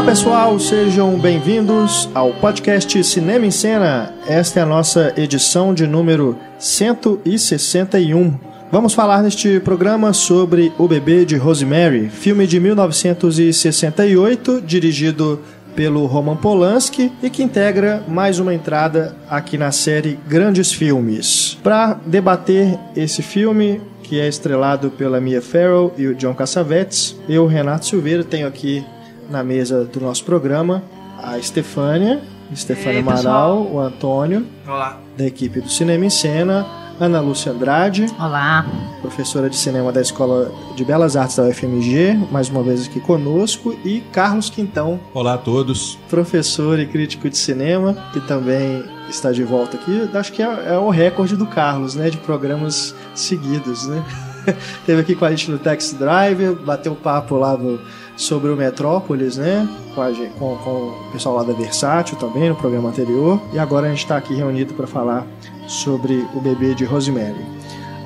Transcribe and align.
Olá 0.00 0.08
pessoal, 0.08 0.58
sejam 0.58 1.18
bem-vindos 1.18 2.08
ao 2.14 2.32
podcast 2.32 3.04
Cinema 3.04 3.44
em 3.44 3.50
Cena. 3.50 4.14
Esta 4.26 4.60
é 4.60 4.62
a 4.62 4.66
nossa 4.66 5.12
edição 5.14 5.74
de 5.74 5.86
número 5.86 6.38
161. 6.58 8.34
Vamos 8.72 8.94
falar 8.94 9.22
neste 9.22 9.60
programa 9.60 10.14
sobre 10.14 10.72
O 10.78 10.88
Bebê 10.88 11.26
de 11.26 11.36
Rosemary, 11.36 12.08
filme 12.08 12.46
de 12.46 12.58
1968, 12.58 14.62
dirigido 14.62 15.38
pelo 15.76 16.06
Roman 16.06 16.36
Polanski 16.36 17.12
e 17.22 17.28
que 17.28 17.42
integra 17.42 18.02
mais 18.08 18.38
uma 18.38 18.54
entrada 18.54 19.14
aqui 19.28 19.58
na 19.58 19.70
série 19.70 20.18
Grandes 20.26 20.72
Filmes. 20.72 21.58
Para 21.62 22.00
debater 22.06 22.78
esse 22.96 23.20
filme, 23.20 23.82
que 24.02 24.18
é 24.18 24.26
estrelado 24.26 24.90
pela 24.90 25.20
Mia 25.20 25.42
Farrow 25.42 25.92
e 25.98 26.06
o 26.06 26.14
John 26.14 26.32
Cassavetes, 26.32 27.14
eu, 27.28 27.46
Renato 27.46 27.84
Silveira, 27.84 28.24
tenho 28.24 28.48
aqui 28.48 28.82
na 29.30 29.44
mesa 29.44 29.84
do 29.84 30.00
nosso 30.00 30.24
programa 30.24 30.82
a 31.22 31.38
Estefânia, 31.38 32.20
Estefânia 32.52 33.00
Amaral, 33.00 33.62
o 33.62 33.78
Antônio, 33.78 34.46
Olá. 34.66 34.98
da 35.16 35.26
equipe 35.26 35.60
do 35.60 35.68
Cinema 35.68 36.04
em 36.04 36.10
Cena, 36.10 36.66
Ana 36.98 37.20
Lúcia 37.20 37.52
Andrade, 37.52 38.06
Olá. 38.18 38.66
professora 39.00 39.48
de 39.48 39.56
cinema 39.56 39.92
da 39.92 40.00
Escola 40.00 40.50
de 40.74 40.84
Belas 40.84 41.16
Artes 41.16 41.36
da 41.36 41.44
UFMG, 41.44 42.18
mais 42.30 42.48
uma 42.48 42.62
vez 42.62 42.86
aqui 42.86 43.00
conosco, 43.00 43.74
e 43.84 44.00
Carlos 44.12 44.50
Quintão, 44.50 44.98
Olá 45.14 45.34
a 45.34 45.38
todos. 45.38 45.98
professor 46.08 46.78
e 46.78 46.86
crítico 46.86 47.30
de 47.30 47.38
cinema, 47.38 47.94
que 48.12 48.20
também 48.20 48.84
está 49.08 49.30
de 49.30 49.44
volta 49.44 49.76
aqui. 49.76 50.08
Acho 50.12 50.32
que 50.32 50.42
é, 50.42 50.74
é 50.74 50.78
o 50.78 50.90
recorde 50.90 51.36
do 51.36 51.46
Carlos, 51.46 51.94
né, 51.94 52.10
de 52.10 52.16
programas 52.18 52.94
seguidos, 53.14 53.86
né? 53.86 54.02
Teve 54.86 55.02
aqui 55.02 55.14
com 55.14 55.24
a 55.24 55.30
gente 55.30 55.50
no 55.50 55.58
Taxi 55.58 55.94
Driver, 55.96 56.54
bateu 56.54 56.94
papo 56.94 57.36
lá 57.36 57.56
no, 57.56 57.78
sobre 58.20 58.50
o 58.50 58.56
Metrópolis, 58.56 59.36
né? 59.36 59.68
Com, 59.94 60.02
a 60.02 60.10
com- 60.38 60.56
com 60.58 60.70
o 60.70 61.08
pessoal 61.12 61.36
lá 61.36 61.42
da 61.42 61.52
Versátil 61.52 62.16
também, 62.18 62.48
no 62.50 62.54
programa 62.54 62.90
anterior. 62.90 63.40
E 63.52 63.58
agora 63.58 63.86
a 63.86 63.90
gente 63.90 64.00
está 64.04 64.16
aqui 64.16 64.34
reunido 64.34 64.74
para 64.74 64.86
falar 64.86 65.26
sobre 65.66 66.24
o 66.34 66.40
bebê 66.40 66.74
de 66.74 66.84
Rosemary. 66.84 67.44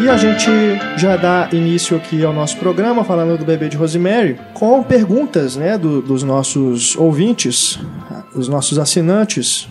E 0.03 0.09
a 0.09 0.17
gente 0.17 0.49
já 0.97 1.15
dá 1.17 1.49
início 1.53 1.95
aqui 1.97 2.25
ao 2.25 2.33
nosso 2.33 2.57
programa 2.57 3.05
falando 3.05 3.37
do 3.37 3.45
bebê 3.45 3.69
de 3.69 3.77
Rosemary 3.77 4.39
com 4.55 4.83
perguntas 4.83 5.57
né, 5.57 5.77
do- 5.77 6.01
dos 6.01 6.23
nossos 6.23 6.97
ouvintes, 6.97 7.79
os 8.35 8.49
nossos 8.49 8.79
assinantes. 8.79 9.69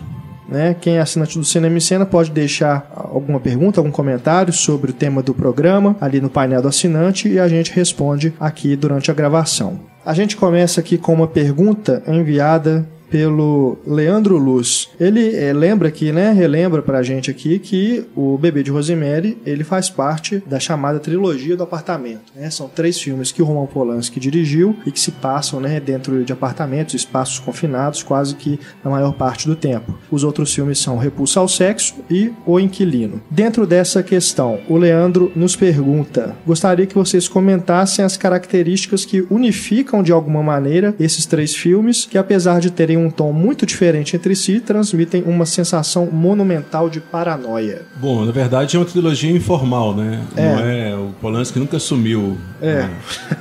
Né? 0.50 0.74
Quem 0.80 0.96
é 0.96 1.00
assinante 1.00 1.38
do 1.38 1.44
Cinema 1.44 1.76
em 1.76 1.80
Cena 1.80 2.04
pode 2.04 2.30
deixar 2.32 2.90
alguma 2.92 3.38
pergunta, 3.38 3.80
algum 3.80 3.90
comentário 3.90 4.52
sobre 4.52 4.90
o 4.90 4.94
tema 4.94 5.22
do 5.22 5.32
programa 5.32 5.96
ali 6.00 6.20
no 6.20 6.28
painel 6.28 6.60
do 6.60 6.68
assinante 6.68 7.28
e 7.28 7.38
a 7.38 7.46
gente 7.46 7.72
responde 7.72 8.34
aqui 8.40 8.74
durante 8.74 9.10
a 9.10 9.14
gravação. 9.14 9.78
A 10.04 10.12
gente 10.12 10.36
começa 10.36 10.80
aqui 10.80 10.98
com 10.98 11.14
uma 11.14 11.28
pergunta 11.28 12.02
enviada 12.08 12.84
pelo 13.10 13.78
Leandro 13.86 14.38
Luz. 14.38 14.88
Ele 14.98 15.34
eh, 15.34 15.52
lembra 15.52 15.88
aqui, 15.88 16.12
né? 16.12 16.32
Relembra 16.32 16.80
pra 16.80 17.02
gente 17.02 17.30
aqui 17.30 17.58
que 17.58 18.04
o 18.14 18.38
Bebê 18.38 18.62
de 18.62 18.70
Rosemary, 18.70 19.36
ele 19.44 19.64
faz 19.64 19.90
parte 19.90 20.42
da 20.46 20.60
chamada 20.60 20.98
trilogia 20.98 21.56
do 21.56 21.62
apartamento, 21.62 22.32
né? 22.34 22.48
São 22.50 22.68
três 22.68 23.00
filmes 23.00 23.32
que 23.32 23.42
o 23.42 23.44
Roman 23.44 23.66
Polanski 23.66 24.20
dirigiu 24.20 24.76
e 24.86 24.92
que 24.92 25.00
se 25.00 25.10
passam, 25.10 25.60
né, 25.60 25.80
dentro 25.80 26.24
de 26.24 26.32
apartamentos, 26.32 26.94
espaços 26.94 27.38
confinados, 27.38 28.02
quase 28.02 28.34
que 28.34 28.58
na 28.84 28.90
maior 28.90 29.12
parte 29.12 29.46
do 29.46 29.56
tempo. 29.56 29.98
Os 30.10 30.24
outros 30.24 30.54
filmes 30.54 30.78
são 30.78 30.98
Repulsa 30.98 31.40
ao 31.40 31.48
Sexo 31.48 31.96
e 32.10 32.32
O 32.46 32.60
Inquilino. 32.60 33.20
Dentro 33.30 33.66
dessa 33.66 34.02
questão, 34.02 34.60
o 34.68 34.76
Leandro 34.76 35.32
nos 35.34 35.56
pergunta: 35.56 36.36
gostaria 36.46 36.86
que 36.86 36.94
vocês 36.94 37.28
comentassem 37.28 38.04
as 38.04 38.16
características 38.16 39.04
que 39.04 39.26
unificam 39.30 40.02
de 40.02 40.12
alguma 40.12 40.42
maneira 40.42 40.94
esses 40.98 41.26
três 41.26 41.54
filmes, 41.54 42.04
que 42.06 42.18
apesar 42.18 42.60
de 42.60 42.70
terem 42.70 42.99
um 43.00 43.10
tom 43.10 43.32
muito 43.32 43.64
diferente 43.66 44.14
entre 44.16 44.34
si, 44.36 44.60
transmitem 44.60 45.22
uma 45.26 45.46
sensação 45.46 46.06
monumental 46.06 46.88
de 46.88 47.00
paranoia. 47.00 47.82
Bom, 47.96 48.24
na 48.24 48.32
verdade 48.32 48.76
é 48.76 48.78
uma 48.78 48.84
trilogia 48.86 49.30
informal, 49.30 49.94
né? 49.94 50.20
É. 50.36 50.42
Não 50.54 50.60
é 50.60 50.94
o 50.96 51.10
Polanski 51.20 51.58
nunca 51.58 51.76
assumiu 51.78 52.36
É. 52.62 52.88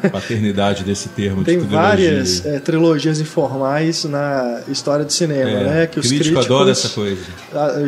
a 0.04 0.10
paternidade 0.10 0.84
desse 0.84 1.10
termo 1.10 1.44
Tem 1.44 1.60
de 1.60 1.66
várias 1.66 2.46
eh, 2.46 2.60
trilogias 2.60 3.20
informais 3.20 4.06
na 4.06 4.62
história 4.68 5.04
do 5.06 5.12
cinema, 5.12 5.50
É, 5.50 5.64
né? 5.64 5.88
Que 5.88 6.00
os 6.00 6.08
crítico 6.08 6.24
críticos 6.36 6.46
adora 6.46 6.72
essa 6.72 6.90
coisa. 6.90 7.22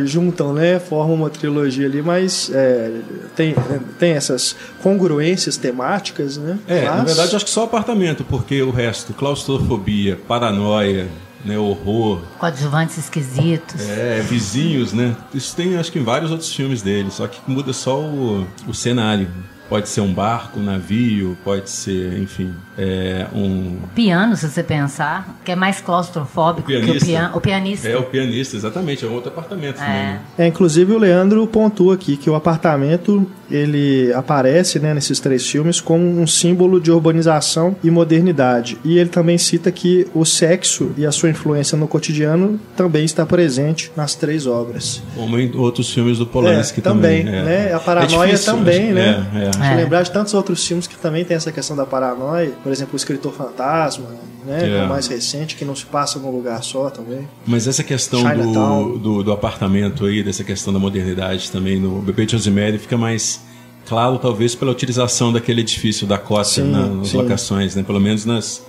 juntam, 0.05 0.53
né? 0.53 0.79
Formam 0.79 1.15
uma 1.15 1.29
trilogia 1.29 1.85
ali, 1.87 2.01
mas 2.01 2.49
é, 2.53 2.91
tem, 3.35 3.55
tem 3.99 4.11
essas 4.13 4.55
congruências 4.81 5.57
temáticas, 5.57 6.37
né? 6.37 6.57
É, 6.67 6.85
Mas- 6.85 6.97
na 6.97 7.03
verdade 7.03 7.35
acho 7.35 7.45
que 7.45 7.51
só 7.51 7.63
apartamento, 7.63 8.23
porque 8.23 8.61
o 8.61 8.71
resto, 8.71 9.13
claustrofobia, 9.13 10.17
paranoia, 10.27 11.07
né, 11.45 11.57
horror, 11.57 12.21
Coadjuvantes 12.37 12.97
esquisitos. 12.97 13.81
é, 13.81 14.21
vizinhos, 14.21 14.93
né? 14.93 15.15
Isso 15.33 15.55
tem 15.55 15.77
acho 15.77 15.91
que 15.91 15.99
em 15.99 16.03
vários 16.03 16.31
outros 16.31 16.53
filmes 16.53 16.81
dele, 16.81 17.11
só 17.11 17.27
que 17.27 17.39
muda 17.47 17.73
só 17.73 17.99
o, 17.99 18.47
o 18.67 18.73
cenário. 18.73 19.27
Pode 19.69 19.87
ser 19.87 20.01
um 20.01 20.13
barco, 20.13 20.59
um 20.59 20.63
navio, 20.63 21.37
pode 21.45 21.69
ser, 21.69 22.19
enfim, 22.19 22.53
é, 22.81 23.27
um 23.33 23.77
Piano, 23.93 24.35
se 24.35 24.49
você 24.49 24.63
pensar, 24.63 25.39
que 25.45 25.51
é 25.51 25.55
mais 25.55 25.79
claustrofóbico 25.81 26.67
que 26.67 26.75
o, 26.77 26.81
Pianista. 26.81 27.05
pian 27.05 27.31
o 27.35 27.41
pianista. 27.41 27.87
É 27.89 27.97
o 27.97 28.03
pianista, 28.03 28.55
exatamente, 28.55 29.05
é 29.05 29.07
um 29.07 29.13
outro 29.13 29.29
apartamento 29.29 29.75
também. 29.75 29.91
É. 29.91 30.03
né? 30.03 30.19
É, 30.37 30.47
inclusive 30.47 30.91
o 30.93 30.97
Leandro 30.97 31.45
pontua 31.47 31.93
aqui 31.93 32.17
que 32.17 32.29
o 32.29 32.35
apartamento 32.35 33.25
ele 33.49 34.13
aparece 34.13 34.79
né, 34.79 34.93
nesses 34.93 35.19
três 35.19 35.45
filmes 35.45 35.81
como 35.81 36.05
um 36.05 36.25
símbolo 36.25 36.79
de 36.79 36.89
urbanização 36.89 37.75
e 37.83 37.91
modernidade. 37.91 38.77
E 38.83 38.97
ele 38.97 39.09
também 39.09 39.37
cita 39.37 39.69
que 39.71 40.07
o 40.13 40.23
sexo 40.23 40.91
e 40.97 41.05
a 41.05 41.11
sua 41.11 41.29
influência 41.29 41.77
no 41.77 41.85
cotidiano 41.85 42.57
também 42.77 43.03
está 43.03 43.25
presente 43.25 43.91
nas 43.95 44.15
três 44.15 44.47
obras. 44.47 45.03
Como 45.15 45.37
em 45.37 45.53
outros 45.57 45.91
filmes 45.93 46.17
do 46.17 46.25
Polanski 46.25 46.79
É, 46.79 46.83
também, 46.83 47.25
também. 47.25 47.43
né? 47.43 47.73
A 47.73 47.79
paranoia 47.79 48.31
difícil, 48.31 48.53
também, 48.53 48.85
acho- 48.85 48.93
né? 48.93 49.27
É, 49.35 49.37
é. 49.37 49.41
Deixa 49.49 49.59
eu 49.59 49.63
É. 49.65 49.75
lembrar 49.75 50.03
de 50.03 50.11
tantos 50.11 50.33
outros 50.33 50.65
filmes 50.65 50.87
que 50.87 50.95
também 50.95 51.25
tem 51.25 51.35
essa 51.35 51.51
questão 51.51 51.75
da 51.75 51.85
paranoia. 51.85 52.51
Por 52.63 52.70
exemplo, 52.71 52.93
o 52.93 52.97
Escritor 52.97 53.33
Fantasma, 53.33 54.05
né? 54.45 54.79
É 54.79 54.83
o 54.85 54.89
mais 54.89 55.07
recente, 55.07 55.55
que 55.55 55.63
não 55.65 55.75
se 55.75 55.85
passa 55.85 56.17
num 56.19 56.31
lugar 56.31 56.63
só 56.63 56.89
também. 56.89 57.27
Mas 57.45 57.67
essa 57.67 57.83
questão 57.83 58.23
do, 58.23 58.97
do, 58.97 59.23
do 59.23 59.31
apartamento 59.31 60.05
aí, 60.05 60.23
dessa 60.23 60.43
questão 60.43 60.73
da 60.73 60.79
modernidade 60.79 61.51
também 61.51 61.79
no 61.79 62.01
Bebê 62.01 62.25
de 62.25 62.35
Rosemary 62.35 62.77
fica 62.77 62.97
mais 62.97 63.41
claro, 63.87 64.17
talvez, 64.19 64.55
pela 64.55 64.71
utilização 64.71 65.31
daquele 65.33 65.61
edifício 65.61 66.07
da 66.07 66.17
Costa 66.17 66.61
Sim, 66.61 66.71
na- 66.71 66.87
nas 66.87 67.07
sim. 67.09 67.17
locações, 67.17 67.75
né? 67.75 67.83
Pelo 67.83 67.99
menos 67.99 68.25
nas, 68.25 68.65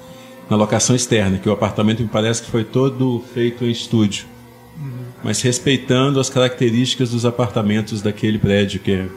na 0.51 0.57
locação 0.57 0.95
externa, 0.97 1.39
que 1.39 1.49
o 1.49 1.53
apartamento 1.53 2.03
me 2.03 2.09
parece 2.09 2.43
que 2.43 2.51
foi 2.51 2.65
todo 2.65 3.23
feito 3.33 3.65
em 3.65 3.71
estúdio. 3.71 4.27
Uhum. 4.79 4.91
Mas 5.23 5.41
respeitando 5.41 6.19
as 6.19 6.29
características 6.29 7.11
dos 7.11 7.25
apartamentos 7.25 8.03
daquele 8.03 8.39
prédio, 8.39 8.81
que 8.81 8.91
é 8.93 9.09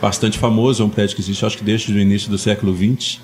bastante 0.00 0.38
famoso, 0.38 0.82
é 0.82 0.86
um 0.86 0.90
prédio 0.90 1.16
que 1.16 1.22
existe, 1.22 1.44
acho 1.46 1.56
que 1.58 1.64
desde 1.64 1.92
o 1.92 1.98
início 1.98 2.30
do 2.30 2.36
século 2.36 2.76
XX, 2.76 3.20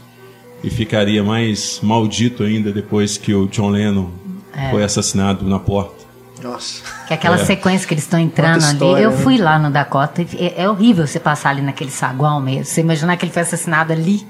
e 0.63 0.71
ficaria 0.71 1.23
mais 1.23 1.81
maldito 1.83 2.43
ainda 2.43 2.73
depois 2.73 3.17
que 3.17 3.35
o 3.35 3.47
John 3.49 3.71
Lennon 3.71 4.09
É. 4.55 4.71
foi 4.71 4.85
assassinado 4.85 5.45
na 5.49 5.59
porta. 5.59 6.03
Nossa. 6.43 6.83
Que 7.07 7.13
é 7.13 7.17
aquela 7.17 7.39
sequência 7.39 7.87
que 7.87 7.95
eles 7.95 8.05
estão 8.05 8.19
entrando 8.19 8.55
Quanta 8.55 8.67
ali. 8.67 8.73
história, 8.75 9.03
eu 9.05 9.11
né? 9.13 9.17
fui 9.19 9.39
lá 9.39 9.59
no 9.61 9.71
Dakota. 9.71 10.23
É, 10.37 10.63
é 10.63 10.69
horrível 10.69 11.07
você 11.07 11.21
passar 11.21 11.51
ali 11.51 11.63
naquele 11.63 11.91
saguão 11.91 12.41
mesmo. 12.41 12.65
Você 12.65 12.81
imaginar 12.81 13.17
que 13.17 13.25
ele 13.25 13.33
foi 13.33 13.43
assassinado 13.43 13.93
ali. 13.93 14.27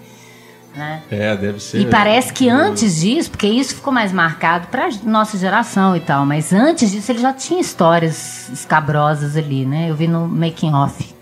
Né? 0.76 1.02
É, 1.10 1.36
deve 1.36 1.58
ser. 1.60 1.80
E 1.80 1.86
parece 1.86 2.32
que 2.32 2.48
antes 2.48 3.00
disso, 3.00 3.30
porque 3.30 3.46
isso 3.46 3.74
ficou 3.74 3.92
mais 3.92 4.10
marcado 4.12 4.68
pra 4.68 4.88
nossa 5.04 5.36
geração 5.38 5.94
e 5.96 6.00
tal, 6.00 6.24
mas 6.24 6.52
antes 6.52 6.90
disso 6.90 7.12
ele 7.12 7.18
já 7.18 7.32
tinha 7.32 7.60
histórias 7.60 8.48
escabrosas 8.50 9.36
ali, 9.36 9.66
né? 9.66 9.90
Eu 9.90 9.94
vi 9.94 10.06
no 10.08 10.26
making 10.26 10.72
off, 10.72 11.14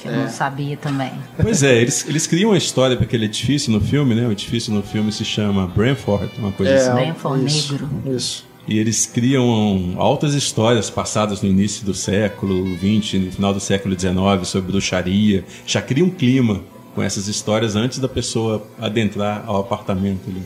que 0.00 0.08
eu 0.08 0.12
É. 0.12 0.16
não 0.16 0.28
sabia 0.30 0.76
também. 0.76 1.10
Pois 1.40 1.62
é, 1.62 1.80
eles, 1.80 2.06
eles 2.08 2.26
criam 2.26 2.50
uma 2.52 2.56
história 2.56 2.96
para 2.96 3.04
aquele 3.04 3.24
edifício 3.26 3.70
no 3.70 3.80
filme, 3.80 4.14
né? 4.14 4.26
O 4.26 4.32
edifício 4.32 4.72
no 4.72 4.82
filme 4.82 5.12
se 5.12 5.24
chama 5.24 5.66
Brentford, 5.66 6.30
uma 6.38 6.52
coisa 6.52 6.72
É, 6.72 6.76
assim. 6.76 6.94
Bem 6.94 7.14
for 7.14 7.38
isso, 7.38 7.72
negro. 7.72 7.90
Isso. 8.16 8.46
E 8.66 8.78
eles 8.78 9.06
criam 9.06 9.94
altas 9.96 10.34
histórias 10.34 10.88
passadas 10.90 11.42
no 11.42 11.48
início 11.48 11.84
do 11.86 11.94
século 11.94 12.64
XX, 12.76 13.14
no 13.24 13.32
final 13.32 13.52
do 13.54 13.60
século 13.60 13.98
XIX, 13.98 14.14
sobre 14.46 14.70
bruxaria. 14.70 15.44
Já 15.66 15.80
cria 15.82 16.04
um 16.04 16.10
clima 16.10 16.60
com 16.94 17.02
essas 17.02 17.28
histórias 17.28 17.74
antes 17.76 17.98
da 17.98 18.08
pessoa 18.08 18.66
adentrar 18.78 19.42
ao 19.46 19.56
apartamento 19.60 20.20
ali. 20.28 20.42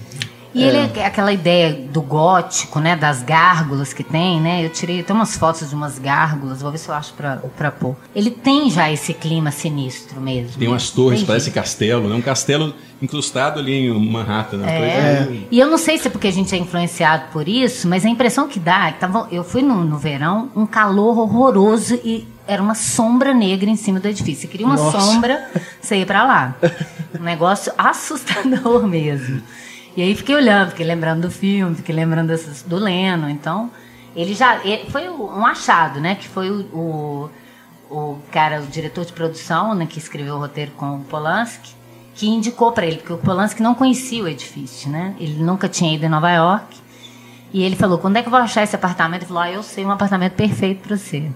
E 0.54 0.62
ele 0.62 0.76
é 0.76 1.06
aquela 1.06 1.32
ideia 1.32 1.72
do 1.72 2.02
gótico, 2.02 2.78
né? 2.78 2.94
Das 2.94 3.22
gárgulas 3.22 3.92
que 3.92 4.04
tem, 4.04 4.40
né? 4.40 4.64
Eu 4.64 4.68
tirei 4.70 5.02
tem 5.02 5.14
umas 5.16 5.36
fotos 5.36 5.68
de 5.68 5.74
umas 5.74 5.98
gárgulas, 5.98 6.60
vou 6.60 6.70
ver 6.70 6.78
se 6.78 6.88
eu 6.88 6.94
acho 6.94 7.14
pra, 7.14 7.36
pra 7.56 7.70
pôr. 7.70 7.96
Ele 8.14 8.30
tem 8.30 8.70
já 8.70 8.90
esse 8.90 9.14
clima 9.14 9.50
sinistro 9.50 10.20
mesmo. 10.20 10.58
Tem 10.58 10.68
umas 10.68 10.90
torres, 10.90 11.20
Tem 11.20 11.26
parece 11.26 11.46
jeito. 11.46 11.54
castelo, 11.54 12.08
né? 12.08 12.14
Um 12.14 12.20
castelo 12.22 12.74
incrustado 13.00 13.58
ali 13.60 13.86
em 13.86 14.10
Manhattan. 14.10 14.58
Né? 14.58 14.76
É. 14.76 15.24
Coisa- 15.24 15.42
E 15.50 15.58
eu 15.58 15.68
não 15.70 15.78
sei 15.78 15.98
se 15.98 16.06
é 16.08 16.10
porque 16.10 16.28
a 16.28 16.32
gente 16.32 16.54
é 16.54 16.58
influenciado 16.58 17.24
por 17.32 17.48
isso, 17.48 17.88
mas 17.88 18.04
a 18.04 18.08
impressão 18.08 18.46
que 18.46 18.60
dá, 18.60 18.88
é 18.88 18.92
que 18.92 19.00
tava, 19.00 19.26
eu 19.32 19.42
fui 19.42 19.62
no, 19.62 19.82
no 19.84 19.96
verão, 19.98 20.50
um 20.54 20.66
calor 20.66 21.18
horroroso 21.18 21.94
e 22.04 22.28
era 22.46 22.62
uma 22.62 22.74
sombra 22.74 23.32
negra 23.32 23.70
em 23.70 23.76
cima 23.76 23.98
do 24.00 24.06
edifício. 24.06 24.42
Você 24.42 24.48
queria 24.48 24.66
uma 24.66 24.76
Nossa. 24.76 25.00
sombra, 25.00 25.48
você 25.80 25.96
ia 25.96 26.06
pra 26.06 26.24
lá. 26.24 26.54
Um 27.18 27.22
negócio 27.22 27.72
assustador 27.78 28.86
mesmo. 28.86 29.40
E 29.96 30.02
aí 30.02 30.14
fiquei 30.14 30.34
olhando, 30.34 30.70
fiquei 30.70 30.86
lembrando 30.86 31.22
do 31.22 31.30
filme, 31.30 31.74
fiquei 31.74 31.94
lembrando 31.94 32.28
dessas- 32.28 32.62
do 32.62 32.76
Leno. 32.76 33.28
Então, 33.28 33.70
ele 34.16 34.34
já. 34.34 34.56
ele- 34.64 34.90
foi 34.90 35.08
um 35.08 35.44
achado, 35.46 36.00
né? 36.00 36.14
Que 36.14 36.26
foi 36.28 36.50
o, 36.50 36.60
o, 36.72 37.30
o 37.90 38.18
cara, 38.30 38.60
o 38.60 38.66
diretor 38.66 39.04
de 39.04 39.12
produção, 39.12 39.74
né, 39.74 39.86
que 39.86 39.98
escreveu 39.98 40.36
o 40.36 40.38
roteiro 40.38 40.70
com 40.72 40.96
o 40.96 41.00
Polanski, 41.04 41.74
que 42.14 42.26
indicou 42.26 42.72
para 42.72 42.86
ele, 42.86 42.96
porque 42.96 43.12
o 43.12 43.18
Polanski 43.18 43.62
não 43.62 43.74
conhecia 43.74 44.22
o 44.22 44.28
edifício, 44.28 44.90
né? 44.90 45.14
Ele 45.20 45.42
nunca 45.42 45.68
tinha 45.68 45.94
ido 45.94 46.04
em 46.06 46.08
Nova 46.08 46.30
York. 46.30 46.80
E 47.52 47.62
ele 47.62 47.76
falou: 47.76 47.98
quando 47.98 48.16
é 48.16 48.22
que 48.22 48.28
eu 48.28 48.30
vou 48.30 48.40
achar 48.40 48.62
esse 48.62 48.74
apartamento? 48.74 49.22
Ele 49.22 49.28
falou: 49.28 49.42
ah, 49.42 49.50
eu 49.50 49.62
sei 49.62 49.84
um 49.84 49.90
apartamento 49.90 50.32
perfeito 50.32 50.86
para 50.88 50.96
você. 50.96 51.30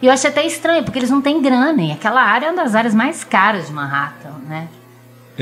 E 0.00 0.06
eu 0.06 0.12
achei 0.12 0.30
até 0.30 0.46
estranho, 0.46 0.82
porque 0.84 0.98
eles 0.98 1.10
não 1.10 1.20
têm 1.20 1.42
grana, 1.42 1.82
e 1.82 1.92
aquela 1.92 2.22
área 2.22 2.46
é 2.46 2.50
uma 2.50 2.62
das 2.64 2.74
áreas 2.74 2.94
mais 2.94 3.22
caras 3.22 3.66
de 3.66 3.72
Manhattan, 3.74 4.32
né? 4.48 4.68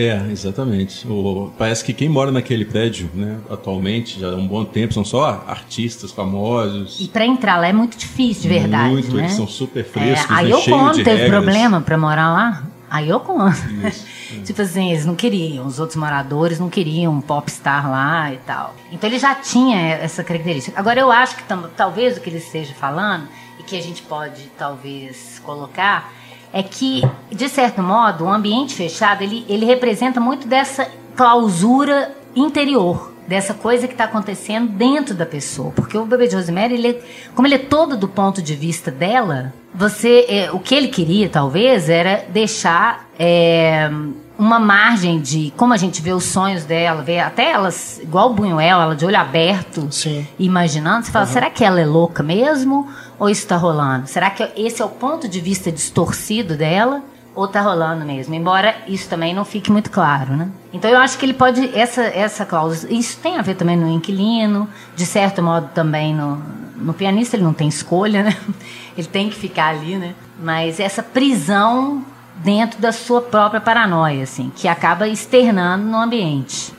É, 0.01 0.23
exatamente. 0.31 1.07
O- 1.09 1.51
parece 1.59 1.83
que 1.85 1.93
quem 1.93 2.09
mora 2.09 2.31
naquele 2.31 2.65
prédio, 2.65 3.11
né, 3.13 3.39
atualmente, 3.51 4.21
já 4.21 4.29
há 4.31 4.37
um 4.37 4.47
bom 4.47 4.65
tempo, 4.65 4.95
são 4.95 5.05
só 5.05 5.45
artistas 5.47 6.13
famosos. 6.13 7.01
E 7.01 7.09
para 7.09 7.27
entrar 7.27 7.57
lá 7.59 7.67
é 7.67 7.73
muito 7.73 7.99
difícil, 7.99 8.43
de 8.43 8.49
verdade. 8.49 8.93
Muito, 8.93 9.13
né? 9.15 9.25
eles 9.25 9.33
são 9.33 9.49
super 9.49 9.81
É, 9.81 9.85
frescos, 9.85 10.31
a 10.31 10.43
né, 10.43 10.51
Yoko 10.51 10.63
cheio 10.63 10.77
Ono 10.77 10.93
de 10.95 11.03
teve 11.05 11.23
regras. 11.23 11.43
problema 11.43 11.81
para 11.81 11.99
morar 11.99 12.33
lá. 12.33 12.63
A 12.91 13.01
Yoko 13.01 13.33
Ono. 13.33 13.53
tipo 14.47 14.63
assim, 14.63 14.91
eles 14.93 15.05
não 15.05 15.15
queriam, 15.17 15.67
os 15.67 15.79
outros 15.81 15.97
moradores 15.97 16.59
não 16.61 16.71
queriam 16.71 17.13
um 17.13 17.21
popstar 17.21 17.91
lá 17.91 18.33
e 18.33 18.37
tal. 18.39 18.75
Então 18.93 19.11
ele 19.11 19.19
já 19.19 19.35
tinha 19.35 19.79
essa 19.95 20.23
característica. 20.23 20.79
Agora 20.79 20.99
eu 21.01 21.11
acho 21.11 21.37
que 21.37 21.43
talvez 21.77 22.17
o 22.17 22.21
que 22.21 22.31
ele 22.31 22.39
esteja 22.39 22.73
falando, 22.73 23.29
e 23.59 23.63
que 23.65 23.77
a 23.77 23.83
gente 23.83 24.01
pode 24.03 24.43
talvez 24.57 25.39
colocar, 25.45 26.13
é 26.53 26.63
que, 26.63 27.03
de 27.31 27.49
certo 27.49 27.83
modo, 27.83 28.25
o 28.25 28.29
ambiente 28.29 28.75
fechado, 28.75 29.23
ele, 29.23 29.45
ele 29.49 29.65
representa 29.67 30.21
muito 30.21 30.47
dessa 30.49 30.89
clausura 31.17 32.13
interior. 32.35 33.13
Dessa 33.29 33.53
coisa 33.53 33.87
que 33.87 33.93
está 33.93 34.05
acontecendo 34.05 34.69
dentro 34.69 35.15
da 35.15 35.27
pessoa. 35.27 35.71
Porque 35.73 35.99
o 35.99 36.07
bebê 36.07 36.27
de 36.29 36.35
Rosemary, 36.35 36.73
ele, 36.73 36.89
é- 36.89 37.01
como 37.35 37.47
ele 37.47 37.57
é 37.57 37.59
todo 37.59 37.95
do 37.95 38.09
ponto 38.09 38.41
de 38.41 38.55
vista 38.55 38.91
dela, 38.91 39.53
você. 39.75 40.25
é, 40.31 40.51
o 40.51 40.59
que 40.59 40.75
ele 40.75 40.89
queria, 40.89 41.29
talvez, 41.29 41.91
era 41.91 42.25
deixar 42.31 43.07
é, 43.19 43.91
uma 44.39 44.59
margem 44.59 45.21
de. 45.21 45.53
Como 45.59 45.75
a 45.75 45.77
gente 45.77 46.01
vê 46.01 46.15
os 46.15 46.25
sonhos 46.25 46.65
dela, 46.65 47.03
vê 47.03 47.19
até 47.21 47.51
elas, 47.51 48.01
igual 48.03 48.31
o 48.31 48.35
Buñuel, 48.35 48.81
ela 48.81 48.97
de 48.97 49.05
olho 49.05 49.19
aberto, 49.19 49.89
Sim. 49.91 50.27
imaginando, 50.39 51.05
você 51.05 51.13
fala, 51.13 51.27
será 51.27 51.51
que 51.51 51.63
ela 51.63 51.79
é 51.79 51.85
louca 51.85 52.23
mesmo? 52.23 52.89
Ou 53.19 53.29
isso 53.29 53.47
tá 53.47 53.57
rolando? 53.57 54.07
Será 54.07 54.31
que 54.31 54.49
esse 54.57 54.81
é 54.81 54.85
o 54.85 54.89
ponto 54.89 55.29
de 55.29 55.41
vista 55.41 55.73
distorcido 55.73 56.57
dela? 56.57 57.03
Ou 57.35 57.47
tá 57.47 57.61
rolando 57.61 58.05
mesmo? 58.05 58.35
Embora 58.35 58.77
isso 58.87 59.09
também 59.09 59.35
não 59.35 59.45
fique 59.45 59.71
muito 59.71 59.91
claro, 59.91 60.37
né? 60.37 60.49
Então 60.73 60.91
eu 60.91 60.99
acho 60.99 61.19
que 61.19 61.25
ele 61.25 61.35
pode. 61.35 61.71
Essa, 61.77 62.03
essa 62.03 62.45
cláusula. 62.45 62.93
Isso 62.93 63.19
tem 63.19 63.39
a 63.39 63.43
ver 63.43 63.55
também 63.55 63.77
no 63.77 63.89
inquilino, 63.89 64.69
de 64.97 65.07
certo 65.07 65.43
modo 65.43 65.69
também 65.75 66.15
no, 66.15 66.43
no 66.77 66.95
pianista, 66.95 67.37
ele 67.37 67.45
não 67.45 67.53
tem 67.53 67.69
escolha, 67.69 68.23
né? 68.23 68.37
Ele 68.97 69.07
tem 69.07 69.31
que 69.31 69.37
ficar 69.37 69.69
ali, 69.69 69.97
né? 69.97 70.13
Mas 70.43 70.81
essa 70.81 71.05
prisão 71.05 72.05
dentro 72.43 72.81
da 72.81 72.91
sua 72.91 73.23
própria 73.23 73.61
paranoia, 73.61 74.25
assim, 74.25 74.51
que 74.57 74.67
acaba 74.67 75.07
externando 75.07 75.85
no 75.85 75.97
ambiente. 75.97 76.73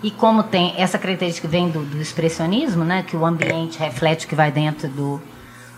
E 0.00 0.10
como 0.12 0.44
tem 0.44 0.74
essa 0.76 0.96
característica 0.96 1.48
vem 1.48 1.68
do, 1.68 1.80
do 1.80 2.00
expressionismo, 2.00 2.84
né, 2.84 3.02
que 3.02 3.16
o 3.16 3.26
ambiente 3.26 3.78
reflete 3.80 4.26
o 4.26 4.28
que 4.28 4.34
vai 4.36 4.52
dentro 4.52 4.88
do, 4.88 5.20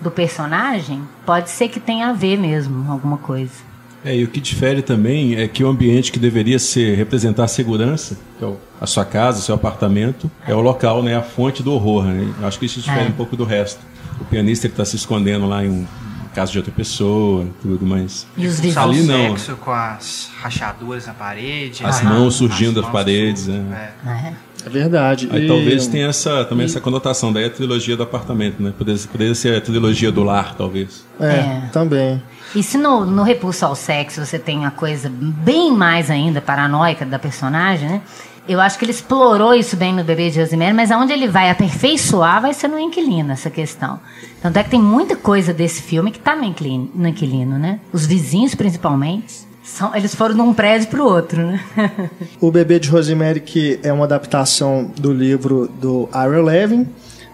do 0.01 0.11
personagem, 0.11 1.03
pode 1.27 1.51
ser 1.51 1.69
que 1.69 1.81
tenha 1.81 2.09
a 2.09 2.13
ver 2.13 2.39
mesmo 2.39 2.91
alguma 2.91 3.17
coisa. 3.19 3.69
É, 4.05 4.15
e 4.17 4.23
o 4.23 4.29
que 4.29 4.41
difere 4.41 4.81
também 4.81 5.35
é 5.37 5.49
que 5.49 5.65
o 5.65 5.69
ambiente 5.69 6.13
que 6.13 6.19
deveria 6.21 6.59
ser 6.59 6.97
representar 6.97 7.45
a 7.45 7.49
segurança, 7.49 8.17
que 8.39 8.45
é 8.45 8.47
o- 8.47 8.57
a 8.81 8.87
sua 8.87 9.05
casa, 9.05 9.41
o 9.41 9.43
seu 9.43 9.55
apartamento, 9.57 10.31
é 10.47 10.55
o 10.55 10.61
local, 10.61 11.03
né, 11.03 11.17
a 11.17 11.23
fonte 11.23 11.63
do 11.65 11.73
horror. 11.73 12.05
Né? 12.05 12.33
Acho 12.45 12.61
que 12.61 12.67
isso 12.67 12.81
difere 12.81 13.07
É. 13.07 13.09
um 13.09 13.13
pouco 13.13 13.37
do 13.37 13.45
resto. 13.45 13.81
O 14.21 14.25
pianista 14.25 14.69
está 14.69 14.85
se 14.85 14.95
escondendo 14.97 15.47
lá 15.49 15.65
em 15.65 15.69
um 15.69 15.87
em 16.31 16.35
casa 16.35 16.53
de 16.53 16.59
outra 16.59 16.73
pessoa, 16.73 17.49
tudo, 17.63 17.85
mas 17.87 18.27
E 18.37 18.47
os 18.47 18.61
o 18.61 18.79
Ali 18.79 19.03
não. 19.03 19.31
sexo 19.37 19.57
com 19.57 19.73
as 19.73 20.31
rachaduras 20.41 21.07
na 21.07 21.15
parede. 21.15 21.85
As 21.85 22.03
né? 22.03 22.11
mãos 22.11 22.35
surgindo 22.37 22.75
das 22.75 22.85
mãos 22.85 22.93
paredes, 22.93 23.47
tudo, 23.47 23.57
né? 23.59 23.91
é. 24.07 24.09
É. 24.11 24.33
É 24.67 24.69
verdade. 24.69 25.29
aí 25.31 25.45
E- 25.45 25.49
talvez 25.49 25.87
tenha 25.87 26.09
essa, 26.09 26.45
também 26.45 26.65
essa 26.67 26.81
conotação, 26.81 27.33
daí 27.33 27.45
a 27.45 27.51
trilogia 27.51 27.97
do 27.97 28.03
apartamento, 28.03 28.63
né? 28.63 28.73
Poderia, 28.77 29.01
poderia 29.11 29.35
ser 29.35 29.57
a 29.57 29.61
trilogia 29.61 30.11
do 30.13 30.23
lar, 30.25 30.55
talvez. 30.57 31.05
É, 31.21 31.27
É. 31.27 31.63
também. 31.73 32.23
E 32.55 32.63
se 32.63 32.77
no, 32.79 33.05
no 33.05 33.23
Repulso 33.23 33.65
ao 33.67 33.75
Sexo 33.75 34.25
você 34.25 34.39
tem 34.39 34.65
a 34.67 34.71
coisa 34.71 35.11
bem 35.13 35.71
mais 35.73 36.11
ainda 36.11 36.41
paranoica 36.41 37.05
da 37.07 37.19
personagem, 37.19 37.89
né? 37.89 38.01
Eu 38.49 38.61
acho 38.63 38.79
que 38.79 38.85
ele 38.87 38.93
explorou 38.93 39.55
isso 39.55 39.77
bem 39.77 39.93
no 39.95 40.03
Bebê 40.03 40.31
de 40.31 40.41
Rosemary, 40.41 40.73
mas 40.73 40.91
aonde 40.91 41.13
ele 41.13 41.29
vai 41.29 41.51
aperfeiçoar 41.51 42.41
vai 42.41 42.55
ser 42.55 42.67
no 42.69 42.79
inquilino, 42.79 43.31
essa 43.33 43.51
questão. 43.51 44.01
Tanto 44.41 44.57
é 44.59 44.65
que 44.65 44.71
tem 44.71 44.81
muita 44.81 45.15
coisa 45.17 45.53
desse 45.53 45.83
filme 45.83 46.11
que 46.11 46.19
tá 46.19 46.35
no 46.35 46.45
inquilino, 46.45 46.91
no 46.95 47.07
inquilino 47.09 47.59
né? 47.59 47.79
Os 47.93 48.07
vizinhos, 48.07 48.55
principalmente, 48.55 49.47
são, 49.69 49.95
eles 49.95 50.15
foram 50.15 50.35
de 50.35 50.41
um 50.41 50.53
prédio 50.55 50.89
pro 50.89 51.05
outro, 51.05 51.41
né? 51.47 51.61
O 52.41 52.51
Bebê 52.51 52.79
de 52.79 52.89
Rosemary, 52.89 53.41
que 53.41 53.79
é 53.83 53.93
uma 53.93 54.05
adaptação 54.05 54.91
do 54.99 55.13
livro 55.13 55.69
do 55.81 56.09
Ira 56.15 56.43
Levin, 56.43 56.89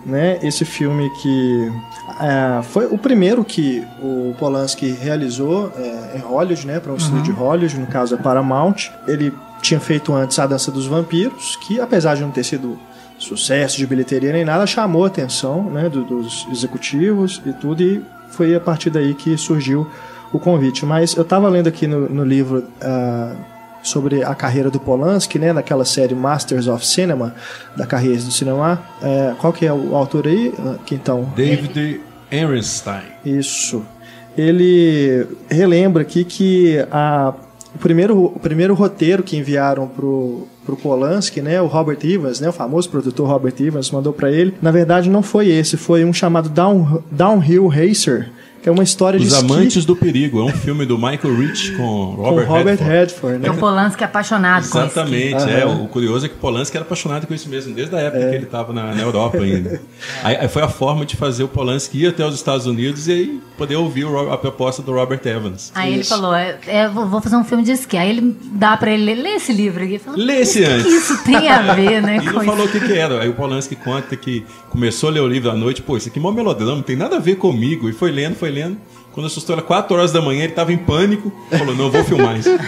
né? 0.05 0.39
Esse 0.43 0.65
filme 0.65 1.09
que 1.23 1.73
é, 2.21 2.63
foi 2.63 2.87
o 2.87 2.99
primeiro 2.99 3.45
que 3.45 3.83
o 4.03 4.35
Polanski 4.39 4.91
realizou 4.91 5.73
é, 5.79 6.17
em 6.17 6.21
Hollywood, 6.21 6.67
né? 6.67 6.81
Para 6.81 6.93
um 6.93 6.97
estúdio 6.97 7.23
de 7.23 7.31
Hollywood, 7.33 7.79
no 7.79 7.87
caso 7.87 8.15
a 8.15 8.19
Paramount. 8.19 8.75
Ele 9.07 9.33
tinha 9.63 9.81
feito 9.81 10.13
antes 10.15 10.39
A 10.39 10.47
Dança 10.47 10.71
dos 10.71 10.87
Vampiros, 10.87 11.57
que 11.57 11.81
apesar 11.81 12.15
de 12.17 12.23
não 12.23 12.31
ter 12.31 12.45
sido 12.45 12.79
sucesso 13.19 13.79
de 13.79 13.87
bilheteria 13.87 14.33
nem 14.33 14.45
nada, 14.45 14.67
chamou 14.67 15.05
a 15.05 15.07
atenção 15.07 15.71
né, 15.71 15.89
do- 15.89 16.05
dos 16.05 16.47
executivos 16.51 17.41
e 17.47 17.53
tudo, 17.55 17.83
e 17.83 18.03
foi 18.31 18.55
a 18.55 18.61
partir 18.61 18.91
daí 18.91 19.15
que 19.15 19.39
surgiu 19.39 19.87
o 20.37 20.41
convite. 20.41 20.85
Mas 20.85 21.15
eu 21.15 21.23
estava 21.23 21.49
lendo 21.49 21.69
aqui 21.69 21.87
no, 21.87 22.09
no 22.09 22.25
livro 22.25 22.65
ah, 22.81 23.35
sobre 23.83 24.25
a 24.25 24.35
carreira 24.35 24.71
do 24.71 24.81
Polanski, 24.81 25.39
né, 25.39 25.53
daquela 25.53 25.85
série 25.85 26.15
Masters 26.15 26.67
of 26.67 26.85
Cinema, 26.85 27.35
da 27.77 27.87
carreira 27.87 28.23
do 28.23 28.31
cinema. 28.31 28.83
É, 29.03 29.35
qual 29.39 29.53
que 29.53 29.67
é 29.67 29.73
o 29.73 29.95
autor 29.95 30.27
aí, 30.27 30.53
ah, 30.59 30.77
Quintão? 30.85 31.31
David 31.37 32.01
Ehrenstein. 32.31 33.03
Isso. 33.25 33.85
Ele 34.37 35.27
relembra 35.49 36.03
aqui 36.03 36.25
que 36.25 36.79
a, 36.91 37.35
o, 37.75 37.79
primeiro, 37.79 38.25
o 38.25 38.41
primeiro 38.41 38.75
roteiro 38.75 39.23
que 39.23 39.37
enviaram 39.37 39.87
pro, 39.87 40.49
pro 40.65 40.77
Polanski, 40.77 41.41
né, 41.41 41.61
o 41.61 41.67
Robert 41.67 41.99
Evans, 42.03 42.41
né, 42.41 42.49
o 42.49 42.53
famoso 42.53 42.89
produtor 42.89 43.29
Robert 43.29 43.55
Evans, 43.61 43.91
mandou 43.91 44.13
para 44.13 44.33
ele. 44.33 44.55
Na 44.61 44.71
verdade, 44.71 45.11
não 45.11 45.23
foi 45.23 45.49
esse, 45.49 45.77
foi 45.77 46.05
um 46.05 46.13
chamado 46.13 46.49
Down, 46.49 47.03
Downhill 47.11 47.69
Racer, 47.69 48.31
que 48.31 48.44
é 48.69 48.73
uma 48.73 48.83
história 48.83 49.19
de 49.19 49.27
Os 49.27 49.33
esqui 49.33 49.53
Amantes 49.53 49.85
do 49.85 49.95
Perigo. 49.95 50.41
É 50.41 50.45
um 50.45 50.53
filme 50.53 50.85
do 50.87 50.97
Michael 50.97 51.37
Rich 51.37 51.73
com 51.73 51.85
com 51.85 52.23
Robert, 52.23 52.47
Robert 52.47 52.79
Redford. 52.79 52.91
Redford, 52.91 53.39
né? 53.39 53.49
É 53.49 53.51
o 53.51 53.57
Polanski 53.57 54.05
apaixonado 54.05 54.65
Exatamente, 54.65 55.51
é. 55.51 55.65
O 55.67 55.87
curioso 55.89 56.27
é 56.27 56.29
que 56.29 56.35
Polanski 56.35 56.77
era 56.77 56.85
apaixonado 56.85 57.27
com 57.27 57.35
isso 57.35 57.49
mesmo, 57.49 57.75
desde 57.75 57.95
a 57.95 58.01
época 58.01 58.29
que 58.29 58.35
ele 58.35 58.45
estava 58.45 58.73
na, 58.73 58.95
na 58.95 59.03
Europa 59.03 59.39
ainda. 59.39 59.81
aí, 60.23 60.37
aí 60.37 60.49
foi 60.49 60.63
a 60.63 60.69
forma 60.69 61.05
de 61.05 61.17
fazer 61.17 61.45
o 61.45 61.49
Polanski 61.49 62.03
ir 62.03 62.07
até 62.09 62.27
os 62.27 62.35
Estados 62.35 62.67
Unidos 62.67 63.09
e 63.09 63.13
aí 63.13 63.41
poder 63.57 63.77
ouvir 63.77 64.05
o 64.05 64.15
a 64.33 64.39
proposta 64.39 64.83
do 64.83 64.93
Robert 64.93 65.21
Evans. 65.25 65.71
Aí 65.75 65.93
ele 65.93 66.01
Isso. 66.01 66.11
falou, 66.11 66.35
é, 66.35 66.59
é, 66.67 66.89
vou 66.89 67.21
fazer 67.21 67.37
um 67.37 67.45
filme 67.45 67.63
de 67.63 67.73
esqui. 67.73 67.97
Aí 67.97 68.11
ele 68.11 68.37
dá 68.53 68.77
pra 68.77 68.91
ele 68.91 69.05
ler, 69.05 69.15
lê 69.17 69.31
esse 69.31 69.53
livro 69.53 69.85
aqui. 69.85 69.99
Fala, 69.99 70.17
Lê 70.17 70.41
esse 70.41 70.61
"Mas 70.61 70.69
o 70.69 70.73
antes." 70.73 70.85
que 70.85 70.91
isso 70.91 71.25
tem 71.25 71.49
a 71.49 71.75
ver, 71.75 72.03
né? 72.03 72.19
E 72.25 72.27
com 72.27 72.39
não 72.39 72.45
falou 72.45 72.67
o 72.67 72.69
que, 72.69 72.81
que 72.81 72.93
era. 72.93 73.21
Aí 73.21 73.29
o 73.29 73.35
Polanski 73.35 73.77
conta 73.77 74.17
que 74.17 74.45
começou 74.71 75.11
a 75.11 75.13
ler 75.13 75.21
o 75.21 75.29
livro 75.29 75.51
à 75.51 75.55
noite, 75.55 75.83
pô, 75.83 75.97
isso 75.97 76.09
aqui 76.09 76.19
é 76.19 76.23
mó 76.23 76.33
melodrama, 76.33 76.77
não 76.77 76.83
tem 76.83 76.97
nada 76.97 77.17
a 77.17 77.19
ver 77.19 77.37
comigo. 77.37 77.89
E 77.89 77.93
foi 77.93 78.11
lendo, 78.11 78.35
foi 78.35 78.51
lendo. 78.55 78.79
Quando 79.13 79.27
assustou, 79.27 79.55
era 79.55 79.63
4 79.63 79.97
horas 79.97 80.13
da 80.13 80.21
manhã, 80.21 80.43
ele 80.45 80.53
estava 80.53 80.73
em 80.73 80.79
pânico. 80.79 81.33
Falou, 81.51 81.75
não, 81.75 81.91
vou 81.91 82.05
filmar 82.05 82.39
isso. 82.39 82.51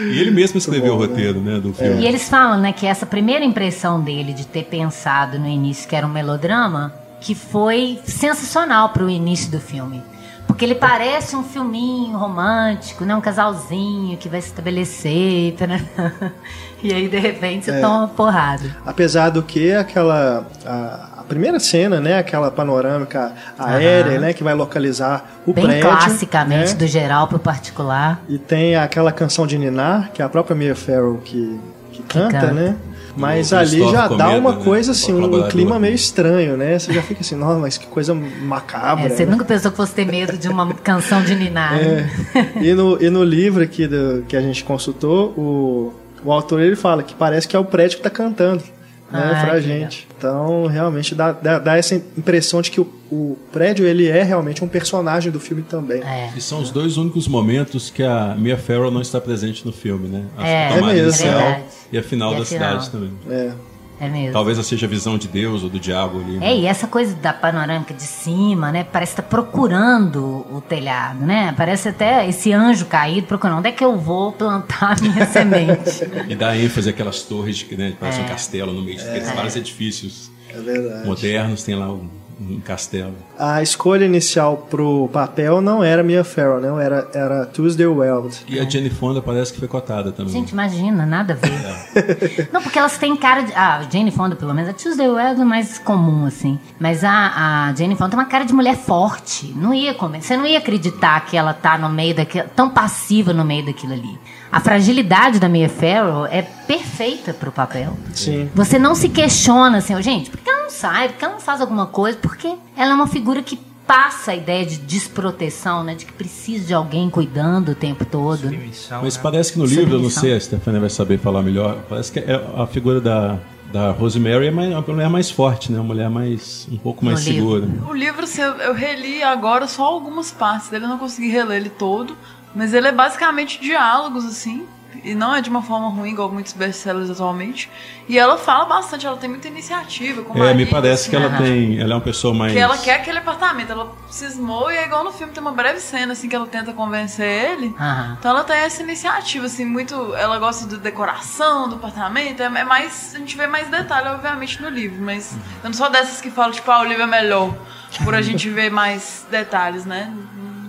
E 0.00 0.18
ele 0.18 0.30
mesmo 0.30 0.58
escreveu 0.58 0.96
bom, 0.96 1.02
o 1.02 1.06
roteiro, 1.06 1.40
né, 1.40 1.58
do 1.60 1.72
filme. 1.72 2.02
E 2.02 2.06
eles 2.06 2.28
falam, 2.28 2.58
né, 2.60 2.72
que 2.72 2.86
essa 2.86 3.06
primeira 3.06 3.44
impressão 3.44 4.00
dele 4.00 4.32
de 4.32 4.46
ter 4.46 4.64
pensado 4.64 5.38
no 5.38 5.46
início 5.46 5.88
que 5.88 5.94
era 5.94 6.06
um 6.06 6.10
melodrama, 6.10 6.92
que 7.20 7.34
foi 7.34 7.98
sensacional 8.04 8.90
pro 8.90 9.08
início 9.08 9.50
do 9.50 9.60
filme. 9.60 10.02
Porque 10.46 10.64
ele 10.64 10.74
parece 10.74 11.34
um 11.36 11.42
filminho 11.42 12.16
romântico, 12.18 13.04
né? 13.04 13.14
Um 13.16 13.20
casalzinho 13.20 14.16
que 14.18 14.28
vai 14.28 14.40
se 14.40 14.48
estabelecer. 14.48 15.54
E 16.82 16.92
aí, 16.92 17.08
de 17.08 17.18
repente, 17.18 17.64
você 17.64 17.70
É. 17.70 17.80
toma 17.80 18.00
uma 18.00 18.08
porrada. 18.08 18.76
Apesar 18.84 19.30
do 19.30 19.42
que 19.42 19.72
aquela 19.72 20.46
a 20.66 21.13
primeira 21.28 21.58
cena, 21.58 22.00
né, 22.00 22.18
aquela 22.18 22.50
panorâmica 22.50 23.32
aérea, 23.58 24.12
Aham. 24.12 24.20
né, 24.20 24.32
que 24.32 24.44
vai 24.44 24.54
localizar 24.54 25.38
o 25.46 25.52
Bem 25.52 25.64
prédio, 25.64 25.88
classicamente, 25.88 26.72
né? 26.72 26.78
do 26.78 26.86
geral 26.86 27.26
pro 27.28 27.38
particular. 27.38 28.22
E 28.28 28.38
tem 28.38 28.76
aquela 28.76 29.12
canção 29.12 29.46
de 29.46 29.58
Ninar, 29.58 30.10
que 30.12 30.22
é 30.22 30.24
a 30.24 30.28
própria 30.28 30.54
Mia 30.54 30.74
Farrow 30.74 31.18
que, 31.24 31.58
que 31.92 32.02
canta, 32.02 32.40
canta. 32.40 32.52
né? 32.52 32.76
Mas 33.16 33.52
O 33.52 33.56
ali 33.56 33.78
já 33.90 34.08
dá 34.08 34.08
Comeda, 34.08 34.30
uma 34.38 34.56
né? 34.56 34.64
coisa 34.64 34.90
O 34.90 34.92
assim, 34.92 35.12
um 35.14 35.48
clima 35.48 35.78
meio 35.78 35.94
estranho, 35.94 36.56
né? 36.56 36.76
Você 36.76 36.92
já 36.92 37.00
fica 37.00 37.20
assim, 37.20 37.36
nossa, 37.36 37.60
mas 37.60 37.78
que 37.78 37.86
coisa 37.86 38.12
macabra. 38.12 39.04
É, 39.06 39.08
você 39.08 39.24
né? 39.24 39.30
nunca 39.30 39.44
pensou 39.44 39.70
que 39.70 39.76
fosse 39.76 39.94
ter 39.94 40.04
medo 40.04 40.36
de 40.36 40.48
uma 40.48 40.74
canção 40.74 41.22
de 41.22 41.32
Ninar. 41.36 41.74
né? 41.74 42.10
É. 42.34 42.62
E, 42.64 42.74
no, 42.74 43.00
e 43.00 43.08
no 43.10 43.22
livro 43.22 43.62
aqui 43.62 43.86
do, 43.86 44.24
que 44.26 44.36
a 44.36 44.40
gente 44.40 44.64
consultou, 44.64 45.28
o, 45.38 45.94
o 46.24 46.32
autor 46.32 46.60
ele 46.60 46.74
fala 46.74 47.04
que 47.04 47.14
parece 47.14 47.46
que 47.46 47.54
é 47.54 47.58
o 47.58 47.64
prédio 47.64 47.98
que 47.98 48.02
tá 48.02 48.10
cantando. 48.10 48.64
Né, 49.12 49.20
Ah, 49.22 49.44
pra 49.44 49.54
que 49.56 49.60
gente. 49.62 50.08
Então, 50.16 50.66
realmente 50.66 51.14
dá, 51.14 51.30
dá, 51.32 51.58
dá 51.58 51.76
essa 51.76 51.94
impressão 51.94 52.60
de 52.62 52.70
que 52.70 52.80
o, 52.80 52.88
o 53.12 53.38
prédio 53.52 53.86
ele 53.86 54.08
é 54.08 54.22
realmente 54.22 54.64
um 54.64 54.68
personagem 54.68 55.30
do 55.30 55.38
filme 55.38 55.62
também. 55.62 56.02
É. 56.02 56.30
E 56.36 56.40
são 56.40 56.60
os 56.60 56.70
dois 56.70 56.96
únicos 56.96 57.28
momentos 57.28 57.90
que 57.90 58.02
a 58.02 58.34
Mia 58.36 58.56
Farrow 58.56 58.90
não 58.90 59.00
está 59.02 59.20
presente 59.20 59.64
no 59.66 59.72
filme, 59.72 60.08
né? 60.08 60.24
A 60.36 60.48
É, 60.48 60.72
é 60.78 60.80
mesmo. 60.82 61.26
É 61.26 61.62
e 61.92 61.98
a 61.98 62.02
final 62.02 62.32
E 62.32 62.36
a 62.36 62.38
da 62.40 62.44
final. 62.44 62.80
cidade 62.80 62.90
também. 62.90 63.12
É. 63.30 63.52
É 64.00 64.08
mesmo. 64.08 64.32
Talvez 64.32 64.58
seja 64.66 64.86
a 64.86 64.88
visão 64.88 65.16
de 65.16 65.28
Deus 65.28 65.62
ou 65.62 65.68
do 65.68 65.78
diabo 65.78 66.18
ali. 66.20 66.36
né? 66.38 66.46
É, 66.50 66.56
e 66.56 66.66
essa 66.66 66.86
coisa 66.86 67.14
da 67.14 67.32
panorâmica 67.32 67.94
de 67.94 68.02
cima, 68.02 68.72
né? 68.72 68.84
Parece 68.84 69.12
estar 69.12 69.22
procurando 69.22 70.44
o 70.52 70.60
telhado, 70.60 71.24
né? 71.24 71.54
Parece 71.56 71.88
até 71.90 72.28
esse 72.28 72.52
anjo 72.52 72.86
caído 72.86 73.26
procurando 73.26 73.58
onde 73.58 73.68
é 73.68 73.72
que 73.72 73.84
eu 73.84 73.96
vou 73.96 74.32
plantar 74.32 74.96
a 74.98 75.00
minha 75.02 75.26
semente. 75.30 76.04
E 76.28 76.34
dá 76.34 76.56
ênfase 76.56 76.90
àquelas 76.90 77.22
torres, 77.22 77.62
que 77.62 77.76
né, 77.76 77.94
parece 77.98 78.20
É. 78.20 78.24
um 78.24 78.26
castelo 78.28 78.72
no 78.72 78.82
meio 78.82 78.98
daqueles 78.98 79.30
vários 79.32 79.56
edifícios 79.56 80.30
É 80.50 81.04
modernos, 81.06 81.62
tem 81.62 81.74
lá 81.74 81.90
um, 81.92 82.08
um 82.40 82.60
castelo. 82.60 83.14
A 83.38 83.62
escolha 83.62 84.04
inicial 84.04 84.66
pro 84.70 85.08
papel 85.12 85.60
não 85.60 85.82
era 85.82 86.02
Mia 86.02 86.24
Farrow, 86.24 86.60
não 86.60 86.78
era, 86.78 87.08
era 87.14 87.46
Tuesday 87.46 87.86
Weld. 87.86 88.44
E 88.48 88.58
a 88.58 88.68
Jenny 88.68 88.90
Fonda 88.90 89.22
parece 89.22 89.52
que 89.52 89.58
foi 89.58 89.68
cotada 89.68 90.12
também. 90.12 90.32
Gente, 90.32 90.50
imagina, 90.50 91.06
nada 91.06 91.34
a 91.34 91.36
ver. 91.36 92.48
Não, 92.52 92.62
porque 92.62 92.78
elas 92.78 92.98
têm 92.98 93.16
cara 93.16 93.42
de. 93.42 93.52
Ah, 93.54 93.76
a 93.78 93.82
Jane 93.82 94.10
Fonda, 94.10 94.36
pelo 94.36 94.52
menos. 94.54 94.70
A 94.70 94.72
Tuesday 94.72 95.08
Weld 95.08 95.40
é 95.40 95.44
mais 95.44 95.78
comum, 95.78 96.26
assim. 96.26 96.58
Mas 96.78 97.04
a, 97.04 97.68
a 97.68 97.74
Jane 97.74 97.96
Fonda 97.96 98.10
tem 98.10 98.18
uma 98.18 98.26
cara 98.26 98.44
de 98.44 98.52
mulher 98.52 98.76
forte. 98.76 99.52
Não 99.56 99.72
ia 99.72 99.94
comer. 99.94 100.22
Você 100.22 100.36
não 100.36 100.46
ia 100.46 100.58
acreditar 100.58 101.24
que 101.26 101.36
ela 101.36 101.54
tá 101.54 101.78
no 101.78 101.88
meio 101.88 102.14
daquilo. 102.14 102.48
tão 102.54 102.70
passiva 102.70 103.32
no 103.32 103.44
meio 103.44 103.64
daquilo 103.64 103.92
ali. 103.92 104.18
A 104.54 104.60
fragilidade 104.60 105.40
da 105.40 105.48
Mia 105.48 105.68
Farrow 105.68 106.26
é 106.26 106.40
perfeita 106.42 107.34
pro 107.34 107.50
papel. 107.50 107.96
Sim. 108.14 108.48
Você 108.54 108.78
não 108.78 108.94
se 108.94 109.08
questiona 109.08 109.78
assim, 109.78 109.96
"Ô, 109.96 110.00
gente, 110.00 110.30
por 110.30 110.38
que 110.38 110.48
ela 110.48 110.62
não 110.62 110.70
sai? 110.70 111.08
Por 111.08 111.18
que 111.18 111.24
ela 111.24 111.34
não 111.34 111.40
faz 111.40 111.60
alguma 111.60 111.86
coisa? 111.86 112.16
Porque 112.22 112.54
ela 112.76 112.92
é 112.92 112.94
uma 112.94 113.08
figura 113.08 113.42
que 113.42 113.58
passa 113.84 114.30
a 114.30 114.36
ideia 114.36 114.64
de 114.64 114.76
desproteção, 114.76 115.82
né? 115.82 115.96
De 115.96 116.06
que 116.06 116.12
precisa 116.12 116.68
de 116.68 116.72
alguém 116.72 117.10
cuidando 117.10 117.72
o 117.72 117.74
tempo 117.74 118.04
todo. 118.04 118.44
né? 118.44 118.52
Submissão, 118.52 119.00
Mas 119.02 119.16
né? 119.16 119.22
parece 119.24 119.52
que 119.52 119.58
no 119.58 119.64
livro, 119.66 119.82
eu 119.82 119.86
não 120.00 120.08
Submissão. 120.08 120.22
sei, 120.22 120.34
a 120.36 120.40
Stefania 120.40 120.78
vai 120.80 120.90
saber 120.90 121.18
falar 121.18 121.42
melhor, 121.42 121.78
parece 121.88 122.12
que 122.12 122.20
é 122.20 122.40
a 122.56 122.64
figura 122.68 123.00
da, 123.00 123.36
da 123.72 123.90
Rosemary 123.90 124.46
é 124.46 124.50
mais- 124.52 124.70
uma 124.70 124.80
mulher 124.86 125.10
mais 125.10 125.30
forte, 125.32 125.72
né? 125.72 125.78
Uma 125.80 125.88
mulher 125.88 126.08
mais, 126.08 126.68
um 126.70 126.76
pouco 126.76 127.04
mais 127.04 127.26
No 127.26 127.32
livro. 127.32 127.60
segura. 127.60 127.90
O 127.90 127.92
livro, 127.92 128.22
assim, 128.22 128.40
eu, 128.40 128.52
eu 128.58 128.72
reli 128.72 129.20
agora 129.20 129.66
só 129.66 129.84
algumas 129.84 130.30
partes 130.30 130.68
dele, 130.68 130.84
eu 130.84 130.88
não 130.88 130.98
consegui 130.98 131.28
reler 131.28 131.56
ele 131.60 131.70
todo, 131.70 132.16
mas 132.54 132.72
ele 132.72 132.88
é 132.88 132.92
basicamente 132.92 133.60
diálogos, 133.60 134.24
assim, 134.24 134.66
e 135.02 135.14
não 135.14 135.34
é 135.34 135.40
de 135.40 135.50
uma 135.50 135.62
forma 135.62 135.88
ruim, 135.88 136.10
igual 136.10 136.30
muitos 136.30 136.52
best-sellers 136.52 137.10
atualmente. 137.10 137.70
E 138.08 138.18
ela 138.18 138.36
fala 138.38 138.64
bastante, 138.66 139.06
ela 139.06 139.16
tem 139.16 139.28
muita 139.28 139.48
iniciativa 139.48 140.22
com 140.22 140.32
É, 140.34 140.40
me 140.40 140.46
marido, 140.46 140.70
parece 140.70 141.02
assim, 141.02 141.10
que 141.10 141.16
ela 141.16 141.26
Aham. 141.26 141.42
tem. 141.42 141.80
Ela 141.80 141.92
é 141.92 141.94
uma 141.96 142.00
pessoa 142.00 142.32
mais. 142.34 142.52
Que 142.52 142.58
ela 142.58 142.78
quer 142.78 142.96
aquele 142.96 143.18
apartamento, 143.18 143.72
ela 143.72 143.92
cismou 144.10 144.70
e 144.70 144.76
é 144.76 144.84
igual 144.84 145.02
no 145.04 145.12
filme, 145.12 145.32
tem 145.32 145.40
uma 145.40 145.52
breve 145.52 145.80
cena, 145.80 146.12
assim, 146.12 146.28
que 146.28 146.36
ela 146.36 146.46
tenta 146.46 146.72
convencer 146.72 147.26
ele. 147.26 147.74
Aham. 147.78 148.16
Então 148.18 148.30
ela 148.30 148.44
tem 148.44 148.56
essa 148.56 148.82
iniciativa, 148.82 149.46
assim, 149.46 149.64
muito. 149.64 150.14
Ela 150.14 150.38
gosta 150.38 150.66
de 150.66 150.76
decoração 150.76 151.68
do 151.68 151.74
apartamento. 151.76 152.40
É, 152.40 152.46
é 152.46 152.64
mais. 152.64 153.12
A 153.14 153.18
gente 153.18 153.36
vê 153.36 153.46
mais 153.46 153.68
detalhe, 153.68 154.08
obviamente, 154.08 154.62
no 154.62 154.68
livro. 154.68 155.02
Mas 155.02 155.32
eu 155.62 155.68
não 155.68 155.74
sou 155.74 155.90
dessas 155.90 156.20
que 156.20 156.30
falam, 156.30 156.52
tipo, 156.52 156.70
ah, 156.70 156.80
o 156.80 156.84
livro 156.84 157.02
é 157.02 157.06
melhor. 157.06 157.54
Por 158.02 158.14
a 158.14 158.22
gente 158.22 158.48
ver 158.50 158.70
mais 158.70 159.26
detalhes, 159.30 159.84
né? 159.84 160.12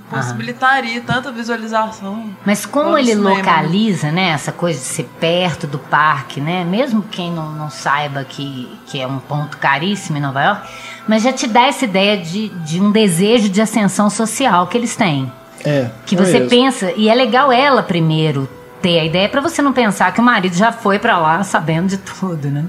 Possibilitaria 0.10 1.02
tanta 1.02 1.32
visualização. 1.32 2.30
Mas 2.46 2.66
como 2.66 2.98
ele 2.98 3.16
cinema. 3.16 3.32
localiza, 3.32 4.12
né, 4.12 4.30
essa 4.30 4.52
coisa 4.52 4.80
de 4.80 4.86
ser 4.86 5.10
perto 5.20 5.66
do 5.66 5.80
parque, 5.80 6.40
né, 6.40 6.64
mesmo 6.64 7.02
quem 7.02 7.32
não, 7.32 7.52
não 7.52 7.70
saiba 7.72 8.24
que, 8.24 8.70
que 8.86 9.02
é 9.02 9.08
um 9.08 9.18
ponto 9.18 9.58
caríssimo 9.58 10.18
em 10.18 10.22
Nova 10.22 10.44
York, 10.44 10.70
mas 11.08 11.24
já 11.24 11.34
te 11.34 11.48
dá 11.48 11.64
essa 11.64 11.86
ideia 11.86 12.18
de, 12.18 12.50
de 12.50 12.80
um 12.80 12.92
desejo 12.92 13.50
de 13.50 13.60
ascensão 13.62 14.10
social 14.10 14.68
que 14.68 14.78
eles 14.78 14.96
têm. 14.96 15.32
É. 15.64 15.90
Que 16.06 16.16
é 16.16 16.18
você 16.18 16.34
mesmo. 16.34 16.50
pensa, 16.50 16.92
e 16.96 17.10
é 17.10 17.16
legal 17.16 17.52
ela 17.52 17.82
primeiro 17.82 18.48
ter 18.82 19.00
a 19.00 19.06
ideia 19.06 19.28
pra 19.28 19.42
você 19.42 19.62
não 19.64 19.74
pensar 19.74 20.14
que 20.14 20.22
o 20.22 20.24
marido 20.24 20.56
já 20.56 20.72
foi 20.72 21.00
pra 21.00 21.18
lá 21.18 21.44
sabendo 21.44 21.88
de 21.88 21.98
tudo, 21.98 22.50
né? 22.50 22.64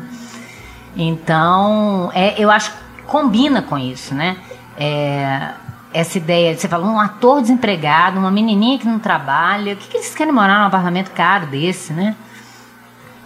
Então, 0.97 2.11
é, 2.14 2.35
eu 2.43 2.50
acho 2.50 2.71
que 2.71 3.02
combina 3.07 3.61
com 3.61 3.76
isso, 3.76 4.14
né? 4.14 4.38
É, 4.78 5.50
essa 5.96 6.18
ideia, 6.18 6.56
você 6.56 6.68
fala, 6.68 6.86
um 6.86 7.00
ator 7.00 7.40
desempregado, 7.40 8.18
uma 8.18 8.30
menininha 8.30 8.78
que 8.78 8.86
não 8.86 8.98
trabalha, 8.98 9.74
o 9.74 9.76
que, 9.76 9.88
que 9.88 9.96
eles 9.96 10.14
querem 10.14 10.32
morar 10.32 10.60
num 10.60 10.66
apartamento 10.66 11.10
caro 11.10 11.46
desse, 11.46 11.92
né? 11.92 12.14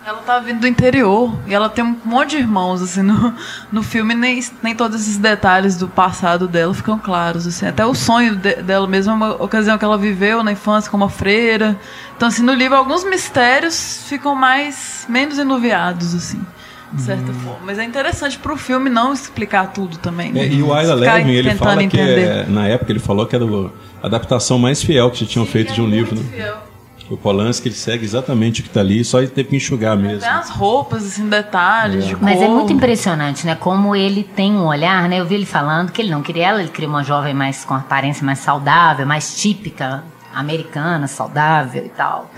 Ela 0.06 0.18
tá 0.22 0.38
vindo 0.38 0.60
do 0.60 0.66
interior 0.66 1.38
e 1.46 1.54
ela 1.54 1.68
tem 1.68 1.84
um 1.84 1.96
monte 2.04 2.30
de 2.30 2.38
irmãos, 2.38 2.80
assim, 2.80 3.02
no, 3.02 3.34
no 3.70 3.82
filme 3.82 4.14
nem, 4.14 4.42
nem 4.62 4.74
todos 4.74 5.00
esses 5.02 5.18
detalhes 5.18 5.76
do 5.76 5.88
passado 5.88 6.48
dela 6.48 6.72
ficam 6.72 6.98
claros, 6.98 7.46
assim. 7.46 7.66
Até 7.66 7.84
o 7.84 7.94
sonho 7.94 8.34
de- 8.34 8.62
dela 8.62 8.86
mesmo 8.86 9.12
é 9.12 9.14
uma 9.14 9.30
ocasião 9.42 9.76
que 9.76 9.84
ela 9.84 9.98
viveu 9.98 10.42
na 10.42 10.52
infância 10.52 10.90
como 10.90 11.04
uma 11.04 11.10
freira. 11.10 11.78
Então, 12.16 12.28
assim, 12.28 12.42
no 12.42 12.54
livro 12.54 12.76
alguns 12.78 13.04
mistérios 13.04 14.02
ficam 14.06 14.34
mais, 14.34 15.04
menos 15.08 15.38
enuviados, 15.38 16.14
assim, 16.14 16.40
de 16.92 17.02
certa 17.02 17.32
forma. 17.32 17.60
Mas 17.64 17.78
é 17.78 17.84
interessante 17.84 18.38
pro 18.38 18.56
filme 18.56 18.90
não 18.90 19.12
explicar 19.12 19.72
tudo 19.72 19.96
também. 19.98 20.32
né? 20.32 20.40
É, 20.40 20.48
e 20.48 20.62
o 20.62 20.66
Ira 20.68 20.96
Ficar 20.96 21.14
Levin, 21.14 21.30
ele 21.32 21.54
fala 21.54 21.76
que 21.76 21.84
entender. 21.84 22.26
é, 22.26 22.46
na 22.46 22.66
época 22.66 22.92
ele 22.92 22.98
falou 22.98 23.26
que 23.26 23.36
era 23.36 23.44
a 23.44 24.06
adaptação 24.06 24.58
mais 24.58 24.82
fiel 24.82 25.10
que 25.10 25.20
já 25.20 25.26
tinham 25.26 25.46
feito 25.46 25.72
de 25.72 25.80
um 25.80 25.86
livro. 25.86 26.16
Né? 26.16 26.24
fiel. 26.30 26.70
O 27.08 27.16
Polanski 27.16 27.66
ele 27.66 27.74
segue 27.74 28.04
exatamente 28.04 28.60
o 28.60 28.62
que 28.62 28.70
está 28.70 28.78
ali, 28.78 29.04
só 29.04 29.18
ele 29.18 29.26
teve 29.26 29.48
que 29.48 29.56
enxugar 29.56 29.96
mesmo. 29.96 30.20
Tem 30.20 30.28
as 30.28 30.48
roupas, 30.48 31.04
assim, 31.04 31.28
detalhes 31.28 32.06
de 32.06 32.14
Mas 32.14 32.40
é 32.40 32.46
cor. 32.46 32.54
muito 32.54 32.72
impressionante, 32.72 33.44
né? 33.44 33.56
Como 33.56 33.96
ele 33.96 34.22
tem 34.22 34.52
um 34.52 34.64
olhar, 34.64 35.08
né? 35.08 35.18
Eu 35.18 35.26
vi 35.26 35.34
ele 35.34 35.44
falando 35.46 35.90
que 35.90 36.00
ele 36.00 36.10
não 36.10 36.22
queria 36.22 36.46
ela, 36.50 36.60
ele 36.60 36.68
queria 36.68 36.88
uma 36.88 37.02
jovem 37.02 37.34
mais 37.34 37.64
com 37.64 37.74
aparência 37.74 38.24
mais 38.24 38.38
saudável, 38.38 39.04
mais 39.04 39.34
típica 39.36 40.04
americana, 40.32 41.08
saudável 41.08 41.84
e 41.84 41.88
tal. 41.88 42.30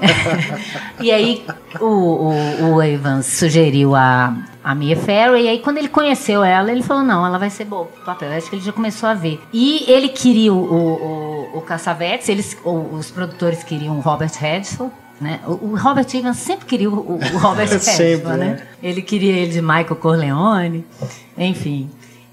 e 1.00 1.10
aí 1.10 1.44
o, 1.80 1.84
o, 1.84 2.74
o 2.74 2.82
Evans 2.82 3.26
sugeriu 3.26 3.94
a, 3.94 4.36
a 4.62 4.74
Mia 4.74 4.96
Farrow 4.96 5.36
e 5.36 5.48
aí 5.48 5.58
quando 5.60 5.78
ele 5.78 5.88
conheceu 5.88 6.44
ela, 6.44 6.70
ele 6.70 6.82
falou, 6.82 7.02
não, 7.02 7.24
ela 7.26 7.38
vai 7.38 7.50
ser 7.50 7.64
boa 7.64 7.86
pro 7.86 8.04
papel. 8.04 8.30
Eu 8.30 8.38
acho 8.38 8.50
que 8.50 8.56
ele 8.56 8.64
já 8.64 8.72
começou 8.72 9.08
a 9.08 9.14
ver. 9.14 9.40
E 9.52 9.84
ele 9.90 10.08
queria 10.08 10.52
o, 10.52 10.56
o, 10.56 11.58
o, 11.58 11.60
Cassavetes, 11.62 12.28
eles, 12.28 12.56
os 12.64 13.10
produtores 13.10 13.62
queriam 13.62 13.96
o 13.96 14.00
Robert 14.00 14.32
Redford, 14.38 14.92
né? 15.20 15.40
O, 15.46 15.52
o 15.52 15.76
Robert 15.76 16.06
Evans 16.14 16.36
sempre 16.36 16.66
queria 16.66 16.90
o, 16.90 17.16
o 17.16 17.18
Robert 17.38 17.68
Redford, 17.68 18.24
né? 18.24 18.36
né? 18.36 18.62
Ele 18.82 19.02
queria 19.02 19.32
ele 19.32 19.52
de 19.52 19.62
Michael 19.62 19.96
Corleone, 19.96 20.84
enfim. 21.38 21.90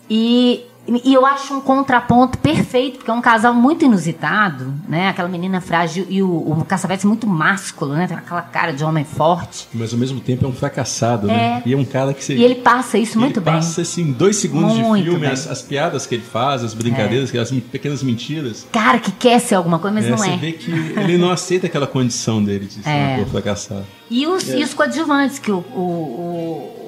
E, 0.10 0.66
e 0.88 1.14
eu 1.14 1.26
acho 1.26 1.54
um 1.54 1.62
contraponto 1.62 2.38
perfeito, 2.38 2.98
porque 2.98 3.10
é 3.10 3.14
um 3.14 3.22
casal 3.22 3.54
muito 3.54 3.86
inusitado, 3.86 4.74
né? 4.88 5.08
Aquela 5.10 5.30
menina 5.30 5.62
frágil 5.62 6.06
e 6.10 6.22
o, 6.22 6.28
o 6.30 6.66
Cassavetes 6.66 7.06
muito 7.06 7.26
másculo, 7.26 7.94
né? 7.94 8.06
Tem 8.06 8.18
aquela 8.18 8.42
cara 8.42 8.74
de 8.74 8.84
homem 8.84 9.06
forte. 9.06 9.68
Mas 9.74 9.94
ao 9.94 10.00
mesmo 10.00 10.20
tempo 10.20 10.46
é 10.46 10.48
um 10.48 10.52
fracassado, 10.54 11.28
né? 11.28 11.62
É. 11.66 11.70
E 11.70 11.74
é 11.74 11.78
um 11.78 11.86
cara 11.86 12.14
que 12.14 12.24
você. 12.24 12.36
E 12.36 12.44
ele 12.44 12.56
passa 12.56 12.98
isso 12.98 13.18
muito 13.18 13.40
ele 13.40 13.46
bem. 13.46 13.54
passa 13.54 13.82
assim, 13.82 14.12
dois 14.12 14.36
segundos 14.38 14.74
Muito 14.78 15.04
de 15.06 15.10
filme, 15.10 15.26
as, 15.26 15.48
as 15.48 15.62
piadas 15.62 16.06
que 16.06 16.16
ele 16.16 16.24
faz, 16.24 16.64
as 16.64 16.74
brincadeiras, 16.74 17.34
as 17.34 17.52
pequenas 17.52 18.04
mentiras. 18.04 18.68
Cara 18.72 19.00
que 19.00 19.12
quer 19.12 19.40
ser 19.40 19.56
alguma 19.56 19.80
coisa, 19.80 19.94
mas 19.96 20.06
É, 20.06 20.10
não 20.10 20.18
você 20.18 20.32
é. 20.32 20.38
vê 20.38 20.52
que 20.52 20.70
ele 20.72 21.18
não 21.18 21.32
aceita 21.32 21.68
aquela 21.68 21.88
condição 21.88 22.44
dele 22.44 22.66
de 22.66 22.74
ser 22.84 22.90
É. 22.90 23.08
um 23.08 23.14
ator 23.22 23.28
fracassado. 23.28 23.86
E 24.10 24.28
os, 24.28 24.48
e 24.50 24.62
os 24.62 24.74
coadjuvantes, 24.74 25.40
que 25.40 25.52
o, 25.52 25.58
o 25.58 26.83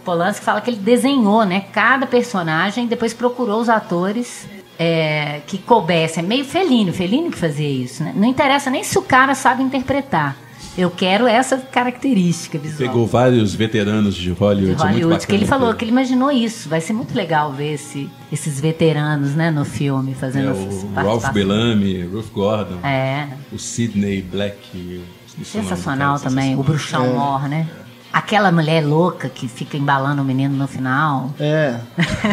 Polanski 0.00 0.44
fala 0.44 0.60
que 0.60 0.70
ele 0.70 0.78
desenhou, 0.78 1.44
né? 1.44 1.64
Cada 1.72 2.06
personagem, 2.06 2.86
depois 2.86 3.12
procurou 3.14 3.60
os 3.60 3.68
atores 3.68 4.46
é, 4.78 5.40
que 5.46 5.58
coubesse. 5.58 6.18
É 6.20 6.22
meio 6.22 6.44
felino, 6.44 6.92
felino 6.92 7.30
que 7.30 7.38
fazia 7.38 7.68
isso, 7.68 8.02
né? 8.02 8.12
Não 8.16 8.26
interessa 8.28 8.70
nem 8.70 8.82
se 8.82 8.98
o 8.98 9.02
cara 9.02 9.34
sabe 9.34 9.62
interpretar. 9.62 10.36
Eu 10.78 10.88
quero 10.90 11.26
essa 11.26 11.58
característica 11.58 12.56
visual. 12.56 12.88
Pegou 12.88 13.06
vários 13.06 13.54
veteranos 13.54 14.14
de 14.14 14.30
Hollywood, 14.30 14.76
de 14.76 14.80
é 14.82 14.84
muito 14.84 14.94
Hollywood, 14.94 15.14
bacana, 15.14 15.26
que 15.26 15.34
ele 15.34 15.44
falou, 15.46 15.66
cara. 15.66 15.76
que 15.78 15.84
ele 15.84 15.90
imaginou 15.90 16.30
isso. 16.30 16.68
Vai 16.68 16.80
ser 16.80 16.92
muito 16.92 17.12
legal 17.14 17.52
ver 17.52 17.74
esse- 17.74 18.08
esses 18.30 18.60
veteranos, 18.60 19.34
né, 19.34 19.50
no 19.50 19.64
filme, 19.64 20.14
fazendo 20.14 20.50
É, 20.50 20.52
o 20.52 20.92
Ralph. 20.94 21.28
Bellamy, 21.32 22.02
Ruth 22.04 22.30
Gordon, 22.32 22.78
É, 22.86 23.26
o 23.52 23.58
Sidney 23.58 24.22
Black. 24.22 24.56
o 24.72 24.78
nome 24.78 25.44
sensacional 25.44 26.16
cara, 26.18 26.28
também, 26.30 26.54
o 26.56 26.64
sensacional. 26.64 26.64
Bruxão 26.64 27.14
Mor, 27.14 27.48
né? 27.48 27.66
Aquela 28.12 28.50
mulher 28.50 28.84
louca 28.84 29.28
que 29.28 29.46
fica 29.46 29.76
embalando 29.76 30.20
o 30.22 30.24
menino 30.24 30.56
no 30.56 30.66
final. 30.66 31.32
É, 31.38 31.78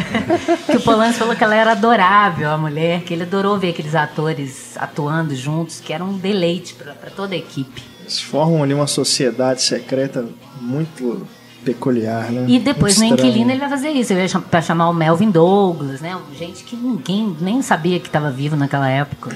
Que 0.66 0.78
o 0.78 0.82
Polanski 0.82 1.20
falou 1.20 1.36
que 1.36 1.44
ela 1.44 1.56
era 1.56 1.72
adorável, 1.74 2.50
a 2.50 2.58
mulher, 2.58 3.02
que 3.04 3.14
ele 3.14 3.24
adorou 3.24 3.58
ver 3.60 3.70
aqueles 3.70 3.94
atores 3.94 4.76
atuando 4.78 5.36
juntos, 5.36 5.80
que 5.80 5.94
era 5.94 6.04
um 6.04 6.18
deleite 6.18 6.74
pra 6.74 6.94
pra 6.94 7.10
toda 7.12 7.36
a 7.36 7.38
equipe. 7.38 7.84
eles 8.02 8.20
formam 8.20 8.64
ali 8.64 8.74
uma 8.74 8.88
sociedade 8.88 9.62
secreta 9.62 10.26
muito 10.60 11.28
peculiar, 11.64 12.32
né? 12.32 12.46
E 12.48 12.60
depois 12.60 12.98
no 12.98 13.06
Muito. 13.08 13.26
Inquilino 13.26 13.52
ele 13.52 13.60
vai 13.60 13.70
fazer 13.70 13.90
isso, 13.90 14.14
ele 14.14 14.28
vai 14.28 14.62
chamar 14.62 14.90
o 14.90 14.94
Melvin 14.94 15.30
Douglas, 15.30 16.00
né? 16.00 16.18
Gente 16.38 16.64
que 16.64 16.76
ninguém 16.76 17.36
nem 17.42 17.62
sabia 17.62 18.00
que 18.00 18.08
estava 18.08 18.32
vivo 18.32 18.56
naquela 18.56 18.90
época. 18.90 19.36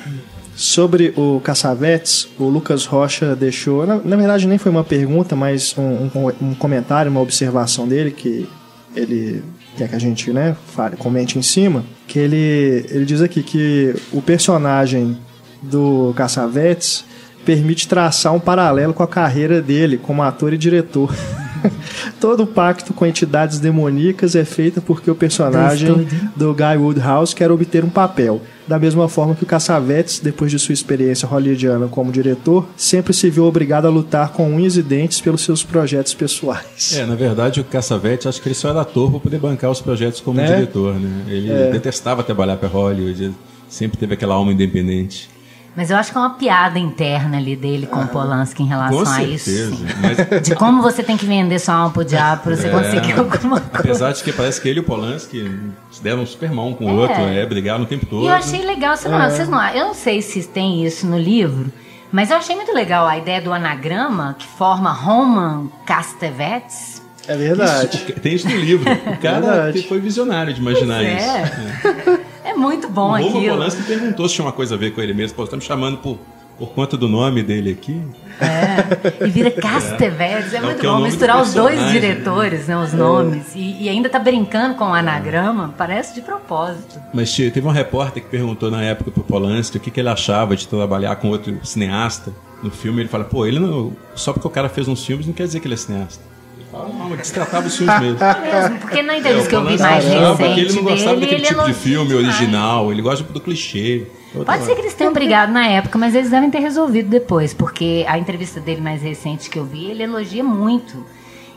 Sobre 0.56 1.14
o 1.16 1.40
Caçavetes, 1.44 2.28
o 2.38 2.44
Lucas 2.46 2.86
Rocha 2.86 3.36
deixou, 3.36 3.86
na, 3.88 3.96
na 4.04 4.16
verdade 4.16 4.48
nem 4.48 4.58
foi 4.58 4.72
uma 4.72 4.84
pergunta, 4.84 5.36
mas 5.36 5.74
um, 5.78 5.82
um- 6.20 6.50
um 6.50 6.54
comentário, 6.56 7.10
uma 7.10 7.22
observação 7.22 7.88
dele 7.88 8.12
que 8.12 8.48
ele 8.96 9.42
quer 9.78 9.88
que 9.88 9.96
a 9.96 10.00
gente 10.00 10.32
né, 10.34 10.56
fale, 10.76 10.98
comente 10.98 11.40
em 11.40 11.42
cima, 11.42 11.84
que 12.08 12.20
ele, 12.20 12.86
ele 12.90 13.06
diz 13.06 13.22
aqui 13.22 13.42
que 13.42 13.96
o 14.12 14.22
personagem 14.22 15.18
do 15.62 16.14
Caçavetes 16.16 17.06
permite 17.46 17.88
traçar 17.88 18.34
um 18.34 18.40
paralelo 18.40 18.94
com 18.94 19.02
a 19.02 19.08
carreira 19.08 19.62
dele 19.62 19.98
como 19.98 20.22
ator 20.22 20.54
e 20.54 20.58
diretor. 20.58 21.16
Todo 22.20 22.46
pacto 22.46 22.94
com 22.94 23.06
entidades 23.06 23.60
demoníacas 23.60 24.36
é 24.36 24.44
feito 24.44 24.82
porque 24.82 25.10
o 25.10 25.16
personagem 25.16 26.08
Do 26.36 26.54
Guy 26.54 26.78
Woodhouse 26.78 27.34
quer 27.36 27.52
obter 27.52 27.84
um 27.84 27.90
papel. 27.90 28.42
Da 28.72 28.80
mesma 28.80 29.10
forma 29.10 29.36
que 29.36 29.44
o 29.44 29.46
Cassavetes, 29.46 30.20
depois 30.22 30.50
de 30.50 30.58
sua 30.58 30.72
experiência 30.72 31.28
hollywoodiana 31.28 31.90
como 31.90 32.10
diretor, 32.10 32.66
sempre 32.78 33.12
se 33.14 33.30
viu 33.30 33.44
obrigado 33.44 33.86
a 33.86 33.90
lutar 33.90 34.32
com 34.32 34.50
unhas 34.50 34.78
e 34.78 34.82
dentes 34.82 35.20
pelos 35.20 35.42
seus 35.42 35.62
projetos 35.62 36.14
pessoais. 36.14 36.96
É, 36.96 37.06
na 37.06 37.16
verdade, 37.16 37.60
o 37.60 37.66
Cassavetes, 37.66 38.28
acho 38.28 38.42
que 38.42 38.48
ele 38.48 38.56
só 38.56 38.70
era 38.70 38.80
ator 38.80 39.12
para 39.12 39.20
poder 39.20 39.40
bancar 39.40 39.70
os 39.70 39.82
projetos 39.82 40.22
como 40.22 40.40
É? 40.40 40.46
diretor, 40.46 40.94
né? 40.98 41.26
Ele 41.28 41.52
É. 41.52 41.70
detestava 41.70 42.24
trabalhar 42.24 42.56
para 42.56 42.70
Hollywood, 42.70 43.34
sempre 43.68 43.98
teve 43.98 44.14
aquela 44.14 44.36
alma 44.36 44.54
independente. 44.54 45.30
Mas 45.76 45.90
eu 45.90 45.96
acho 45.96 46.12
que 46.12 46.18
é 46.18 46.22
uma 46.22 46.32
piada 46.32 46.78
interna 46.78 47.38
ali 47.38 47.56
dele 47.56 47.88
com 47.88 48.02
o 48.02 48.08
Polanski 48.08 48.62
em 48.62 48.66
relação 48.68 48.98
Com 48.98 49.10
a 49.10 49.16
certeza. 49.16 49.52
isso. 49.52 49.76
sim. 49.78 49.86
Mas, 50.02 50.18
De 50.44 50.54
como 50.56 50.82
você 50.82 51.02
tem 51.02 51.16
que 51.16 51.26
vender 51.26 51.60
sua 51.60 51.76
alma 51.76 51.92
pro 51.92 52.04
diabo 52.04 52.44
pra 52.44 52.56
você 52.58 52.70
conseguir 52.70 53.14
alguma 53.18 53.62
coisa. 53.62 53.70
apesar 53.80 54.12
de 54.12 54.22
que 54.24 54.34
parece 54.34 54.60
que 54.60 54.68
ele 54.68 54.80
e 54.80 54.82
o 54.82 54.84
Polanski 54.84 55.50
se 55.90 56.04
deram 56.04 56.26
super 56.26 56.52
mal 56.52 56.68
um 56.68 56.74
com 56.74 56.86
o 56.86 56.90
É. 56.90 56.94
outro, 56.94 57.22
é, 57.22 57.46
brigaram 57.46 57.84
o 57.84 57.88
tempo 57.88 58.06
todo. 58.06 58.26
E 58.26 58.28
eu 58.28 58.34
achei 58.34 58.66
legal, 58.66 58.98
você 58.98 59.08
não, 59.08 59.30
vocês 59.30 59.48
não, 59.48 59.66
eu 59.70 59.86
não 59.88 59.94
sei 59.94 60.22
se 60.22 60.44
tem 60.44 60.86
isso 60.86 61.08
no 61.08 61.18
livro, 61.18 61.72
mas 62.12 62.30
eu 62.32 62.36
achei 62.38 62.54
muito 62.56 62.74
legal 62.74 63.08
a 63.08 63.18
ideia 63.18 63.42
do 63.42 63.54
anagrama 63.54 64.36
que 64.38 64.46
forma 64.46 64.92
Roman 64.92 65.68
Castevetes. 65.86 67.01
É 67.28 67.36
verdade. 67.38 67.98
Isso, 67.98 68.20
tem 68.20 68.34
isso 68.34 68.50
no 68.50 68.56
livro. 68.56 68.90
O 69.12 69.18
cara 69.18 69.40
Verdade. 69.40 69.84
foi 69.84 70.00
visionário 70.00 70.54
de 70.54 70.60
imaginar 70.60 71.04
É. 71.04 71.44
isso. 71.44 72.20
É 72.44 72.54
muito 72.54 72.90
bom 72.90 73.20
o. 73.20 73.32
Polanski 73.32 73.84
perguntou 73.84 74.28
se 74.28 74.36
tinha 74.36 74.46
uma 74.46 74.52
coisa 74.52 74.76
a 74.76 74.78
ver 74.78 74.92
com 74.94 75.02
ele 75.02 75.14
mesmo. 75.14 75.36
Pô, 75.36 75.46
tá 75.46 75.56
me 75.56 75.62
chamando 75.62 75.98
por, 75.98 76.18
por 76.58 76.70
conta 76.70 76.98
do 76.98 77.08
nome 77.08 77.44
dele 77.44 77.72
aqui? 77.72 78.02
É, 78.40 79.26
e 79.26 79.30
vira. 79.30 79.52
É, 79.62 80.56
É 80.56 80.60
o 80.60 80.64
muito 80.64 80.86
é 80.86 80.90
bom 80.90 81.00
misturar 81.00 81.42
os 81.42 81.54
dois 81.54 81.76
personagem, 81.76 82.02
diretores, 82.02 82.68
né, 82.68 82.78
os 82.78 82.94
nomes, 82.94 83.54
e, 83.56 83.84
e 83.84 83.90
ainda 83.90 84.10
tá 84.10 84.18
brincando 84.20 84.76
com 84.76 84.86
o 84.86 84.94
anagrama, 84.94 85.74
parece 85.78 86.14
de 86.16 86.22
propósito. 86.22 87.00
Mas 87.14 87.34
teve 87.36 87.62
um 87.66 87.72
repórter 87.72 88.24
que 88.24 88.30
perguntou 88.30 88.72
na 88.72 88.82
época 88.82 89.12
pro 89.12 89.24
Polanski 89.24 89.78
o 89.78 89.80
que, 89.80 89.92
que 89.92 90.00
ele 90.00 90.10
achava 90.10 90.56
de 90.56 90.68
trabalhar 90.68 91.16
com 91.18 91.30
outro 91.30 91.60
cineasta 91.64 92.34
no 92.64 92.72
filme. 92.72 93.02
Ele 93.02 93.10
fala, 93.10 93.24
pô, 93.24 93.46
ele 93.46 93.60
não, 93.60 93.94
só 94.16 94.34
porque 94.34 94.48
o 94.48 94.52
cara 94.52 94.70
fez 94.70 94.88
uns 94.88 95.06
filmes 95.06 95.26
não 95.28 95.34
quer 95.34 95.46
dizer 95.46 95.60
que 95.60 95.68
ele 95.68 95.76
é 95.76 95.78
cineasta. 95.78 96.31
Não, 96.72 97.08
ele 97.08 97.18
destratava 97.18 97.68
os 97.68 97.76
filmes 97.76 98.00
mesmo. 98.00 98.20
Mesmo, 98.20 98.80
porque 98.80 99.02
na 99.02 99.14
É, 99.14 99.18
entrevista 99.20 99.48
o 99.48 99.50
que 99.50 99.56
eu 99.56 99.66
vi 99.66 99.78
mais 99.78 100.06
recente 100.06 100.60
ele 100.60 100.74
não 100.74 100.84
gostava 100.84 101.16
dele, 101.16 101.22
daquele 101.22 101.42
ele 101.42 101.46
tipo 101.46 101.64
de 101.66 101.74
filme 101.74 102.14
original, 102.14 102.92
ele 102.92 103.02
gosta 103.02 103.24
do 103.24 103.42
clichê. 103.42 104.08
Pode 104.46 104.64
ser 104.64 104.76
que 104.76 104.82
eles 104.82 104.94
tenham 104.94 105.12
brigado 105.12 105.52
na 105.52 105.68
época, 105.68 105.98
mas 105.98 106.16
eles 106.16 106.30
devem 106.30 106.50
ter 106.50 106.60
resolvido 106.60 107.10
depois, 107.10 107.54
porque 107.54 108.06
a 108.08 108.18
entrevista 108.18 108.62
dele 108.62 108.80
mais 108.80 109.02
recente 109.02 109.50
que 109.50 109.60
eu 109.60 109.66
vi, 109.66 109.92
ele 109.92 110.04
elogia 110.04 110.44
muito. 110.44 111.06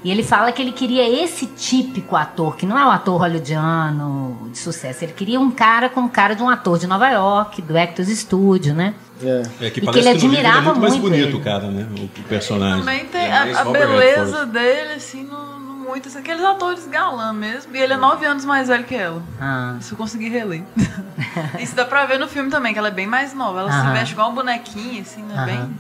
E 0.05 0.11
ele 0.11 0.23
fala 0.23 0.53
que 0.53 0.61
ele 0.61 0.73
queria 0.73 1.09
esse 1.25 1.47
típico 1.47 2.15
ator, 2.15 2.57
que 2.57 2.67
não 2.67 2.79
é 2.79 2.85
o 2.85 2.91
ator 2.91 3.19
hollywoodiano 3.19 4.49
de 4.53 4.59
sucesso. 4.59 5.03
Ele 5.05 5.13
queria 5.15 5.41
um 5.41 5.51
cara 5.51 5.89
com 5.89 6.07
cara 6.09 6.35
de 6.35 6.43
um 6.43 6.49
ator 6.51 6.79
de 6.79 6.87
Nova 6.87 7.09
York, 7.09 7.63
do 7.63 7.77
Actors 7.77 8.09
Studio, 8.09 8.75
né? 8.75 8.95
É. 9.23 9.43
É 9.63 9.71
que 9.71 9.79
E 9.79 9.81
que 9.81 9.87
parece 9.87 10.09
ele 10.09 10.19
livro 10.19 10.27
ele 10.27 10.37
é 10.37 10.51
admirava 10.51 10.65
muito 10.67 10.81
mais 10.81 10.93
muito 10.97 11.03
bonito 11.11 11.29
ele. 11.29 11.37
o 11.37 11.41
cara, 11.41 11.69
né? 11.71 11.89
O, 11.99 12.05
o 12.05 12.25
personagem. 12.25 12.81
Também 12.81 13.05
tem 13.07 13.23
É 13.23 13.33
a, 13.55 13.61
a 13.61 13.65
beleza 13.65 14.25
Redford. 14.25 14.51
dele, 14.53 14.93
assim, 14.95 15.25
no, 15.25 15.59
no 15.61 15.73
muito. 15.89 16.09
Assim, 16.09 16.19
aqueles 16.19 16.45
atores 16.45 16.87
galã 16.87 17.33
mesmo. 17.33 17.75
E 17.75 17.81
ele 17.81 17.95
é 17.95 17.97
nove 17.97 18.27
anos 18.27 18.45
mais 18.45 18.69
velho 18.69 18.85
que 18.85 18.95
ela. 18.95 19.23
Ah. 19.41 19.77
Isso 19.81 19.95
eu 19.95 19.99
consegui 19.99 20.29
reler. 20.29 20.63
Isso 21.59 21.75
dá 21.75 21.85
pra 21.87 22.05
ver 22.05 22.19
no 22.19 22.29
filme 22.29 22.51
também, 22.51 22.73
que 22.75 22.79
ela 22.79 22.89
é 22.89 22.91
bem 22.91 23.07
mais 23.07 23.33
nova. 23.33 23.61
Ela 23.61 23.73
se 23.73 23.79
Aham. 23.79 23.93
veste 23.95 24.13
igual 24.13 24.31
um 24.31 24.35
bonequinho, 24.35 25.01
assim, 25.01 25.23
né? 25.23 25.35
Aham. 25.35 25.47
Bem 25.47 25.77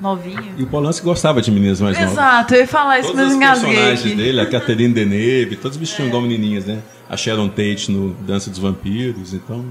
novinha. 0.00 0.54
E 0.56 0.62
o 0.62 0.66
Polanski 0.66 1.04
gostava 1.04 1.40
de 1.40 1.50
meninas 1.50 1.80
mais 1.80 1.96
novas. 1.96 2.12
Exato, 2.12 2.54
eu 2.54 2.60
ia 2.60 2.66
falar 2.66 2.98
isso, 3.00 3.08
Todos 3.08 3.22
mas 3.22 3.30
os 3.30 3.36
engasguei 3.36 3.68
personagens 3.74 4.06
aqui. 4.06 4.16
dele, 4.16 4.40
a 4.40 4.46
Catherine 4.50 4.94
Deneuve, 4.94 5.56
todos 5.56 5.76
vestiam 5.76 6.08
igual 6.08 6.22
menininhas, 6.22 6.64
né? 6.66 6.78
A 7.08 7.16
Sharon 7.16 7.48
Tate 7.48 7.90
no 7.90 8.14
Dança 8.14 8.50
dos 8.50 8.58
Vampiros, 8.58 9.32
então 9.34 9.64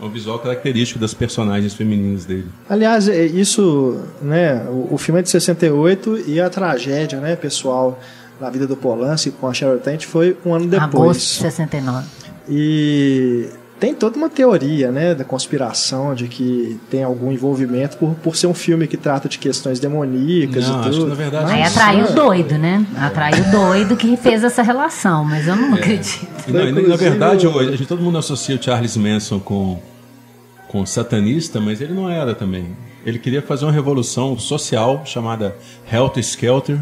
é 0.00 0.04
um 0.04 0.10
visual 0.10 0.38
característico 0.38 0.98
das 0.98 1.14
personagens 1.14 1.74
femininas 1.74 2.24
dele. 2.24 2.48
Aliás, 2.68 3.08
é 3.08 3.24
isso, 3.24 4.00
né? 4.20 4.64
O, 4.68 4.94
o 4.94 4.98
filme 4.98 5.20
é 5.20 5.22
de 5.22 5.30
68 5.30 6.24
e 6.26 6.40
a 6.40 6.50
tragédia, 6.50 7.20
né, 7.20 7.36
pessoal, 7.36 8.00
na 8.40 8.50
vida 8.50 8.66
do 8.66 8.76
Polanski 8.76 9.30
com 9.30 9.46
a 9.46 9.54
Sharon 9.54 9.78
Tate 9.78 10.06
foi 10.06 10.36
um 10.44 10.54
ano 10.54 10.64
Agosto 10.64 10.80
de 10.80 10.86
depois. 10.90 11.22
69. 11.22 12.06
E 12.48 13.48
tem 13.82 13.92
toda 13.92 14.16
uma 14.16 14.30
teoria, 14.30 14.92
né, 14.92 15.12
da 15.12 15.24
conspiração 15.24 16.14
de 16.14 16.28
que 16.28 16.78
tem 16.88 17.02
algum 17.02 17.32
envolvimento 17.32 17.96
por, 17.96 18.14
por 18.14 18.36
ser 18.36 18.46
um 18.46 18.54
filme 18.54 18.86
que 18.86 18.96
trata 18.96 19.28
de 19.28 19.38
questões 19.38 19.80
demoníacas 19.80 20.68
Não, 20.68 20.76
e 20.76 20.80
acho 20.82 20.90
tudo. 20.90 21.02
que, 21.02 21.08
na 21.08 21.14
verdade, 21.16 21.52
Aí 21.52 21.58
Nossa. 21.64 21.80
atraiu 21.80 22.04
o 22.06 22.12
doido, 22.12 22.58
né? 22.58 22.86
Atraiu 22.96 23.42
o 23.44 23.50
doido 23.50 23.96
que 23.96 24.16
fez 24.16 24.44
essa 24.44 24.62
relação, 24.62 25.24
mas 25.24 25.48
eu 25.48 25.56
não 25.56 25.74
acredito. 25.74 26.28
E, 26.46 26.52
não, 26.52 26.60
e, 26.60 26.70
na 26.70 26.80
Inclusive, 26.80 27.10
verdade, 27.10 27.44
o- 27.48 27.58
a 27.58 27.64
gente, 27.72 27.84
todo 27.86 28.00
mundo 28.00 28.18
associa 28.18 28.54
o 28.54 28.62
Charles 28.62 28.96
Manson 28.96 29.40
com, 29.40 29.80
com 30.68 30.86
satanista, 30.86 31.60
mas 31.60 31.80
ele 31.80 31.92
não 31.92 32.08
era 32.08 32.36
também. 32.36 32.76
Ele 33.04 33.18
queria 33.18 33.42
fazer 33.42 33.64
uma 33.64 33.72
revolução 33.72 34.38
social 34.38 35.02
chamada 35.04 35.56
Helter 35.92 36.20
Skelter. 36.22 36.78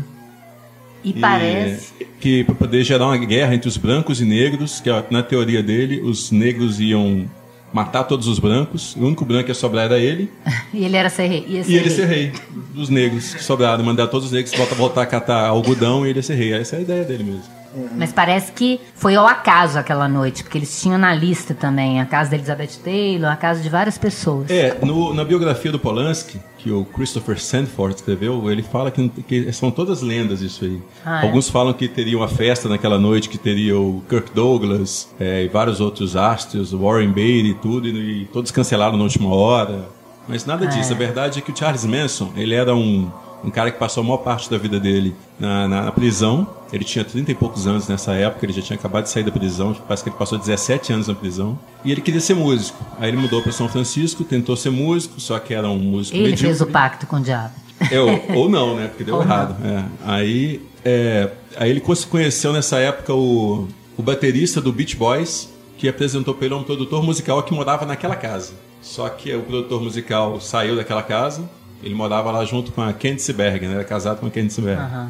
E 1.05 1.13
parece. 1.13 1.93
que 2.21 2.45
para 2.45 2.55
poder 2.55 2.85
gerar 2.85 3.07
uma 3.07 3.17
guerra 3.17 3.55
entre 3.55 3.69
os 3.69 3.77
brancos 3.77 4.21
e 4.21 4.25
negros, 4.25 4.81
que 4.81 4.91
ó, 4.91 5.03
na 5.11 5.23
teoria 5.23 5.63
dele, 5.63 6.01
os 6.01 6.31
negros 6.31 6.79
iam 6.81 7.29
matar 7.73 8.05
todos 8.05 8.27
os 8.27 8.39
brancos, 8.39 8.97
o 8.97 9.07
único 9.07 9.25
branco 9.25 9.45
que 9.45 9.51
ia 9.51 9.55
sobrar 9.55 9.85
era 9.87 9.99
ele, 9.99 10.31
E 10.75 10.85
ele 10.85 10.97
era 10.97 11.09
ser 11.09 11.27
rei. 11.27 11.47
Ia 11.49 11.65
ser 11.65 11.71
e 11.71 11.75
ele 11.77 11.85
rei. 11.85 11.97
ser 11.97 12.07
rei 12.07 12.33
dos 12.75 12.89
negros 12.89 13.35
que 13.35 13.43
sobraram, 13.43 13.85
mandar 13.85 14.09
todos 14.09 14.27
os 14.27 14.33
negros 14.33 14.55
voltar, 14.55 14.75
voltar 14.75 15.03
a 15.03 15.07
catar 15.07 15.47
algodão 15.47 16.07
e 16.07 16.11
ele 16.11 16.23
ser 16.23 16.35
rei. 16.35 16.53
Essa 16.53 16.77
é 16.77 16.79
a 16.81 16.83
ideia 16.83 17.05
dele 17.05 17.25
mesmo. 17.25 17.60
Mas 17.96 18.12
parece 18.12 18.50
que 18.52 18.80
foi 18.94 19.14
ao 19.14 19.26
acaso 19.26 19.78
aquela 19.78 20.09
noite, 20.09 20.42
porque 20.42 20.59
eles 20.59 20.80
tinham 20.80 20.98
na 20.98 21.14
lista 21.14 21.54
também 21.54 22.00
a 22.00 22.04
casa 22.06 22.30
da 22.30 22.37
Elizabeth 22.37 22.78
Taylor, 22.83 23.30
a 23.30 23.37
casa 23.37 23.62
de 23.62 23.68
várias 23.68 23.96
pessoas. 23.96 24.50
É, 24.50 24.76
no- 24.83 25.14
na 25.14 25.24
biografia 25.24 25.70
do 25.70 25.78
Polanski, 25.78 26.40
que 26.59 26.70
o 26.70 26.85
Christopher 26.85 27.40
Sandford 27.40 27.94
escreveu, 27.94 28.50
ele 28.50 28.62
fala 28.62 28.90
que, 28.90 29.09
que 29.09 29.52
são 29.52 29.70
todas 29.70 30.02
lendas 30.02 30.42
isso 30.42 30.64
aí. 30.64 30.83
Ah, 31.06 31.22
é? 31.22 31.26
Alguns 31.26 31.48
falam 31.48 31.72
que 31.72 31.87
teria 31.88 32.16
uma 32.16 32.28
festa 32.28 32.68
naquela 32.68 32.98
noite, 32.98 33.28
que 33.28 33.38
teria 33.38 33.78
o 33.78 34.02
Kirk 34.09 34.33
Douglas 34.35 35.09
é, 35.20 35.44
e 35.44 35.48
vários 35.48 35.80
outros 35.80 36.16
astros, 36.16 36.72
o 36.72 36.78
Warren 36.80 37.12
Beatty 37.12 37.50
e 37.50 37.54
tudo, 37.54 37.87
e, 37.88 38.22
e 38.22 38.24
todos 38.26 38.50
cancelaram 38.50 38.96
na 38.96 39.04
última 39.04 39.33
hora. 39.33 39.88
Mas 40.28 40.44
nada 40.44 40.66
disso. 40.66 40.92
A 40.92 40.96
verdade 40.96 41.38
é 41.38 41.42
que 41.42 41.50
o 41.50 41.56
Charles 41.56 41.85
Manson, 41.85 42.30
ele 42.37 42.54
era 42.54 42.74
um, 42.74 43.11
um 43.44 43.50
cara 43.50 43.70
que 43.70 43.79
passou 43.79 44.03
a 44.03 44.05
maior 44.05 44.18
parte 44.18 44.50
da 44.50 44.59
vida 44.59 44.79
dele 44.79 45.14
na, 45.38 45.66
na- 45.68 45.83
na 45.85 45.92
prisão. 45.92 46.46
Ele 46.72 46.85
tinha 46.85 47.05
30 47.05 47.33
e 47.33 47.35
poucos 47.35 47.66
anos 47.66 47.88
nessa 47.88 48.12
época, 48.14 48.46
ele 48.46 48.53
já 48.53 48.62
tinha 48.62 48.79
acabado 48.79 49.05
de 49.05 49.11
sair 49.11 49.24
da 49.24 49.33
prisão, 49.33 49.74
parece 49.88 50.05
que 50.05 50.09
ele 50.11 50.16
passou 50.16 50.38
17 50.38 50.92
anos 50.92 51.09
na 51.09 51.14
prisão. 51.14 51.59
E 51.85 51.90
ele 51.90 52.00
queria 52.00 52.20
ser 52.20 52.35
músico. 52.35 52.79
Aí 52.98 53.09
ele 53.09 53.16
mudou 53.16 53.42
para 53.42 53.50
São 53.53 53.68
Francisco, 53.68 54.22
tentou 54.22 54.55
ser 54.57 54.70
músico, 54.70 55.20
só 55.20 55.38
que 55.38 55.53
era 55.53 55.68
um 55.68 55.79
músico 55.79 56.16
Ele 56.16 56.24
medíocre. 56.31 56.46
fez 56.46 56.61
o 56.61 56.66
pacto 56.66 57.07
com 57.07 57.16
o 57.16 57.20
diabo. 57.20 57.53
É, 57.90 57.98
ou, 58.00 58.22
ou 58.44 58.48
não, 58.48 58.76
né? 58.76 58.87
Porque 58.88 59.03
deu 59.05 59.16
Ou 59.16 59.22
errado. 59.22 59.57
É. 59.66 59.85
Aí, 60.05 60.61
é, 60.85 61.31
aí 61.57 61.70
ele 61.70 61.81
conheceu 61.81 62.53
nessa 62.53 62.79
época 62.79 63.12
o, 63.14 63.66
o 63.96 64.03
baterista 64.03 64.61
do 64.61 64.72
Beach 64.72 64.94
Boys, 64.96 65.48
que 65.76 65.88
apresentou 65.88 66.35
para 66.35 66.44
ele 66.46 66.55
um 66.55 66.62
produtor 66.62 67.03
musical 67.03 67.42
que 67.42 67.53
morava 67.55 67.85
naquela 67.87 68.14
casa. 68.14 68.53
Só 68.83 69.09
que 69.09 69.35
o 69.35 69.42
produtor 69.42 69.83
musical 69.83 70.40
saiu 70.40 70.76
daquela 70.76 71.03
casa, 71.03 71.48
ele 71.83 71.95
morava 71.95 72.31
lá 72.31 72.45
junto 72.45 72.73
com 72.73 72.83
a 72.83 72.93
Candice 72.93 73.33
Bergen, 73.33 73.69
né? 73.69 73.75
era 73.77 73.85
casado 73.85 74.21
com 74.21 74.27
a 74.27 74.31
Candice. 74.31 74.61
Aham. 74.61 75.09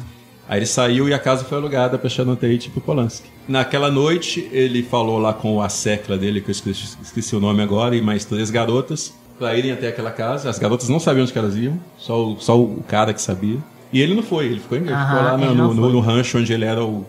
Aí 0.49 0.59
ele 0.59 0.65
saiu 0.65 1.07
e 1.07 1.13
a 1.13 1.19
casa 1.19 1.45
foi 1.45 1.57
alugada 1.57 1.97
para 1.97 2.09
Sharon 2.09 2.35
Tate 2.35 2.67
e 2.67 2.69
pro 2.71 2.81
Polanski. 2.81 3.29
Naquela 3.47 3.89
noite, 3.89 4.49
ele 4.51 4.83
falou 4.83 5.17
lá 5.17 5.33
com 5.33 5.61
a 5.61 5.69
secla 5.69 6.17
dele, 6.17 6.41
que 6.41 6.49
eu 6.49 6.51
esqueci, 6.51 6.97
esqueci 7.01 7.35
o 7.35 7.39
nome 7.39 7.61
agora, 7.61 7.95
e 7.95 8.01
mais 8.01 8.25
três 8.25 8.49
garotas, 8.49 9.13
para 9.39 9.55
irem 9.55 9.71
até 9.71 9.87
aquela 9.87 10.11
casa. 10.11 10.49
As 10.49 10.59
garotas 10.59 10.89
não 10.89 10.99
sabiam 10.99 11.23
onde 11.23 11.31
que 11.31 11.39
elas 11.39 11.55
iam, 11.55 11.79
só 11.97 12.21
o, 12.33 12.39
só 12.39 12.59
o 12.59 12.83
cara 12.87 13.13
que 13.13 13.21
sabia. 13.21 13.59
E 13.93 14.01
ele 14.01 14.13
não 14.15 14.23
foi, 14.23 14.45
ele 14.45 14.59
ficou, 14.59 14.77
ele 14.77 14.85
ficou 14.87 14.97
Aham, 14.99 15.21
lá 15.21 15.37
no, 15.37 15.43
ele 15.45 15.53
no- 15.53 15.73
no- 15.73 15.89
no 15.89 15.99
rancho 15.99 16.37
onde 16.37 16.51
ele 16.53 16.65
era 16.65 16.83
o, 16.83 17.05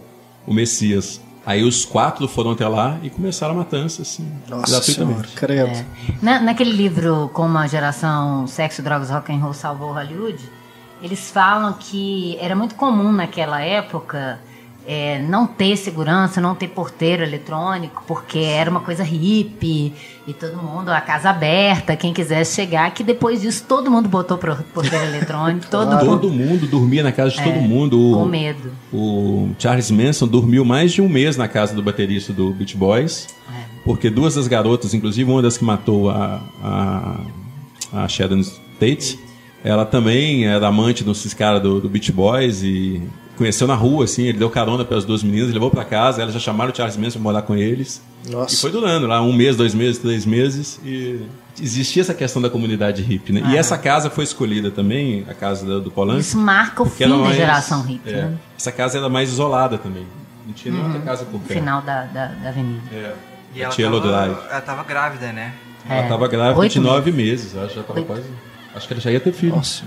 o 0.47 0.53
Messias. 0.53 1.21
Aí 1.45 1.65
os 1.65 1.85
quatro 1.85 2.29
foram 2.29 2.53
até 2.53 2.67
lá 2.69 2.99
e 3.03 3.11
começaram 3.11 3.55
a 3.55 3.57
matança, 3.59 4.03
assim, 4.03 4.31
Nossa 4.49 4.81
senhora, 4.81 5.27
credo. 5.35 5.71
É. 5.71 5.85
Na, 6.23 6.41
naquele 6.41 6.71
livro 6.71 7.31
Como 7.35 7.59
a 7.59 7.67
geração 7.67 8.47
Sexo, 8.47 8.81
Drogas, 8.81 9.11
Rock 9.11 9.33
and 9.33 9.39
Roll 9.39 9.53
salvou 9.53 9.93
Hollywood, 9.93 10.39
eles 11.03 11.31
falam 11.31 11.73
que 11.73 12.39
era 12.41 12.55
muito 12.55 12.77
comum 12.77 13.11
naquela 13.11 13.61
época 13.61 14.39
é, 14.87 15.21
não 15.23 15.47
ter 15.47 15.77
segurança, 15.77 16.41
não 16.41 16.55
ter 16.55 16.69
porteiro 16.69 17.23
eletrônico, 17.23 18.03
porque 18.07 18.39
era 18.41 18.71
uma 18.71 18.81
coisa 18.81 19.03
hippie 19.05 19.93
e 20.27 20.33
todo 20.33 20.57
mundo, 20.57 20.89
a 20.91 21.01
casa 21.01 21.31
aberta, 21.31 21.97
quem 21.97 22.13
quisesse 22.13 22.55
chegar, 22.55 22.91
que 22.93 23.03
depois 23.05 23.41
disso 23.43 23.65
todo 23.69 23.91
mundo 23.91 24.09
botou 24.09 24.39
pro- 24.39 24.57
porteiro 24.75 25.05
eletrônico, 25.05 25.67
todo 25.71 25.91
mundo 25.91 26.07
Todo 26.07 26.31
mundo 26.31 26.67
dormia 26.67 27.03
na 27.03 27.13
casa 27.13 27.31
de 27.31 27.43
todo 27.43 27.61
mundo. 27.61 27.99
O- 28.13 28.15
com 28.19 28.25
medo. 28.27 28.71
O 28.93 29.51
Charles 29.59 29.91
Manson 29.91 30.27
dormiu 30.27 30.65
mais 30.65 30.93
de 30.93 31.01
um 31.03 31.09
mês 31.09 31.37
na 31.37 31.49
casa 31.49 31.75
do 31.75 31.83
baterista 31.83 32.33
do 32.33 32.51
Beach 32.53 32.77
Boys, 32.77 33.29
porque 33.85 34.09
duas 34.11 34.35
das 34.37 34.47
garotas, 34.47 34.95
inclusive 34.95 35.31
uma 35.31 35.43
das 35.43 35.59
que 35.59 35.65
matou 35.65 36.09
a, 36.11 36.41
a, 36.63 37.21
a 38.05 38.09
Sharon 38.09 38.43
Tate, 38.79 39.19
ela 39.65 39.85
também 39.85 40.47
era 40.47 40.67
amante 40.69 41.03
desses 41.05 41.33
caras 41.35 41.63
do, 41.63 41.81
do 41.81 41.89
Beach 41.89 42.11
Boys 42.13 42.63
e 42.63 43.01
conheceu 43.43 43.67
na 43.67 43.75
rua, 43.75 44.05
assim, 44.05 44.23
ele 44.25 44.39
deu 44.39 44.49
carona 44.49 44.85
para 44.85 44.97
as 44.97 45.05
duas 45.05 45.23
meninas, 45.23 45.53
levou 45.53 45.71
para 45.71 45.85
casa, 45.85 46.23
elas 46.23 46.33
já 46.33 46.41
chamaram 46.41 46.73
o 46.73 46.77
Charles 46.77 46.97
Manson 46.97 47.13
para 47.19 47.21
morar 47.23 47.43
com 47.43 47.55
eles. 47.57 48.01
Nossa. 48.31 48.55
E 48.55 48.59
foi 48.59 48.71
durando 48.71 49.07
lá, 49.07 49.21
um 49.21 49.33
mês, 49.33 49.57
dois 49.57 49.75
meses, 49.75 49.99
três 49.99 50.25
meses. 50.25 50.81
E 50.85 51.21
existia 51.61 52.03
essa 52.03 52.15
questão 52.15 52.41
da 52.41 52.49
comunidade 52.49 53.03
hippie, 53.03 53.33
né? 53.33 53.43
E 53.51 53.57
essa 53.57 53.77
casa 53.77 54.09
foi 54.09 54.23
escolhida 54.25 54.71
também, 54.71 55.27
a 55.29 55.35
casa 55.35 55.81
do, 55.81 55.91
Polanski. 55.91 56.21
Isso 56.23 56.39
marca 56.39 56.83
o 56.83 56.87
fim 56.87 57.05
era 57.05 57.13
da 57.15 57.19
mais- 57.19 57.37
geração 57.37 57.83
hippie, 57.83 58.11
é, 58.11 58.17
né? 58.23 58.35
Essa 58.57 58.71
casa 58.71 58.99
era 58.99 59.09
mais 59.09 59.29
isolada 59.31 59.77
também. 59.77 60.07
Não 60.47 60.53
tinha 60.53 60.73
nenhuma 60.73 60.95
outra 60.95 61.03
casa 61.05 61.25
por 61.25 61.35
No 61.35 61.41
perto. 61.41 61.59
final 61.59 61.83
da, 61.83 62.05
da, 62.05 62.27
da 62.27 62.49
avenida. 62.49 62.81
É. 62.93 63.13
E 63.55 63.61
ela 63.63 63.73
tava, 63.75 64.01
Drive. 64.01 64.37
ela 64.51 64.61
tava 64.61 64.85
grávida, 64.85 65.33
né? 65.33 65.53
Ela 65.89 65.99
É. 66.01 66.03
estava 66.05 66.29
grávida 66.29 66.61
Oito 66.61 66.73
de 66.73 66.81
nove 66.81 67.11
meses. 67.13 67.57
Acho 67.57 67.69
que 67.71 67.75
já 67.77 67.83
tava 67.83 67.99
Oito. 67.99 68.07
quase. 68.07 68.23
Acho 68.75 68.87
que 68.87 68.95
ela 68.95 69.01
já 69.03 69.11
ia 69.11 69.21
ter 69.21 69.33
filho. 69.33 69.55
Nossa. 69.57 69.83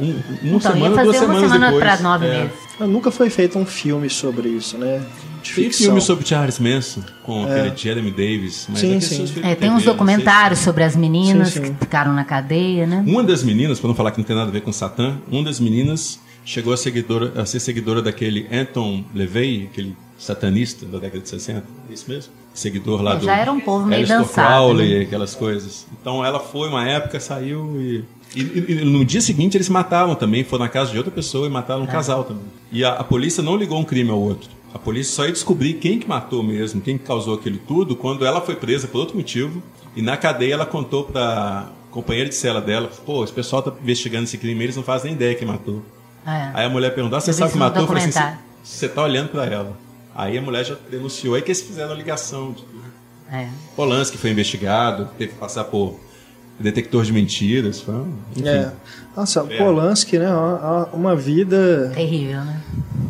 Um, 0.00 0.04
uma 0.04 0.56
Então, 0.56 0.60
semana, 0.60 0.96
ia 0.96 1.02
duas 1.04 1.06
uma 1.06 1.12
semanas 1.14 1.42
semana 1.42 1.66
depois. 1.66 1.84
para 1.84 2.00
nove 2.02 2.26
É. 2.26 2.38
meses. 2.44 2.52
Mas 2.80 2.88
Nunca 2.88 3.10
foi 3.10 3.30
feito 3.30 3.58
um 3.58 3.66
filme 3.66 4.08
sobre 4.10 4.48
isso, 4.48 4.78
né? 4.78 5.02
De 5.42 5.54
Tem 5.54 5.64
ficção. 5.64 5.86
filme 5.86 6.00
sobre 6.00 6.26
Charles 6.26 6.58
Manson, 6.58 7.02
com 7.22 7.44
aquele 7.44 7.76
Jeremy 7.76 8.10
Davis. 8.10 8.66
Mas 8.70 8.78
Sim, 8.78 9.00
sim. 9.00 9.24
É, 9.24 9.26
tem 9.26 9.28
uns 9.28 9.56
TV, 9.56 9.66
não 9.68 9.78
sei 9.80 9.86
documentários 9.92 10.58
se- 10.60 10.64
sobre 10.64 10.84
as 10.84 10.96
meninas 10.96 11.50
Sim, 11.50 11.64
sim. 11.66 11.72
que 11.74 11.78
ficaram 11.80 12.12
na 12.14 12.24
cadeia, 12.24 12.86
né? 12.86 13.04
Uma 13.06 13.22
das 13.22 13.42
meninas, 13.42 13.78
para 13.80 13.88
não 13.88 13.94
falar 13.94 14.12
que 14.12 14.18
não 14.18 14.24
tem 14.24 14.34
nada 14.36 14.48
a 14.48 14.52
ver 14.52 14.62
com 14.62 14.72
Satã, 14.72 15.18
uma 15.30 15.42
das 15.44 15.58
meninas 15.60 16.18
chegou 16.44 16.72
a, 16.72 16.76
seguidora, 16.76 17.40
a 17.40 17.44
ser 17.44 17.60
seguidora 17.60 18.00
daquele 18.00 18.46
Anton 18.52 19.04
LaVey, 19.14 19.68
aquele 19.70 19.96
satanista 20.18 20.86
da 20.86 20.98
década 20.98 21.22
de 21.22 21.28
60. 21.28 21.64
É 21.90 21.92
isso 21.92 22.04
mesmo? 22.08 22.32
Seguidor 22.54 23.00
lá 23.02 23.14
É, 23.14 23.16
do. 23.16 23.24
já 23.26 23.36
era 23.36 23.50
um 23.52 23.60
povo 23.60 23.86
meio 23.86 24.00
Aleister 24.04 24.18
dançado, 24.18 24.48
Crowley, 24.48 24.98
né? 24.98 25.04
aquelas 25.04 25.34
coisas. 25.34 25.86
Então 26.00 26.24
ela 26.24 26.38
foi 26.40 26.68
uma 26.68 26.86
época, 26.88 27.18
saiu 27.20 27.80
e. 27.80 28.04
E, 28.34 28.40
e- 28.40 28.72
e 28.80 28.84
no 28.84 29.04
dia 29.04 29.20
seguinte 29.20 29.56
eles 29.58 29.68
matavam 29.68 30.14
também, 30.14 30.42
foram 30.42 30.64
na 30.64 30.68
casa 30.70 30.90
de 30.90 30.96
outra 30.96 31.12
pessoa 31.12 31.46
e 31.46 31.50
mataram 31.50 31.82
um 31.82 31.84
É. 31.84 31.88
casal 31.88 32.24
também. 32.24 32.44
E 32.70 32.82
a, 32.84 32.92
a 32.94 33.04
polícia 33.04 33.42
não 33.42 33.56
ligou 33.56 33.78
um 33.78 33.84
crime 33.84 34.10
ao 34.10 34.18
outro. 34.18 34.48
A 34.74 34.78
polícia 34.78 35.14
só 35.14 35.26
ia 35.26 35.32
descobrir 35.32 35.74
quem 35.74 35.98
que 35.98 36.08
matou 36.08 36.42
mesmo, 36.42 36.80
quem 36.80 36.96
que 36.96 37.04
causou 37.04 37.34
aquilo 37.34 37.58
tudo, 37.68 37.94
quando 37.94 38.24
ela 38.24 38.40
foi 38.40 38.56
presa 38.56 38.88
por 38.88 38.98
outro 39.00 39.16
motivo. 39.16 39.62
E 39.94 40.00
na 40.00 40.16
cadeia 40.16 40.54
ela 40.54 40.64
contou 40.64 41.04
pra 41.04 41.68
companheira 41.90 42.26
de 42.30 42.34
cela 42.34 42.58
dela, 42.58 42.90
pô, 43.04 43.22
esse 43.22 43.32
pessoal 43.34 43.60
tá 43.60 43.70
investigando 43.82 44.24
esse 44.24 44.38
crime, 44.38 44.64
eles 44.64 44.76
não 44.76 44.82
fazem 44.82 45.08
nem 45.10 45.14
ideia 45.14 45.34
quem 45.34 45.46
matou. 45.46 45.82
É. 46.26 46.50
Aí 46.54 46.64
a 46.64 46.70
mulher 46.70 46.94
perguntou, 46.94 47.18
ah, 47.18 47.20
você 47.20 47.30
Eu 47.30 47.34
sabe 47.34 47.52
no 47.52 47.58
matou? 47.58 47.82
Eu 47.82 47.86
falei 47.86 48.04
assim, 48.04 48.36
você 48.62 48.88
tá 48.88 49.02
olhando 49.02 49.28
pra 49.28 49.44
ela. 49.44 49.76
Aí 50.14 50.36
a 50.36 50.42
mulher 50.42 50.64
já 50.64 50.76
denunciou, 50.90 51.34
aí 51.34 51.42
que 51.42 51.48
eles 51.50 51.62
fizeram 51.62 51.92
a 51.92 51.94
ligação. 51.94 52.52
de 52.52 52.62
tudo. 52.62 52.82
É. 53.30 53.48
Polanski 53.74 54.18
foi 54.18 54.30
investigado, 54.30 55.08
teve 55.16 55.32
que 55.32 55.38
passar 55.38 55.64
por 55.64 55.98
detector 56.60 57.02
de 57.04 57.12
mentiras. 57.12 57.80
Foi, 57.80 57.94
enfim. 58.36 58.46
É. 58.48 58.70
Nossa, 59.16 59.46
É. 59.48 59.56
Polanski, 59.58 60.18
né? 60.18 60.28
Uma, 60.92 61.16
vida. 61.16 61.90
Terrível, 61.94 62.44
né? 62.44 62.60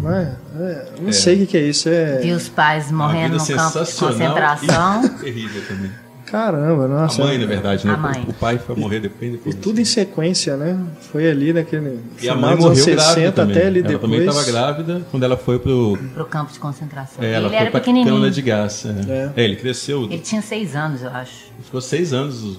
né? 0.01 0.37
É, 0.57 0.89
eu 0.97 1.03
não 1.03 1.09
É. 1.09 1.13
sei 1.13 1.35
o 1.35 1.39
que, 1.39 1.47
que 1.47 1.57
é 1.57 1.63
isso. 1.63 1.89
É. 1.89 2.19
Viu 2.19 2.37
os 2.37 2.49
pais 2.49 2.91
morrendo 2.93 3.37
no 3.37 3.47
campo 3.47 3.85
de 3.85 3.95
concentração. 3.95 5.05
e 5.05 5.09
terrível 5.21 5.63
também. 5.67 5.91
Caramba, 6.33 6.89
nossa. 6.89 7.21
a 7.21 7.27
mãe, 7.27 7.37
na 7.37 7.45
verdade, 7.45 7.87
né? 7.87 7.93
A 7.93 7.97
mãe. 7.99 8.25
O 8.27 8.33
pai 8.33 8.57
foi 8.57 8.75
morrer 8.75 9.01
depois. 9.01 9.39
E 9.45 9.53
tudo 9.53 9.79
em 9.83 9.85
sequência, 9.85 10.57
né? 10.57 10.83
Foi 11.13 11.31
ali 11.31 11.53
naquele. 11.53 12.01
E 12.23 12.27
a 12.27 12.35
mãe 12.35 12.57
morreu 12.57 12.83
grávida 12.87 13.03
60 13.03 13.33
também. 13.33 13.55
até 13.55 13.67
ali 13.67 13.81
ela 13.81 13.89
depois. 13.89 14.11
também 14.11 14.27
estava 14.27 14.45
grávida 14.51 15.03
quando 15.11 15.23
ela 15.25 15.37
foi 15.37 15.59
pro... 15.59 15.99
Pro 16.15 16.25
campo 16.25 16.51
de 16.51 16.59
concentração. 16.59 17.23
é, 17.23 17.33
ela 17.33 17.41
ele 17.41 17.49
foi 17.51 17.57
era 17.59 17.71
pra 17.71 17.81
pequenininho. 17.81 18.15
câmara 18.15 18.31
de 18.31 18.41
gás. 18.41 18.87
É. 18.87 18.89
É. 19.13 19.33
É, 19.43 19.45
ele 19.45 19.57
cresceu. 19.57 20.05
Ele 20.05 20.21
tinha 20.21 20.41
seis 20.41 20.75
anos, 20.75 21.03
eu 21.03 21.11
acho. 21.11 21.53
Ficou 21.63 21.83
seis 21.83 22.15
anos 22.15 22.59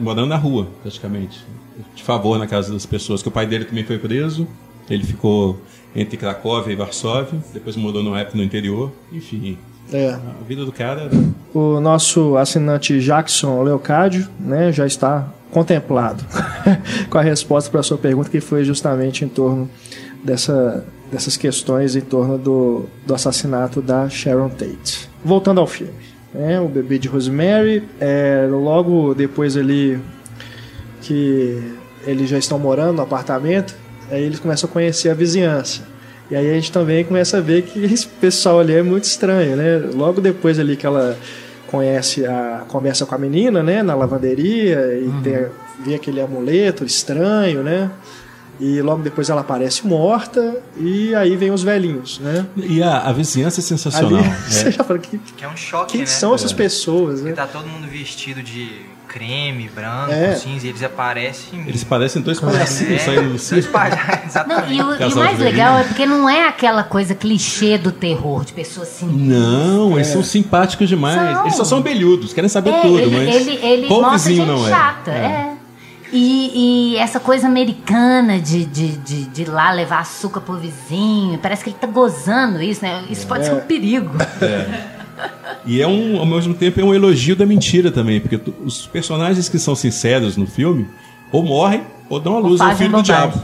morando 0.00 0.26
na 0.26 0.36
rua, 0.36 0.66
praticamente. 0.82 1.46
De 1.94 2.02
favor 2.02 2.36
na 2.36 2.48
casa 2.48 2.72
das 2.72 2.84
pessoas. 2.84 3.22
Que 3.22 3.28
o 3.28 3.30
pai 3.30 3.46
dele 3.46 3.64
também 3.64 3.84
foi 3.84 3.98
preso. 4.00 4.48
Ele 4.90 5.04
ficou 5.04 5.56
entre 5.94 6.16
Cracóvia 6.16 6.72
e 6.72 6.76
Varsóvia. 6.76 7.38
Depois 7.54 7.76
mudou 7.76 8.02
no 8.02 8.10
no 8.10 8.42
interior. 8.42 8.90
Enfim, 9.12 9.56
É. 9.92 10.10
a 10.10 10.44
vida 10.46 10.64
do 10.64 10.72
cara 10.72 11.02
era... 11.02 11.10
O 11.52 11.80
nosso 11.80 12.36
assinante 12.36 12.98
Jackson 13.00 13.62
Leocádio 13.62 14.28
né, 14.40 14.72
já 14.72 14.86
está 14.86 15.28
contemplado 15.50 16.24
com 17.10 17.18
a 17.18 17.22
resposta 17.22 17.70
para 17.70 17.80
a 17.80 17.82
sua 17.82 17.98
pergunta, 17.98 18.30
que 18.30 18.40
foi 18.40 18.64
justamente 18.64 19.24
em 19.24 19.28
torno 19.28 19.68
dessa, 20.24 20.84
dessas 21.10 21.36
questões 21.36 21.94
em 21.94 22.00
torno 22.00 22.38
do, 22.38 22.86
do 23.06 23.14
assassinato 23.14 23.82
da 23.82 24.08
Sharon 24.08 24.48
Tate. 24.48 25.10
Voltando 25.22 25.60
ao 25.60 25.66
filme. 25.66 25.92
né, 26.32 26.58
o 26.58 26.68
bebê 26.68 26.98
de 26.98 27.06
Rosemary, 27.08 27.84
é, 28.00 28.48
logo 28.50 29.14
depois 29.14 29.56
ali 29.56 30.00
que 31.02 31.62
eles 32.06 32.30
já 32.30 32.38
estão 32.38 32.58
morando 32.58 32.94
no 32.94 33.02
apartamento, 33.02 33.76
aí 34.10 34.22
eles 34.22 34.40
começam 34.40 34.68
a 34.68 34.72
conhecer 34.72 35.10
a 35.10 35.14
vizinhança. 35.14 35.82
E 36.30 36.36
aí 36.36 36.50
a 36.50 36.54
gente 36.54 36.72
também 36.72 37.04
começa 37.04 37.38
a 37.38 37.40
ver 37.40 37.62
que 37.62 37.84
esse 37.84 38.06
pessoal 38.06 38.60
ali 38.60 38.74
é 38.74 38.82
muito 38.82 39.04
estranho, 39.04 39.56
né? 39.56 39.78
Logo 39.94 40.20
depois 40.20 40.58
ali 40.58 40.76
que 40.76 40.86
ela 40.86 41.16
conhece 41.66 42.26
a 42.26 42.64
conversa 42.68 43.06
com 43.06 43.14
a 43.14 43.18
menina, 43.18 43.62
né, 43.62 43.82
na 43.82 43.94
lavanderia 43.94 44.94
e 44.94 45.10
tem, 45.22 45.46
vê 45.82 45.94
aquele 45.94 46.20
amuleto 46.20 46.84
estranho, 46.84 47.62
né? 47.62 47.90
E 48.60 48.80
logo 48.82 49.02
depois 49.02 49.30
ela 49.30 49.40
aparece 49.40 49.86
morta 49.86 50.62
e 50.76 51.14
aí 51.14 51.34
vem 51.36 51.50
os 51.50 51.62
velhinhos, 51.62 52.18
né? 52.20 52.46
E 52.56 52.82
a, 52.82 52.98
a 52.98 53.12
vizinhança 53.12 53.60
é 53.60 53.62
sensacional. 53.62 54.18
Ali 54.20 54.28
É. 54.28 54.36
você 54.50 54.70
já 54.70 54.84
fala 54.84 54.98
que 54.98 55.18
Que 55.18 55.44
é 55.44 55.48
um 55.48 55.56
choque, 55.56 55.92
quem 55.92 56.00
né? 56.02 56.06
são 56.06 56.34
essas 56.34 56.52
pessoas, 56.52 57.20
Porque 57.20 57.30
né? 57.30 57.34
tá 57.36 57.46
todo 57.46 57.66
mundo 57.66 57.88
vestido 57.88 58.42
de 58.42 58.68
creme, 59.12 59.68
branco, 59.68 60.10
É. 60.10 60.34
cinza, 60.34 60.66
e 60.66 60.70
eles 60.70 60.82
aparecem. 60.82 61.60
Eles 61.66 61.84
parecem 61.84 62.22
dois 62.22 62.40
palhacinhos 62.40 63.02
saindo 63.02 63.36
do 63.36 63.50
dois 63.50 63.66
palhaços, 63.66 64.06
Não, 64.48 64.64
exatamente. 64.64 64.72
e 64.72 64.82
o, 64.82 65.10
e 65.10 65.14
mais 65.14 65.38
legal 65.38 65.78
é 65.78 65.84
porque 65.84 66.06
não 66.06 66.28
é 66.28 66.48
aquela 66.48 66.82
coisa 66.82 67.14
clichê 67.14 67.76
do 67.76 67.92
terror, 67.92 68.44
de 68.44 68.54
pessoa 68.54 68.84
assim. 68.84 69.06
Não, 69.06 69.94
eles 69.96 70.06
são 70.06 70.22
simpáticos 70.22 70.88
demais. 70.88 71.14
São. 71.14 71.40
Eles 71.42 71.56
só 71.56 71.64
são 71.64 71.82
belhudos, 71.82 72.32
querem 72.32 72.48
saber 72.48 72.70
É, 72.70 72.80
tudo, 72.80 72.98
ele, 72.98 73.16
mas. 73.16 73.36
ele, 73.36 73.58
ele 73.62 73.88
gente 74.18 74.46
não 74.46 74.66
é. 74.66 74.70
chata, 74.70 75.10
é. 75.10 75.52
E, 76.14 76.92
e 76.94 76.96
essa 76.98 77.18
coisa 77.18 77.46
americana 77.46 78.38
de, 78.38 78.66
de, 78.66 78.88
de, 78.98 79.24
de 79.24 79.42
ir 79.42 79.48
lá 79.48 79.72
levar 79.72 80.00
açúcar 80.00 80.42
pro 80.42 80.58
vizinho, 80.58 81.38
parece 81.38 81.64
que 81.64 81.70
ele 81.70 81.76
tá 81.80 81.86
gozando 81.86 82.62
isso, 82.62 82.84
né? 82.84 83.04
Isso 83.08 83.26
pode 83.26 83.46
ser 83.46 83.54
um 83.54 83.60
perigo. 83.60 84.12
E 85.64 85.80
é 85.80 85.86
um, 85.86 86.18
ao 86.18 86.26
mesmo 86.26 86.54
tempo, 86.54 86.80
é 86.80 86.84
um 86.84 86.92
elogio 86.94 87.36
da 87.36 87.46
mentira 87.46 87.90
também, 87.90 88.20
porque 88.20 88.36
tu- 88.38 88.54
os 88.64 88.86
personagens 88.86 89.48
que 89.48 89.58
são 89.58 89.74
sinceros 89.76 90.36
no 90.36 90.46
filme 90.46 90.86
ou 91.30 91.42
morrem 91.42 91.82
ou 92.08 92.18
dão 92.18 92.36
a 92.36 92.40
luz 92.40 92.60
ao 92.60 92.74
filho 92.74 92.90
do 92.92 93.02
diabo. 93.02 93.40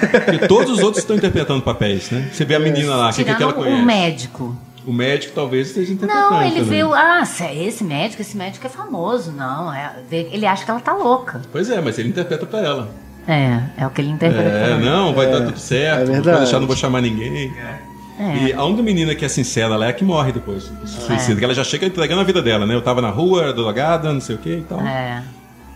Porque 0.00 0.46
todos 0.48 0.70
os 0.72 0.78
outros 0.80 0.98
estão 1.02 1.14
interpretando 1.16 1.62
papéis, 1.62 2.10
né? 2.10 2.28
Você 2.32 2.44
vê 2.44 2.54
a 2.54 2.58
menina 2.58 2.94
lá, 2.96 3.10
o 3.10 3.12
que, 3.12 3.16
que 3.18 3.24
Tirando 3.24 3.42
ela 3.42 3.52
o 3.52 3.54
conhece? 3.54 3.82
médico. 3.84 4.56
O 4.86 4.92
médico 4.92 5.32
talvez 5.34 5.68
esteja 5.68 5.92
interpretando. 5.92 6.30
Não, 6.30 6.42
ele 6.42 6.60
também. 6.60 6.64
viu, 6.64 6.94
ah, 6.94 7.22
se 7.24 7.44
é 7.44 7.54
esse 7.64 7.84
médico, 7.84 8.22
esse 8.22 8.36
médico 8.36 8.66
é 8.66 8.70
famoso. 8.70 9.30
Não, 9.30 9.72
é- 9.72 9.92
ele 10.10 10.46
acha 10.46 10.64
que 10.64 10.70
ela 10.70 10.80
tá 10.80 10.94
louca. 10.94 11.42
Pois 11.52 11.68
é, 11.70 11.80
mas 11.82 11.98
ele 11.98 12.08
interpreta 12.08 12.46
pra 12.46 12.60
ela. 12.60 12.90
É, 13.28 13.60
é 13.76 13.86
o 13.86 13.90
que 13.90 14.00
ele 14.00 14.10
interpreta. 14.10 14.48
É, 14.48 14.78
não, 14.78 15.12
vai 15.14 15.30
dar 15.30 15.44
tudo 15.44 15.58
certo, 15.58 16.00
é 16.00 16.04
vou 16.06 16.14
verdade. 16.14 16.38
deixar, 16.38 16.58
não 16.58 16.66
vou 16.66 16.74
chamar 16.76 17.02
ninguém. 17.02 17.52
É. 17.58 17.89
E 18.20 18.52
a 18.52 18.64
única 18.64 18.82
menina 18.82 19.14
que 19.14 19.24
é 19.24 19.28
sincera 19.28 19.76
lá 19.76 19.86
é 19.86 19.88
a 19.90 19.92
que 19.92 20.04
morre 20.04 20.32
depois. 20.32 20.68
do 20.68 20.86
Suicida, 20.86 21.38
que 21.38 21.44
ela 21.44 21.54
já 21.54 21.64
chega 21.64 21.86
entregando 21.86 22.20
a 22.20 22.24
vida 22.24 22.42
dela, 22.42 22.66
né? 22.66 22.74
Eu 22.74 22.82
tava 22.82 23.00
na 23.00 23.10
rua, 23.10 23.42
era 23.42 23.52
drogada, 23.52 24.12
não 24.12 24.20
sei 24.20 24.36
o 24.36 24.38
que 24.38 24.58
e 24.58 24.62
tal. 24.62 24.80
É. 24.80 25.22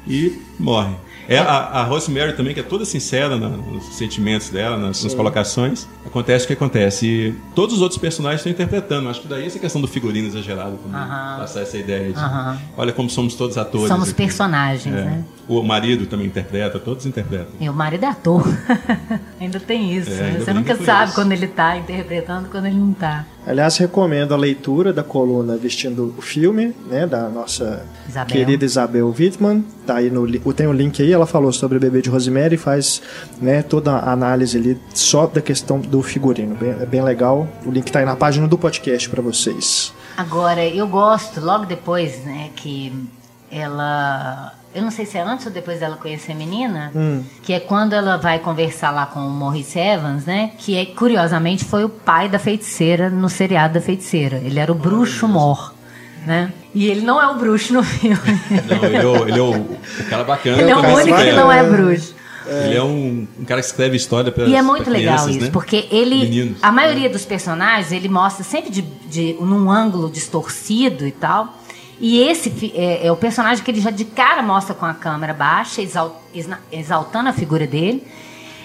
E 0.07 0.39
morre. 0.59 0.95
É, 1.29 1.39
a, 1.39 1.45
a 1.45 1.83
Rosemary 1.85 2.35
também, 2.35 2.53
que 2.55 2.61
é 2.61 2.63
toda 2.63 2.85
sincera 2.85 3.37
na- 3.37 3.49
nos 3.49 3.85
sentimentos 3.97 4.51
dela, 4.51 4.77
nas, 4.77 5.03
nas 5.03 5.15
colocações. 5.15 5.89
Acontece 6.05 6.45
o 6.45 6.47
que 6.49 6.53
acontece. 6.53 7.07
E 7.07 7.35
todos 7.55 7.77
os 7.77 7.81
outros 7.83 7.99
personagens 8.01 8.41
estão 8.41 8.53
interpretando. 8.53 9.09
Acho 9.09 9.21
que 9.23 9.29
daí 9.29 9.47
essa 9.47 9.59
questão 9.59 9.81
do 9.81 9.89
figurino 9.89 10.29
exagerado 10.29 10.77
também. 10.77 11.01
Aham. 11.01 11.39
Passar 11.41 11.61
essa 11.63 11.79
ideia 11.79 12.13
de. 12.13 12.19
Aham. 12.19 12.59
Olha 12.77 12.93
como 12.93 13.09
somos 13.09 13.35
todos 13.35 13.57
atores. 13.57 13.89
Somos 13.89 14.09
aqui. 14.11 14.17
personagens, 14.17 14.95
É. 14.95 15.05
né? 15.05 15.25
O 15.49 15.63
marido 15.63 16.07
também 16.07 16.27
interpreta, 16.27 16.79
todos 16.79 17.05
interpretam. 17.07 17.49
E 17.61 17.69
o 17.69 17.73
marido 17.75 18.05
é 18.05 18.09
ator. 18.09 18.43
Ainda 19.41 19.61
tem 19.61 19.95
isso. 19.95 20.11
É, 20.11 20.15
né? 20.33 20.41
Você 20.41 20.53
nunca 20.53 20.75
com 20.77 20.85
sabe 20.85 21.07
isso. 21.07 21.15
quando 21.15 21.33
ele 21.33 21.47
tá 21.47 21.77
interpretando 21.77 22.49
quando 22.49 22.67
ele 22.67 22.77
não 22.79 22.93
tá. 22.93 23.27
Aliás, 23.47 23.77
recomendo 23.77 24.33
a 24.33 24.37
leitura 24.39 24.93
da 24.93 25.03
coluna 25.03 25.57
Vestindo 25.57 26.15
o 26.17 26.23
Filme, 26.23 26.75
né, 26.89 27.07
da 27.07 27.29
nossa 27.29 27.85
Isabel. 28.09 28.27
querida 28.37 28.65
Isabel 28.65 29.15
Wittmann. 29.17 29.63
Tá 29.87 29.97
aí 29.97 30.11
no, 30.11 30.27
tem 30.55 30.67
um 30.67 30.73
link 30.73 31.03
aí, 31.03 31.13
ela 31.13 31.27
falou 31.27 31.53
sobre 31.53 31.77
o 31.77 31.81
bebê 31.81 32.01
de 32.01 32.09
Rosemary 32.09 32.55
e 32.55 32.59
faz 32.59 33.03
né, 33.41 33.63
toda 33.63 33.93
a 33.93 34.13
análise 34.13 34.57
ali 34.57 34.81
só 34.95 35.27
da 35.27 35.43
questão 35.43 35.79
do 35.79 36.03
figurino. 36.03 36.55
Bem- 36.55 36.77
é 36.81 36.87
bem 36.87 37.03
legal. 37.03 37.47
O 37.67 37.71
link 37.71 37.93
tá 37.93 37.99
aí 37.99 38.05
na 38.07 38.17
página 38.17 38.49
do 38.49 38.57
podcast 38.57 39.11
para 39.11 39.21
vocês. 39.21 39.93
Agora, 40.17 40.65
eu 40.67 40.87
gosto, 40.87 41.41
logo 41.41 41.67
depois, 41.67 42.25
né, 42.25 42.51
que 42.57 42.93
ela. 43.51 44.53
Eu 44.75 44.83
não 44.83 44.91
sei 44.91 45.07
se 45.07 45.17
é 45.17 45.23
antes 45.23 45.47
ou 45.47 45.53
depois 45.53 45.81
dela 45.81 45.97
conhecer 45.97 46.33
a 46.33 46.35
menina, 46.35 46.93
que 47.43 47.53
é 47.53 47.61
quando 47.61 47.93
ela 47.93 48.17
vai 48.17 48.39
conversar 48.39 48.91
lá 48.91 49.07
com 49.07 49.21
o 49.21 49.31
Maurice 49.31 49.79
Evans, 49.79 50.25
né? 50.25 50.51
Que 50.59 50.77
é, 50.77 50.85
curiosamente 50.87 51.65
foi 51.65 51.85
o 51.85 51.89
pai 51.89 52.29
da 52.29 52.39
feiticeira 52.39 53.09
no 53.09 53.29
seriado 53.29 53.75
da 53.75 53.81
feiticeira. 53.81 54.37
Ele 54.45 54.59
era 54.59 54.73
o 54.73 54.75
bruxo 54.75 55.29
mor, 55.29 55.73
né? 56.27 56.53
E 56.75 56.87
ele 56.87 57.03
não 57.03 57.23
é 57.23 57.29
o 57.29 57.35
bruxo 57.37 57.73
no 57.73 57.83
filme. 57.85 58.19
Não, 58.69 58.85
ele 58.85 58.97
é 58.97 59.07
o, 59.07 59.29
ele 59.29 59.39
é 59.39 59.43
o, 59.43 59.51
o 59.55 60.05
cara 60.11 60.25
bacana. 60.25 60.61
ele 60.61 60.71
é 60.71 60.77
o 60.77 60.81
único 60.81 61.17
que 61.19 61.33
não 61.33 61.53
é 61.53 61.63
bruxo. 61.63 62.15
Ele 62.47 62.77
é 62.77 62.83
um, 62.83 63.27
um 63.41 63.45
cara 63.47 63.61
que 63.63 63.67
escreve 63.69 63.97
história 63.97 64.31
para 64.31 64.45
E 64.45 64.55
é 64.55 64.61
muito 64.61 64.91
legal 64.91 65.15
crianças, 65.15 65.37
isso, 65.37 65.45
né? 65.47 65.51
porque 65.51 65.87
ele. 65.91 66.17
Meninos. 66.17 66.59
A 66.61 66.71
maioria 66.71 67.09
dos 67.09 67.25
personagens 67.25 67.91
ele 67.91 68.07
mostra 68.09 68.45
sempre 68.45 68.71
de, 68.71 68.83
de- 68.83 69.33
num 69.41 69.71
ângulo 69.71 70.11
distorcido 70.11 71.07
e 71.07 71.11
tal. 71.13 71.57
E 72.01 72.21
esse 72.21 72.73
é, 72.75 73.07
é 73.07 73.13
o 73.13 73.17
personagem 73.17 73.63
que 73.65 73.71
ele 73.71 73.81
já 73.81 73.91
de 73.91 74.05
cara 74.05 74.43
mostra 74.43 74.75
com 74.75 74.85
a 74.85 74.95
câmera 74.95 75.33
baixa, 75.33 75.81
exaltando 76.73 77.29
a 77.29 77.33
figura 77.33 77.67
dele. 77.67 78.07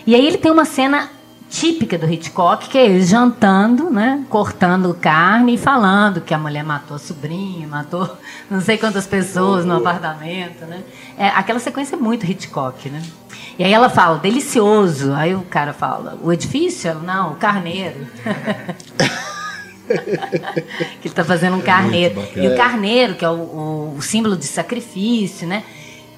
E 0.05 0.15
aí 0.15 0.25
ele 0.25 0.37
tem 0.37 0.51
uma 0.51 0.65
cena 0.65 1.09
típica 1.49 1.97
do 1.97 2.11
Hitchcock, 2.11 2.69
que 2.69 2.77
é 2.77 2.85
ele 2.85 3.01
jantando, 3.01 3.89
né? 3.89 4.23
Cortando 4.29 4.93
carne 4.93 5.55
e 5.55 5.57
falando 5.57 6.21
que 6.21 6.33
a 6.33 6.37
mulher 6.37 6.63
matou 6.63 6.95
a 6.95 6.99
sobrinha, 6.99 7.67
matou 7.67 8.17
não 8.49 8.61
sei 8.61 8.77
quantas 8.77 9.07
pessoas 9.07 9.65
no 9.65 9.77
apartamento, 9.77 10.65
né? 10.65 10.83
É, 11.17 11.27
aquela 11.29 11.59
sequência 11.59 11.95
é 11.95 11.99
muito 11.99 12.25
Hitchcock, 12.25 12.89
né? 12.89 13.01
E 13.57 13.63
aí 13.63 13.73
ela 13.73 13.89
fala, 13.89 14.19
delicioso. 14.19 15.13
Aí 15.13 15.35
o 15.35 15.41
cara 15.41 15.73
fala, 15.73 16.17
o 16.21 16.31
edifício? 16.31 16.95
Não, 16.95 17.33
o 17.33 17.35
carneiro. 17.35 18.07
que 21.02 21.08
ele 21.08 21.13
tá 21.13 21.23
fazendo 21.23 21.56
um 21.58 21.62
carneiro. 21.62 22.15
bacana. 22.15 22.45
E 22.45 22.49
o 22.54 22.56
carneiro, 22.56 23.15
que 23.15 23.25
é 23.25 23.30
o, 23.30 23.34
o- 23.34 23.95
o 23.97 24.02
símbolo 24.02 24.36
de 24.38 24.45
sacrifício, 24.45 25.47
né? 25.47 25.63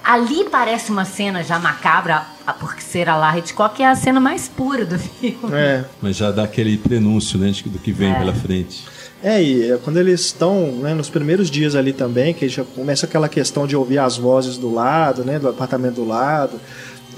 Ali 0.04 0.46
parece 0.50 0.92
uma 0.92 1.06
cena 1.06 1.44
já 1.44 1.60
macabra, 1.60 2.24
a- 2.46 2.54
porque 2.54 2.82
será 2.82 3.16
lá 3.16 3.38
Hitchcock 3.38 3.82
é 3.84 3.88
a 3.88 3.96
cena 3.96 4.20
mais 4.20 4.48
pura 4.48 4.84
do 4.86 4.98
filme. 4.98 5.38
É, 5.54 5.84
Mas 6.02 6.16
já 6.18 6.32
dá 6.32 6.44
aquele 6.44 6.78
prenúncio 6.78 7.38
né, 7.38 7.52
do 7.66 7.78
que 7.80 7.92
vem 7.92 8.12
É. 8.12 8.16
pela 8.16 8.34
frente. 8.34 8.84
É, 9.24 9.42
e 9.44 9.72
é 9.72 9.78
quando 9.78 9.98
eles 9.98 10.22
estão 10.22 10.72
né, 10.72 10.96
nos 10.96 11.08
primeiros 11.08 11.52
dias 11.52 11.76
ali 11.76 11.94
também, 11.94 12.34
que 12.34 12.50
já 12.50 12.64
começa 12.64 13.06
aquela 13.06 13.30
questão 13.30 13.68
de 13.68 13.76
ouvir 13.76 14.00
as 14.00 14.18
vozes 14.18 14.58
do 14.58 14.74
lado, 14.74 15.24
né, 15.24 15.38
do 15.38 15.48
apartamento 15.48 15.96
do 15.96 16.08
lado, 16.08 16.60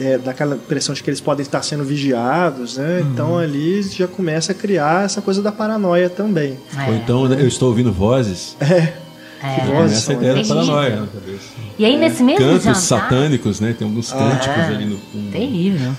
é, 0.04 0.18
daquela 0.18 0.56
impressão 0.56 0.94
de 0.94 1.02
que 1.02 1.10
eles 1.10 1.22
podem 1.22 1.42
estar 1.44 1.62
sendo 1.64 1.84
vigiados, 1.84 2.78
né? 2.78 3.00
Uhum. 3.00 3.12
Então 3.12 3.38
ali 3.38 3.82
já 3.84 4.08
começa 4.08 4.52
a 4.52 4.56
criar 4.56 5.06
essa 5.06 5.22
coisa 5.22 5.42
da 5.42 5.52
paranoia 5.52 6.10
também. 6.10 6.58
É. 6.78 6.90
Ou 6.90 6.96
então 6.96 7.26
eu 7.34 7.48
estou 7.48 7.70
ouvindo 7.70 7.92
vozes. 7.92 8.56
É. 8.60 8.94
É. 9.44 9.56
Que 9.56 9.68
vozes 9.68 9.72
Começa 9.74 9.96
a 9.96 10.00
são 10.00 10.16
ideia 10.16 10.36
da 10.36 10.44
paranoia 10.48 10.96
na 11.02 11.08
cabeça. 11.08 11.50
E 11.78 11.86
aí 11.86 11.98
nesse 11.98 12.24
mesmo 12.24 12.46
Cantos 12.46 12.64
jantar... 12.64 12.82
satânicos, 12.82 13.60
né? 13.60 13.76
Tem 13.78 13.86
alguns 13.86 14.12
cânticos 14.12 14.58
É, 14.58 14.66
ali 14.68 14.86
no 14.86 14.98
fundo. 14.98 15.32
Terrível. 15.32 15.92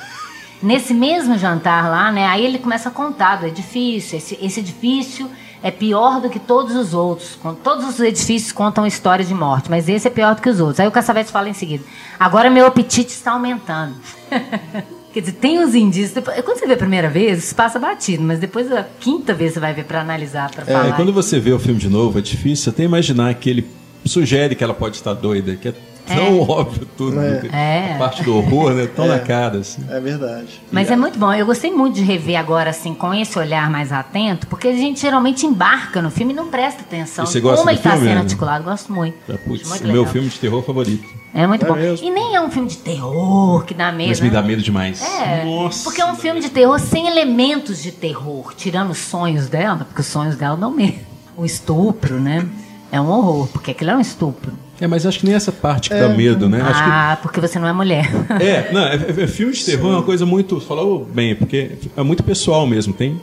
Nesse 0.62 0.94
mesmo 0.94 1.36
jantar 1.36 1.90
lá, 1.90 2.10
né? 2.10 2.26
Aí 2.26 2.44
ele 2.46 2.58
começa 2.58 2.88
a 2.88 2.92
contar 2.92 3.36
do 3.36 3.46
edifício. 3.46 4.16
Esse, 4.16 4.38
esse 4.40 4.60
edifício 4.60 5.28
é 5.64 5.70
pior 5.70 6.20
do 6.20 6.28
que 6.28 6.38
todos 6.38 6.76
os 6.76 6.92
outros. 6.92 7.36
Com- 7.42 7.54
Todos 7.54 7.88
os 7.88 7.98
edifícios 7.98 8.52
contam 8.52 8.86
histórias 8.86 9.26
de 9.26 9.34
morte, 9.34 9.70
mas 9.70 9.88
esse 9.88 10.06
é 10.06 10.10
pior 10.10 10.34
do 10.34 10.42
que 10.42 10.48
os 10.50 10.60
outros. 10.60 10.78
Aí 10.78 10.86
o 10.86 10.90
Caçavete 10.92 11.32
fala 11.32 11.48
em 11.48 11.54
seguida: 11.54 11.82
agora 12.20 12.50
meu 12.50 12.66
apetite 12.66 13.10
está 13.12 13.32
aumentando. 13.32 13.94
Quer 15.14 15.20
dizer, 15.20 15.32
tem 15.34 15.58
uns 15.64 15.74
indícios. 15.74 16.12
depois- 16.12 16.40
quando 16.42 16.58
você 16.58 16.66
vê 16.66 16.74
a 16.74 16.76
primeira 16.76 17.08
vez, 17.08 17.38
isso 17.44 17.54
passa 17.54 17.78
batido, 17.78 18.22
mas 18.22 18.38
depois 18.40 18.70
a 18.70 18.84
quinta 19.00 19.32
vez 19.32 19.54
você 19.54 19.60
vai 19.60 19.72
ver 19.72 19.84
para 19.84 20.00
analisar, 20.00 20.50
para 20.50 20.62
É, 20.62 20.66
falar. 20.66 20.88
e 20.88 20.92
quando 20.94 21.12
você 21.12 21.38
vê 21.40 21.52
o 21.52 21.58
filme 21.58 21.78
de 21.80 21.88
novo, 21.88 22.18
é 22.18 22.22
difícil 22.22 22.70
até 22.72 22.82
imaginar 22.82 23.32
que 23.34 23.48
ele 23.48 23.70
sugere 24.04 24.54
que 24.56 24.62
ela 24.62 24.74
pode 24.74 24.96
estar 24.96 25.14
doida, 25.14 25.54
que 25.56 25.68
é 25.68 25.74
tão 26.06 26.40
óbvio 26.40 26.86
tudo. 26.96 27.20
É. 27.20 27.42
né? 27.42 27.48
É. 27.52 27.94
A 27.94 27.98
parte 27.98 28.22
do 28.22 28.36
horror, 28.36 28.72
né? 28.74 28.86
Tão 28.86 29.04
É. 29.06 29.08
na 29.08 29.18
cara, 29.20 29.58
assim. 29.58 29.82
É 29.90 30.00
verdade. 30.00 30.60
Mas 30.70 30.90
é 30.90 30.96
muito 30.96 31.18
bom. 31.18 31.32
Eu 31.32 31.46
gostei 31.46 31.70
muito 31.70 31.94
de 31.96 32.02
rever 32.02 32.38
agora, 32.38 32.70
assim, 32.70 32.94
com 32.94 33.12
esse 33.14 33.38
olhar 33.38 33.70
mais 33.70 33.92
atento, 33.92 34.46
porque 34.46 34.68
a 34.68 34.72
gente 34.72 35.00
geralmente 35.00 35.46
embarca 35.46 36.00
no 36.02 36.10
filme 36.10 36.32
e 36.32 36.36
não 36.36 36.48
presta 36.48 36.82
atenção. 36.82 37.24
E 37.24 37.28
você 37.28 37.40
gosta 37.40 37.58
como 37.58 37.70
ele 37.70 37.78
está 37.78 37.90
filme, 37.90 38.04
sendo 38.06 38.12
Ana? 38.12 38.20
articulado. 38.22 38.64
Gosto 38.64 38.92
muito. 38.92 39.16
É, 39.32 39.36
putz, 39.36 39.68
muito 39.68 39.84
o 39.84 39.92
meu 39.92 40.06
filme 40.06 40.28
de 40.28 40.38
terror 40.38 40.62
favorito. 40.62 41.06
É 41.34 41.46
muito 41.46 41.64
É 41.64 41.68
bom. 41.68 41.74
mesmo? 41.74 42.06
E 42.06 42.10
nem 42.10 42.34
é 42.36 42.40
um 42.40 42.50
filme 42.50 42.68
de 42.68 42.76
terror 42.78 43.64
que 43.64 43.74
dá 43.74 43.90
medo. 43.90 44.08
Mas 44.10 44.20
me 44.20 44.28
né? 44.28 44.32
dá 44.34 44.42
medo 44.42 44.62
demais. 44.62 45.02
É, 45.02 45.44
Nossa. 45.44 45.82
porque 45.84 46.00
é 46.00 46.06
um 46.06 46.14
filme 46.14 46.40
de 46.40 46.48
terror 46.48 46.78
sem 46.78 47.08
elementos 47.08 47.82
de 47.82 47.90
terror, 47.90 48.54
tirando 48.56 48.90
os 48.90 48.98
sonhos 48.98 49.48
dela, 49.48 49.78
porque 49.84 50.00
os 50.00 50.06
sonhos 50.06 50.36
dela 50.36 50.56
dão 50.56 50.70
medo. 50.70 50.98
O 51.36 51.44
estupro, 51.44 52.20
né? 52.20 52.46
É 52.92 53.00
um 53.00 53.08
horror, 53.10 53.48
porque 53.48 53.72
aquilo 53.72 53.90
é 53.90 53.96
um 53.96 54.00
estupro. 54.00 54.52
É, 54.80 54.86
mas 54.86 55.06
acho 55.06 55.20
que 55.20 55.26
nem 55.26 55.34
essa 55.34 55.52
parte 55.52 55.88
que 55.88 55.94
dá 55.98 56.08
medo, 56.08 56.48
né? 56.48 56.60
Acho 56.60 56.82
que 56.82 56.90
ah, 56.90 57.18
porque 57.22 57.40
você 57.40 57.58
não 57.58 57.68
é 57.68 57.72
mulher. 57.72 58.08
É, 58.40 58.72
não, 58.72 58.80
é, 58.80 58.94
é- 58.96 59.22
é 59.22 59.26
filme 59.26 59.52
de 59.52 59.64
terror 59.64 59.92
é 59.92 59.96
uma 59.96 60.02
coisa 60.02 60.26
muito. 60.26 60.60
Falou 60.60 61.04
bem, 61.04 61.34
porque 61.34 61.72
é 61.96 62.02
muito 62.02 62.22
pessoal 62.24 62.66
mesmo. 62.66 62.92
Tem, 62.92 63.20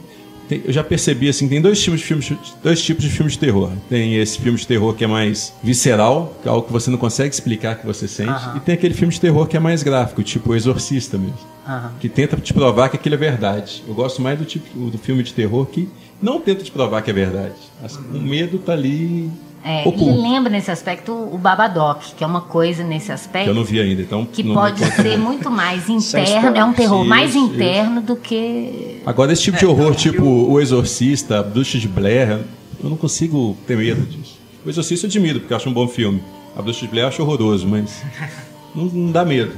tem- 0.48 0.62
eu 0.64 0.72
já 0.72 0.82
percebi 0.82 1.28
assim, 1.28 1.46
tem 1.48 1.60
dois 1.60 1.80
tipos 1.82 2.00
de 2.00 2.06
filmes, 2.06 2.32
dois 2.62 2.82
tipos 2.82 3.04
de 3.04 3.10
filmes 3.10 3.34
de 3.34 3.38
terror. 3.38 3.70
Tem 3.88 4.16
esse 4.16 4.38
filme 4.38 4.58
de 4.58 4.66
terror 4.66 4.94
que 4.94 5.04
é 5.04 5.06
mais 5.06 5.52
visceral, 5.62 6.34
que 6.42 6.48
é 6.48 6.50
algo 6.50 6.66
que 6.66 6.72
você 6.72 6.90
não 6.90 6.98
consegue 6.98 7.34
explicar 7.34 7.76
que 7.76 7.86
você 7.86 8.08
sente, 8.08 8.30
Aham. 8.30 8.56
e 8.56 8.60
tem 8.60 8.74
aquele 8.74 8.94
filme 8.94 9.12
de 9.12 9.20
terror 9.20 9.46
que 9.46 9.56
é 9.56 9.60
mais 9.60 9.82
gráfico, 9.82 10.22
tipo 10.22 10.52
o 10.52 10.56
Exorcista 10.56 11.18
mesmo, 11.18 11.34
Aham. 11.68 11.92
que 12.00 12.08
tenta 12.08 12.36
te 12.38 12.54
provar 12.54 12.88
que 12.88 12.96
aquilo 12.96 13.14
é 13.14 13.18
verdade. 13.18 13.84
Eu 13.86 13.92
gosto 13.94 14.22
mais 14.22 14.38
do 14.38 14.44
tipo 14.46 14.90
do 14.90 14.96
filme 14.98 15.22
de 15.22 15.32
terror 15.34 15.66
que 15.66 15.86
não 16.20 16.40
tenta 16.40 16.64
te 16.64 16.70
provar 16.70 17.02
que 17.02 17.10
é 17.10 17.14
verdade. 17.14 17.54
Assim, 17.84 17.98
o 18.14 18.18
medo 18.20 18.58
tá 18.58 18.72
ali 18.72 19.30
É, 19.64 19.86
ele 19.88 20.10
lembra 20.20 20.50
nesse 20.50 20.70
aspecto 20.72 21.12
o 21.12 21.38
Babadoc, 21.38 22.14
que 22.16 22.24
é 22.24 22.26
uma 22.26 22.40
coisa 22.40 22.82
nesse 22.82 23.06
Que 23.06 23.12
aspecto. 23.12 23.48
eu 23.48 23.54
não 23.54 23.62
vi 23.64 23.80
ainda, 23.80 24.02
então 24.02 24.24
que 24.24 24.42
não- 24.42 24.54
pode 24.54 24.80
não 24.80 24.90
ser 24.90 25.16
muito 25.16 25.50
mais 25.50 25.88
interno, 25.88 26.56
é 26.56 26.64
um 26.64 26.72
terror 26.72 27.00
Isso, 27.00 27.08
mais 27.08 27.30
isso. 27.30 27.38
interno 27.46 28.00
do 28.00 28.16
que. 28.16 29.00
Agora, 29.06 29.32
esse 29.32 29.42
tipo 29.42 29.56
de 29.58 29.64
horror, 29.66 29.94
tipo 29.94 30.24
O 30.24 30.60
Exorcista, 30.60 31.38
a 31.38 31.42
Bruxa 31.44 31.78
de 31.78 31.86
Blair, 31.86 32.40
eu 32.82 32.90
não 32.90 32.96
consigo 32.96 33.56
ter 33.66 33.76
medo 33.76 34.02
disso. 34.04 34.36
O 34.66 34.68
Exorcista 34.68 35.06
eu 35.06 35.08
admiro, 35.08 35.38
porque 35.40 35.52
eu 35.52 35.56
acho 35.56 35.68
um 35.68 35.72
bom 35.72 35.86
filme. 35.86 36.20
A 36.56 36.60
Bruxa 36.62 36.80
de 36.80 36.88
Blair 36.88 37.04
eu 37.04 37.08
acho 37.08 37.22
horroroso, 37.22 37.66
mas 37.68 38.02
não, 38.74 38.86
não 38.86 39.12
dá 39.12 39.24
medo. 39.24 39.52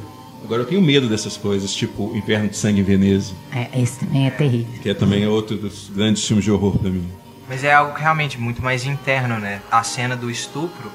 Agora, 0.44 0.60
eu 0.60 0.66
tenho 0.66 0.82
medo 0.82 1.08
dessas 1.08 1.38
coisas, 1.38 1.74
tipo 1.74 2.12
Inverno 2.14 2.50
de 2.50 2.56
Sangue 2.58 2.80
em 2.80 2.84
Veneza, 2.84 3.32
É, 3.50 3.68
esse 3.80 4.00
também 4.00 4.26
é 4.26 4.30
terrível. 4.30 4.66
que 4.82 4.90
é 4.90 4.92
também 4.92 5.26
outro 5.26 5.56
dos 5.56 5.90
grandes 5.94 6.22
filmes 6.26 6.44
de 6.44 6.50
horror 6.50 6.76
pra 6.76 6.90
mim. 6.90 7.04
Mas 7.48 7.62
é 7.64 7.72
algo 7.74 7.92
realmente 7.98 8.38
muito 8.40 8.62
mais 8.62 8.84
interno, 8.84 9.38
né? 9.38 9.60
A 9.70 9.82
cena 9.82 10.16
do 10.16 10.30
estupro, 10.30 10.90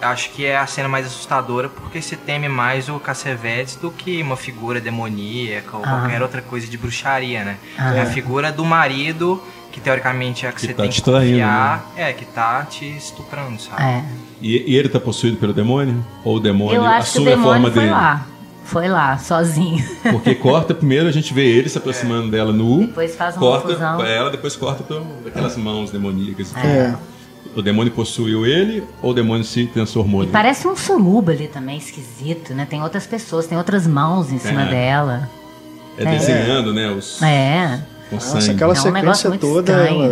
eu 0.00 0.08
acho 0.08 0.30
que 0.30 0.46
é 0.46 0.56
a 0.56 0.66
cena 0.66 0.88
mais 0.88 1.04
assustadora 1.06 1.68
porque 1.68 2.00
se 2.00 2.16
teme 2.16 2.48
mais 2.48 2.88
o 2.88 2.98
Cassavetes 3.00 3.74
do 3.76 3.90
que 3.90 4.22
uma 4.22 4.36
figura 4.36 4.80
demoníaca 4.80 5.76
ou 5.76 5.84
Ah. 5.84 5.88
qualquer 6.00 6.22
outra 6.22 6.40
coisa 6.42 6.66
de 6.66 6.78
bruxaria, 6.78 7.44
né? 7.44 7.56
Ah. 7.78 7.94
É 7.96 8.02
a 8.02 8.06
figura 8.06 8.50
do 8.52 8.64
marido 8.64 9.42
que 9.72 9.80
teoricamente 9.80 10.46
é 10.46 10.48
a 10.48 10.52
que, 10.52 10.60
Que 10.60 10.66
você 10.66 10.74
tá 10.74 10.82
tem 10.82 10.90
te 10.90 10.96
que 10.96 11.02
traindo, 11.02 11.30
confiar, 11.32 11.92
é, 11.96 12.12
que 12.12 12.24
tá 12.24 12.64
te 12.64 12.84
estuprando, 12.96 13.60
sabe? 13.60 13.82
É. 13.82 14.04
E, 14.42 14.72
e 14.72 14.76
ele 14.76 14.88
tá 14.88 14.98
possuído 14.98 15.36
pelo 15.36 15.52
demônio? 15.52 16.04
Ou 16.24 16.36
o 16.36 16.40
demônio 16.40 16.76
Eu 16.76 16.84
acho 16.84 17.12
que 17.12 17.18
o 17.18 17.22
assume 17.22 17.32
a 17.32 17.38
forma 17.38 17.70
foi 17.70 17.80
dele? 17.80 17.92
lá. 17.92 18.26
Foi 18.64 18.88
lá, 18.88 19.18
sozinho. 19.18 19.84
Porque 20.12 20.34
corta 20.34 20.74
primeiro, 20.74 21.08
a 21.08 21.12
gente 21.12 21.34
vê 21.34 21.44
ele 21.46 21.68
se 21.68 21.76
aproximando 21.78 22.30
dela 22.30 22.52
nu. 22.52 22.86
Depois 22.86 23.16
faz 23.16 23.36
uma 23.36 23.40
corta 23.40 23.68
confusão. 23.68 23.96
pra 23.96 24.08
ela, 24.08 24.30
depois 24.30 24.54
corta 24.56 24.82
pra 24.84 25.00
aquelas 25.26 25.56
mãos 25.56 25.90
demoníacas. 25.90 26.54
É. 26.56 26.94
O 27.56 27.62
demônio 27.62 27.92
possuiu 27.92 28.46
ele 28.46 28.84
ou 29.02 29.10
o 29.10 29.14
demônio 29.14 29.42
se 29.42 29.66
transformou 29.66 30.20
nele? 30.20 30.32
Parece 30.32 30.68
um 30.68 30.76
suruba 30.76 31.32
ali 31.32 31.48
também, 31.48 31.78
esquisito, 31.78 32.54
né? 32.54 32.64
Tem 32.68 32.80
outras 32.80 33.06
pessoas, 33.06 33.46
tem 33.46 33.58
outras 33.58 33.86
mãos 33.88 34.30
em 34.30 34.38
cima 34.38 34.62
É. 34.62 34.70
dela. 34.70 35.28
É 35.98 36.04
desenhando, 36.04 36.72
né? 36.72 36.90
Os... 36.90 37.20
É. 37.22 37.80
Nossa, 38.12 38.40
sangue. 38.40 38.54
aquela 38.54 38.74
é 38.76 38.80
um 38.80 38.90
negócio 38.92 39.22
sequência 39.22 39.28
muito 39.28 39.40
toda. 39.40 39.72
Ela, 39.72 40.08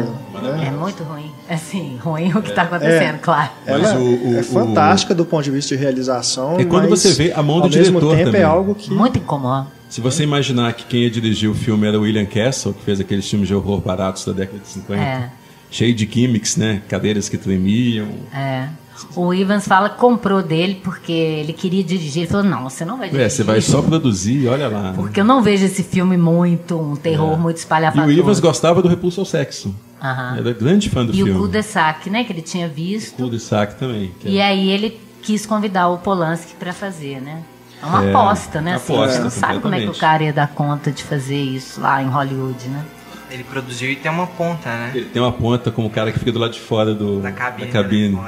né? 0.57 0.67
É 0.69 0.71
muito 0.71 1.03
ruim. 1.03 1.31
Assim, 1.49 1.99
ruim 2.01 2.31
o 2.35 2.43
que 2.43 2.53
tá 2.53 2.63
acontecendo, 2.63 3.19
claro. 3.21 3.51
Mas 3.67 3.93
o- 3.93 3.97
o- 3.99 4.37
é 4.37 4.41
o- 4.41 4.45
fantástica 4.45 5.15
do 5.15 5.25
ponto 5.25 5.45
de 5.45 5.51
vista 5.51 5.75
de 5.77 5.81
realização. 5.83 6.59
É 6.61 6.65
quando 6.65 6.89
mas, 6.91 7.01
você 7.01 7.13
vê 7.13 7.33
a 7.33 7.43
mão 7.43 7.57
do 7.59 7.65
ao 7.65 7.71
mesmo 7.71 7.85
diretor 7.99 8.11
tempo 8.17 8.25
também. 8.27 8.41
é 8.41 8.45
algo 8.45 8.75
que. 8.75 8.93
Muito 8.93 9.19
incomum. 9.19 9.65
Se 9.89 10.01
você 10.03 10.23
imaginar 10.23 10.73
que 10.75 10.85
quem 10.85 11.01
ia 11.05 11.11
dirigir 11.11 11.49
o 11.51 11.55
filme 11.55 11.87
era 11.87 11.99
o 11.99 12.03
William 12.03 12.27
Castle, 12.27 12.75
que 12.75 12.83
fez 12.85 13.01
aqueles 13.01 13.29
filmes 13.29 13.49
de 13.49 13.55
horror 13.55 13.81
baratos 13.81 14.25
da 14.27 14.33
década 14.33 14.59
de 14.59 14.69
50, 14.69 15.03
É. 15.03 15.31
cheio 15.71 15.95
de 15.95 16.07
gimmicks, 16.11 16.57
né? 16.59 16.83
Cadeiras 16.89 17.29
que 17.31 17.39
tremiam. 17.39 18.07
É. 18.35 18.69
O 19.15 19.33
Evans 19.35 19.67
fala 19.67 19.89
que 19.91 19.97
comprou 19.99 20.43
dele 20.43 20.81
porque 20.83 21.13
ele 21.13 21.53
queria 21.53 21.83
dirigir. 21.85 22.23
Ele 22.23 22.31
falou: 22.31 22.45
não, 22.47 22.69
você 22.69 22.85
não 22.85 22.97
vai 22.99 23.09
dirigir. 23.09 23.27
É, 23.27 23.29
você 23.29 23.43
vai 23.43 23.61
só 23.61 23.81
produzir, 23.83 24.47
olha 24.49 24.69
lá. 24.69 24.93
Porque 24.95 25.21
eu 25.21 25.25
não 25.25 25.43
vejo 25.43 25.65
esse 25.65 25.83
filme 25.83 26.17
muito, 26.17 26.79
um 26.79 26.97
terror 26.97 27.39
muito 27.39 27.57
É. 27.57 27.59
E 27.59 27.61
espalhafatoso. 27.61 28.07
o 28.09 28.19
Evans 28.19 28.41
gostava 28.41 28.83
do 28.83 28.89
Repulso 28.89 29.21
ao 29.21 29.27
Sexo. 29.27 29.75
Aham. 30.03 30.37
Era 30.39 30.53
grande 30.53 30.89
fã 30.91 31.05
do 31.05 31.13
E 31.15 31.23
o 31.23 31.27
filme. 31.27 31.41
cul-de-sac, 31.41 32.09
né? 32.11 32.25
Que 32.25 32.33
ele 32.33 32.43
tinha 32.43 32.69
visto. 32.69 33.17
Cul-de-sac 33.17 33.75
também. 33.77 34.13
que 34.21 34.29
E 34.29 34.39
é- 34.39 34.45
aí 34.47 34.69
ele 34.71 35.01
quis 35.23 35.45
convidar 35.45 35.89
o 35.89 35.99
Polanski 35.99 36.55
pra 36.55 36.73
fazer, 36.73 37.21
né? 37.21 37.43
É 37.83 37.87
uma 37.87 38.05
É, 38.05 38.11
aposta, 38.11 38.61
né? 38.61 38.75
Assim, 38.75 38.93
aposta, 38.93 39.15
você 39.17 39.23
não 39.23 39.31
sabe 39.31 39.61
como 39.61 39.75
é 39.75 39.81
que 39.81 39.89
o 39.89 39.95
cara 39.95 40.25
ia 40.25 40.33
dar 40.33 40.49
conta 40.49 40.91
de 40.91 41.03
fazer 41.05 41.41
isso 41.41 41.81
lá 41.81 42.03
em 42.03 42.07
Hollywood, 42.09 42.69
né? 42.69 42.85
Ele 43.31 43.45
produziu 43.45 43.91
e 43.91 43.97
tem 43.97 44.11
uma 44.11 44.27
ponta, 44.27 44.69
né? 44.71 44.91
Ele 44.95 45.05
tem 45.05 45.21
uma 45.21 45.31
ponta 45.33 45.71
como 45.71 45.87
o 45.87 45.91
cara 45.91 46.11
que 46.11 46.19
fica 46.19 46.33
do 46.33 46.39
lado 46.39 46.53
de 46.55 46.61
fora 46.61 46.95
do, 46.95 47.21
Da 47.21 47.31
cabine. 47.31 47.67
da 47.67 47.73
cabine. 47.73 48.19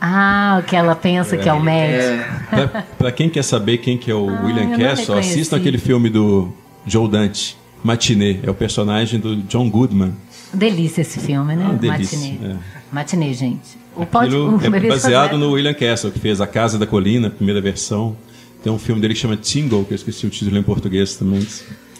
Ah, 0.00 0.60
o 0.60 0.66
que 0.66 0.76
ela 0.76 0.94
pensa 0.94 1.36
que 1.36 1.48
é 1.48 1.52
o 1.52 1.60
médico. 1.62 2.24
Pra, 2.50 2.84
pra 2.98 3.12
quem 3.12 3.28
quer 3.28 3.42
saber 3.42 3.78
quem 3.78 3.96
que 3.96 4.10
é 4.10 4.14
o 4.14 4.26
William 4.26 4.64
Ah, 4.64 4.66
não 4.66 4.78
Castle, 4.78 5.18
assistam 5.18 5.56
aquele 5.56 5.78
filme 5.78 6.10
do 6.10 6.52
Joe 6.86 7.08
Dante, 7.08 7.56
Matinê. 7.82 8.38
É 8.42 8.50
o 8.50 8.54
personagem 8.54 9.18
do 9.18 9.36
John 9.36 9.68
Goodman. 9.70 10.12
Delícia 10.52 11.00
esse 11.00 11.18
filme, 11.18 11.56
né? 11.56 11.66
Ah, 11.70 11.72
delícia, 11.74 12.18
Matinê. 12.18 12.52
é. 12.52 12.56
Matinê, 12.92 13.32
gente. 13.34 13.78
O 13.96 14.04
pode, 14.04 14.26
Aquilo 14.28 14.56
o 14.56 14.64
é 14.64 14.80
baseado 14.88 15.38
no 15.38 15.52
William 15.52 15.74
Castle, 15.74 16.10
que 16.10 16.18
fez 16.18 16.40
A 16.40 16.46
Casa 16.46 16.78
da 16.78 16.86
Colina, 16.86 17.28
a 17.28 17.30
primeira 17.30 17.60
versão. 17.60 18.16
Tem 18.62 18.72
um 18.72 18.78
filme 18.78 19.00
dele 19.00 19.14
que 19.14 19.20
chama 19.20 19.36
Tingle, 19.36 19.84
que 19.84 19.92
eu 19.92 19.96
esqueci 19.96 20.26
o 20.26 20.30
título 20.30 20.58
em 20.58 20.62
português 20.62 21.16
também. 21.16 21.46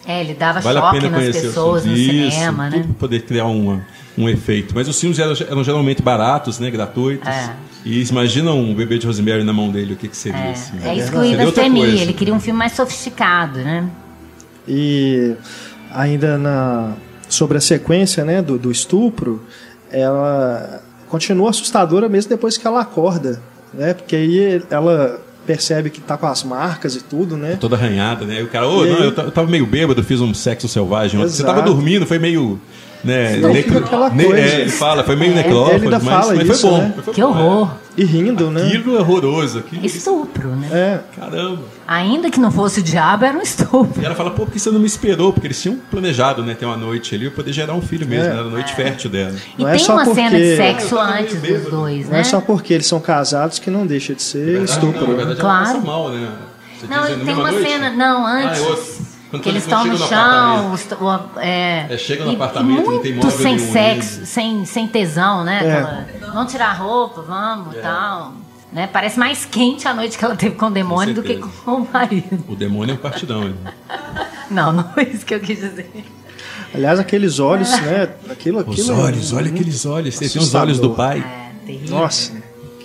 É, 0.07 0.21
ele 0.21 0.35
dava 0.35 0.61
Vale 0.61 0.79
a 0.79 0.81
choque 0.83 0.97
pena 0.99 1.11
nas 1.11 1.21
conhecer 1.21 1.43
pessoas 1.43 1.85
o 1.85 1.89
no. 1.89 1.95
Isso, 1.97 2.31
cinema, 2.33 2.65
tudo 2.71 2.77
né? 2.77 2.83
pra 2.85 2.95
poder 2.95 3.23
criar 3.23 3.47
uma, 3.47 3.85
um 4.19 4.29
efeito. 4.29 4.75
Mas 4.75 4.89
os 4.89 4.99
filmes 5.01 5.19
eram, 5.19 5.35
eram 5.49 5.63
geralmente 5.65 6.03
baratos, 6.03 6.59
né, 6.59 6.71
gratuitos. 6.71 7.29
É. 7.29 7.55
E 7.85 8.03
imagina 8.03 8.53
um 8.53 8.75
bebê 8.75 8.99
de 8.99 9.07
Rosemary 9.07 9.45
na 9.45 9.53
mão 9.53 9.71
dele, 9.71 9.93
o 9.95 9.97
que, 9.97 10.09
que 10.09 10.17
seria 10.17 10.39
É, 10.41 10.51
assim. 10.53 10.73
é 10.83 10.95
isso 10.95 11.11
que 11.11 11.17
o 11.17 11.21
Seria 11.21 11.35
Evans 11.35 11.47
outra 11.47 11.63
temia. 11.65 11.87
coisa. 11.87 12.03
Ele 12.03 12.13
queria 12.13 12.35
um 12.35 12.41
filme 12.41 12.59
mais 12.59 12.73
sofisticado, 12.73 13.59
né? 13.61 13.89
E 14.67 15.35
ainda 15.93 16.37
na, 16.37 16.95
sobre 17.29 17.59
a 17.59 17.61
sequência 17.61 18.25
né, 18.25 18.43
do, 18.43 18.59
do 18.59 18.71
estupro, 18.73 19.43
ela 19.91 20.83
continua 21.09 21.51
assustadora 21.51 22.09
mesmo 22.09 22.29
depois 22.31 22.57
que 22.59 22.67
ela 22.67 22.81
acorda. 22.81 23.41
Né? 23.73 23.95
Porque 23.95 24.17
aí 24.17 24.63
ela 24.71 25.21
percebe 25.47 25.91
que 25.91 26.01
tá 26.01 26.17
com 26.17 26.27
as 26.27 26.43
marcas 26.43 26.97
e 26.97 27.05
tudo, 27.05 27.37
né? 27.37 27.57
Toda 27.61 27.77
arranhada, 27.77 28.25
né? 28.25 28.41
E 28.41 28.43
o 28.43 28.49
cara, 28.49 28.67
ô, 28.67 28.85
E 28.85 28.89
não, 28.91 28.97
aí- 28.97 29.05
eu 29.05 29.15
ta- 29.15 29.23
eu 29.23 29.31
tava 29.31 29.49
meio 29.49 29.65
bêbado, 29.65 30.03
fiz 30.03 30.21
um 30.21 30.35
sexo 30.35 30.67
selvagem. 30.67 31.21
ontem. 31.21 31.31
Você 31.31 31.43
Exato. 31.43 31.55
tava 31.61 31.65
dormindo, 31.67 32.05
foi 32.05 32.19
meio. 32.19 32.61
Né, 33.07 33.37
Não, 33.37 33.55
fica 33.55 33.79
aquela 33.79 34.11
coisa. 34.11 34.37
é, 34.39 34.61
ele 34.63 34.71
fala, 34.71 35.05
foi 35.05 35.15
meio 35.17 35.31
ele 35.33 35.39
ainda 35.85 35.99
mas, 36.01 36.27
mas 36.33 36.49
isso, 36.49 36.61
foi 36.63 36.71
bom. 36.71 36.79
né? 36.79 36.95
foi 37.05 37.15
Que 37.15 37.21
bom, 37.23 37.29
horror. 37.29 37.71
E 37.97 38.05
rindo, 38.05 38.49
é. 38.49 38.51
né? 38.51 38.67
Aquilo 38.67 38.97
é 38.97 39.01
horroroso. 39.01 39.59
Aquilo, 39.61 39.87
Estupro, 39.87 40.49
né? 40.49 40.69
É, 40.73 41.01
Caramba. 41.19 41.63
Ainda 41.87 42.31
que 42.31 42.39
não 42.41 42.51
fosse 42.51 42.81
o 42.81 42.83
diabo, 42.83 43.25
era 43.25 43.39
um 43.39 43.41
estupro. 43.41 44.03
E 44.03 44.05
ela 44.05 44.15
fala, 44.15 44.31
pô, 44.33 44.45
por 44.45 44.53
que 44.53 44.59
você 44.59 44.71
não 44.71 44.81
me 44.81 44.87
esperou? 44.87 45.33
Porque 45.33 45.47
eles 45.47 45.63
tinham 45.63 45.79
planejado, 45.91 46.43
né, 46.43 46.55
ter 46.55 46.67
uma 46.67 46.77
noite 46.77 47.15
ali 47.15 47.27
pra 47.29 47.37
poder 47.37 47.53
gerar 47.53 47.75
um 47.75 47.81
filho 47.81 48.07
mesmo, 48.07 48.25
É. 48.25 48.29
né, 48.29 48.39
era 48.39 48.47
a 48.47 48.51
noite 48.51 48.75
fértil 48.75 49.09
dela. 49.09 49.35
E 49.57 49.63
Não 49.63 49.69
é 49.69 49.77
tem 49.77 49.81
só 49.85 49.93
uma 49.95 50.05
cena 50.05 50.31
de 50.31 50.37
porque- 50.37 50.57
sexo 50.57 50.95
eu 50.97 51.05
meio 51.07 51.15
antes 51.21 51.33
dos 51.35 51.43
bêbado. 51.43 51.71
dois, 51.71 52.05
não 52.07 52.13
né? 52.13 52.21
é 52.21 52.25
só 52.25 52.41
porque 52.41 52.75
eles 52.75 52.87
são 52.87 53.01
casados 53.01 53.59
que 53.59 53.71
não 53.71 53.87
deixa 53.87 54.15
de 54.15 54.23
ser 54.23 54.63
estupro. 54.63 55.01
Não, 55.01 55.07
na 55.07 55.13
né? 55.13 55.17
verdade 55.17 55.41
Claro. 55.41 55.83
mal, 55.87 56.11
né? 56.11 56.29
Você 56.79 56.87
Não, 56.89 57.05
tem 57.25 57.35
uma 57.35 57.51
noite? 57.51 57.67
cena, 57.71 57.91
não, 57.91 58.27
Ah, 58.27 58.33
antes. 58.51 58.61
é. 58.61 58.96
Quando 59.31 59.43
que 59.43 59.49
eles 59.49 59.65
estão 59.65 59.85
no 59.85 59.99
chão, 59.99 60.73
os- 60.73 60.87
o- 60.93 61.41
é, 61.41 61.87
É, 61.91 61.99
chega 61.99 62.25
no 62.25 62.33
e- 62.33 62.35
apartamento, 62.37 62.81
e 62.91 62.95
não 62.95 62.99
tem 63.01 63.13
muito 63.13 63.25
móvel 63.27 63.39
sem 63.43 63.59
sexo, 63.59 64.25
sem, 64.27 64.65
sem 64.65 64.87
tesão, 64.87 65.43
né? 65.45 65.61
É. 65.65 65.73
Aquela, 65.73 66.07
vamos 66.33 66.53
tirar 66.53 66.69
a 66.71 66.73
roupa, 66.75 67.23
vamos, 67.23 67.77
É. 67.77 67.81
tal. 67.81 68.33
Né? 68.73 68.89
Parece 68.93 69.19
mais 69.19 69.45
quente 69.45 69.87
a 69.89 69.95
noite 69.95 70.19
que 70.19 70.25
ela 70.25 70.37
teve 70.37 70.55
com 70.57 70.67
o 70.67 70.71
demônio 70.71 71.15
do 71.15 71.23
que 71.23 71.37
com 71.37 71.71
o 71.77 71.89
marido. 71.93 72.45
O 72.49 72.55
demônio 72.55 72.93
é 72.93 72.95
um 72.95 72.99
partidão. 73.01 73.45
Né? 73.49 73.55
Não, 74.51 74.73
não 74.73 74.91
é 74.97 75.03
isso 75.03 75.25
que 75.25 75.35
eu 75.35 75.41
quis 75.41 75.59
dizer. 75.61 75.91
Aliás, 76.75 76.99
aqueles 76.99 77.39
olhos, 77.39 77.71
né? 77.81 78.11
Aquilo, 78.31 78.59
Os 78.59 78.69
aquilo 78.81 79.01
olhos, 79.01 79.33
é 79.33 79.37
olha 79.37 79.45
muito 79.47 79.55
aqueles 79.61 79.87
olhos. 79.87 80.15
Você 80.17 80.29
tem 80.29 80.43
os 80.43 80.55
olhos 80.55 80.79
do 80.79 80.91
pai. 80.91 81.19
É, 81.21 81.67
terrível. 81.67 81.97
Nossa, 81.99 82.33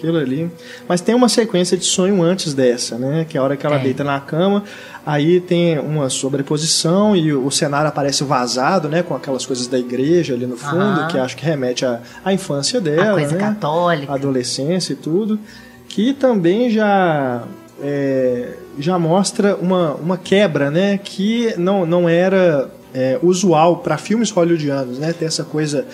aquilo 0.01 0.17
ali. 0.17 0.49
Mas 0.87 0.99
tem 0.99 1.13
uma 1.13 1.29
sequência 1.29 1.77
de 1.77 1.85
sonho 1.85 2.21
antes 2.23 2.53
dessa, 2.53 2.97
né? 2.97 3.25
Que 3.29 3.37
é 3.37 3.39
a 3.39 3.43
hora 3.43 3.55
que 3.55 3.65
ela 3.65 3.75
Tem. 3.75 3.85
deita 3.85 4.03
na 4.03 4.19
cama, 4.19 4.63
aí 5.05 5.39
tem 5.39 5.77
uma 5.79 6.09
sobreposição 6.09 7.15
e 7.15 7.31
o 7.31 7.51
cenário 7.51 7.87
aparece 7.87 8.23
vazado, 8.23 8.89
né? 8.89 9.03
Com 9.03 9.15
aquelas 9.15 9.45
coisas 9.45 9.67
da 9.67 9.77
igreja 9.77 10.33
ali 10.33 10.47
no 10.47 10.57
fundo, 10.57 11.07
que 11.07 11.17
acho 11.17 11.37
que 11.37 11.45
remete 11.45 11.85
à, 11.85 11.99
à 12.25 12.33
infância 12.33 12.81
dela, 12.81 13.11
A 13.11 13.13
coisa 13.13 13.35
né? 13.35 13.39
católica. 13.39 14.13
adolescência 14.13 14.93
e 14.93 14.95
tudo, 14.95 15.39
que 15.87 16.13
também 16.13 16.69
já 16.69 17.43
é, 17.81 18.53
já 18.79 18.97
mostra 18.97 19.55
uma, 19.55 19.93
uma 19.95 20.17
quebra, 20.17 20.71
né? 20.71 20.99
Que 21.03 21.53
não, 21.57 21.85
não 21.85 22.09
era 22.09 22.69
é, 22.93 23.17
usual 23.21 23.77
para 23.77 23.97
filmes 23.97 24.29
hollywoodianos, 24.31 24.99
né? 24.99 25.13
Ter 25.13 25.25
essa 25.25 25.43
coisa 25.43 25.85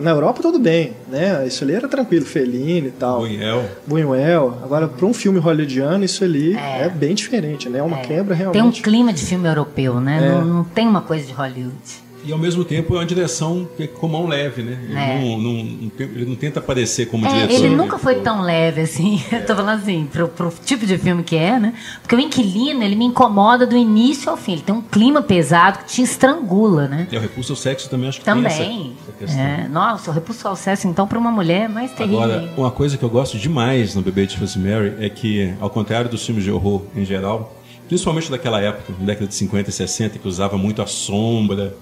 na 0.00 0.10
Europa 0.10 0.40
tudo 0.42 0.58
bem, 0.58 0.92
né? 1.10 1.46
Isso 1.46 1.64
ali 1.64 1.74
era 1.74 1.88
tranquilo, 1.88 2.24
Fellini 2.26 2.88
e 2.88 2.90
tal, 2.90 3.20
Buñuel. 3.20 3.64
Buñuel. 3.86 4.58
Agora 4.62 4.88
para 4.88 5.06
um 5.06 5.14
filme 5.14 5.38
hollywoodiano 5.38 6.04
isso 6.04 6.24
ali 6.24 6.56
é, 6.56 6.84
É. 6.84 6.88
bem 6.88 7.14
diferente, 7.14 7.68
né? 7.68 7.78
É 7.78 7.82
uma 7.82 7.98
quebra 7.98 8.34
Tem 8.36 8.46
um 8.46 8.52
realmente. 8.52 8.82
clima 8.82 9.12
de 9.12 9.22
filme 9.24 9.48
europeu, 9.48 10.00
né? 10.00 10.18
É. 10.24 10.28
Não, 10.32 10.44
não 10.44 10.64
tem 10.64 10.86
uma 10.86 11.00
coisa 11.02 11.26
de 11.26 11.32
Hollywood. 11.32 12.01
E 12.24 12.32
ao 12.32 12.38
mesmo 12.38 12.64
tempo 12.64 12.94
é 12.94 12.98
uma 12.98 13.06
direção 13.06 13.68
é 13.78 13.86
com 13.86 14.06
mão 14.08 14.26
leve, 14.28 14.62
né? 14.62 14.78
Ele, 14.84 14.96
É. 14.98 15.20
não, 15.20 15.38
não- 15.38 15.90
ele 15.98 16.24
não 16.24 16.36
tenta 16.36 16.60
aparecer 16.60 17.06
como 17.06 17.26
É, 17.26 17.32
diretor. 17.46 17.54
ele 17.54 17.68
nunca 17.74 17.98
foi 17.98 18.16
tão 18.16 18.42
leve 18.42 18.80
assim. 18.82 19.20
Eu 19.32 19.44
tô 19.44 19.56
falando 19.56 19.80
assim, 19.82 20.06
pro, 20.10 20.28
pro 20.28 20.52
tipo 20.64 20.86
de 20.86 20.96
filme 20.98 21.22
que 21.24 21.36
é, 21.36 21.58
né? 21.58 21.74
Porque 22.00 22.14
o 22.14 22.20
inquilino, 22.20 22.82
ele 22.82 22.94
me 22.94 23.04
incomoda 23.06 23.66
do 23.66 23.76
início 23.76 24.30
ao 24.30 24.36
fim. 24.36 24.52
Ele 24.52 24.62
tem 24.62 24.74
um 24.74 24.80
clima 24.82 25.20
pesado 25.22 25.78
que 25.80 25.86
te 25.86 26.02
estrangula, 26.02 26.86
né? 26.86 27.08
É, 27.10 27.16
o 27.16 27.20
repulso 27.20 27.52
ao 27.52 27.56
sexo 27.56 27.90
também 27.90 28.08
acho 28.08 28.18
que 28.20 28.24
tem 28.24 28.44
essa, 28.46 28.58
Também. 28.62 28.92
essa. 29.20 29.40
É, 29.40 29.68
nossa, 29.68 30.10
o 30.10 30.14
repulso 30.14 30.46
ao 30.46 30.54
sucesso, 30.56 30.86
então, 30.86 31.06
para 31.06 31.18
uma 31.18 31.30
mulher 31.32 31.62
é 31.64 31.68
mais 31.68 31.90
terrível. 31.92 32.22
Agora, 32.22 32.52
uma 32.56 32.70
coisa 32.70 32.96
que 32.96 33.02
eu 33.04 33.10
gosto 33.10 33.36
demais 33.38 33.94
no 33.94 34.02
Bebê 34.02 34.26
de 34.26 34.36
Rosemary 34.36 34.94
é 35.00 35.08
que, 35.08 35.52
ao 35.60 35.68
contrário 35.70 36.08
dos 36.10 36.24
filmes 36.24 36.44
de 36.44 36.50
horror 36.52 36.82
em 36.94 37.04
geral, 37.04 37.56
principalmente 37.88 38.30
daquela 38.30 38.60
época, 38.60 38.92
na 38.98 39.06
década 39.06 39.26
de 39.26 39.34
50 39.34 39.68
e 39.70 39.72
60, 39.72 40.18
que 40.18 40.28
usava 40.28 40.56
muito 40.56 40.80
a 40.80 40.86
sombra, 40.86 41.74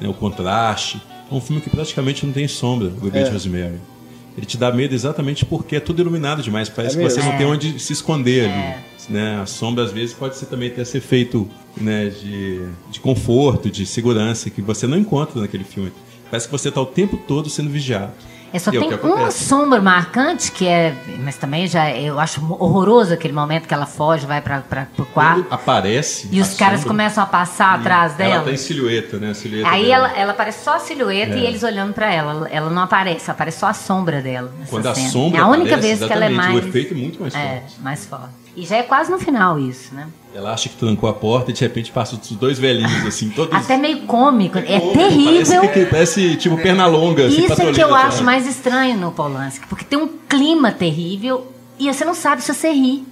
né, 0.00 0.08
o 0.08 0.14
contraste, 0.14 1.00
é 1.30 1.34
um 1.34 1.40
filme 1.40 1.60
que 1.60 1.70
praticamente 1.70 2.24
não 2.24 2.32
tem 2.32 2.46
sombra, 2.46 2.88
o 2.88 3.00
Bebê 3.00 3.20
É. 3.20 3.22
de 3.24 3.30
Rosemary. 3.30 3.80
Ele 4.36 4.44
te 4.46 4.58
dá 4.58 4.70
medo 4.70 4.94
exatamente 4.94 5.46
porque 5.46 5.76
é 5.76 5.80
tudo 5.80 6.02
iluminado 6.02 6.42
demais. 6.42 6.68
Parece 6.68 6.98
É 6.98 7.02
que 7.02 7.10
você 7.10 7.22
não 7.22 7.36
tem 7.38 7.46
onde 7.46 7.78
se 7.80 7.94
esconder 7.94 8.44
ali. 8.44 8.52
É. 8.52 8.84
Né? 9.08 9.40
A 9.40 9.46
sombra, 9.46 9.82
às 9.84 9.92
vezes, 9.92 10.14
pode 10.14 10.36
ser 10.36 10.46
também 10.46 10.68
ter 10.68 10.82
esse 10.82 10.98
efeito 10.98 11.48
né, 11.76 12.10
de, 12.10 12.60
de 12.90 13.00
conforto, 13.00 13.70
de 13.70 13.86
segurança, 13.86 14.50
que 14.50 14.60
você 14.60 14.86
não 14.86 14.98
encontra 14.98 15.40
naquele 15.40 15.64
filme. 15.64 15.90
Parece 16.30 16.46
que 16.48 16.52
você 16.52 16.68
está 16.68 16.80
o 16.80 16.86
tempo 16.86 17.16
todo 17.16 17.48
sendo 17.48 17.70
vigiado. 17.70 18.12
É, 18.56 18.58
só 18.58 18.70
E 18.72 18.76
é 18.76 18.80
o 18.80 18.88
tem 18.88 18.98
uma 19.10 19.30
sombra 19.30 19.80
marcante 19.80 20.50
que 20.50 20.66
é. 20.66 20.94
Mas 21.22 21.36
também 21.36 21.66
já 21.66 21.90
eu 21.90 22.18
acho 22.18 22.40
horroroso 22.58 23.12
aquele 23.12 23.32
momento 23.34 23.66
que 23.68 23.74
ela 23.74 23.86
foge, 23.86 24.26
vai 24.26 24.40
para 24.40 24.60
pro 24.96 25.04
quarto. 25.06 25.42
Quando 25.44 25.52
aparece. 25.52 26.28
E 26.32 26.40
os 26.40 26.54
a 26.54 26.58
caras 26.58 26.84
começam 26.84 27.22
a 27.22 27.26
passar 27.26 27.74
atrás 27.74 28.18
Ela 28.18 28.30
dela. 28.30 28.44
tá 28.44 28.50
em 28.52 28.56
silhueta, 28.56 29.18
né? 29.18 29.30
A 29.30 29.34
silhueta 29.34 29.68
Aí 29.68 29.86
dela. 29.86 30.08
ela, 30.08 30.18
ela 30.18 30.32
aparece 30.32 30.64
só 30.64 30.76
a 30.76 30.78
silhueta 30.78 31.34
É. 31.34 31.38
e 31.38 31.46
eles 31.46 31.62
olhando 31.62 31.92
pra 31.92 32.12
ela. 32.12 32.48
Ela 32.48 32.70
não 32.70 32.82
aparece, 32.82 33.30
aparece 33.30 33.58
só 33.60 33.66
a 33.66 33.74
sombra 33.74 34.20
dela. 34.22 34.52
Quando 34.70 34.86
a 34.86 34.94
cena. 34.94 35.08
sombra 35.10 35.38
É 35.38 35.42
a 35.42 35.46
única 35.46 35.74
aparece, 35.76 35.86
vez 35.98 36.06
que 36.08 36.12
ela 36.12 36.24
é 36.24 36.28
mais. 36.30 36.54
o 36.54 36.58
efeito 36.58 36.94
é 36.94 36.96
muito 36.96 37.20
mais 37.20 37.34
É, 37.34 37.60
forte. 37.60 37.80
mais 37.80 38.06
forte. 38.06 38.28
E 38.56 38.64
já 38.64 38.76
é 38.76 38.82
quase 38.82 39.10
no 39.10 39.18
final 39.18 39.58
isso, 39.58 39.94
né? 39.94 40.06
Ela 40.36 40.52
acha 40.52 40.68
que 40.68 40.76
trancou 40.76 41.08
a 41.08 41.14
porta 41.14 41.50
e 41.50 41.54
de 41.54 41.60
repente 41.62 41.90
passa 41.90 42.14
os 42.14 42.30
dois 42.32 42.58
velhinhos, 42.58 43.06
assim, 43.06 43.30
todos. 43.30 43.54
Até 43.54 43.78
meio 43.78 44.00
cômico. 44.02 44.58
É 44.58 44.78
Parece, 44.78 44.92
terrível. 44.92 45.68
que, 45.70 45.86
parece 45.86 46.36
tipo 46.36 46.58
perna 46.58 46.86
longa. 46.86 47.26
assim, 47.26 47.42
Isso 47.44 47.62
é 47.62 47.72
que 47.72 47.82
eu 47.82 47.94
acho 47.94 48.22
mais 48.22 48.46
estranho 48.46 48.98
no 48.98 49.12
Polanski, 49.12 49.66
porque 49.66 49.82
tem 49.82 49.98
um 49.98 50.08
clima 50.28 50.70
terrível 50.70 51.50
e 51.78 51.90
você 51.90 52.04
não 52.04 52.12
sabe 52.14 52.42
se 52.42 52.52
você 52.52 52.70
ri. 52.70 53.02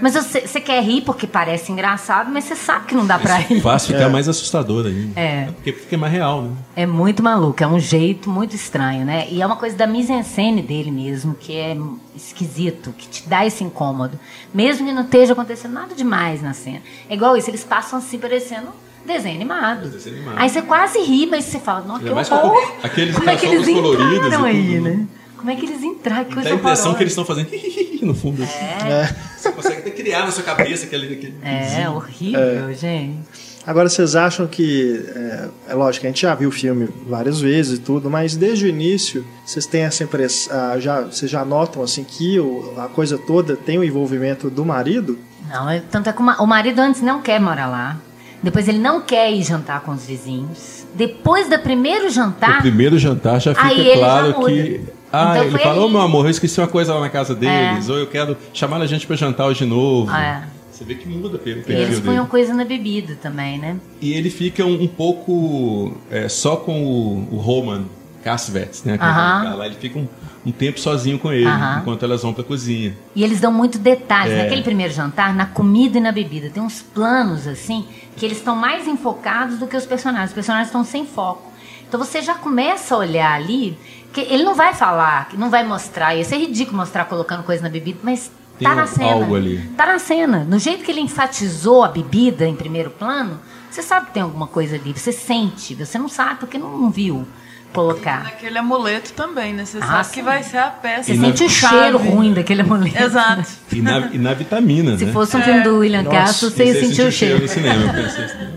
Mas 0.00 0.14
você, 0.14 0.46
você 0.46 0.60
quer 0.60 0.82
rir 0.82 1.02
porque 1.02 1.26
parece 1.26 1.72
engraçado, 1.72 2.30
mas 2.30 2.44
você 2.44 2.56
sabe 2.56 2.86
que 2.86 2.94
não 2.94 3.06
dá 3.06 3.18
pra 3.18 3.36
rir. 3.36 3.60
Faz 3.60 3.86
ficar 3.86 4.08
mais 4.08 4.28
assustador 4.28 4.86
ainda. 4.86 5.18
É. 5.18 5.46
Porque 5.46 5.72
fica 5.72 5.96
mais 5.96 6.12
real, 6.12 6.42
né? 6.42 6.50
É 6.76 6.86
muito 6.86 7.22
maluco, 7.22 7.62
é 7.62 7.66
um 7.66 7.78
jeito 7.78 8.30
muito 8.30 8.54
estranho, 8.54 9.04
né? 9.04 9.26
E 9.30 9.42
é 9.42 9.46
uma 9.46 9.56
coisa 9.56 9.76
da 9.76 9.86
mise-en-scène 9.86 10.62
dele 10.62 10.90
mesmo, 10.90 11.34
que 11.34 11.54
é 11.54 11.76
esquisito, 12.14 12.94
que 12.96 13.08
te 13.08 13.28
dá 13.28 13.44
esse 13.44 13.62
incômodo. 13.64 14.18
Mesmo 14.52 14.86
que 14.86 14.92
não 14.92 15.02
esteja 15.02 15.32
acontecendo 15.32 15.72
nada 15.72 15.94
demais 15.94 16.42
na 16.42 16.52
cena. 16.52 16.80
É 17.08 17.14
igual 17.14 17.36
isso, 17.36 17.50
eles 17.50 17.64
passam 17.64 17.98
assim 17.98 18.18
parecendo 18.18 18.68
desenho 19.06 19.36
animado. 19.36 19.88
Desenho 19.88 20.16
animado. 20.16 20.38
Aí 20.38 20.48
você 20.48 20.62
quase 20.62 21.00
ri, 21.00 21.26
mas 21.26 21.44
você 21.44 21.58
fala, 21.58 21.80
nossa, 21.80 22.04
que 22.04 22.10
horror. 22.10 22.74
aqueles 22.82 23.16
Como 23.16 23.30
é 23.30 23.36
que 23.36 23.46
eles 23.46 23.66
coloridos 23.66 24.32
aí, 24.32 24.76
tudo, 24.76 24.88
né? 24.88 25.06
Como 25.40 25.50
é 25.50 25.56
que 25.56 25.66
eles 25.66 25.82
entraram? 25.82 26.24
Que 26.24 26.30
Dá 26.30 26.34
coisa 26.34 26.50
a 26.50 26.52
impressão 26.54 26.92
horrorosa. 26.92 26.96
que 26.96 27.02
eles 27.02 27.12
estão 27.12 27.24
fazendo 27.24 28.06
no 28.06 28.14
fundo. 28.14 28.42
assim. 28.42 28.58
É, 28.88 29.14
Você 29.36 29.52
consegue 29.52 29.78
até 29.80 29.90
criar 29.90 30.24
na 30.26 30.30
sua 30.30 30.42
cabeça 30.44 30.84
aquele. 30.86 31.14
aquele 31.14 31.34
é 31.42 31.88
horrível, 31.88 32.74
gente. 32.74 33.18
Agora, 33.66 33.88
vocês 33.88 34.16
acham 34.16 34.46
que. 34.46 35.04
É, 35.14 35.48
é 35.68 35.74
lógico, 35.74 36.06
a 36.06 36.08
gente 36.08 36.22
já 36.22 36.34
viu 36.34 36.48
o 36.48 36.52
filme 36.52 36.88
várias 37.06 37.40
vezes 37.40 37.78
e 37.78 37.80
tudo, 37.80 38.10
mas 38.10 38.34
desde 38.36 38.64
o 38.64 38.68
início, 38.68 39.24
vocês 39.44 39.66
têm 39.66 39.82
essa 39.82 40.02
impressão. 40.04 40.56
ah, 40.56 40.78
já, 40.80 41.02
vocês 41.02 41.30
já 41.30 41.44
notam 41.44 41.82
assim 41.82 42.02
que 42.04 42.38
o- 42.40 42.74
a 42.78 42.88
coisa 42.88 43.18
toda 43.18 43.56
tem 43.56 43.78
o 43.78 43.84
envolvimento 43.84 44.48
do 44.50 44.64
marido? 44.64 45.18
Não, 45.48 45.68
é- 45.68 45.80
tanto 45.90 46.08
é 46.08 46.12
que 46.12 46.20
o 46.22 46.46
marido 46.46 46.78
antes 46.80 47.02
não 47.02 47.20
quer 47.20 47.38
morar 47.40 47.66
lá. 47.66 47.98
Depois 48.42 48.66
ele 48.66 48.78
não 48.78 49.02
quer 49.02 49.30
ir 49.30 49.42
jantar 49.42 49.80
com 49.82 49.92
os 49.92 50.04
vizinhos. 50.06 50.79
Depois 50.94 51.48
do 51.48 51.58
primeiro 51.58 52.06
O 52.06 52.10
jantar, 52.10 52.60
primeiro 52.60 52.98
jantar 52.98 53.40
já 53.40 53.54
fica 53.54 53.68
já 53.84 53.94
claro 53.96 54.38
muda. 54.38 54.52
que. 54.52 54.80
Ah, 55.12 55.32
Então 55.38 55.44
ele 55.48 55.58
falou, 55.58 55.88
meu 55.88 56.00
amor, 56.00 56.24
eu 56.26 56.30
esqueci 56.30 56.60
uma 56.60 56.68
coisa 56.68 56.94
lá 56.94 57.00
na 57.00 57.08
casa 57.08 57.34
deles, 57.34 57.88
ou 57.88 57.98
eu 57.98 58.06
quero 58.06 58.36
chamar 58.52 58.80
a 58.80 58.86
gente 58.86 59.06
pra 59.06 59.16
jantar 59.16 59.46
hoje 59.46 59.60
de 59.64 59.66
novo. 59.66 60.10
É. 60.14 60.44
Você 60.70 60.84
vê 60.84 60.94
que 60.94 61.08
muda 61.08 61.36
pelo 61.36 61.56
eles 61.58 61.66
perfil 61.66 62.00
punham 62.02 62.16
dele. 62.24 62.30
coisa 62.30 62.54
na 62.54 62.64
bebida 62.64 63.18
também, 63.20 63.58
né? 63.58 63.76
E 64.00 64.14
ele 64.14 64.30
fica 64.30 64.64
um, 64.64 64.84
um 64.84 64.86
pouco 64.88 65.94
é, 66.10 66.28
só 66.28 66.56
com 66.56 66.82
o, 66.82 67.28
o 67.32 67.36
Roman 67.38 67.84
Casvets, 68.22 68.84
né? 68.84 68.98
que 68.98 69.04
Aham. 69.04 69.54
lá, 69.54 69.66
Ele 69.66 69.76
fica 69.76 69.98
um, 69.98 70.06
um 70.44 70.52
tempo 70.52 70.78
sozinho 70.78 71.18
com 71.18 71.32
ele, 71.32 71.46
Aham. 71.46 71.78
enquanto 71.80 72.02
elas 72.02 72.22
vão 72.22 72.32
pra 72.32 72.44
cozinha. 72.44 72.96
E 73.14 73.24
eles 73.24 73.40
dão 73.40 73.52
muito 73.52 73.78
detalhes. 73.78 74.32
É. 74.32 74.42
Naquele 74.42 74.62
primeiro 74.62 74.92
jantar, 74.92 75.34
na 75.34 75.46
comida 75.46 75.98
e 75.98 76.00
na 76.00 76.12
bebida. 76.12 76.50
Tem 76.50 76.62
uns 76.62 76.82
planos, 76.82 77.46
assim, 77.46 77.86
que 78.16 78.24
eles 78.24 78.38
estão 78.38 78.54
mais 78.56 78.86
enfocados 78.86 79.58
do 79.58 79.66
que 79.66 79.76
os 79.76 79.86
personagens. 79.86 80.30
Os 80.30 80.34
personagens 80.34 80.68
estão 80.68 80.84
sem 80.84 81.06
foco. 81.06 81.50
Então 81.88 81.98
você 81.98 82.22
já 82.22 82.34
começa 82.34 82.94
a 82.94 82.98
olhar 82.98 83.32
ali, 83.32 83.76
que 84.12 84.20
ele 84.20 84.44
não 84.44 84.54
vai 84.54 84.74
falar, 84.74 85.28
que 85.28 85.36
não 85.36 85.50
vai 85.50 85.64
mostrar. 85.66 86.14
Ia 86.14 86.24
ser 86.24 86.36
ridículo 86.36 86.76
mostrar 86.76 87.04
colocando 87.06 87.42
coisa 87.42 87.62
na 87.62 87.68
bebida, 87.68 87.98
mas 88.02 88.30
Tem 88.58 88.68
tá 88.68 88.74
na 88.76 88.86
cena. 88.86 89.10
algo 89.12 89.34
ali. 89.34 89.58
Tá 89.76 89.86
na 89.86 89.98
cena. 89.98 90.44
No 90.44 90.58
jeito 90.58 90.84
que 90.84 90.90
ele 90.90 91.00
enfatizou 91.00 91.82
a 91.82 91.88
bebida 91.88 92.46
em 92.46 92.54
primeiro 92.54 92.90
plano, 92.90 93.40
você 93.70 93.82
sabe 93.82 94.06
que 94.06 94.12
tem 94.12 94.22
alguma 94.22 94.46
coisa 94.46 94.76
ali. 94.76 94.92
Você 94.92 95.10
sente, 95.10 95.74
você 95.74 95.98
não 95.98 96.08
sabe 96.08 96.40
porque 96.40 96.58
não, 96.58 96.78
não 96.78 96.90
viu 96.90 97.26
colocar. 97.72 98.24
Naquele 98.24 98.58
amuleto 98.58 99.12
também, 99.12 99.52
né? 99.54 99.64
Você 99.64 99.78
Ah, 99.78 99.86
sabe 99.86 100.06
sim. 100.06 100.12
que 100.14 100.22
vai 100.22 100.42
ser 100.42 100.58
a 100.58 100.68
peça. 100.70 101.04
Você 101.04 101.12
E 101.12 101.20
sente 101.20 101.40
na- 101.42 101.46
o 101.46 101.50
cheiro 101.50 101.98
ruim 101.98 102.32
daquele 102.32 102.62
amuleto. 102.62 103.02
Exato. 103.02 103.48
E 103.72 103.80
na, 103.80 103.98
e 104.12 104.18
na 104.18 104.34
vitamina, 104.34 104.96
Se 104.98 105.04
né? 105.06 105.12
fosse 105.12 105.36
um 105.36 105.42
filme 105.42 105.62
do 105.62 105.78
William 105.78 106.02
Nossa, 106.02 106.16
Castro, 106.16 106.50
você 106.50 106.64
ia 106.64 106.74
Você 106.74 106.80
sentir 106.86 107.02
o 107.02 107.12
cheiro. 107.12 107.40
no 107.42 107.48
cinema, 107.48 107.82
eu 107.84 107.92
pensei 108.04 108.24
assim. 108.24 108.48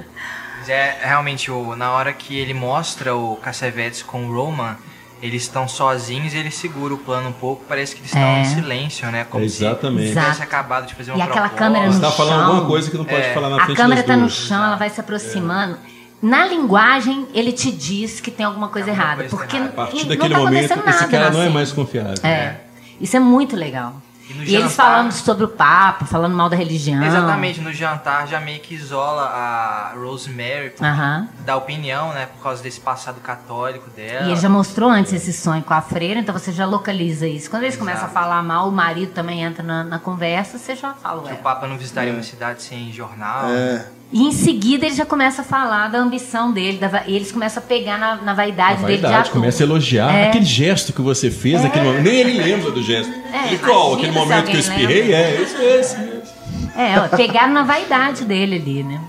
Mas 0.59 0.69
É 0.69 0.97
realmente 1.03 1.51
o, 1.51 1.75
na 1.75 1.91
hora 1.91 2.13
que 2.13 2.37
ele 2.37 2.53
mostra 2.53 3.15
o 3.15 3.35
Cassavetes 3.37 4.01
com 4.01 4.25
o 4.27 4.33
Roman, 4.33 4.75
eles 5.21 5.43
estão 5.43 5.67
sozinhos 5.67 6.33
e 6.33 6.37
ele 6.37 6.51
segura 6.51 6.93
o 6.93 6.97
plano 6.97 7.29
um 7.29 7.33
pouco, 7.33 7.63
parece 7.67 7.95
que 7.95 8.01
eles 8.01 8.11
estão 8.11 8.21
É. 8.27 8.41
em 8.41 8.45
silêncio, 8.45 9.09
né? 9.11 9.25
Como 9.29 9.43
Exatamente. 9.43 10.03
se 10.07 10.13
tivesse 10.13 10.29
Exato. 10.29 10.43
acabado 10.43 10.85
de 10.87 10.95
fazer 10.95 11.11
E 11.11 11.15
uma 11.15 11.23
aquela 11.23 11.47
proposta. 11.49 11.57
câmera 11.65 11.91
Você 11.91 11.95
no 11.97 12.01
tá 12.01 12.11
falando 12.11 12.33
chão. 12.39 12.45
alguma 12.47 12.65
coisa 12.67 12.91
que 12.91 12.97
não 12.97 13.05
pode 13.05 13.21
É. 13.21 13.33
falar 13.33 13.49
na 13.49 13.55
A 13.61 13.65
frente 13.65 13.77
câmera 13.77 14.01
das 14.03 14.05
tá 14.07 14.17
no 14.17 14.29
chão, 14.29 14.63
ela 14.65 14.75
vai 14.75 14.89
se 14.89 14.99
aproximando. 14.99 15.77
Na 16.23 16.45
linguagem, 16.47 17.27
ele 17.33 17.51
te 17.51 17.69
diz 17.69 18.21
que 18.21 18.31
tem 18.31 18.45
alguma 18.45 18.69
coisa 18.69 18.89
Alguma 18.91 19.03
errada. 19.05 19.21
coisa 19.23 19.35
porque 19.37 19.57
errada. 19.57 19.71
A 19.71 19.75
partir 19.75 19.97
não 20.03 20.07
daquele 20.07 20.33
tá 20.33 20.39
momento, 20.39 20.89
esse 20.89 21.07
cara 21.07 21.29
não 21.31 21.41
é 21.41 21.49
mais 21.49 21.71
confiável. 21.73 22.15
É. 22.23 22.55
Isso 23.01 23.17
é 23.17 23.19
muito 23.19 23.57
legal. 23.57 23.95
E 24.29 24.51
E 24.51 24.55
eles 24.55 24.73
falando 24.73 25.11
sobre 25.11 25.43
o 25.43 25.49
Papa, 25.49 26.05
falando 26.05 26.33
mal 26.33 26.47
da 26.47 26.55
religião. 26.55 27.03
Exatamente, 27.03 27.59
no 27.59 27.73
jantar 27.73 28.25
já 28.25 28.39
meio 28.39 28.61
que 28.61 28.73
isola 28.73 29.21
a 29.23 29.91
Rosemary 29.97 30.69
por- 30.69 30.87
da 31.45 31.57
opinião, 31.57 32.13
né? 32.13 32.27
Por 32.27 32.41
causa 32.41 32.63
desse 32.63 32.79
passado 32.79 33.19
católico 33.19 33.89
dela. 33.89 34.25
E 34.27 34.31
ele 34.31 34.39
já 34.39 34.47
mostrou 34.47 34.89
antes 34.89 35.11
esse 35.11 35.33
sonho 35.33 35.61
com 35.61 35.73
a 35.73 35.81
freira, 35.81 36.21
então 36.21 36.31
você 36.33 36.53
já 36.53 36.65
localiza 36.65 37.27
isso. 37.27 37.49
Quando 37.49 37.63
eles 37.63 37.75
começam 37.75 38.05
a 38.05 38.07
falar 38.07 38.41
mal, 38.41 38.69
o 38.69 38.71
marido 38.71 39.11
também 39.11 39.43
entra 39.43 39.61
na, 39.61 39.83
na 39.83 39.99
conversa, 39.99 40.57
você 40.57 40.73
já 40.73 40.93
fala, 40.93 41.23
Que 41.23 41.33
o 41.33 41.37
Papa 41.39 41.67
não 41.67 41.77
visitaria 41.77 42.13
uma 42.13 42.23
cidade 42.23 42.63
sem 42.63 42.93
jornal. 42.93 43.49
É. 43.49 43.85
E 44.13 44.21
em 44.27 44.31
seguida 44.31 44.85
ele 44.85 44.93
já 44.95 45.05
começa 45.05 45.41
a 45.41 45.43
falar 45.45 45.89
da 45.89 45.97
ambição 45.97 46.51
dele, 46.51 46.77
da 46.77 46.87
va- 46.87 47.03
eles 47.07 47.31
começam 47.31 47.63
a 47.63 47.65
pegar 47.65 47.97
na, 47.97 48.15
na 48.17 48.31
A 48.31 48.35
vaidade, 48.35 48.81
dele 48.83 48.97
de 48.97 49.01
vaidade, 49.01 49.29
ator. 49.29 49.33
começa 49.41 49.63
a 49.63 49.65
elogiar 49.65 50.13
É. 50.15 50.27
aquele 50.29 50.45
gesto 50.45 50.93
que 50.93 51.01
você 51.01 51.31
fez 51.31 51.63
naquele 51.63 51.85
momento. 51.85 52.03
Nem 52.03 52.15
ele 52.19 52.41
lembra 52.43 52.69
do 52.69 52.83
gesto. 52.83 53.11
É, 53.33 53.47
ele 53.47 53.57
qual? 53.57 53.95
Aquele 53.95 54.11
momento 54.11 54.45
que 54.45 54.55
eu 54.55 54.59
espirrei? 54.59 55.01
lembra. 55.01 55.17
É, 55.17 55.41
esse, 55.41 55.55
esse, 55.55 55.95
esse. 55.95 56.79
É, 56.79 56.99
ó, 56.99 57.07
pegaram 57.17 57.51
na 57.53 57.63
vaidade 57.63 58.23
dele 58.23 58.55
ali, 58.57 58.83
né? 58.83 59.01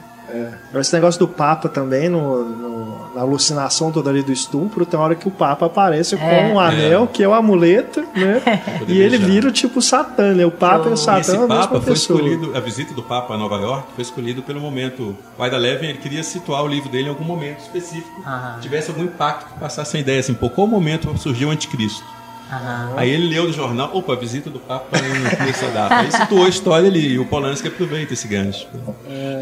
Esse 0.75 0.93
negócio 0.95 1.19
do 1.21 1.29
Papa 1.29 1.69
também, 1.69 2.09
no, 2.09 2.43
no- 2.45 2.74
na 3.15 3.21
alucinação 3.23 3.93
toda 3.93 4.11
ali 4.11 4.23
do 4.23 4.33
estupro, 4.33 4.85
tem 4.85 4.99
hora 4.99 5.15
que 5.15 5.29
o 5.29 5.31
Papa 5.31 5.67
aparece 5.67 6.15
É. 6.15 6.19
com 6.19 6.55
um 6.55 6.61
anel, 6.61 7.07
que 7.07 7.23
é 7.23 7.29
o 7.29 7.35
amuleto, 7.35 8.01
né? 8.15 8.43
E 8.89 8.99
ele 9.01 9.17
vira 9.19 9.51
tipo 9.53 9.81
Satã, 9.81 10.35
né? 10.35 10.45
O 10.45 10.51
Papa 10.51 10.89
e 10.89 10.93
o 10.93 10.97
Satã 10.97 11.21
esse 11.21 11.31
é 11.33 11.37
a 11.37 11.39
mesma 11.41 11.57
Papa 11.57 11.81
foi 11.81 11.93
pessoa. 11.93 12.19
escolhido, 12.21 12.57
a 12.57 12.61
visita 12.61 12.93
do 12.95 13.03
Papa 13.03 13.35
a 13.35 13.39
Nova 13.39 13.57
York 13.57 13.87
foi 13.95 14.03
escolhido 14.03 14.43
pelo 14.43 14.61
momento. 14.61 15.17
O 15.39 15.47
Ida 15.47 15.57
Levin 15.57 15.87
ele 15.87 15.99
queria 15.99 16.23
situar 16.23 16.63
o 16.65 16.69
livro 16.69 16.89
dele 16.89 17.07
em 17.07 17.11
algum 17.11 17.25
momento 17.25 17.61
específico, 17.61 18.23
que 18.57 18.61
tivesse 18.61 18.91
algum 18.91 19.05
impacto, 19.05 19.53
que 19.53 19.59
passasse 19.61 19.97
a 19.97 20.01
ideia 20.01 20.21
assim, 20.21 20.35
pô, 20.35 20.49
qual 20.51 20.67
momento 20.67 21.17
surgiu 21.19 21.49
o 21.49 21.51
anticristo? 21.51 22.05
Aham. 22.51 22.93
Aí 22.97 23.11
ele 23.11 23.29
leu 23.29 23.45
no 23.45 23.53
jornal, 23.53 23.91
opa, 23.93 24.15
visita 24.15 24.51
do 24.51 24.59
Papa 24.61 24.99
nessa 25.45 25.69
data. 25.69 25.97
Aí 25.97 26.13
situou 26.13 26.45
a 26.45 26.49
história 26.49 26.89
ali, 26.89 27.15
e 27.15 27.19
o 27.19 27.27
Polanski 27.27 27.69
aproveita 27.69 28.13
esse 28.13 28.29
gancho. 28.29 28.67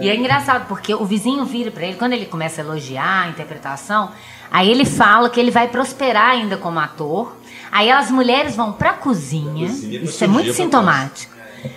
E 0.00 0.08
é 0.08 0.14
engraçado, 0.14 0.66
porque 0.66 0.94
o 0.94 1.04
vizinho 1.04 1.44
vira 1.44 1.70
pra 1.70 1.84
ele, 1.84 1.96
quando 1.96 2.12
ele 2.12 2.26
começa 2.26 2.60
a 2.60 2.64
elogiar 2.64 3.24
a 3.24 3.28
interpretação, 3.28 4.10
aí 4.50 4.70
ele 4.70 4.84
fala 4.84 5.28
que 5.28 5.40
ele 5.40 5.50
vai 5.50 5.68
prosperar 5.68 6.30
ainda 6.30 6.56
como 6.56 6.78
ator. 6.78 7.36
Aí 7.70 7.90
as 7.90 8.10
mulheres 8.10 8.54
vão 8.54 8.72
pra 8.72 8.92
cozinha, 8.92 9.66
Cozinha 9.66 10.00
pra 10.00 10.08
isso 10.08 10.24
é 10.24 10.26
muito 10.26 10.52
sintomático. 10.52 11.32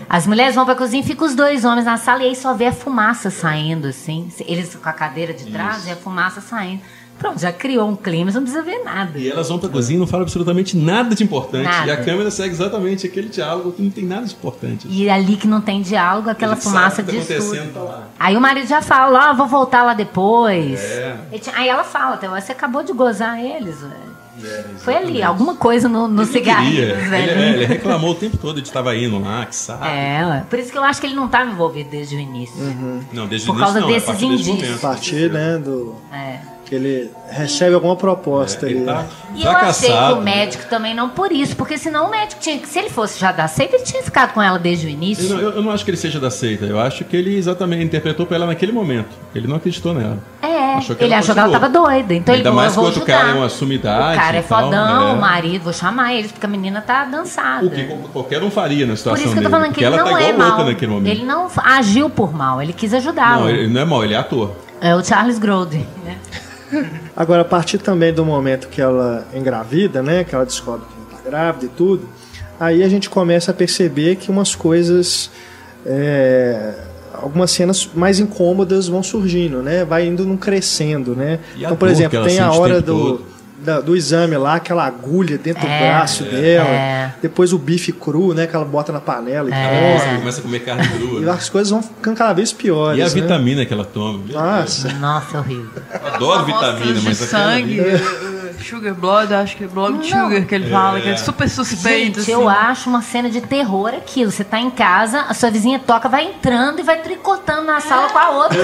As 0.09 0.25
mulheres 0.25 0.55
vão 0.55 0.65
pra 0.65 0.75
cozinha, 0.75 1.03
ficam 1.03 1.27
os 1.27 1.35
dois 1.35 1.63
homens 1.63 1.85
na 1.85 1.97
sala 1.97 2.23
e 2.23 2.27
aí 2.29 2.35
só 2.35 2.53
vê 2.53 2.67
a 2.67 2.73
fumaça 2.73 3.29
saindo, 3.29 3.87
assim. 3.87 4.29
Eles 4.39 4.75
com 4.75 4.89
a 4.89 4.93
cadeira 4.93 5.33
de 5.33 5.45
trás 5.45 5.79
Isso. 5.79 5.89
e 5.89 5.91
a 5.91 5.95
fumaça 5.95 6.41
saindo. 6.41 6.81
Pronto, 7.17 7.39
já 7.39 7.51
criou 7.51 7.87
um 7.89 7.95
clima, 7.95 8.29
você 8.29 8.37
não 8.37 8.43
precisa 8.43 8.63
ver 8.63 8.83
nada. 8.83 9.17
E 9.17 9.29
elas 9.29 9.47
vão 9.47 9.57
pra 9.57 9.69
cozinha 9.69 9.97
e 9.97 9.99
não 9.99 10.07
falam 10.07 10.23
absolutamente 10.23 10.75
nada 10.75 11.15
de 11.15 11.23
importante. 11.23 11.63
Nada. 11.63 11.87
E 11.87 11.91
a 11.91 12.03
câmera 12.03 12.29
segue 12.29 12.53
exatamente 12.53 13.07
aquele 13.07 13.29
diálogo 13.29 13.71
que 13.71 13.81
não 13.81 13.89
tem 13.89 14.05
nada 14.05 14.25
de 14.25 14.33
importante. 14.33 14.87
E 14.89 15.09
ali 15.09 15.37
que 15.37 15.47
não 15.47 15.61
tem 15.61 15.81
diálogo, 15.81 16.29
aquela 16.29 16.55
fumaça 16.55 17.01
tá 17.01 17.11
tudo. 17.11 17.21
acontecendo, 17.21 17.73
tá 17.73 17.79
lá. 17.79 18.07
Aí 18.19 18.35
o 18.35 18.41
marido 18.41 18.67
já 18.67 18.81
fala, 18.81 19.31
ó, 19.31 19.33
vou 19.33 19.47
voltar 19.47 19.83
lá 19.83 19.93
depois. 19.93 20.79
É. 20.79 21.15
Aí 21.53 21.69
ela 21.69 21.83
fala, 21.83 22.15
até 22.15 22.27
você 22.27 22.51
acabou 22.51 22.83
de 22.83 22.91
gozar 22.91 23.39
eles, 23.39 23.79
velho. 23.79 24.15
É, 24.43 24.65
Foi 24.79 24.95
ali, 24.95 25.23
alguma 25.23 25.55
coisa 25.55 25.87
no, 25.87 26.09
no 26.09 26.23
Ele 26.23 26.41
queria. 26.41 26.95
velho. 26.95 27.31
Ele, 27.31 27.41
é, 27.41 27.49
ele 27.53 27.65
reclamou 27.65 28.11
o 28.11 28.15
tempo 28.15 28.35
todo 28.37 28.61
de 28.61 28.67
estava 28.67 28.93
indo 28.95 29.17
lá, 29.17 29.45
que 29.45 29.55
sabe. 29.55 29.87
É, 29.87 30.43
por 30.49 30.59
isso 30.59 30.71
que 30.71 30.77
eu 30.77 30.83
acho 30.83 30.99
que 30.99 31.07
ele 31.07 31.15
não 31.15 31.27
estava 31.27 31.49
envolvido 31.49 31.89
desde 31.89 32.17
o 32.17 32.19
início. 32.19 32.55
Não, 33.13 33.27
desde 33.27 33.47
Por 33.47 33.55
o 33.55 33.59
início 33.59 33.73
causa 33.73 33.79
não, 33.79 33.87
é 33.87 33.91
a 33.91 33.93
desses 33.93 34.09
partir 34.09 34.27
desse 34.29 34.51
indícios. 34.51 34.83
A 34.83 34.87
partir, 34.87 35.31
né, 35.31 35.57
do... 35.57 35.95
É. 36.11 36.54
Que 36.65 36.73
ele 36.73 37.11
recebe 37.29 37.75
alguma 37.75 37.95
proposta 37.95 38.65
É, 38.65 38.69
ali. 38.69 38.77
ele 38.77 38.85
tá 38.85 38.93
né? 38.93 39.05
E 39.35 39.43
eu 39.45 39.51
achei 39.51 39.91
que 39.91 40.13
o 40.13 40.21
médico 40.21 40.63
também 40.67 40.95
não 40.95 41.09
por 41.09 41.31
isso, 41.31 41.55
porque 41.55 41.77
senão 41.77 42.07
o 42.07 42.09
médico 42.09 42.41
tinha 42.41 42.57
que, 42.57 42.67
se 42.67 42.79
ele 42.79 42.89
fosse 42.89 43.19
já 43.19 43.31
da 43.31 43.47
seita, 43.47 43.75
ele 43.75 43.83
tinha 43.83 44.01
ficado 44.01 44.33
com 44.33 44.41
ela 44.41 44.57
desde 44.57 44.87
o 44.87 44.89
Eu 44.89 44.93
início. 44.93 45.29
não, 45.29 45.39
eu- 45.39 45.51
eu 45.51 45.61
não 45.61 45.71
acho 45.71 45.85
que 45.85 45.91
ele 45.91 45.97
seja 45.97 46.19
da 46.19 46.31
seita. 46.31 46.65
Eu 46.65 46.79
acho 46.79 47.03
que 47.05 47.15
ele 47.15 47.35
exatamente 47.37 47.83
interpretou 47.83 48.25
pra 48.25 48.37
ela 48.37 48.47
naquele 48.47 48.71
momento. 48.71 49.09
Ele 49.35 49.47
não 49.47 49.57
acreditou 49.57 49.93
nela. 49.93 50.17
É, 50.41 50.73
Achou 50.75 50.95
que 50.95 51.03
ele 51.03 51.13
achou 51.13 51.33
que 51.35 51.39
ela 51.39 51.51
tava 51.51 51.69
doida. 51.69 52.13
Então 52.15 52.33
Ainda 52.33 52.49
ele 52.49 52.55
mais 52.55 52.69
eu 52.69 52.73
que 52.73 52.79
o 52.79 52.83
outro 52.83 53.01
ajudar. 53.03 53.17
cara 53.19 53.29
é 53.29 53.33
uma 53.39 53.47
sumidade 53.49 54.17
O 54.17 54.19
cara 54.21 54.37
é 54.37 54.41
tal, 54.41 54.63
fodão, 54.63 55.09
é. 55.09 55.13
o 55.13 55.21
marido, 55.21 55.63
vou 55.63 55.73
chamar 55.73 56.13
eles, 56.15 56.31
porque 56.31 56.45
a 56.45 56.49
menina 56.49 56.81
tá 56.81 57.05
dançada. 57.05 57.65
O 57.65 57.69
que 57.69 57.83
qual- 57.83 57.99
qualquer 58.11 58.41
um 58.43 58.49
faria 58.49 58.85
na 58.87 58.93
Por 58.93 58.97
situação 58.97 59.23
isso 59.23 59.33
que 59.33 59.39
eu 59.39 59.43
tô 59.43 59.49
dele. 59.49 59.51
falando 59.51 59.67
que 59.67 59.83
porque 59.83 59.85
ele 59.85 59.97
não 59.97 60.17
tá 60.17 60.21
é 60.23 60.33
mal. 60.33 60.65
naquele 60.65 60.91
momento. 60.91 61.11
Ele 61.15 61.23
não 61.25 61.47
agiu 61.63 62.09
por 62.09 62.33
mal, 62.33 62.59
ele 62.61 62.73
quis 62.73 62.91
ajudá-lo. 62.93 63.41
Não, 63.43 63.49
ele 63.49 63.67
não 63.67 63.81
é 63.81 63.85
mau, 63.85 64.03
ele 64.03 64.15
é 64.15 64.17
ator. 64.17 64.51
É 64.81 64.93
o 64.93 65.03
Charles 65.03 65.39
Grodin, 65.39 65.85
né? 66.03 66.17
Agora, 67.15 67.41
a 67.41 67.45
partir 67.45 67.77
também 67.77 68.13
do 68.13 68.25
momento 68.25 68.67
que 68.67 68.81
ela 68.81 69.27
engravida, 69.33 70.01
né? 70.01 70.23
Que 70.23 70.35
ela 70.35 70.45
descobre 70.45 70.85
que 70.85 70.93
ela 71.13 71.21
tá 71.21 71.29
grávida 71.29 71.65
e 71.65 71.69
tudo, 71.69 72.07
aí 72.59 72.83
a 72.83 72.89
gente 72.89 73.09
começa 73.09 73.51
a 73.51 73.53
perceber 73.53 74.15
que 74.15 74.29
umas 74.29 74.55
coisas. 74.55 75.29
é, 75.85 76.73
algumas 77.13 77.51
cenas 77.51 77.89
mais 77.93 78.19
incômodas 78.19 78.87
vão 78.87 79.01
surgindo, 79.01 79.61
né? 79.61 79.85
Vai 79.85 80.07
indo 80.07 80.25
num 80.25 80.37
crescendo, 80.37 81.15
né? 81.15 81.39
E 81.55 81.63
então, 81.63 81.75
por 81.75 81.87
exemplo, 81.87 82.23
tem 82.23 82.39
a 82.39 82.51
hora 82.51 82.81
do, 82.81 83.17
todo. 83.17 83.34
Da- 83.57 83.79
do 83.79 83.95
exame 83.95 84.35
lá, 84.37 84.55
aquela 84.55 84.85
agulha 84.85 85.37
dentro 85.37 85.65
É, 85.65 85.77
do 85.79 85.85
braço 85.85 86.23
dela. 86.23 86.69
é. 86.69 87.13
Depois 87.21 87.53
o 87.53 87.57
bife 87.57 87.91
cru, 87.91 88.33
né? 88.33 88.45
Que 88.47 88.55
ela 88.55 88.65
bota 88.65 88.91
na 88.91 88.99
panela 88.99 89.49
e 89.49 89.53
É. 89.53 89.99
come. 90.05 90.17
Começa 90.19 90.39
a 90.39 90.43
comer 90.43 90.59
carne 90.59 90.87
crua. 90.87 91.21
E 91.21 91.29
as 91.29 91.49
coisas 91.49 91.71
vão 91.71 91.81
ficando 91.81 92.17
cada 92.17 92.33
vez 92.33 92.51
piores. 92.53 92.99
E 92.99 93.01
a 93.01 93.05
né? 93.05 93.11
vitamina 93.21 93.65
que 93.65 93.73
ela 93.73 93.85
toma. 93.85 94.23
Nossa. 94.31 94.89
Nossa, 94.93 95.37
horrível. 95.39 95.69
Eu 95.91 96.07
adoro 96.13 96.45
vitamina, 96.45 97.01
mas 97.03 97.21
aquela 97.23 97.43
sangue. 97.51 97.79
ali- 97.79 98.34
Sugar 98.63 98.93
Blood, 98.93 99.33
acho 99.33 99.57
que 99.57 99.63
é 99.63 99.67
Blood 99.67 100.07
Sugar 100.07 100.45
que 100.45 100.55
ele 100.55 100.69
fala, 100.69 100.99
que 101.01 101.09
é 101.09 101.17
super 101.17 101.49
suspeito. 101.49 102.19
Gente, 102.19 102.19
assim. 102.21 102.31
eu 102.31 102.47
acho 102.49 102.89
uma 102.89 103.01
cena 103.01 103.29
de 103.29 103.41
terror 103.41 103.89
aquilo. 103.95 104.31
Você 104.31 104.43
tá 104.43 104.59
em 104.59 104.69
casa, 104.69 105.21
a 105.21 105.33
sua 105.33 105.49
vizinha 105.51 105.79
toca, 105.79 106.07
vai 106.09 106.25
entrando 106.27 106.79
e 106.79 106.83
vai 106.83 107.01
tricotando 107.01 107.63
na 107.63 107.79
sala 107.79 108.09
com 108.09 108.17
a 108.17 108.29
outra. 108.31 108.57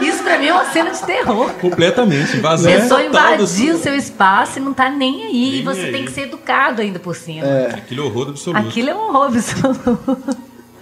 Isso 0.00 0.22
pra 0.22 0.38
mim 0.38 0.46
é 0.46 0.52
uma 0.52 0.64
cena 0.66 0.90
de 0.90 1.02
terror. 1.02 1.50
Completamente, 1.60 2.34
A 2.34 2.36
invasão 2.38 2.72
pessoa 2.72 3.02
total 3.02 3.28
do- 3.36 3.42
invadiu 3.44 3.74
o 3.74 3.78
seu 3.78 3.94
espaço 3.94 4.58
e 4.58 4.62
não 4.62 4.72
tá 4.74 4.88
nem 4.90 5.24
aí. 5.24 5.32
Nem 5.32 5.54
e 5.60 5.62
você 5.62 5.80
aí. 5.86 5.92
tem 5.92 6.04
que 6.04 6.10
ser 6.12 6.22
educado 6.22 6.82
ainda 6.82 6.98
por 6.98 7.14
cima. 7.16 7.46
Aquele 7.74 8.00
horror 8.00 8.28
absoluto. 8.30 8.66
Aquilo 8.66 8.90
é 8.90 8.94
um 8.94 9.08
horror 9.08 9.26
absoluto. 9.26 10.18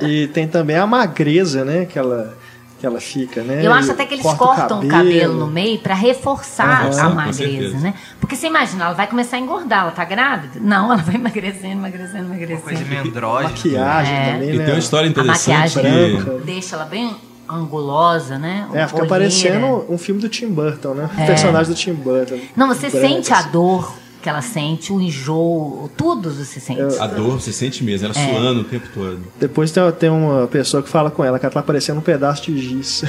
E 0.01 0.27
tem 0.29 0.49
também 0.49 0.77
a 0.77 0.87
magreza, 0.87 1.65
né? 1.65 1.85
Que 1.87 1.99
ela, 1.99 2.37
que 2.85 2.87
ela 2.87 3.01
fica, 3.01 3.43
né? 3.43 3.67
Eu 3.67 3.73
acho 3.73 3.89
E 3.89 3.91
até 3.93 4.05
que 4.05 4.15
eles 4.15 4.23
corta 4.23 4.39
cortam 4.45 4.81
o 4.81 4.89
cabelo 4.89 5.35
no 5.35 5.47
meio 5.47 5.79
pra 5.79 5.95
reforçar 5.95 6.87
Aham, 6.87 7.01
a 7.01 7.09
magreza, 7.15 7.79
né? 7.79 7.95
Porque 8.21 8.37
você 8.37 8.47
imagina, 8.47 8.85
ela 8.85 8.95
vai 8.95 9.07
começar 9.07 9.37
a 9.37 9.41
engordar, 9.41 9.81
ela 9.85 9.91
tá 9.91 10.05
grávida? 10.05 10.61
Não, 10.61 10.93
ela 10.93 10.97
vai 11.03 11.15
emagrecendo, 11.15 11.79
emagrecendo, 11.79 12.27
Uma 12.27 12.37
coisa 12.37 12.53
emagrecendo. 12.55 12.89
meio 12.91 13.01
andrógena. 13.03 13.49
Maquiagem 13.51 14.15
É. 14.15 14.33
também, 14.33 14.51
E 14.51 14.57
né? 14.59 14.65
tem 14.65 14.75
uma 14.75 14.79
história 14.79 15.07
A 15.07 15.11
interessante 15.11 15.49
maquiagem 15.79 15.83
branca. 16.13 16.31
que... 16.41 16.45
deixa 16.45 16.77
ela 16.77 16.85
bem 16.85 17.17
angulosa, 17.49 18.39
né? 18.39 18.67
É, 18.75 18.87
fica 18.87 18.97
Olheira. 19.01 19.07
parecendo 19.09 19.85
um 19.89 19.97
filme 19.99 20.21
do 20.21 20.29
Tim 20.29 20.49
Burton, 20.49 20.95
né? 20.95 21.09
Um 21.17 21.23
É. 21.23 21.27
personagem 21.27 21.73
do 21.73 21.79
Tim 21.79 21.95
Burton. 21.95 22.39
Não, 22.57 22.69
você 22.69 22.89
Branca, 22.91 23.07
sente 23.09 23.33
a 23.33 23.39
assim. 23.39 23.51
dor 23.51 23.95
que 24.25 24.29
ela 24.31 24.41
sente, 24.41 24.91
o 24.91 24.99
enjoo, 24.99 25.91
tudo 25.99 26.33
você 26.33 26.59
sente. 26.59 26.81
A 26.99 27.07
dor, 27.07 27.39
você 27.39 27.53
sente 27.53 27.85
mesmo, 27.85 28.07
ela 28.07 28.15
suando 28.15 28.63
o 28.63 28.65
tempo 28.65 28.89
todo. 28.95 29.21
Depois 29.39 29.71
tem, 29.71 29.83
tem 29.93 30.09
uma 30.09 30.47
pessoa 30.47 30.83
que 30.83 30.89
fala 30.89 31.11
com 31.11 31.23
ela 31.23 31.39
que 31.39 31.45
ela 31.45 31.53
tá 31.53 31.63
parecendo 31.63 31.99
um 31.99 32.03
pedaço 32.03 32.51
de 32.51 32.59
giz. 32.59 33.05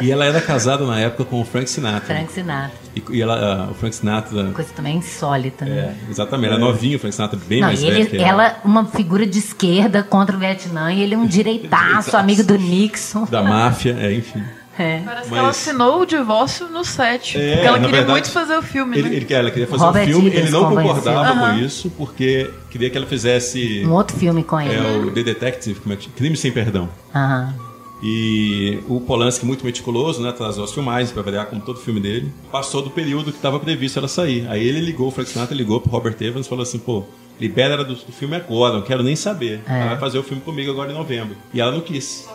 E 0.00 0.10
ela 0.10 0.24
era 0.24 0.40
casada 0.40 0.86
na 0.86 0.98
época 0.98 1.26
com 1.26 1.42
o 1.42 1.44
Frank 1.44 1.68
Sinatra. 1.68 2.14
Frank 2.14 2.32
Sinatra. 2.32 2.72
E, 2.96 3.02
e 3.10 3.20
ela, 3.20 3.66
ah, 3.66 3.70
o 3.70 3.74
Frank 3.74 3.94
Sinatra... 3.94 4.50
Coisa 4.54 4.72
também 4.74 4.96
insólita, 4.96 5.66
né? 5.66 5.94
É, 6.08 6.10
exatamente, 6.10 6.48
era 6.48 6.58
novinho, 6.58 6.96
o 6.96 6.98
Frank 6.98 7.14
Sinatra 7.14 7.38
bem 7.46 7.60
Não, 7.60 7.68
mais 7.68 7.82
velho 7.82 7.96
ele, 7.96 8.06
que 8.06 8.16
ela. 8.16 8.46
ela, 8.46 8.60
uma 8.64 8.86
figura 8.86 9.26
de 9.26 9.38
esquerda 9.38 10.02
contra 10.02 10.34
o 10.34 10.38
Vietnã, 10.38 10.90
e 10.90 11.02
ele 11.02 11.14
é 11.14 11.18
um 11.18 11.26
direitaço, 11.28 12.16
amigo 12.16 12.42
do 12.42 12.56
Nixon. 12.56 13.26
Da 13.26 13.42
máfia, 13.42 13.94
é, 14.00 14.14
enfim. 14.14 14.42
É. 14.78 15.00
Parece 15.04 15.24
que 15.24 15.30
Mas- 15.30 15.38
ela 15.38 15.48
assinou 15.50 16.00
o 16.00 16.06
divórcio 16.06 16.66
no 16.68 16.82
set. 16.84 17.36
É, 17.38 17.52
porque 17.54 17.66
ela 17.66 17.76
queria 17.78 17.90
verdade, 17.92 18.10
muito 18.12 18.30
fazer 18.30 18.56
o 18.56 18.62
filme, 18.62 18.96
Ele, 18.98 19.08
né? 19.10 19.16
ele, 19.16 19.34
ela 19.34 19.50
queria 19.50 19.66
fazer 19.68 19.84
Robert 19.84 20.02
um 20.08 20.12
filme, 20.12 20.30
ele 20.30 20.50
não 20.50 20.64
convenceu. 20.68 20.94
concordava 20.94 21.32
com 21.38 21.44
Aham. 21.44 21.60
isso, 21.60 21.90
porque 21.90 22.50
queria 22.70 22.88
que 22.88 22.96
ela 22.96 23.06
fizesse 23.06 23.82
Um 23.86 23.92
outro 23.92 24.16
filme 24.16 24.42
com 24.42 24.58
ele. 24.60 24.74
é, 24.74 24.80
o 24.98 25.10
The 25.10 25.22
Detective, 25.24 25.78
como 25.80 25.92
é 25.92 25.96
que? 25.96 26.08
Crime 26.10 26.36
Sem 26.36 26.50
Perdão. 26.52 26.88
Aham. 27.14 27.54
E 28.02 28.80
o 28.88 29.00
Polanski, 29.00 29.46
muito 29.46 29.64
meticuloso, 29.64 30.20
né, 30.22 30.30
atrasou 30.30 30.64
as 30.64 30.72
filmagens 30.72 31.12
para 31.12 31.22
variar, 31.22 31.46
como 31.46 31.60
todo 31.60 31.78
filme 31.78 32.00
dele, 32.00 32.32
passou 32.50 32.82
do 32.82 32.90
período 32.90 33.30
que 33.30 33.38
estava 33.38 33.60
previsto 33.60 33.98
ela 33.98 34.08
sair. 34.08 34.44
Aí 34.48 34.66
ele 34.66 34.80
ligou, 34.80 35.06
o 35.06 35.10
Frank 35.12 35.30
Sinatra 35.30 35.54
ligou 35.54 35.80
pro 35.80 35.92
Robert 35.92 36.16
Evans 36.20 36.46
e 36.46 36.48
falou 36.48 36.62
assim: 36.64 36.78
pô, 36.80 37.04
libera 37.38 37.74
ela 37.74 37.84
do, 37.84 37.94
do 37.94 38.10
filme 38.12 38.34
agora, 38.34 38.74
não 38.74 38.82
quero 38.82 39.04
nem 39.04 39.14
saber. 39.14 39.60
É. 39.68 39.80
Ela 39.80 39.90
vai 39.90 39.98
fazer 39.98 40.18
o 40.18 40.22
filme 40.24 40.42
comigo 40.42 40.70
agora 40.72 40.90
em 40.90 40.94
novembro. 40.94 41.36
E 41.54 41.60
ela 41.60 41.70
não 41.70 41.80
quis. 41.80 42.26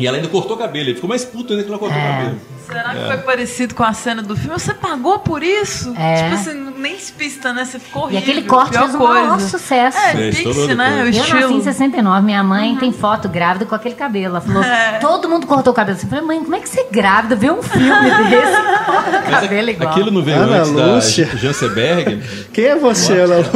E 0.00 0.06
ela 0.06 0.16
ainda 0.16 0.28
cortou 0.28 0.56
o 0.56 0.58
cabelo, 0.58 0.86
ele 0.88 0.94
ficou 0.94 1.08
mais 1.08 1.24
puto 1.24 1.52
ainda 1.52 1.62
que 1.62 1.68
ela 1.70 1.78
cortou 1.78 1.96
o 1.96 2.00
É. 2.00 2.10
cabelo. 2.12 2.40
Será 2.66 2.94
que 2.94 3.04
foi 3.04 3.16
parecido 3.18 3.74
com 3.74 3.82
a 3.82 3.92
cena 3.92 4.22
do 4.22 4.36
filme? 4.36 4.52
Você 4.58 4.72
pagou 4.72 5.18
por 5.18 5.42
isso? 5.42 5.92
É. 5.98 6.22
Tipo 6.22 6.34
assim, 6.36 6.72
nem 6.78 6.96
se 6.98 7.10
pista, 7.12 7.52
né? 7.52 7.64
Você 7.64 7.80
ficou 7.80 8.02
E 8.02 8.04
horrível. 8.04 8.20
aquele 8.22 8.42
corte 8.42 8.78
fez 8.78 8.94
um 8.94 8.98
maior 8.98 9.40
sucesso. 9.40 9.98
É, 9.98 10.28
É, 10.28 10.30
Pixie, 10.30 10.74
né? 10.74 10.88
O. 10.94 10.98
Eu 11.00 11.04
nasci 11.06 11.18
em 11.18 11.20
estilo. 11.34 11.62
69, 11.64 12.24
minha 12.24 12.44
mãe 12.44 12.76
tem 12.76 12.92
foto 12.92 13.28
grávida 13.28 13.66
com 13.66 13.74
aquele 13.74 13.96
cabelo. 13.96 14.36
Ela 14.36 14.40
falou, 14.40 14.62
todo 15.00 15.28
mundo 15.28 15.48
cortou 15.48 15.72
o 15.72 15.76
cabelo. 15.76 15.98
Eu 16.00 16.08
falei, 16.08 16.24
mãe, 16.24 16.38
como 16.44 16.54
é 16.54 16.60
que 16.60 16.68
você 16.68 16.86
grávida 16.92 17.34
vê 17.34 17.50
um 17.50 17.60
filme 17.60 17.88
desse? 18.30 18.86
Corta 18.86 19.08
o 19.18 19.30
Mas 19.32 19.40
cabelo 19.40 19.70
igual. 19.70 19.90
aquilo 19.90 20.10
não 20.12 20.22
veio 20.22 20.36
Ana 20.38 20.58
antes 20.58 20.70
Lúcia. 20.70 21.26
da 21.26 21.36
Janseberg? 21.36 22.22
Quem 22.52 22.64
é 22.66 22.76
você, 22.76 23.12
Ana 23.14 23.36
Lúcia? 23.38 23.50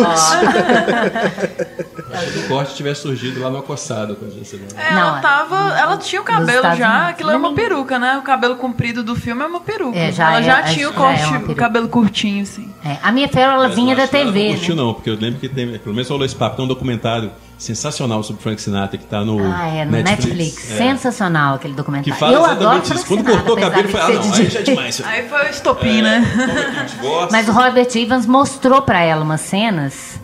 Se 2.19 2.39
o 2.39 2.49
corte 2.49 2.75
tivesse 2.75 3.03
surgido 3.03 3.41
lá 3.41 3.51
no 3.51 3.59
acossado 3.59 4.17
com 4.17 4.27
a 4.27 4.31
Janseberg. 4.31 4.75
É, 4.77 4.93
Não, 4.95 5.01
ela 5.09 5.19
é- 5.19 5.23
tava. 5.23 5.79
Ela 5.79 5.97
tinha 5.97 6.21
o 6.21 6.25
cabelo 6.25 6.62
já, 6.62 6.71
Unidos. 6.93 7.09
aquilo 7.11 7.31
é 7.31 7.37
uma 7.37 7.49
Não. 7.49 7.55
peruca, 7.55 7.99
né? 7.99 8.17
O 8.19 8.23
cabelo 8.23 8.57
comprido 8.57 9.03
do 9.03 9.15
filme 9.17 9.43
é 9.43 9.47
uma 9.47 9.61
peruca. 9.61 9.99
É, 9.99 10.11
já 10.12 10.31
ela 10.31 10.41
é- 10.41 10.43
já 10.43 10.59
é- 10.61 10.62
tinha 10.75 10.89
o 10.91 10.93
corte, 10.93 11.23
é 11.23 11.39
o 11.53 11.55
cabelo 11.55 11.89
curtinho, 11.89 12.43
assim. 12.43 12.73
É, 12.85 12.97
a 13.03 13.11
minha 13.12 13.29
Ferro, 13.29 13.53
ela 13.53 13.67
Mas 13.69 13.75
vinha 13.77 13.97
da 13.97 14.03
que 14.07 14.09
TV, 14.12 14.49
Não 14.49 14.55
curtiu, 14.57 14.77
né? 14.77 14.83
não, 14.83 14.95
porque 14.95 15.11
eu 15.11 15.17
lembro 15.17 15.41
que 15.41 15.49
tem. 15.49 15.79
Pelo 15.79 15.95
menos 15.95 16.09
rolou 16.09 16.25
esse 16.25 16.37
papo. 16.37 16.57
Tem 16.57 16.65
um 16.65 16.69
documentário 16.69 17.31
sensacional 17.57 18.23
sobre 18.23 18.43
Frank 18.43 18.61
Sinatra 18.61 18.99
que 18.99 19.05
tá 19.07 19.25
no. 19.25 19.39
Ah, 19.53 19.67
é, 19.69 19.85
no 19.85 19.93
Netflix. 19.93 20.71
É. 20.73 20.77
Sensacional 20.77 21.55
aquele 21.55 21.73
Que 21.73 21.77
documentário. 21.79 22.15
fala 22.19 22.33
eu 22.33 22.45
adoro 22.45 22.59
exatamente 22.83 22.87
Frank 22.87 22.99
isso. 23.01 23.07
Quando 23.07 23.21
Sinatra, 23.21 23.43
cortou 23.45 23.57
o 23.57 23.61
cabelo, 23.61 23.89
foi. 23.89 24.01
Ah, 24.01 24.09
não, 24.09 24.35
aí 24.35 24.51
já 24.51 24.59
é 24.61 24.62
demais. 24.62 25.03
Aí 25.05 25.29
foi 25.29 25.47
o 25.47 25.51
estopim, 25.51 26.03
né? 26.03 26.87
Divórcio. 26.91 27.29
Mas 27.33 27.49
o 27.49 27.53
Robert 27.53 27.89
Evans 27.97 28.27
mostrou 28.27 28.83
pra 28.83 29.01
ela 29.03 29.23
umas 29.23 29.41
cenas 29.41 30.21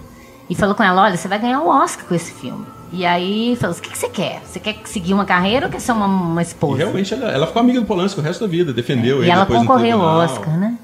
e 0.50 0.54
falou 0.54 0.74
com 0.74 0.82
ela: 0.82 1.00
olha, 1.02 1.16
você 1.16 1.28
vai 1.28 1.38
ganhar 1.38 1.60
o 1.62 1.68
Oscar 1.68 2.04
com 2.04 2.14
esse 2.14 2.32
filme. 2.32 2.66
E 2.92 3.06
aí 3.06 3.56
falou: 3.60 3.74
o 3.76 3.80
que, 3.80 3.88
que 3.88 3.96
você 3.96 4.08
quer? 4.08 4.42
Você 4.44 4.58
quer 4.60 4.76
seguir 4.84 5.14
uma 5.14 5.24
carreira 5.24 5.66
ou 5.66 5.72
quer 5.72 5.80
ser 5.80 5.92
uma, 5.92 6.06
uma 6.06 6.42
E 6.42 6.44
esposa? 6.44 6.76
realmente 6.78 7.14
ela, 7.14 7.30
ela 7.30 7.46
ficou 7.46 7.60
amiga 7.60 7.80
do 7.80 7.86
Polanski 7.86 8.18
o 8.20 8.22
resto 8.22 8.40
da 8.44 8.50
vida, 8.50 8.72
defendeu 8.72 9.18
ele. 9.18 9.28
e 9.28 9.30
ela 9.30 9.46
concorreu 9.46 10.02
ao. 10.02 10.18
Oscar, 10.18 10.58
né? 10.58 10.76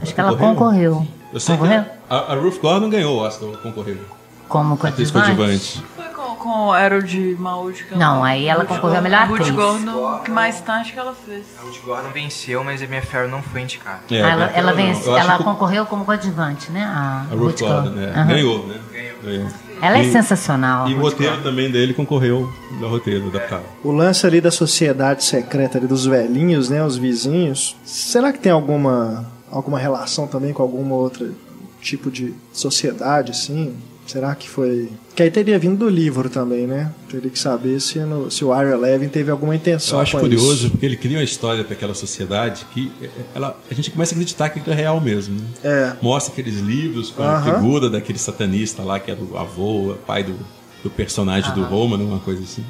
Acho 0.00 0.14
que 0.14 0.20
ela 0.20 0.30
Concorreu? 0.32 0.54
concorreu. 0.54 1.06
Eu 1.32 1.40
sei 1.40 1.56
concorreu? 1.56 1.82
que 1.82 1.90
a, 2.08 2.16
a 2.16 2.34
Ruth 2.36 2.60
Gordon 2.60 2.88
ganhou 2.88 3.16
o 3.16 3.20
Oscar, 3.20 3.48
concorreu. 3.62 3.96
Como 4.48 4.76
coadjuvante? 4.76 5.82
Com, 6.38 6.72
Harold 6.72 7.36
Maud. 7.38 7.84
que 7.84 7.92
ela- 7.94 7.98
Não, 8.04 8.24
aí 8.24 8.46
ela 8.46 8.60
Ruth 8.60 8.68
concorreu 8.68 8.98
a 8.98 9.00
Gordon- 9.00 9.02
melhor 9.02 9.28
Ruth 9.28 9.40
atriz. 9.40 9.54
Gordon, 9.54 10.18
que 10.24 10.30
mais 10.30 10.60
tarde 10.60 10.92
que 10.92 10.98
ela 10.98 11.14
fez. 11.14 11.44
A 11.58 11.62
Ruth 11.62 11.80
Gordon 11.84 12.08
venceu, 12.14 12.64
mas 12.64 12.82
a 12.82 12.86
Mia 12.86 13.02
Farrow 13.02 13.28
não 13.28 13.42
foi 13.42 13.60
indicada. 13.62 14.00
É, 14.10 14.22
Ah, 14.22 14.28
ela, 14.30 14.44
ela, 14.54 14.70
não. 14.70 14.76
vence- 14.76 15.08
Eu 15.08 15.14
acho 15.16 15.24
ela 15.28 15.38
que 15.38 15.44
concorreu 15.44 15.84
como 15.86 16.04
coadjuvante, 16.04 16.70
né? 16.70 16.84
A, 16.84 17.26
A 17.30 17.34
Ruth 17.34 17.60
Gordon, 17.60 17.90
né? 17.90 18.12
Aham. 18.14 18.26
Ganhou, 18.26 18.66
né? 18.66 18.80
Ganhou. 19.22 19.48
Ela 19.80 19.98
é 19.98 20.04
E- 20.04 20.12
sensacional. 20.12 20.88
E 20.88 20.94
o 20.94 20.96
Ruth 20.96 21.12
roteiro 21.12 21.32
Gordon. 21.34 21.48
também 21.50 21.70
dele 21.70 21.94
concorreu 21.94 22.52
no 22.80 22.88
roteiro 22.88 23.28
adaptado. 23.28 23.62
O 23.84 23.92
lance 23.92 24.26
ali 24.26 24.40
da 24.40 24.50
sociedade 24.50 25.22
secreta 25.24 25.78
ali 25.78 25.86
dos 25.86 26.04
velhinhos, 26.04 26.68
né? 26.68 26.82
Os 26.84 26.96
vizinhos. 26.96 27.76
Será 27.84 28.32
que 28.32 28.38
tem 28.40 28.50
alguma, 28.50 29.24
alguma 29.50 29.78
relação 29.78 30.26
também 30.26 30.52
com 30.52 30.62
alguma 30.62 30.94
outra 30.96 31.30
tipo 31.80 32.10
de 32.10 32.34
sociedade, 32.52 33.30
assim? 33.30 33.76
Será 34.08 34.34
que 34.34 34.48
foi. 34.48 34.88
Que 35.14 35.22
aí 35.22 35.30
teria 35.30 35.58
vindo 35.58 35.76
do 35.76 35.88
livro 35.88 36.30
também, 36.30 36.66
né? 36.66 36.90
Teria 37.10 37.30
que 37.30 37.38
saber 37.38 37.78
se, 37.78 37.98
no- 38.00 38.30
se 38.30 38.42
o 38.42 38.58
Ira 38.58 38.74
Levin 38.74 39.08
teve 39.08 39.30
alguma 39.30 39.54
intenção 39.54 39.98
Eu 39.98 40.02
acho 40.02 40.12
com 40.12 40.20
curioso 40.20 40.52
isso. 40.54 40.70
porque 40.70 40.86
ele 40.86 40.96
cria 40.96 41.18
uma 41.18 41.22
história 41.22 41.62
para 41.62 41.74
aquela 41.74 41.92
sociedade 41.94 42.64
que 42.72 42.90
eh, 43.02 43.10
ela, 43.34 43.54
a 43.70 43.74
gente 43.74 43.90
começa 43.90 44.12
a 44.12 44.16
acreditar 44.16 44.48
que 44.48 44.60
aquilo 44.60 44.72
é 44.74 44.76
real 44.78 44.98
mesmo. 44.98 45.34
Né? 45.38 45.46
É. 45.62 45.92
Mostra 46.00 46.32
aqueles 46.32 46.58
livros 46.58 47.10
com 47.10 47.22
a 47.22 47.36
Aham. 47.36 47.54
figura 47.54 47.90
daquele 47.90 48.18
satanista 48.18 48.82
lá, 48.82 48.98
que 48.98 49.10
era 49.10 49.20
o 49.20 49.36
avô, 49.36 49.94
pai 50.06 50.24
do, 50.24 50.34
do 50.82 50.88
personagem 50.88 51.52
do 51.54 51.62
Roman, 51.64 51.98
uma 51.98 52.18
coisa 52.20 52.42
assim. 52.42 52.64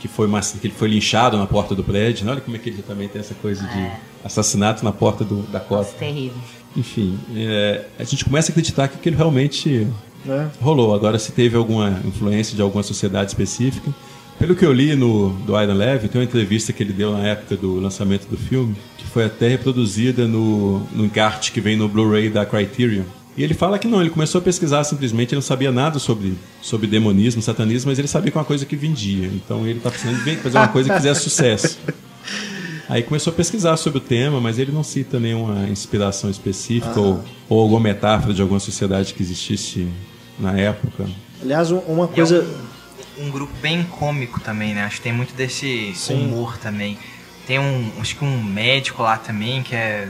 Que 0.00 0.08
foi, 0.08 0.26
que 0.60 0.66
ele 0.68 0.74
foi 0.74 0.88
linchado 0.88 1.36
na 1.36 1.46
porta 1.46 1.74
do 1.74 1.84
prédio. 1.84 2.24
né? 2.24 2.32
Olha 2.32 2.40
como 2.40 2.56
é 2.56 2.58
que 2.58 2.70
ele 2.70 2.82
também 2.82 3.08
tem 3.08 3.20
essa 3.20 3.34
coisa 3.34 3.62
de 3.66 3.90
assassinato 4.24 4.82
na 4.84 4.92
porta 4.92 5.22
do, 5.22 5.42
da 5.42 5.60
cota. 5.60 5.92
Terrível. 5.98 6.38
Enfim, 6.76 7.18
é, 7.34 7.84
a 7.98 8.04
gente 8.04 8.24
começa 8.24 8.50
a 8.50 8.52
acreditar 8.52 8.88
que 8.88 8.96
aquilo 8.96 9.16
realmente 9.16 9.86
Né? 10.26 10.50
rolou. 10.60 10.94
Agora, 10.94 11.18
se 11.18 11.32
teve 11.32 11.56
alguma 11.56 12.00
influência 12.04 12.56
de 12.56 12.62
alguma 12.62 12.82
sociedade 12.82 13.30
específica. 13.30 13.92
Pelo 14.38 14.54
que 14.54 14.66
eu 14.66 14.72
li 14.72 14.94
no, 14.94 15.30
do 15.30 15.58
Iron 15.60 15.72
Levy, 15.72 16.08
tem 16.08 16.20
uma 16.20 16.24
entrevista 16.24 16.70
que 16.70 16.82
ele 16.82 16.92
deu 16.92 17.12
na 17.12 17.26
época 17.26 17.56
do 17.56 17.80
lançamento 17.80 18.26
do 18.28 18.36
filme, 18.36 18.76
que 18.98 19.06
foi 19.06 19.24
até 19.24 19.48
reproduzida 19.48 20.28
no, 20.28 20.80
no 20.92 21.06
encarte 21.06 21.52
que 21.52 21.60
vem 21.60 21.74
no 21.74 21.88
Blu-ray 21.88 22.28
da 22.28 22.44
Criterion. 22.44 23.04
E 23.36 23.42
ele 23.42 23.54
fala 23.54 23.78
que 23.78 23.86
não, 23.86 24.00
ele 24.00 24.10
começou 24.10 24.40
a 24.40 24.42
pesquisar 24.42 24.84
simplesmente, 24.84 25.30
ele 25.30 25.36
não 25.36 25.42
sabia 25.42 25.70
nada 25.70 25.98
sobre, 25.98 26.34
sobre 26.60 26.86
demonismo, 26.86 27.40
satanismo, 27.40 27.90
mas 27.90 27.98
ele 27.98 28.08
sabia 28.08 28.30
que 28.30 28.36
é 28.36 28.40
uma 28.40 28.46
coisa 28.46 28.66
que 28.66 28.76
vendia. 28.76 29.26
Então 29.26 29.66
ele 29.66 29.78
está 29.78 29.90
precisando 29.90 30.22
de 30.22 30.36
fazer 30.36 30.58
uma 30.58 30.68
coisa 30.68 30.90
que 30.90 30.96
fizesse 30.96 31.20
sucesso. 31.22 31.78
Aí 32.88 33.02
começou 33.02 33.32
a 33.32 33.36
pesquisar 33.36 33.76
sobre 33.76 33.98
o 33.98 34.00
tema, 34.00 34.40
mas 34.40 34.58
ele 34.58 34.70
não 34.70 34.82
cita 34.82 35.18
nenhuma 35.18 35.68
inspiração 35.68 36.30
específica 36.30 37.00
ou, 37.00 37.22
ou 37.48 37.60
alguma 37.60 37.80
metáfora 37.80 38.32
de 38.32 38.40
alguma 38.40 38.60
sociedade 38.60 39.12
que 39.12 39.22
existisse 39.22 39.88
na 40.38 40.58
época. 40.58 41.06
Aliás, 41.42 41.70
um- 41.70 41.78
uma 41.80 42.04
é 42.04 42.08
coisa. 42.08 42.46
um, 43.18 43.26
um 43.26 43.30
grupo 43.30 43.52
bem 43.60 43.82
cômico 43.84 44.40
também, 44.40 44.74
né? 44.74 44.84
Acho 44.84 44.96
que 44.96 45.02
tem 45.02 45.12
muito 45.12 45.34
desse 45.34 45.94
humor 46.10 46.56
também. 46.58 46.98
Tem 47.46 47.58
um, 47.58 47.90
acho 48.00 48.16
que 48.16 48.24
um 48.24 48.42
médico 48.42 49.02
lá 49.02 49.16
também 49.16 49.62
que 49.62 49.74
é 49.74 50.08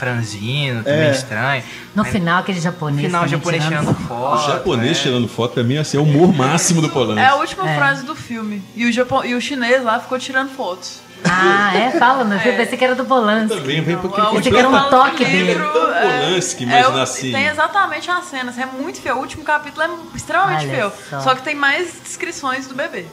franzino, 0.00 0.82
também 0.82 1.08
É. 1.08 1.10
estranho. 1.10 1.62
No 1.94 2.02
Mas 2.02 2.12
final, 2.12 2.40
aquele 2.40 2.58
no 2.58 2.64
japonês. 2.64 3.06
final, 3.06 3.20
o 3.20 3.24
também 3.24 3.38
japonês 3.38 3.64
tirando 3.64 3.80
tirando 3.94 4.08
foto. 4.08 4.34
o 4.42 4.46
japonês 4.52 4.98
é. 4.98 5.02
tirando 5.02 5.28
foto, 5.28 5.52
pra 5.54 5.62
mim, 5.62 5.76
assim, 5.76 5.96
é 5.96 6.00
o 6.00 6.04
humor 6.04 6.32
máximo 6.34 6.80
do 6.82 6.88
Polanski. 6.88 7.20
É 7.20 7.26
a 7.26 7.34
última 7.36 7.64
frase 7.74 8.04
do 8.04 8.14
filme. 8.16 8.62
E 8.74 8.86
o, 8.86 8.92
Japão, 8.92 9.24
e 9.24 9.34
o 9.34 9.40
chinês 9.40 9.82
lá 9.84 10.00
ficou 10.00 10.18
tirando 10.18 10.50
fotos. 10.50 11.00
Ah, 11.22 11.76
é? 11.76 11.90
Fala, 11.98 12.24
meu 12.24 12.38
filho. 12.40 12.54
É. 12.54 12.56
Pensei 12.56 12.78
que 12.78 12.84
era 12.84 12.94
do 12.94 13.04
Polanski. 13.04 13.54
Também 13.54 13.82
vem 13.82 13.98
porque 13.98 14.18
ele 14.18 14.30
Pensei 14.30 14.52
que 14.52 14.58
era 14.58 14.68
um 14.68 14.72
última 14.72 14.88
toque 14.90 15.22
do 15.24 15.30
dele. 15.30 15.54
Tão 15.54 15.94
é- 15.94 16.00
Polanski, 16.00 16.64
é 16.64 16.66
imagina 16.66 16.88
o- 16.98 17.02
assim. 17.02 17.30
Tem 17.32 17.46
exatamente 17.46 18.10
a 18.10 18.22
cena. 18.22 18.50
assim, 18.50 18.62
É 18.62 18.66
muito 18.66 19.00
feio. 19.02 19.16
O 19.16 19.18
último 19.18 19.44
capítulo 19.44 19.82
é 19.82 20.16
extremamente 20.16 20.64
Olha 20.66 20.74
feio. 20.74 20.92
só. 21.10 21.20
Só. 21.20 21.34
que 21.34 21.42
tem 21.42 21.54
mais 21.54 21.92
descrições 22.02 22.66
do 22.66 22.74
bebê. 22.74 23.04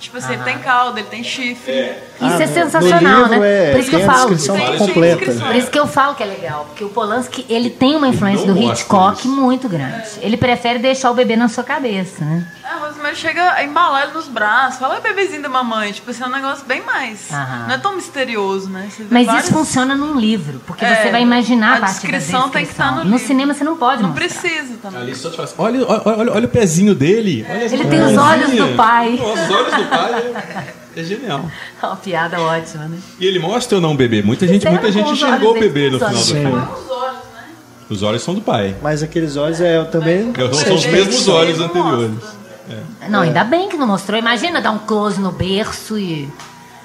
Tipo 0.00 0.16
assim, 0.18 0.34
ele 0.34 0.42
tem 0.44 0.58
cauda, 0.58 1.00
ele 1.00 1.08
tem 1.08 1.24
chifre. 1.24 1.72
Isso 1.72 1.94
Ah, 2.20 2.42
é 2.42 2.46
sensacional, 2.46 3.26
né? 3.28 3.38
é- 3.68 3.70
Por 3.72 3.80
isso 3.80 3.90
que 3.90 3.96
eu 3.96 4.00
falo. 4.06 4.36
completa. 4.78 5.32
Por 5.32 5.56
isso 5.56 5.70
que 5.70 5.78
eu 5.78 5.86
falo 5.86 6.14
que 6.14 6.22
é 6.22 6.26
legal, 6.26 6.64
porque 6.66 6.84
o 6.84 6.88
Polanski, 6.88 7.44
ele 7.48 7.68
tem 7.70 7.96
uma 7.96 8.06
influência 8.08 8.46
do 8.46 8.56
Hitchcock 8.60 9.26
muito 9.26 9.68
grande. 9.68 10.04
Ele 10.22 10.36
prefere 10.36 10.78
deixar 10.78 11.10
o 11.10 11.14
bebê 11.14 11.36
na 11.36 11.48
sua 11.48 11.64
cabeça, 11.64 12.24
né? 12.24 12.44
A 12.70 12.86
Rosemary 12.86 13.16
chega 13.16 13.52
a 13.52 13.64
embalar 13.64 14.02
ele 14.04 14.12
nos 14.12 14.28
braços, 14.28 14.78
fala, 14.78 14.94
oi 14.96 15.00
bebezinho 15.00 15.40
da 15.42 15.48
mamãe. 15.48 15.90
Tipo 15.92 16.10
assim, 16.10 16.22
é 16.22 16.26
um 16.26 16.30
negócio 16.30 16.66
bem 16.66 16.82
mais. 16.84 17.30
Aham. 17.32 17.64
Não 17.66 17.74
é 17.74 17.78
tão 17.78 17.96
misterioso, 17.96 18.68
né? 18.68 18.88
Você 18.90 19.04
vê 19.04 19.08
Mas 19.10 19.26
vários- 19.26 19.44
isso 19.44 19.54
funciona 19.54 19.94
num 19.96 20.18
livro, 20.20 20.60
porque 20.66 20.84
É, 20.84 21.02
você 21.02 21.10
vai 21.10 21.22
imaginar 21.22 21.74
a 21.74 21.76
a 21.76 21.80
partir 21.80 22.06
da 22.10 22.18
descrição 22.18 22.50
tem 22.50 22.66
que 22.66 22.72
estar 22.72 22.90
no 22.92 23.04
No 23.04 23.10
livro. 23.12 23.26
cinema 23.26 23.54
você 23.54 23.64
não 23.64 23.76
pode 23.78 24.02
Não 24.02 24.10
mostrar. 24.10 24.28
precisa 24.28 24.74
também. 24.82 25.00
Ali 25.00 25.14
só 25.14 25.30
te 25.30 25.36
faz. 25.38 25.54
Olha, 25.56 25.86
olha, 25.86 26.02
olha, 26.04 26.32
olha 26.32 26.44
o 26.46 26.48
pezinho 26.48 26.94
dele. 26.94 27.46
Olha 27.48 27.64
as 27.64 27.72
Ele 27.72 27.84
tem 27.86 28.00
os 28.04 28.12
mãozinhas. 28.12 28.50
olhos 28.60 28.68
do 28.70 28.76
pai. 28.76 29.14
Os 29.14 29.50
olhos 29.50 29.74
do 29.74 29.84
pai 29.86 30.12
é, 30.94 31.00
é 31.00 31.04
genial. 31.04 31.50
Uma 31.82 31.96
piada 31.96 32.38
ótima, 32.40 32.84
né? 32.84 32.98
E 33.18 33.26
ele 33.26 33.38
mostra 33.38 33.76
ou 33.78 33.82
não 33.82 33.92
o 33.92 33.96
bebê? 33.96 34.22
Muita 34.22 34.46
gente, 34.46 34.68
muita 34.68 34.92
gente 34.92 35.04
com 35.06 35.12
os 35.12 35.18
enxergou 35.22 35.48
o 35.48 35.50
olhos 35.52 35.60
bebê 35.64 35.90
no 35.90 35.98
dele, 35.98 36.10
final 36.10 36.22
do 36.24 36.34
filme. 36.34 36.56
Os 36.56 36.90
olhos, 36.90 37.14
né? 37.34 37.44
Os 37.88 38.02
olhos 38.02 38.22
são 38.22 38.34
do 38.34 38.40
pai. 38.42 38.76
Mas 38.82 39.02
aqueles 39.02 39.36
olhos 39.36 39.58
é 39.58 39.82
também. 39.84 40.34
São 40.34 40.52
seja 40.52 40.74
os 40.74 40.84
mesmos 40.86 41.28
olhos 41.28 41.58
anteriores. 41.60 42.10
Mostra. 42.76 43.08
Não, 43.08 43.20
ainda 43.22 43.44
bem 43.44 43.68
que 43.68 43.76
não 43.76 43.86
mostrou. 43.86 44.18
Imagina 44.18 44.60
dar 44.60 44.70
um 44.70 44.78
close 44.78 45.20
no 45.20 45.32
berço 45.32 45.98
e, 45.98 46.28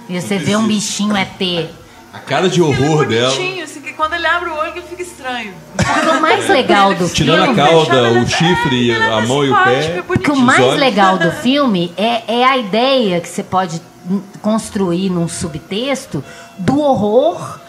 e 0.10 0.20
você 0.22 0.38
vê 0.38 0.56
um 0.56 0.66
bichinho 0.68 1.16
ET. 1.16 1.70
A 2.14 2.20
cara 2.20 2.48
de 2.48 2.62
Ele 2.62 2.72
é 2.72 2.76
horror 2.86 3.06
dela. 3.08 3.28
assim, 3.30 3.64
que 3.84 3.94
quando 3.94 4.14
ele 4.14 4.26
abre 4.28 4.50
o 4.50 4.56
olho, 4.56 4.72
ele 4.76 4.82
fica 4.82 5.02
estranho. 5.02 5.54
Porque 5.76 6.10
o 6.10 6.22
mais 6.22 6.48
legal 6.48 6.94
do 6.94 7.10
Tirando 7.10 7.42
a 7.42 7.46
filme. 7.46 7.56
cauda, 7.62 7.96
Ele 8.08 8.18
é- 8.20 8.22
o 8.22 8.28
chifre, 8.28 8.92
é 8.92 9.14
a 9.14 9.22
mão 9.22 9.44
e 9.44 9.52
o 9.52 9.64
pé. 9.64 9.86
é 9.98 10.02
Porque 10.02 10.32
o 10.32 10.36
mais 10.36 10.74
legal 10.78 11.18
do 11.18 11.32
filme 11.32 11.92
é, 11.98 12.24
é 12.40 12.46
a 12.46 12.56
ideia 12.58 13.20
que 13.20 13.28
você 13.28 13.44
pode 13.44 13.82
construir 14.42 15.10
num 15.10 15.28
subtexto 15.28 16.24
do 16.58 16.80
horror 16.80 17.60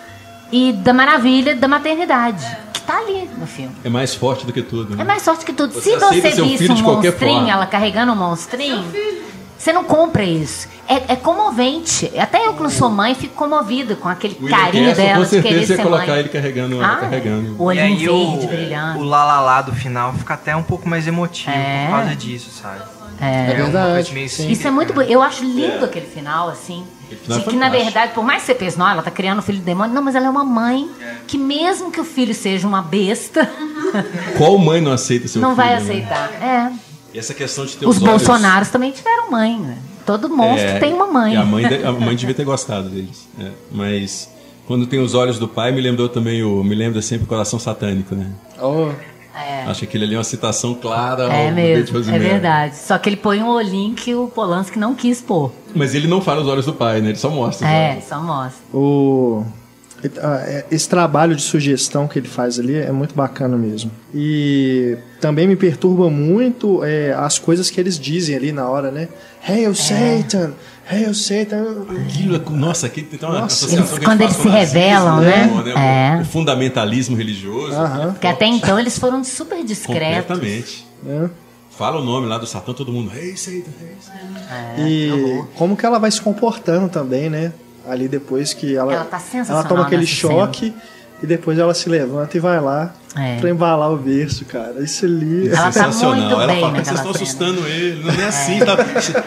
e 0.53 0.73
da 0.73 0.93
maravilha 0.93 1.55
da 1.57 1.67
maternidade. 1.69 2.45
Que 2.73 2.74
tá 2.87 2.99
ali 2.99 3.29
no 3.39 3.47
filme. 3.47 3.75
É 3.85 3.89
mais 3.89 4.15
forte 4.15 4.47
do 4.47 4.53
que 4.53 4.63
tudo. 4.63 4.95
né? 4.97 5.03
É 5.03 5.05
mais 5.07 5.23
sorte 5.23 5.45
que 5.45 5.53
tudo. 5.53 5.73
Você 5.75 5.93
Se 5.93 5.97
você 5.97 6.21
visse 6.43 6.71
um 6.71 6.75
de 6.75 6.83
qualquer 6.83 7.11
monstrinho, 7.11 7.35
forma. 7.37 7.51
ela 7.51 7.67
carregando 7.67 8.13
um 8.13 8.17
monstrinho, 8.17 8.85
você 9.59 9.73
não 9.73 9.85
compra 9.85 10.23
isso. 10.25 10.69
É, 10.87 11.15
é 11.15 11.17
comovente. 11.17 12.13
Até 12.19 12.47
eu 12.47 12.53
que 12.55 12.63
não 12.63 12.69
sou 12.69 12.91
mãe, 12.91 13.15
fico 13.15 13.35
comovida 13.35 13.97
com 13.97 14.09
aquele 14.09 14.37
William 14.41 14.57
carinho 14.59 14.87
Castle, 14.89 15.05
dela 15.07 15.17
com 15.19 15.23
de 15.25 15.31
querer 15.31 15.43
certeza 15.43 15.73
ia 15.73 15.77
ser 15.79 15.83
colocar 15.83 16.07
mãe. 16.09 16.19
ele 16.21 16.29
carregando, 16.29 16.85
Ah, 16.85 16.97
carregando. 16.97 17.57
O 17.59 17.73
E 17.73 17.81
olhinho 17.81 17.85
aí 17.85 17.97
verde 17.97 18.45
o, 18.45 18.47
brilhando. 18.49 18.99
o 19.01 19.05
lalala 19.05 19.63
do 19.63 19.73
final 19.73 20.13
fica 20.13 20.35
até 20.35 20.55
um 20.55 20.63
pouco 20.63 20.87
mais 20.89 21.07
emotivo 21.07 21.51
É. 21.57 21.87
por 21.87 21.97
causa 21.97 22.15
disso, 22.17 22.51
sabe? 22.51 22.83
É. 23.21 23.27
É 23.53 23.55
uma 23.55 23.65
verdade. 23.71 24.25
Isso 24.25 24.69
é 24.69 24.71
muito 24.71 24.93
bom. 24.93 25.01
Eu 25.01 25.23
acho 25.23 25.43
lindo 25.45 25.85
aquele 25.85 26.07
final, 26.07 26.49
assim. 26.51 26.85
De 27.11 27.33
é 27.33 27.41
que, 27.41 27.57
na 27.57 27.69
verdade, 27.69 28.13
por 28.13 28.25
mais 28.25 28.41
que 28.43 28.47
você 28.47 28.55
pense, 28.55 28.79
não, 28.79 28.89
ela 28.89 29.03
tá 29.03 29.11
criando 29.11 29.39
um 29.39 29.43
filho 29.43 29.59
do 29.59 29.65
demônio. 29.65 29.95
Não, 29.95 30.03
mas 30.03 30.15
ela 30.15 30.27
é 30.27 30.31
uma 30.31 30.45
mãe 30.45 30.89
que, 31.27 31.39
mesmo 31.39 31.91
que 31.91 32.01
o 32.01 32.05
filho 32.05 32.35
seja 32.35 32.67
uma 32.67 32.83
besta, 32.83 33.49
Qual 34.37 34.59
mãe 34.59 34.81
não 34.81 34.93
aceita 34.93 35.29
seu 35.29 35.41
não 35.41 35.51
filho? 35.51 35.57
vai 35.57 35.69
né? 35.71 35.77
aceitar. 35.77 36.31
É. 36.43 36.73
E 37.15 37.19
essa 37.19 37.33
questão 37.35 37.65
de 37.65 37.77
ter 37.77 37.87
Os 37.87 37.97
os 37.97 38.03
olhos- 38.03 38.23
Bolsonaros 38.27 38.69
também 38.69 38.91
tiveram 38.91 39.31
mãe, 39.31 39.59
né? 39.59 39.79
Todo 40.05 40.29
monstro 40.29 40.69
É, 40.69 40.79
tem 40.79 40.93
uma 40.93 41.07
mãe. 41.07 41.35
e 41.35 41.37
A 41.37 41.45
mãe, 41.45 41.67
de- 41.67 41.85
a 41.85 41.93
mãe 41.93 42.15
devia 42.17 42.35
ter 42.35 42.45
gostado 42.45 42.89
deles. 42.89 43.29
é. 43.41 43.51
Mas 43.71 44.29
quando 44.67 44.87
tem 44.87 44.99
os 45.01 45.15
olhos 45.15 45.39
do 45.39 45.47
pai, 45.47 45.71
me 45.73 45.81
lembrou 45.81 46.09
também 46.09 46.43
o. 46.43 46.63
Me 46.65 46.75
lembra 46.75 47.01
sempre 47.03 47.25
o 47.25 47.29
coração 47.29 47.59
satânico, 47.59 48.15
né? 48.15 48.31
Oh, 48.61 48.91
Acho 49.67 49.81
que 49.81 49.87
aquele 49.87 50.05
ali 50.05 50.15
é 50.15 50.19
uma 50.19 50.25
citação 50.25 50.75
clara 50.75 51.25
É 51.25 51.51
mesmo, 51.51 51.99
é 51.99 52.19
verdade. 52.19 52.77
Só 52.77 52.97
que 52.99 53.09
ele 53.09 53.17
põe 53.17 53.43
um 53.43 53.49
olhinho 53.49 53.95
que 53.95 54.15
o 54.15 54.29
Polanski 54.29 54.79
não 54.79 54.95
quis 54.95 55.21
pôr. 55.21 55.53
Mas 55.75 55.95
ele 55.95 56.07
não 56.07 56.21
fala 56.21 56.41
os 56.41 56.47
olhos 56.47 56.67
do 56.67 56.73
pai, 56.73 57.01
né? 57.01 57.09
Ele 57.09 57.19
só 57.19 57.31
mostra. 57.31 57.67
os 57.67 57.73
É, 57.73 58.01
só 58.01 58.21
mostra. 58.23 58.63
o 58.73 59.45
ah, 60.23 60.43
é, 60.47 60.67
esse 60.71 60.89
trabalho 60.89 61.35
de 61.35 61.43
sugestão 61.43 62.07
que 62.07 62.19
ele 62.19 62.29
faz 62.29 62.59
ali 62.59 62.75
é 62.77 62.93
muito 62.93 63.15
bacana 63.15 63.57
mesmo. 63.57 63.91
E 64.15 64.97
também 65.21 65.47
me 65.47 65.57
perturba 65.57 66.11
muito 66.11 66.85
é, 66.85 67.13
as 67.13 67.39
coisas 67.39 67.71
que 67.71 67.81
eles 67.81 67.99
dizem 67.99 68.37
ali 68.37 68.53
na 68.53 68.69
hora, 68.69 68.91
né? 68.91 69.09
Hail 69.47 69.75
Satan! 69.75 70.53
Hail 70.87 71.15
Satan! 71.15 71.87
Aquilo, 72.07 72.37
é- 72.37 72.51
nossa, 72.51 72.87
aqui 72.87 73.03
tem 73.03 73.19
uma 73.29 73.41
Nossa. 73.41 73.47
associação 73.67 73.97
Eles- 73.97 74.05
quando 74.05 74.21
eles 74.21 74.37
se 74.37 74.49
revelam, 74.49 75.21
né? 75.21 75.47
O- 75.47 75.79
É. 75.79 76.21
O 76.21 76.25
fundamentalismo 76.27 77.17
religioso. 77.17 77.75
Aham. 77.75 78.13
Porque 78.13 78.27
até 78.27 78.47
então 78.47 78.79
eles 78.79 78.99
foram 78.99 79.25
super 79.25 79.65
discretos. 79.65 80.27
Completamente. 80.27 80.87
né? 81.03 81.31
Fala 81.71 82.01
o 82.01 82.05
nome 82.05 82.27
lá 82.29 82.39
do 82.39 82.47
Satã, 82.47 82.73
todo 82.73 82.93
mundo. 82.93 83.11
Hey, 83.17 83.37
Satan, 83.37 83.57
hey, 83.81 83.97
Satan. 84.01 84.89
E 84.89 85.45
como 85.57 85.77
que 85.77 85.85
ela 85.85 85.99
vai 85.99 86.11
se 86.11 86.21
comportando 86.21 86.89
também, 86.89 87.29
né? 87.29 87.53
Ali 87.89 88.07
depois 88.09 88.55
que 88.55 88.77
ela, 88.77 88.93
Ela 88.95 89.05
tá 89.05 89.19
sensacional 89.19 89.61
ela 89.61 89.69
toma 89.69 89.83
aquele 89.85 90.07
choque 90.07 90.73
e 91.25 91.27
depois 91.27 91.59
ela 91.59 91.73
se 91.75 91.89
levanta 91.89 92.37
e 92.37 92.41
vai 92.41 92.61
lá 92.61 92.93
É. 93.17 93.39
pra 93.41 93.49
embalar 93.51 93.91
o 93.91 93.97
berço, 93.97 94.45
cara. 94.45 94.81
Isso 94.83 95.05
ali. 95.07 95.49
Ela 95.49 95.57
tá 95.57 95.73
Sensacional. 95.73 96.17
muito 96.21 96.33
Ela 96.35 96.47
bem 96.47 96.61
fala 96.61 96.73
vocês 96.75 96.89
estão 96.89 97.13
cena. 97.13 97.25
assustando 97.25 97.67
ele. 97.67 98.05
Não 98.05 98.15
é 98.15 98.25
assim, 98.27 98.59
tá- 98.61 98.77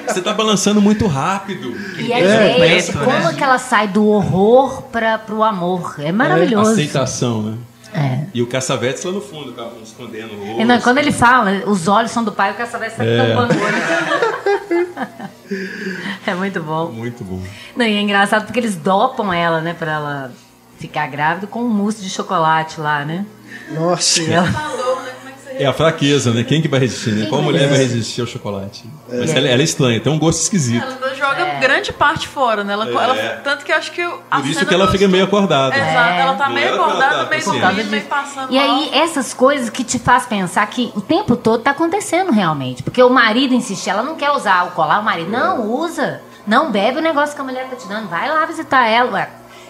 você 0.08 0.22
tá 0.22 0.34
balançando 0.34 0.80
muito 0.82 1.08
rápido. 1.08 1.76
E 1.98 2.12
É, 2.14 2.58
ideia 2.58 2.82
de 2.82 2.88
completo, 2.94 3.12
como 3.12 3.32
né? 3.32 3.34
que 3.38 3.44
ela 3.44 3.58
sai 3.58 3.88
do 3.88 4.06
horror 4.08 4.84
para 4.84 5.18
pro 5.18 5.44
amor. 5.44 5.96
É 6.00 6.12
maravilhoso. 6.12 6.72
Aceitação, 6.72 7.42
né? 7.42 7.58
É. 7.94 8.20
E 8.34 8.42
o 8.44 8.48
caçavetes 8.48 9.04
lá 9.04 9.12
no 9.12 9.22
fundo, 9.22 9.56
escondendo 9.82 10.34
o 10.36 10.46
rosto. 10.46 10.62
E 10.62 10.66
não, 10.66 10.80
quando 10.82 11.00
ele 11.00 11.12
fala, 11.12 11.64
os 11.66 11.88
olhos 11.88 12.12
são 12.12 12.24
do 12.24 12.32
pai, 12.32 12.52
o 12.52 12.56
caçador 12.56 12.86
está 12.88 13.04
É. 13.04 13.28
tampando 13.30 13.58
o 13.58 13.64
olho. 13.64 13.78
é 16.28 16.36
muito 16.36 16.62
bom. 16.62 16.92
Muito 16.92 17.24
bom. 17.24 17.42
Não, 17.76 17.86
e 17.86 17.96
é 17.96 18.02
engraçado 18.02 18.46
porque 18.46 18.60
eles 18.60 18.76
dopam 18.76 19.34
ela, 19.34 19.62
né, 19.62 19.74
pra 19.74 19.94
ela 19.94 20.32
ficar 20.78 21.08
grávida 21.08 21.48
com 21.48 21.62
um 21.64 21.68
mousse 21.70 22.02
de 22.02 22.10
chocolate 22.10 22.80
lá, 22.80 23.04
né? 23.06 23.26
Nossa. 23.72 24.22
E 24.22 24.32
ela- 24.32 24.48
Falou, 24.52 25.02
né? 25.02 25.12
Como 25.18 25.30
é 25.30 25.32
que 25.32 25.58
você 25.58 25.64
É 25.64 25.66
a 25.66 25.74
fraqueza, 25.74 26.32
né? 26.34 26.44
Quem 26.44 26.62
que 26.62 26.68
vai 26.68 26.80
resistir, 26.80 27.12
né? 27.12 27.22
Quem 27.22 27.30
Qual 27.30 27.42
mulher 27.42 27.68
vai 27.68 27.78
resistir? 27.80 28.22
ao 28.22 28.28
chocolate? 28.28 28.86
Mas 29.10 29.32
ela, 29.36 29.48
ela 29.48 29.62
é 29.62 29.64
estranha, 29.66 30.00
tem 30.00 30.12
um 30.12 30.20
gosto 30.20 30.42
esquisito. 30.42 30.84
Ela 30.84 31.16
joga 31.16 31.46
grande 31.60 31.92
parte 31.92 32.28
fora, 32.28 32.64
né? 32.64 32.74
Ela, 32.74 32.88
É. 32.88 32.94
ela- 32.94 33.42
tanto 33.44 33.66
que 33.66 33.72
eu 33.72 33.76
acho 33.76 33.92
que 33.92 34.04
Por 34.06 34.46
isso 34.46 34.66
que 34.66 34.74
ela 34.74 34.86
do 34.86 34.92
fica 34.92 35.08
meio 35.08 35.24
acordada. 35.24 35.76
Exato, 35.76 36.12
ela 36.20 36.34
tá 36.36 36.50
meio 36.50 36.68
ela 36.68 36.86
acordada, 36.86 37.24
tá 37.26 37.30
meio 37.30 37.44
dormindo, 37.46 37.90
meio 37.90 38.04
passando 38.06 38.54
E 38.54 38.56
mal. 38.58 38.66
aí, 38.66 38.90
essas 38.94 39.34
coisas 39.34 39.70
que 39.70 39.84
te 39.84 39.98
faz 40.00 40.26
pensar 40.26 40.66
que 40.68 40.92
o 40.96 41.02
tempo 41.02 41.36
todo 41.36 41.64
tá 41.64 41.72
acontecendo 41.72 42.32
realmente. 42.32 42.84
Porque 42.84 43.02
o 43.02 43.10
marido 43.10 43.54
insiste, 43.56 43.90
ela 43.90 44.04
não 44.04 44.16
quer 44.16 44.32
usar 44.32 44.64
o 44.68 44.72
colar, 44.72 45.00
o 45.00 45.04
marido, 45.04 45.32
não, 45.32 45.66
usa. 45.72 46.22
Não 46.46 46.72
bebe 46.72 47.00
o 47.00 47.02
negócio 47.02 47.36
que 47.36 47.42
a 47.42 47.44
mulher 47.44 47.68
tá 47.70 47.76
te 47.76 47.88
dando, 47.90 48.08
vai 48.08 48.30
lá 48.30 48.46
visitar 48.46 48.88
ela. 48.88 49.28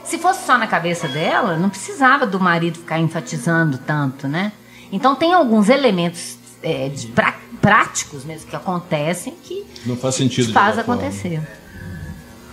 Se 0.07 0.17
fosse 0.17 0.45
só 0.45 0.57
na 0.57 0.67
cabeça 0.67 1.07
dela, 1.07 1.57
não 1.57 1.69
precisava 1.69 2.25
do 2.25 2.39
marido 2.39 2.79
ficar 2.79 2.97
enfatizando 2.99 3.77
tanto, 3.77 4.27
né? 4.27 4.51
Então 4.91 5.15
tem 5.15 5.33
alguns 5.33 5.67
elementos 5.69 6.37
é, 6.63 6.89
de 6.89 7.07
pra- 7.07 7.35
práticos 7.61 8.23
mesmo 8.23 8.49
que 8.49 8.55
acontecem 8.55 9.35
que 9.43 9.65
Não 9.85 9.97
faz 9.97 10.15
sentido. 10.15 10.53
faz 10.53 10.75
forma. 10.75 10.93
acontecer. 10.93 11.41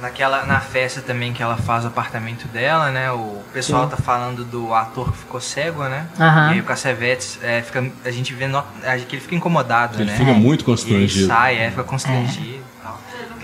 Naquela, 0.00 0.44
na 0.44 0.60
festa 0.60 1.00
também 1.00 1.32
que 1.32 1.42
ela 1.42 1.56
faz 1.56 1.84
o 1.84 1.86
apartamento 1.86 2.46
dela, 2.48 2.90
né? 2.90 3.10
O 3.12 3.38
pessoal 3.52 3.88
tá 3.88 3.96
falando 3.96 4.44
do 4.44 4.74
ator 4.74 5.10
que 5.12 5.18
ficou 5.18 5.40
cego, 5.40 5.84
né? 5.84 6.08
Aham. 6.18 6.48
E 6.50 6.52
aí 6.54 6.60
o 6.60 6.64
Cassavetes, 6.64 7.38
é, 7.42 7.62
fica, 7.62 7.90
a 8.04 8.10
gente 8.10 8.34
vê 8.34 8.46
no- 8.48 8.58
a- 8.58 8.98
que 8.98 9.14
ele 9.16 9.22
fica 9.22 9.34
incomodado, 9.36 9.96
Ele 10.02 10.10
né? 10.10 10.16
fica 10.18 10.32
muito 10.34 10.60
E 10.60 10.62
ele 10.62 10.64
constrangido. 10.64 11.26
sai, 11.28 11.56
é, 11.56 11.70
fica 11.70 11.84
constrangido. 11.84 12.44
Ele 12.46 12.58
não 12.58 12.73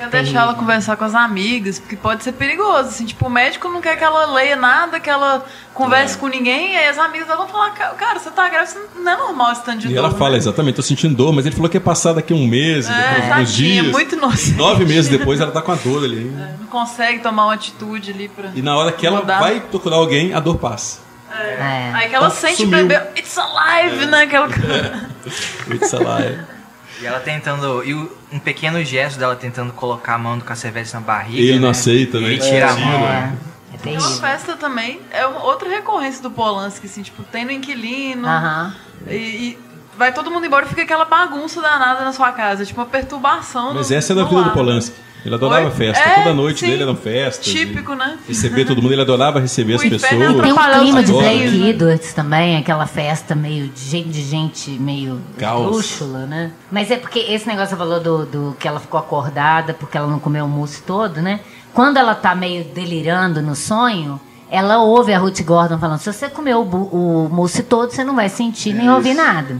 quer 0.00 0.22
deixar 0.22 0.40
ela 0.42 0.54
conversar 0.54 0.96
com 0.96 1.04
as 1.04 1.14
amigas, 1.14 1.78
porque 1.78 1.96
pode 1.96 2.24
ser 2.24 2.32
perigoso. 2.32 2.88
Assim, 2.88 3.04
tipo, 3.04 3.26
o 3.26 3.30
médico 3.30 3.68
não 3.68 3.80
quer 3.80 3.96
que 3.96 4.02
ela 4.04 4.26
leia 4.32 4.56
nada, 4.56 4.98
que 4.98 5.08
ela 5.10 5.44
converse 5.74 6.16
É. 6.16 6.18
com 6.18 6.26
ninguém, 6.28 6.72
e 6.74 6.76
aí 6.76 6.88
as 6.88 6.98
amigas 6.98 7.28
vão 7.28 7.46
falar, 7.48 7.70
"Ca- 7.70 7.90
cara, 7.90 8.18
você 8.18 8.30
tá 8.30 8.48
grávida, 8.48 8.80
não 8.96 9.12
é 9.12 9.16
normal 9.16 9.52
esse 9.52 9.62
tanto 9.64 9.78
de 9.78 9.86
E 9.88 9.94
dor. 9.94 9.98
ela 9.98 10.10
fala, 10.10 10.30
né? 10.32 10.36
exatamente, 10.38 10.74
tô 10.76 10.82
sentindo 10.82 11.14
dor, 11.14 11.32
mas 11.32 11.46
ele 11.46 11.54
falou 11.54 11.70
que 11.70 11.76
ia 11.76 11.80
passar 11.80 12.12
daqui 12.12 12.32
um 12.34 12.46
mês, 12.46 12.88
É, 12.88 12.92
depois 12.92 13.24
uns 13.24 13.28
tadinha, 13.28 13.82
dias. 13.82 13.92
muito 13.92 14.14
inocente. 14.14 14.56
Nove 14.56 14.84
meses 14.84 15.08
depois 15.08 15.40
ela 15.40 15.50
tá 15.52 15.62
com 15.62 15.72
a 15.72 15.76
dor 15.76 16.04
ali. 16.04 16.18
hein? 16.22 16.36
Não 16.60 16.66
consegue 16.66 17.20
tomar 17.20 17.44
uma 17.46 17.54
atitude 17.54 18.10
ali 18.10 18.28
pra. 18.28 18.50
E 18.54 18.62
na 18.62 18.76
hora 18.76 18.92
que 18.92 19.06
ela 19.06 19.20
mudar. 19.20 19.38
vai 19.40 19.60
procurar 19.60 19.96
alguém, 19.96 20.32
a 20.34 20.40
dor 20.40 20.56
passa. 20.58 20.98
É. 21.32 21.92
Aí 21.94 22.08
que 22.08 22.14
ela 22.14 22.26
Ah, 22.26 22.30
sente 22.30 22.54
o 22.54 22.56
sumiu. 22.66 22.86
bebê, 22.88 23.00
it's 23.16 23.38
alive, 23.38 24.06
né? 24.06 24.22
Aquela... 24.22 24.48
It's 25.72 25.94
alive. 25.94 26.40
E 27.00 27.06
ela 27.06 27.20
tentando. 27.20 27.82
E 27.84 27.94
um 27.94 28.38
pequeno 28.38 28.82
gesto 28.84 29.18
dela 29.18 29.34
tentando 29.36 29.72
colocar 29.72 30.14
a 30.14 30.18
mão 30.18 30.36
do 30.38 30.44
Cassavetes 30.44 30.92
na 30.92 31.00
barriga. 31.00 31.40
Ele 31.40 31.54
não 31.58 31.64
né? 31.64 31.70
aceita, 31.70 32.20
né? 32.20 32.28
Ele 32.28 32.38
tira 32.38 32.70
a 32.70 32.74
Tira. 32.74 32.86
mão. 32.86 33.08
É, 33.08 33.32
é 33.86 33.98
Uma 33.98 34.10
festa 34.10 34.56
também 34.56 35.00
é 35.10 35.26
outra 35.26 35.68
recorrência 35.68 36.22
do 36.22 36.30
Polanski, 36.30 36.86
assim, 36.86 37.02
tipo, 37.02 37.22
tem 37.22 37.44
no 37.46 37.50
inquilino 37.50 38.26
Aham. 38.28 38.74
e, 39.08 39.14
e 39.14 39.58
vai 39.96 40.12
todo 40.12 40.30
mundo 40.30 40.44
embora 40.44 40.66
e 40.66 40.68
fica 40.68 40.82
aquela 40.82 41.04
bagunça 41.06 41.62
danada 41.62 42.04
na 42.04 42.12
sua 42.12 42.30
casa, 42.32 42.66
tipo 42.66 42.78
uma 42.80 42.86
perturbação. 42.86 43.72
Mas 43.72 43.88
no- 43.90 43.96
essa 43.96 44.12
é 44.12 44.16
da 44.16 44.24
vida 44.24 44.42
do. 44.42 44.50
Polanski. 44.50 44.94
Ele 45.24 45.34
adorava 45.34 45.66
Oi? 45.66 45.70
festa. 45.70 46.02
É, 46.02 46.14
Toda 46.22 46.34
noite 46.34 46.60
sim. 46.60 46.66
dele 46.66 46.82
eram 46.82 46.96
festas. 46.96 47.44
Típico, 47.44 47.94
né? 47.94 48.18
Receber 48.26 48.64
todo 48.64 48.80
mundo. 48.80 48.92
Ele 48.92 49.02
adorava 49.02 49.40
receber 49.40 49.74
as 49.76 49.82
O 49.82 49.86
inferno 49.86 49.98
pessoas. 49.98 50.40
Tem 50.42 50.52
um 50.52 50.80
clima 50.80 51.02
de 51.02 51.12
né? 51.12 51.68
Edwards 51.70 52.12
também, 52.12 52.56
aquela 52.56 52.86
festa 52.86 53.34
meio 53.34 53.68
de 53.68 53.80
gente, 53.80 54.08
de 54.08 54.22
gente 54.22 54.70
meio 54.70 55.20
Caos. 55.38 55.66
esdrúxula, 55.66 56.26
né? 56.26 56.52
Mas 56.70 56.90
é 56.90 56.96
porque 56.96 57.18
esse 57.18 57.46
negócio 57.46 57.70
você 57.70 57.76
falou 57.76 58.00
do, 58.00 58.26
do 58.26 58.56
que 58.58 58.66
ela 58.66 58.80
ficou 58.80 58.98
acordada 58.98 59.74
porque 59.74 59.96
ela 59.96 60.06
não 60.06 60.18
comeu 60.18 60.44
o 60.44 60.48
mousse 60.48 60.82
todo, 60.82 61.20
né? 61.20 61.40
Quando 61.72 61.98
ela 61.98 62.14
tá 62.14 62.34
meio 62.34 62.64
delirando 62.64 63.40
no 63.40 63.54
sonho, 63.54 64.20
ela 64.50 64.78
ouve 64.82 65.12
a 65.12 65.18
Ruth 65.18 65.40
Gordon 65.42 65.78
falando: 65.78 65.98
se 65.98 66.12
você 66.12 66.28
comeu 66.28 66.62
o, 66.62 67.26
o 67.26 67.28
mousse 67.28 67.62
todo, 67.62 67.90
você 67.90 68.02
não 68.02 68.16
vai 68.16 68.28
sentir 68.28 68.72
nem 68.74 68.90
ouvir 68.90 69.14
nada. 69.14 69.56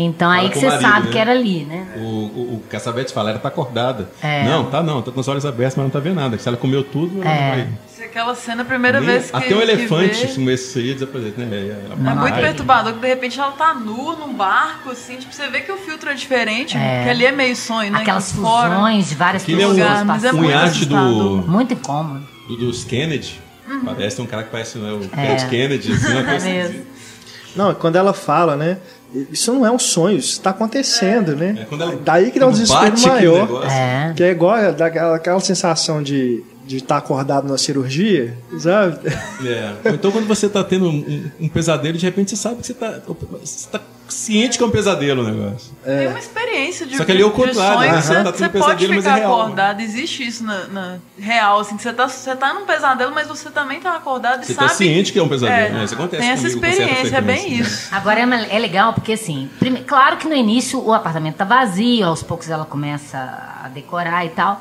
Então 0.00 0.30
aí 0.30 0.42
Fala 0.42 0.48
que 0.50 0.54
com 0.54 0.60
você 0.60 0.66
o 0.66 0.70
marido, 0.70 0.88
sabe 0.92 1.06
né? 1.06 1.12
que 1.12 1.18
era 1.18 1.30
ali, 1.32 1.64
né? 1.64 1.86
O, 1.96 2.00
o, 2.00 2.54
o 2.56 2.62
Caçavete 2.70 3.12
fala, 3.12 3.30
ela 3.30 3.38
tá 3.40 3.48
acordada. 3.48 4.08
É. 4.22 4.44
Não, 4.44 4.64
tá 4.70 4.80
não, 4.80 5.02
tá 5.02 5.10
com 5.10 5.18
os 5.18 5.26
olhos 5.26 5.44
abertos, 5.44 5.74
mas 5.76 5.84
não 5.86 5.90
tá 5.90 5.98
vendo 5.98 6.14
nada. 6.14 6.38
Se 6.38 6.46
ela 6.46 6.56
comeu 6.56 6.84
tudo, 6.84 7.20
ela 7.20 7.30
É. 7.30 7.40
não 7.40 7.56
vai. 7.56 7.68
Se 7.88 8.04
aquela 8.04 8.32
cena, 8.36 8.62
a 8.62 8.64
primeira 8.64 9.00
Nem- 9.00 9.08
vez 9.10 9.30
que. 9.30 9.36
Até 9.36 9.46
um 9.54 9.58
que 9.58 9.62
elefante 9.64 10.26
vê- 10.28 10.34
começa 10.34 10.78
aí 10.78 10.94
desaparece, 10.94 11.34
né? 11.40 11.78
Ela 11.84 12.10
É 12.12 12.14
muito 12.14 12.34
perturbador 12.36 12.92
que 12.92 13.00
de 13.00 13.08
repente 13.08 13.40
ela 13.40 13.50
tá 13.50 13.74
nua 13.74 14.14
num 14.14 14.32
barco, 14.34 14.90
assim, 14.90 15.16
tipo, 15.16 15.34
você 15.34 15.48
vê 15.48 15.62
que 15.62 15.72
o 15.72 15.76
filtro 15.76 16.10
é 16.10 16.14
diferente, 16.14 16.76
É. 16.76 17.02
que 17.02 17.10
ali 17.10 17.26
é 17.26 17.32
meio 17.32 17.56
sonho, 17.56 17.90
né? 17.90 17.98
Aquelas 17.98 18.30
que 18.30 18.38
fusões 18.38 19.08
de 19.08 19.14
várias 19.16 19.42
Aquele 19.42 19.62
é 19.62 19.66
um, 19.66 19.70
pessoas 19.70 19.88
lugar, 19.90 20.04
mas 20.04 20.24
é 20.24 20.32
um 20.32 20.36
muito 20.36 20.50
iate 20.52 20.84
do. 20.86 20.96
Muito 21.48 21.74
incômodo. 21.74 22.24
do- 22.48 22.56
dos 22.56 22.84
Kennedy. 22.84 23.40
Uhum. 23.68 23.80
Parece 23.84 24.22
um 24.22 24.26
cara 24.26 24.44
que 24.44 24.50
parece 24.50 24.78
né, 24.78 24.92
o 24.92 25.20
É. 25.20 25.34
Kennedy, 25.50 25.92
assim, 25.92 26.12
uma 26.12 26.20
É 26.22 26.24
coisa 26.24 26.46
mesmo. 26.48 26.70
assim. 26.70 26.86
Não, 27.56 27.74
quando 27.74 27.96
ela 27.96 28.12
fala, 28.14 28.54
né? 28.56 28.78
Isso 29.30 29.52
não 29.54 29.64
é 29.64 29.70
um 29.70 29.78
sonho, 29.78 30.18
isso 30.18 30.32
está 30.32 30.50
acontecendo, 30.50 31.34
né? 31.34 31.56
É, 31.60 31.64
quando 31.64 31.82
ela- 31.82 31.98
Daí 32.04 32.30
que 32.30 32.38
dá 32.38 32.46
um 32.46 32.50
desespero 32.52 33.00
maior. 33.00 33.46
negócio. 33.46 33.70
É. 33.70 34.12
Que 34.14 34.22
é 34.22 34.30
igual 34.30 34.54
a- 34.54 34.70
daquela 34.70 35.16
aquela 35.16 35.40
sensação 35.40 36.02
de 36.02 36.42
de 36.68 36.76
estar 36.76 36.98
acordado 36.98 37.48
na 37.48 37.56
cirurgia, 37.56 38.36
sabe? 38.58 38.98
É. 39.46 39.72
Então, 39.94 40.10
quando 40.12 40.26
você 40.28 40.48
tá 40.48 40.62
tendo 40.62 40.86
um, 40.88 41.30
um- 41.40 41.48
pesadelo, 41.48 41.96
de 41.96 42.04
repente 42.04 42.30
você 42.30 42.36
sabe 42.36 42.56
que 42.60 42.66
você 42.66 42.74
tá, 42.74 43.00
você 43.40 43.68
tá 43.70 43.80
ciente 44.06 44.56
que 44.58 44.64
é 44.64 44.66
um 44.66 44.70
pesadelo 44.70 45.22
o 45.22 45.24
negócio. 45.30 45.70
Tem 45.84 46.08
uma 46.08 46.18
experiência 46.18 46.86
de, 46.86 46.96
Só 46.96 47.04
que 47.04 47.12
ali 47.12 47.22
é 47.22 47.24
o 47.26 47.30
contrário, 47.30 47.78
sonho 47.78 47.92
né? 47.92 48.00
você, 48.02 48.14
Tá 48.22 48.32
você 48.32 48.48
pode 48.50 48.84
é 48.84 48.88
ficar 48.88 49.14
real, 49.16 49.36
né? 49.36 49.42
acordado. 49.42 49.80
Existe 49.80 50.26
isso 50.26 50.44
na, 50.44 50.66
na 50.68 50.98
real, 51.18 51.60
assim, 51.60 51.76
que 51.76 51.82
você 51.82 51.92
tá, 51.92 52.06
você 52.08 52.36
tá 52.36 52.52
num 52.54 52.66
pesadelo, 52.66 53.14
mas 53.14 53.28
você 53.28 53.50
também 53.50 53.80
tá 53.80 53.96
acordado 53.96 54.42
e 54.42 54.46
Você 54.46 54.54
sabe... 54.54 54.68
tá 54.68 54.74
ciente 54.74 55.12
que 55.12 55.18
é 55.18 55.22
um 55.22 55.28
pesadelo, 55.28 55.58
É, 55.58 55.70
né? 55.70 55.84
Isso 55.84 55.94
acontece 55.94 56.22
Tem 56.22 56.30
essa 56.30 56.42
comigo 56.42 56.60
com 56.60 56.66
certa 56.66 56.82
experiência, 56.82 57.16
é 57.16 57.20
bem 57.20 57.38
frequência, 57.40 57.62
isso. 57.62 57.88
Agora 57.94 58.20
é, 58.20 58.56
é 58.56 58.58
legal 58.58 58.92
porque 58.92 59.12
assim, 59.14 59.48
prime- 59.58 59.82
claro 59.84 60.16
que 60.18 60.28
no 60.28 60.34
início 60.34 60.82
o 60.82 60.92
apartamento 60.92 61.36
tá 61.36 61.44
vazio, 61.44 62.06
aos 62.06 62.22
poucos 62.22 62.48
ela 62.50 62.64
começa 62.66 63.18
a 63.64 63.68
decorar 63.68 64.24
e 64.26 64.30
tal, 64.30 64.60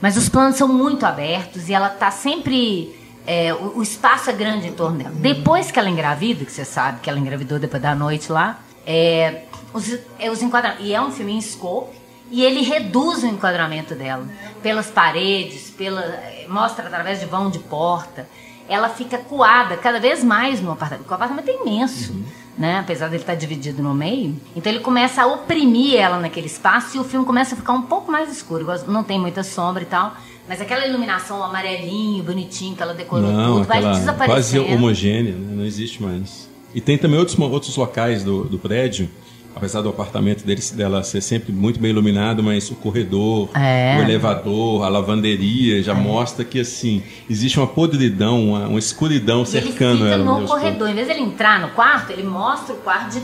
mas 0.00 0.16
os 0.16 0.28
planos 0.28 0.56
são 0.56 0.68
muito 0.68 1.04
abertos 1.04 1.68
e 1.68 1.74
ela 1.74 1.88
tá 1.88 2.10
sempre 2.10 2.94
é, 3.26 3.52
o, 3.52 3.78
o 3.78 3.82
espaço 3.82 4.30
é 4.30 4.32
grande 4.32 4.68
em 4.68 4.72
torno 4.72 4.98
dela. 4.98 5.14
Depois 5.16 5.70
que 5.70 5.78
ela 5.78 5.90
engravida, 5.90 6.44
que 6.44 6.52
você 6.52 6.64
sabe 6.64 7.00
que 7.00 7.10
ela 7.10 7.18
engravidou 7.18 7.58
depois 7.58 7.82
da 7.82 7.94
noite 7.94 8.30
lá, 8.30 8.60
é, 8.86 9.42
os, 9.72 9.98
é, 10.18 10.30
os 10.30 10.40
enquadramentos. 10.40 10.86
E 10.86 10.94
é 10.94 11.02
um 11.02 11.10
filme 11.10 11.32
em 11.32 11.40
scope. 11.40 12.06
E 12.30 12.44
ele 12.44 12.62
reduz 12.62 13.22
o 13.22 13.26
enquadramento 13.26 13.94
dela 13.94 14.26
pelas 14.60 14.88
paredes, 14.88 15.70
pela, 15.70 16.02
mostra 16.48 16.86
através 16.86 17.20
de 17.20 17.26
vão 17.26 17.50
de 17.50 17.58
porta. 17.60 18.28
Ela 18.68 18.88
fica 18.88 19.18
coada 19.18 19.76
cada 19.76 20.00
vez 20.00 20.24
mais 20.24 20.60
no 20.60 20.72
apartamento. 20.72 21.08
O 21.08 21.14
apartamento 21.14 21.48
é 21.48 21.54
imenso, 21.54 22.16
né? 22.58 22.78
Apesar 22.78 23.08
dele 23.08 23.22
estar 23.22 23.34
dividido 23.34 23.82
no 23.82 23.94
meio. 23.94 24.34
Então 24.54 24.72
ele 24.72 24.80
começa 24.80 25.22
a 25.22 25.26
oprimir 25.26 25.96
ela 25.96 26.18
naquele 26.18 26.46
espaço 26.46 26.96
e 26.96 27.00
o 27.00 27.04
filme 27.04 27.26
começa 27.26 27.54
a 27.54 27.58
ficar 27.58 27.72
um 27.72 27.82
pouco 27.82 28.10
mais 28.10 28.30
escuro. 28.30 28.66
Não 28.88 29.04
tem 29.04 29.18
muita 29.18 29.42
sombra 29.42 29.82
e 29.82 29.86
tal. 29.86 30.16
Mas 30.48 30.60
aquela 30.60 30.86
iluminação 30.86 31.42
amarelinho, 31.42 32.22
bonitinho 32.22 32.76
que 32.76 32.82
ela 32.82 32.94
decorou 32.94 33.32
Não, 33.32 33.56
tudo, 33.56 33.66
vai 33.66 33.78
aquela 33.78 33.92
quase 33.94 34.00
desaparecendo. 34.00 34.72
homogênea, 34.74 35.32
né? 35.32 35.54
não 35.56 35.64
existe 35.64 36.00
mais. 36.02 36.48
E 36.72 36.80
tem 36.80 36.96
também 36.96 37.18
outros, 37.18 37.36
outros 37.38 37.76
locais 37.76 38.22
do, 38.22 38.44
do 38.44 38.58
prédio, 38.58 39.10
apesar 39.56 39.80
do 39.80 39.88
apartamento 39.88 40.44
dele, 40.44 40.60
dela 40.74 41.02
ser 41.02 41.22
sempre 41.22 41.50
muito 41.50 41.80
bem 41.80 41.90
iluminado, 41.90 42.42
mas 42.42 42.70
o 42.70 42.74
corredor, 42.76 43.48
É. 43.56 43.96
o 43.98 44.02
elevador, 44.02 44.84
a 44.84 44.88
lavanderia 44.88 45.82
já 45.82 45.94
mostra 45.94 46.44
que 46.44 46.60
assim 46.60 47.02
existe 47.28 47.58
uma 47.58 47.66
podridão, 47.66 48.50
uma, 48.50 48.68
uma 48.68 48.78
escuridão 48.78 49.38
E 49.38 49.40
ele 49.40 49.46
cercando 49.68 49.98
fica 50.04 50.10
ela. 50.10 50.24
no 50.40 50.46
corredor. 50.46 50.90
Em 50.90 50.94
vez 50.94 51.08
dele 51.08 51.20
entrar 51.22 51.58
no 51.58 51.70
quarto, 51.70 52.12
ele 52.12 52.22
mostra 52.22 52.74
o 52.74 52.78
quarto 52.78 53.12
de- 53.18 53.22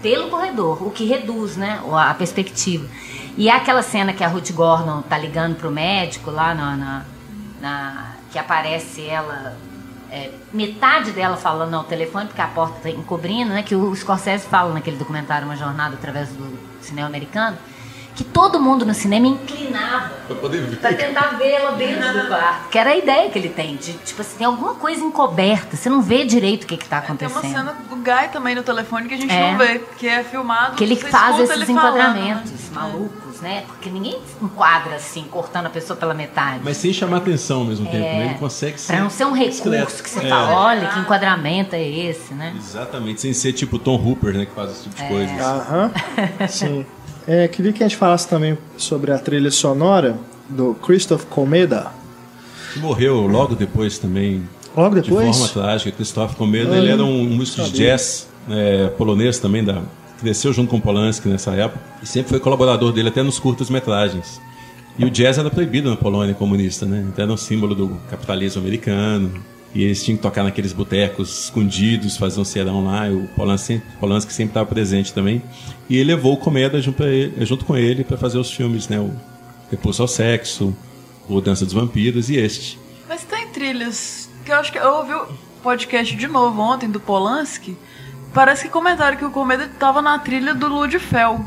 pelo 0.00 0.30
corredor, 0.30 0.82
o 0.86 0.90
que 0.90 1.04
reduz, 1.04 1.56
né, 1.56 1.80
a 1.92 2.14
perspectiva. 2.14 2.86
E 3.36 3.48
é 3.48 3.52
aquela 3.52 3.82
cena 3.82 4.12
que 4.12 4.22
a 4.22 4.28
Ruth 4.28 4.50
Gordon 4.52 5.02
tá 5.02 5.18
ligando 5.18 5.56
pro 5.56 5.70
médico 5.70 6.30
lá 6.30 6.54
na, 6.54 6.76
na- 6.76 7.04
na- 7.60 8.12
que 8.30 8.38
aparece 8.38 9.02
ela 9.06 9.56
é, 10.12 10.30
metade 10.52 11.10
dela 11.10 11.38
falando 11.38 11.72
ao 11.72 11.84
telefone 11.84 12.26
porque 12.26 12.42
a 12.42 12.46
porta 12.46 12.80
tá 12.82 12.90
encobrindo, 12.90 13.50
né, 13.54 13.62
que 13.62 13.74
o 13.74 13.96
Scorsese 13.96 14.46
fala 14.46 14.74
naquele 14.74 14.98
documentário 14.98 15.46
Uma 15.46 15.56
Jornada 15.56 15.94
através 15.94 16.28
do 16.28 16.58
cinema 16.82 17.08
americano, 17.08 17.56
que 18.14 18.24
todo 18.24 18.60
mundo 18.60 18.84
no 18.84 18.92
cinema 18.94 19.26
inclinava 19.26 20.10
Pra 20.26 20.36
poder 20.36 20.62
ver. 20.62 20.76
Pra 20.76 20.92
tentar 20.92 21.36
vê-la 21.38 21.72
dentro 21.72 22.12
do 22.12 22.28
quarto. 22.28 22.68
Que 22.70 22.78
era 22.78 22.90
a 22.90 22.96
ideia 22.96 23.30
que 23.30 23.38
ele 23.38 23.48
tem. 23.48 23.76
De, 23.76 23.92
tipo 23.94 24.20
assim, 24.20 24.36
tem 24.38 24.46
alguma 24.46 24.74
coisa 24.74 25.02
encoberta. 25.02 25.76
Você 25.76 25.88
não 25.90 26.00
vê 26.02 26.24
direito 26.24 26.64
o 26.64 26.66
que, 26.66 26.76
que 26.76 26.88
tá 26.88 27.00
Tem 27.00 27.10
uma 27.26 27.26
acontecendo. 27.26 27.52
cena 27.56 27.76
do 27.88 27.96
Guy 27.96 28.28
também 28.32 28.54
no 28.54 28.62
telefone 28.62 29.08
que 29.08 29.14
a 29.14 29.16
gente 29.16 29.32
É. 29.32 29.50
não 29.52 29.58
vê, 29.58 29.78
que 29.98 30.06
é 30.08 30.22
filmado. 30.24 30.76
Que 30.76 30.84
ele 30.84 30.96
faz 30.96 31.38
esses 31.40 31.50
ele 31.56 31.66
falando, 31.66 31.88
enquadramentos 32.16 32.52
né? 32.52 32.58
malucos, 32.72 33.40
né? 33.40 33.64
Porque 33.66 33.90
ninguém 33.90 34.18
enquadra 34.40 34.96
assim, 34.96 35.24
cortando 35.30 35.66
a 35.66 35.70
pessoa 35.70 35.96
pela 35.96 36.14
metade. 36.14 36.60
Mas 36.62 36.76
sem 36.76 36.92
chamar 36.92 37.18
atenção 37.18 37.60
ao 37.60 37.66
mesmo 37.66 37.86
tempo, 37.86 38.04
É. 38.04 38.18
né? 38.18 38.24
Ele 38.26 38.34
consegue 38.34 38.78
ser. 38.80 38.92
Pra 38.92 39.02
não 39.02 39.10
ser 39.10 39.24
um 39.26 39.32
recurso 39.32 39.62
discreto. 39.70 40.02
que 40.02 40.10
você 40.10 40.26
É. 40.26 40.28
fala, 40.28 40.50
olha, 40.54 40.88
que 40.88 40.98
enquadramento 41.00 41.74
é 41.74 41.82
esse, 41.82 42.32
né? 42.34 42.54
Exatamente, 42.56 43.20
sem 43.20 43.32
ser 43.32 43.52
tipo 43.52 43.78
Tom 43.78 43.96
Hooper, 43.96 44.34
né? 44.34 44.46
Que 44.46 44.52
faz 44.52 44.70
esse 44.70 44.82
tipo 44.88 45.02
É. 45.02 45.06
de 45.06 45.12
coisa. 45.12 45.44
Aham. 45.44 45.90
Sim. 46.48 46.86
É, 47.26 47.46
queria 47.48 47.72
que 47.72 47.82
a 47.82 47.88
gente 47.88 47.96
falasse 47.96 48.28
também 48.28 48.58
sobre 48.76 49.12
a 49.12 49.18
trilha 49.18 49.50
sonora 49.50 50.16
do 50.48 50.74
Christoph 50.74 51.24
Komeda. 51.26 51.92
Que 52.72 52.80
morreu 52.80 53.26
logo 53.26 53.54
depois 53.54 53.98
também 53.98 54.42
Logo 54.76 54.96
de 54.96 55.02
depois. 55.02 55.36
forma 55.36 55.52
trágica. 55.52 55.92
Christoph 55.92 56.34
Komeda, 56.34 56.74
Ah, 56.74 56.78
ele 56.78 56.90
era 56.90 57.04
um 57.04 57.24
músico 57.24 57.62
de 57.62 57.72
jazz 57.72 58.28
é, 58.50 58.88
polonês 58.88 59.38
também, 59.38 59.62
da, 59.64 59.82
cresceu 60.20 60.52
junto 60.52 60.70
com 60.70 60.80
Polanski 60.80 61.28
nessa 61.28 61.52
época 61.52 61.80
e 62.02 62.06
sempre 62.06 62.30
foi 62.30 62.40
colaborador 62.40 62.92
dele 62.92 63.08
até 63.08 63.22
nos 63.22 63.38
curtas-metragens. 63.38 64.40
E 64.98 65.04
o 65.04 65.10
jazz 65.10 65.38
era 65.38 65.50
proibido 65.50 65.88
na 65.90 65.96
Polônia 65.96 66.34
comunista, 66.34 66.84
né? 66.84 67.04
Então 67.08 67.24
era 67.24 67.32
um 67.32 67.36
símbolo 67.36 67.74
do 67.74 67.88
capitalismo 68.10 68.60
americano. 68.60 69.32
E 69.74 69.82
eles 69.84 70.04
tinham 70.04 70.16
que 70.16 70.22
tocar 70.22 70.42
naqueles 70.44 70.72
botecos 70.72 71.44
escondidos, 71.44 72.16
fazer 72.16 72.40
um 72.40 72.44
serão 72.44 72.84
lá. 72.84 73.08
E 73.08 73.14
o 73.14 73.26
Polanski, 73.36 73.80
Polanski 73.98 74.32
sempre 74.32 74.50
estava 74.50 74.66
presente 74.66 75.12
também. 75.14 75.42
E 75.88 75.96
ele 75.96 76.14
levou 76.14 76.34
o 76.34 76.36
Komeda 76.36 76.80
junto, 76.80 77.02
ele- 77.04 77.44
junto 77.46 77.64
com 77.64 77.76
ele 77.76 78.04
para 78.04 78.16
fazer 78.18 78.38
os 78.38 78.50
filmes, 78.52 78.88
né? 78.88 79.00
O 79.00 79.10
Repulso 79.70 80.02
ao 80.02 80.08
Sexo, 80.08 80.76
o 81.28 81.40
Dança 81.40 81.64
dos 81.64 81.72
Vampiros 81.72 82.28
e 82.28 82.36
este. 82.36 82.78
Mas 83.08 83.24
tem 83.24 83.46
trilhas 83.48 84.28
que 84.44 84.52
eu 84.52 84.56
acho 84.56 84.70
que 84.70 84.78
eu 84.78 84.92
ouvi 84.92 85.14
o 85.14 85.26
podcast 85.62 86.14
de 86.14 86.26
novo 86.26 86.60
ontem 86.60 86.90
do 86.90 87.00
Polanski. 87.00 87.76
Parece 88.34 88.64
que 88.64 88.68
comentaram 88.70 89.16
que 89.16 89.24
o 89.24 89.30
Comeda 89.30 89.68
tava 89.78 90.02
na 90.02 90.18
trilha 90.18 90.54
do 90.54 90.66
Ludfell. 90.68 91.40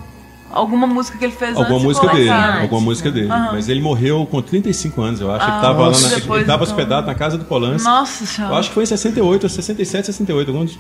Alguma 0.52 0.88
música 0.88 1.18
que 1.18 1.26
ele 1.26 1.34
fez 1.34 1.56
Alguma 1.58 1.76
antes 1.76 1.84
música 1.84 2.08
dele, 2.08 2.30
antes, 2.30 2.62
alguma 2.62 2.82
música 2.82 3.12
dele. 3.12 3.30
Aham. 3.30 3.50
Mas 3.54 3.68
ele 3.68 3.82
morreu 3.82 4.26
com 4.30 4.42
35 4.42 5.02
anos, 5.02 5.20
eu 5.22 5.32
acho. 5.32 5.44
Ah, 5.46 5.48
ele 5.50 5.56
estava 5.58 5.80
lá 5.82 5.88
nossa. 5.88 6.08
na, 6.10 6.16
ele 6.16 6.22
tava 6.26 6.42
então. 6.42 6.62
hospedado 6.62 7.08
na 7.08 7.16
casa 7.16 7.38
do 7.38 7.46
Polanski. 7.46 7.88
Nossa 7.88 8.26
senhora. 8.26 8.54
Eu 8.54 8.58
acho 8.60 8.70
que 8.70 8.74
foi 8.76 8.84
em 8.84 8.88
68, 8.88 9.50
67, 9.50 10.06
68. 10.06 10.52
Alguns, 10.52 10.78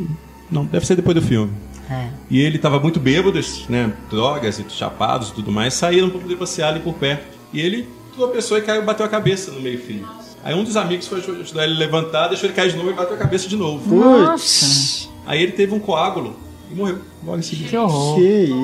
não, 0.49 0.66
deve 0.66 0.86
ser 0.86 0.95
depois 0.95 1.16
do 1.16 1.22
filme. 1.22 1.51
É. 1.89 2.07
E 2.30 2.39
ele 2.39 2.55
estava 2.55 2.80
muito 2.80 2.99
bêbado, 2.99 3.39
né? 3.68 3.91
Drogas 4.09 4.59
e 4.59 4.66
chapados 4.70 5.30
e 5.30 5.34
tudo 5.34 5.51
mais. 5.51 5.74
Saíram 5.74 6.09
para 6.09 6.20
poder 6.22 6.36
passear 6.38 6.70
ali 6.70 6.80
por 6.80 6.93
perto. 6.93 7.26
E 7.51 7.59
ele 7.59 7.89
tropeçou 8.16 8.57
e 8.57 8.61
caiu 8.61 8.84
bateu 8.84 9.05
a 9.05 9.09
cabeça 9.09 9.51
no 9.51 9.59
meio-fio. 9.61 10.07
Aí 10.43 10.53
um 10.53 10.63
dos 10.63 10.78
amigos 10.78 11.07
foi 11.07 11.20
ajudar 11.20 11.63
ele 11.63 11.74
a 11.76 11.78
levantar, 11.80 12.28
deixou 12.28 12.47
ele 12.47 12.55
cair 12.55 12.72
de 12.72 12.78
novo 12.78 12.91
e 12.91 12.93
bateu 12.93 13.16
a 13.16 13.18
cabeça 13.18 13.49
de 13.49 13.55
novo. 13.57 13.84
Putz, 13.89 15.09
Aí 15.26 15.41
ele 15.41 15.51
teve 15.53 15.74
um 15.74 15.80
coágulo 15.80 16.36
e 16.72 16.76
morreu 16.76 16.99
logo 17.26 17.38
em 17.38 17.41
Que 17.41 17.47
seguida. 17.47 17.82
horror. 17.82 18.16
que 18.16 18.22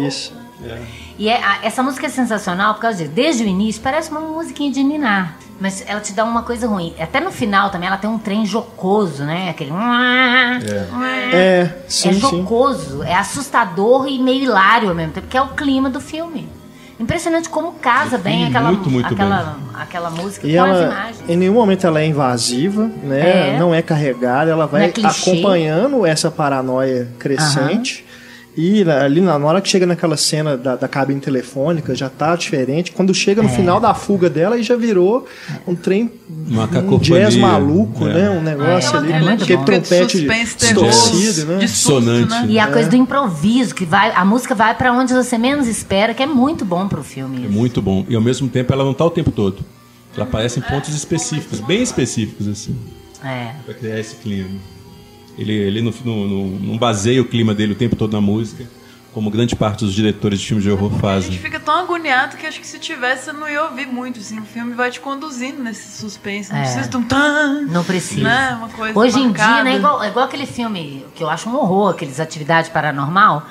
isso. 0.08 0.34
E 1.18 1.30
é- 1.30 1.44
a- 1.44 1.60
essa 1.64 1.82
música 1.84 2.08
é 2.08 2.10
sensacional 2.10 2.74
por 2.76 2.82
causa 2.82 2.98
disso. 3.00 3.12
Desde 3.14 3.44
o 3.44 3.48
início, 3.48 3.82
parece 3.82 4.10
uma 4.12 4.22
musiquinha 4.22 4.72
de 4.72 4.84
ninar. 4.84 5.38
Mas 5.60 5.84
ela 5.88 6.00
te 6.00 6.12
dá 6.14 6.24
uma 6.24 6.42
coisa 6.42 6.68
ruim. 6.68 6.94
Até 7.00 7.20
no 7.20 7.32
final 7.32 7.70
também, 7.70 7.88
ela 7.88 7.98
tem 7.98 8.10
um 8.10 8.18
trem 8.18 8.46
jocoso, 8.46 9.24
né? 9.24 9.50
Aquele... 9.52 9.72
É, 11.34 11.70
sim, 11.88 12.10
é 12.10 12.14
sim. 12.14 12.20
jocoso, 12.20 13.04
é 13.04 13.14
assustador 13.16 14.08
e 14.08 14.18
meio 14.20 14.44
hilário 14.44 14.90
ao 14.90 14.96
mesmo 14.96 15.14
tempo, 15.14 15.28
que 15.28 15.38
é 15.38 15.42
o 15.42 15.50
clima 15.50 15.90
do 15.90 16.02
filme. 16.02 16.48
Impressionante 17.00 17.50
como 17.50 17.74
casa 17.74 18.18
bem 18.18 18.40
Define 18.46 18.50
aquela, 18.58 18.72
muito, 18.72 18.90
muito 18.90 19.14
aquela, 19.14 19.58
aquela 19.74 20.10
música 20.12 20.46
E 20.48 20.54
com 20.56 20.62
as 20.64 20.70
ela, 20.70 20.84
imagens. 20.86 21.24
em 21.30 21.36
nenhum 21.36 21.54
momento 21.54 21.88
ela 21.88 22.00
é 22.00 22.06
invasiva, 22.06 22.84
né? 23.04 23.56
É. 23.56 23.60
Não 23.60 23.74
é 23.74 23.82
carregada, 23.82 24.52
ela 24.52 24.68
vai 24.68 24.92
Não 24.96 25.10
é 25.10 25.12
acompanhando 25.12 26.06
essa 26.06 26.30
paranoia 26.30 27.08
crescente 27.18 28.06
E 28.58 28.84
ali 28.84 29.22
na 29.22 29.40
na 29.40 29.46
hora 29.46 29.62
que 29.62 29.70
chega 29.70 29.86
naquela 29.86 30.18
cena 30.18 30.58
da, 30.58 30.76
da 30.76 30.88
cabine 30.88 31.22
telefônica, 31.22 31.96
já 31.96 32.10
tá 32.10 32.36
diferente. 32.36 32.92
Quando 32.92 33.14
chega 33.14 33.42
no 33.42 33.48
É. 33.48 33.52
final 33.52 33.80
da 33.80 33.94
fuga 33.94 34.30
dela, 34.30 34.56
aí 34.56 34.64
já 34.64 34.76
virou 34.76 35.26
um 35.66 35.74
trem, 35.74 36.12
Uma 36.50 36.66
um 36.66 36.98
jazz 37.00 37.36
maluco, 37.38 38.06
é. 38.08 38.14
né? 38.14 38.30
Um 38.30 38.42
negócio 38.42 38.94
É, 38.96 39.00
ali, 39.00 39.12
é 39.14 39.20
muito 39.22 39.44
aquele 39.44 39.58
bom. 39.60 39.64
trompete 39.66 40.18
suspense, 40.18 40.58
terror, 40.58 40.90
distorcido, 40.90 41.46
né? 41.46 41.58
de 41.60 41.66
Dissonante. 41.66 42.30
né? 42.30 42.46
E 42.50 42.60
a 42.60 42.64
É. 42.68 42.72
coisa 42.72 42.90
do 42.90 42.96
improviso, 42.98 43.74
que 43.74 43.86
vai, 43.86 44.12
a 44.14 44.26
música 44.26 44.54
vai 44.54 44.76
pra 44.76 44.92
onde 44.92 45.14
você 45.14 45.38
menos 45.38 45.66
espera, 45.68 46.14
que 46.14 46.22
é 46.22 46.28
muito 46.28 46.66
bom 46.66 46.90
pro 46.90 47.02
filme. 47.04 47.38
É 47.38 47.48
isso. 47.48 47.52
muito 47.52 47.82
bom. 47.82 48.06
E 48.10 48.16
ao 48.16 48.22
mesmo 48.22 48.50
tempo 48.50 48.74
ela 48.74 48.84
não 48.84 48.94
tá 48.94 49.06
o 49.06 49.10
tempo 49.12 49.32
todo. 49.32 49.60
Ela 50.14 50.26
aparece 50.26 50.60
em 50.60 50.62
pontos 50.62 50.94
específicos, 50.94 51.62
bem 51.62 51.82
específicos, 51.82 52.50
assim, 52.50 52.76
É. 53.24 53.52
pra 53.64 53.74
criar 53.74 53.98
esse 53.98 54.16
clima. 54.18 54.50
Ele, 55.42 55.54
ele 55.54 55.82
não, 55.82 55.94
não, 56.06 56.28
não- 56.28 56.78
baseia 56.78 57.22
o 57.22 57.26
clima 57.26 57.54
dele 57.54 57.74
o 57.74 57.76
tempo 57.76 57.96
todo 57.96 58.12
na 58.14 58.22
música, 58.22 58.66
como 59.14 59.30
grande 59.30 59.56
parte 59.56 59.84
dos 59.84 59.94
diretores 59.94 60.40
de 60.40 60.46
filmes 60.48 60.64
de 60.64 60.72
horror 60.72 60.88
A 60.90 60.92
gente 60.94 61.02
fazem. 61.02 61.32
fica 61.38 61.60
tão 61.60 61.76
agoniado 61.76 62.38
que 62.38 62.46
acho 62.46 62.60
que 62.62 62.68
se 62.68 62.80
tivesse 62.80 63.26
você 63.26 63.34
não 63.34 63.50
ia 63.50 63.64
ouvir 63.64 63.88
muito. 63.88 64.20
Assim, 64.20 64.40
o 64.40 64.44
filme 64.44 64.74
vai 64.74 64.90
te 64.92 65.00
conduzindo 65.00 65.62
nesse 65.62 65.98
suspense. 66.00 66.52
Não 66.52 66.60
É. 66.60 66.62
precisa 66.64 66.88
de 66.88 66.98
um 66.98 67.04
tan. 67.04 67.62
Não 67.70 67.84
precisa. 67.84 68.22
Né? 68.24 68.56
Uma 68.58 68.70
coisa 68.70 68.98
Hoje 69.00 69.20
em 69.20 69.32
dia, 69.32 69.46
marcada. 69.46 69.64
né, 69.64 69.76
igual, 69.76 70.04
é 70.04 70.08
igual 70.08 70.26
aquele 70.26 70.46
filme 70.46 71.06
que 71.16 71.24
eu 71.24 71.30
acho 71.30 71.50
um 71.50 71.56
horror, 71.56 71.90
aqueles 71.92 72.20
atividade 72.20 72.70
paranormal. 72.70 73.46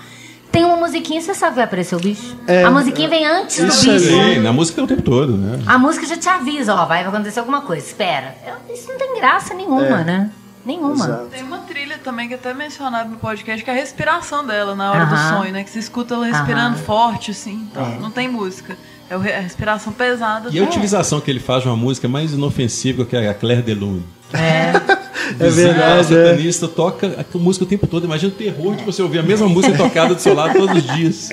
Tem 0.52 0.64
uma 0.64 0.76
musiquinha, 0.76 1.20
você 1.20 1.32
sabe 1.32 1.50
que 1.52 1.56
vai 1.56 1.64
aparecer 1.64 1.94
o 1.94 2.00
bicho? 2.00 2.36
É, 2.46 2.64
a 2.64 2.70
musiquinha 2.72 3.08
vem 3.08 3.24
antes 3.24 3.58
do 3.58 3.66
bicho. 3.66 3.98
Sim, 4.00 4.38
na 4.40 4.52
música 4.52 4.74
tem 4.76 4.84
o 4.84 4.88
tempo 4.88 5.02
todo, 5.02 5.36
né? 5.36 5.60
A 5.64 5.78
música 5.78 6.04
já 6.06 6.16
te 6.16 6.28
avisa, 6.28 6.74
ó, 6.74 6.86
vai 6.86 7.04
acontecer 7.04 7.38
alguma 7.38 7.60
coisa, 7.60 7.86
espera. 7.86 8.34
Eu- 8.44 8.74
Isso 8.74 8.88
não 8.88 8.98
tem 8.98 9.14
graça 9.16 9.54
nenhuma, 9.54 10.00
É. 10.00 10.04
né? 10.04 10.30
Nenhuma. 10.64 11.04
Exato. 11.04 11.26
Tem 11.26 11.42
uma 11.42 11.58
trilha 11.58 11.98
também 12.02 12.28
que 12.28 12.34
é 12.34 12.36
até 12.36 12.52
mencionado 12.52 13.08
no 13.10 13.16
podcast, 13.16 13.64
que 13.64 13.70
é 13.70 13.72
a 13.72 13.76
respiração 13.76 14.46
dela 14.46 14.74
na 14.74 14.90
hora 14.90 15.02
Aham. 15.04 15.32
do 15.32 15.36
sonho, 15.38 15.52
né? 15.52 15.64
Que 15.64 15.70
você 15.70 15.78
escuta 15.78 16.14
ela 16.14 16.26
respirando 16.26 16.76
Aham. 16.76 16.84
forte, 16.84 17.30
assim. 17.30 17.66
Então, 17.70 18.00
Não 18.00 18.10
tem 18.10 18.28
música. 18.28 18.76
É 19.08 19.14
a 19.14 19.40
respiração 19.40 19.92
pesada. 19.92 20.50
E 20.52 20.58
a 20.60 20.62
utilização 20.62 21.20
que 21.20 21.30
ele 21.30 21.40
faz 21.40 21.62
de 21.62 21.68
uma 21.68 21.76
música 21.76 22.06
mais 22.06 22.32
inofensiva 22.32 23.04
que 23.04 23.16
a 23.16 23.34
Claire 23.34 23.62
Delune. 23.62 24.04
É. 24.32 24.72
É 25.38 25.48
verdade, 25.48 26.12
O 26.12 26.18
é. 26.18 26.24
satanista 26.26 26.66
toca 26.66 27.06
a 27.06 27.38
música 27.38 27.64
o 27.64 27.68
tempo 27.68 27.86
todo. 27.86 28.04
Imagina 28.04 28.32
o 28.32 28.34
terror 28.34 28.74
de 28.74 28.82
você 28.84 29.00
ouvir 29.00 29.20
a 29.20 29.22
mesma 29.22 29.48
música 29.48 29.76
tocada 29.76 30.12
do 30.14 30.20
seu 30.20 30.34
lado 30.34 30.54
todos 30.58 30.76
os 30.76 30.96
dias. 30.96 31.30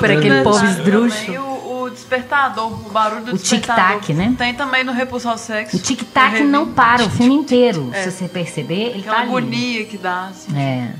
Por 0.00 0.10
aquele 0.10 0.42
povo 0.42 0.58
também, 0.58 0.72
esdrúxulo. 0.72 1.49
O, 2.10 2.14
o 2.14 2.16
despertador, 2.16 2.72
o 2.86 2.90
barulho 2.90 3.24
do 3.24 3.30
O 3.32 3.34
despertador. 3.38 4.00
tic-tac, 4.00 4.12
né? 4.14 4.34
Tem 4.36 4.54
também 4.54 4.82
no 4.84 4.92
Repulso 4.92 5.28
ao 5.28 5.38
Sexo. 5.38 5.76
O 5.76 5.78
tic-tac 5.80 6.40
não 6.42 6.66
para 6.72 7.04
o 7.04 7.10
filme 7.10 7.34
inteiro. 7.34 7.90
É. 7.92 8.02
Se 8.02 8.10
você 8.10 8.28
perceber, 8.28 8.90
ele 8.90 8.98
Aquela 9.00 9.14
tá 9.16 9.20
ali. 9.22 9.28
agonia 9.30 9.84
que 9.84 9.96
dá, 9.96 10.26
assim. 10.26 10.56
É. 10.58 10.92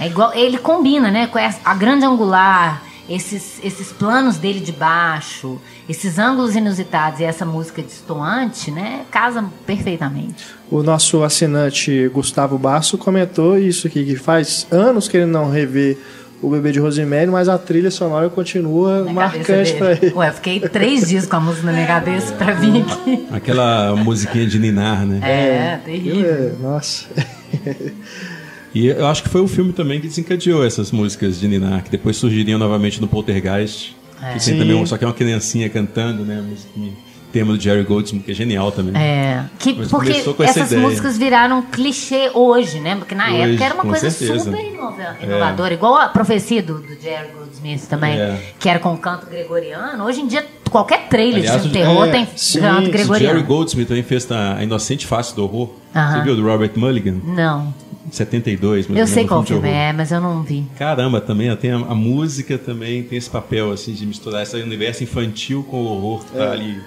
É 0.00 0.06
igual, 0.06 0.32
ele 0.34 0.58
combina, 0.58 1.10
né, 1.10 1.26
com 1.26 1.38
essa- 1.38 1.58
a 1.64 1.74
grande 1.74 2.04
angular, 2.04 2.82
esses, 3.08 3.58
esses 3.64 3.90
planos 3.90 4.36
dele 4.36 4.60
de 4.60 4.70
baixo, 4.70 5.60
esses 5.88 6.18
ângulos 6.20 6.54
inusitados 6.54 7.18
e 7.20 7.24
essa 7.24 7.44
música 7.44 7.82
distoante, 7.82 8.70
né, 8.70 9.02
casa 9.10 9.44
perfeitamente. 9.66 10.44
O 10.70 10.82
nosso 10.84 11.24
assinante 11.24 12.06
Gustavo 12.08 12.56
Basso 12.58 12.96
comentou 12.98 13.58
isso 13.58 13.86
aqui, 13.88 14.04
que 14.04 14.14
faz 14.14 14.66
anos 14.70 15.08
que 15.08 15.16
ele 15.16 15.26
não 15.26 15.50
revê 15.50 15.96
o 16.42 16.50
bebê 16.50 16.70
de 16.72 16.78
Rosemary, 16.78 17.26
mas 17.30 17.48
a 17.48 17.58
trilha 17.58 17.90
sonora 17.90 18.28
continua 18.30 19.04
Na 19.04 19.12
marcante 19.12 19.72
dele. 19.74 19.98
ele. 20.02 20.12
Ué, 20.14 20.28
eu 20.28 20.32
fiquei 20.34 20.60
três 20.60 21.08
dias 21.08 21.26
com 21.26 21.36
a 21.36 21.40
música 21.40 21.66
na 21.66 21.72
minha 21.72 21.86
cabeça 21.86 22.32
pra 22.34 22.52
vir 22.52 22.82
aqui. 22.82 23.26
Aquela 23.32 23.96
musiquinha 23.96 24.46
de 24.46 24.58
Ninar, 24.58 25.04
né? 25.06 25.20
É, 25.22 25.74
Aquilo 25.74 25.84
terrível. 26.14 26.30
é- 26.30 26.52
nossa. 26.62 27.06
E 28.74 28.86
eu 28.86 29.06
acho 29.06 29.22
que 29.22 29.30
foi 29.30 29.40
o 29.40 29.48
filme 29.48 29.72
também 29.72 29.98
que 29.98 30.06
desencadeou 30.06 30.64
essas 30.64 30.92
músicas 30.92 31.40
de 31.40 31.48
Ninar, 31.48 31.82
que 31.82 31.90
depois 31.90 32.16
surgiriam 32.18 32.58
novamente 32.58 33.00
no 33.00 33.08
Poltergeist. 33.08 33.96
Que 34.20 34.26
tem 34.32 34.38
Sim. 34.40 34.58
também, 34.58 34.84
só 34.86 34.98
que 34.98 35.04
é 35.04 35.06
uma 35.06 35.14
criancinha 35.14 35.68
cantando, 35.70 36.22
né? 36.24 36.38
A 36.38 36.42
música, 36.42 36.68
tema 37.32 37.52
do 37.54 37.60
Jerry 37.60 37.82
Goldsmith, 37.84 38.24
que 38.24 38.30
é 38.30 38.34
genial 38.34 38.72
também. 38.72 39.00
É, 39.00 39.44
que, 39.58 39.72
Mas 39.74 39.88
porque 39.88 40.10
começou 40.12 40.34
com 40.34 40.42
essa 40.42 40.60
essas 40.60 40.72
ideia. 40.72 40.86
músicas 40.88 41.16
viraram 41.18 41.62
clichê 41.62 42.30
hoje, 42.34 42.80
né? 42.80 42.96
Porque 42.96 43.14
na 43.14 43.26
Hoje, 43.26 43.40
época 43.52 43.64
era 43.64 43.74
uma 43.74 43.84
coisa 43.84 44.10
certeza. 44.10 44.44
super 44.44 44.64
inova- 44.64 45.16
inovadora, 45.22 45.74
igual 45.74 45.96
a 45.96 46.08
profecia 46.08 46.62
do, 46.62 46.80
do 46.80 47.00
Jerry 47.00 47.28
Goldsmith 47.38 47.86
também, 47.88 48.18
É. 48.18 48.52
que 48.58 48.68
era 48.68 48.78
com 48.78 48.96
canto 48.96 49.26
gregoriano. 49.26 50.04
Hoje 50.04 50.20
em 50.20 50.26
dia, 50.26 50.44
qualquer 50.70 51.08
trailer 51.08 51.38
Aliás, 51.40 51.62
de 51.62 51.70
terror 51.70 52.06
é, 52.06 52.10
tem 52.10 52.28
sim, 52.36 52.60
canto 52.60 52.90
gregoriano. 52.90 53.34
Jerry 53.36 53.46
Goldsmith 53.46 53.88
também 53.88 54.02
fez 54.02 54.30
a 54.30 54.54
a 54.56 54.62
Inocente 54.64 55.06
Face 55.06 55.34
do 55.34 55.44
Horror. 55.44 55.70
Aham. 55.94 56.12
Você 56.18 56.22
viu 56.24 56.36
do 56.36 56.44
Robert 56.44 56.70
Mulligan? 56.76 57.16
Não, 57.24 57.72
72, 58.10 58.86
mais 58.88 58.96
ou 58.98 59.02
eu 59.02 59.06
sei 59.06 59.26
qual 59.26 59.42
filme 59.42 59.68
é, 59.68 59.92
mas 59.92 60.10
eu 60.12 60.20
não 60.20 60.42
vi. 60.42 60.66
Caramba, 60.78 61.20
também 61.20 61.54
tem 61.56 61.72
a, 61.72 61.76
a 61.76 61.94
música 61.94 62.56
também 62.58 63.02
tem 63.02 63.18
esse 63.18 63.28
papel 63.30 63.70
assim 63.72 63.92
de 63.92 64.06
misturar 64.06 64.42
esse 64.42 64.56
universo 64.56 65.02
infantil 65.04 65.62
com 65.68 65.76
o 65.82 65.84
horror 65.86 66.24
que 66.24 66.32
tá 66.32 66.52
ali 66.52 66.80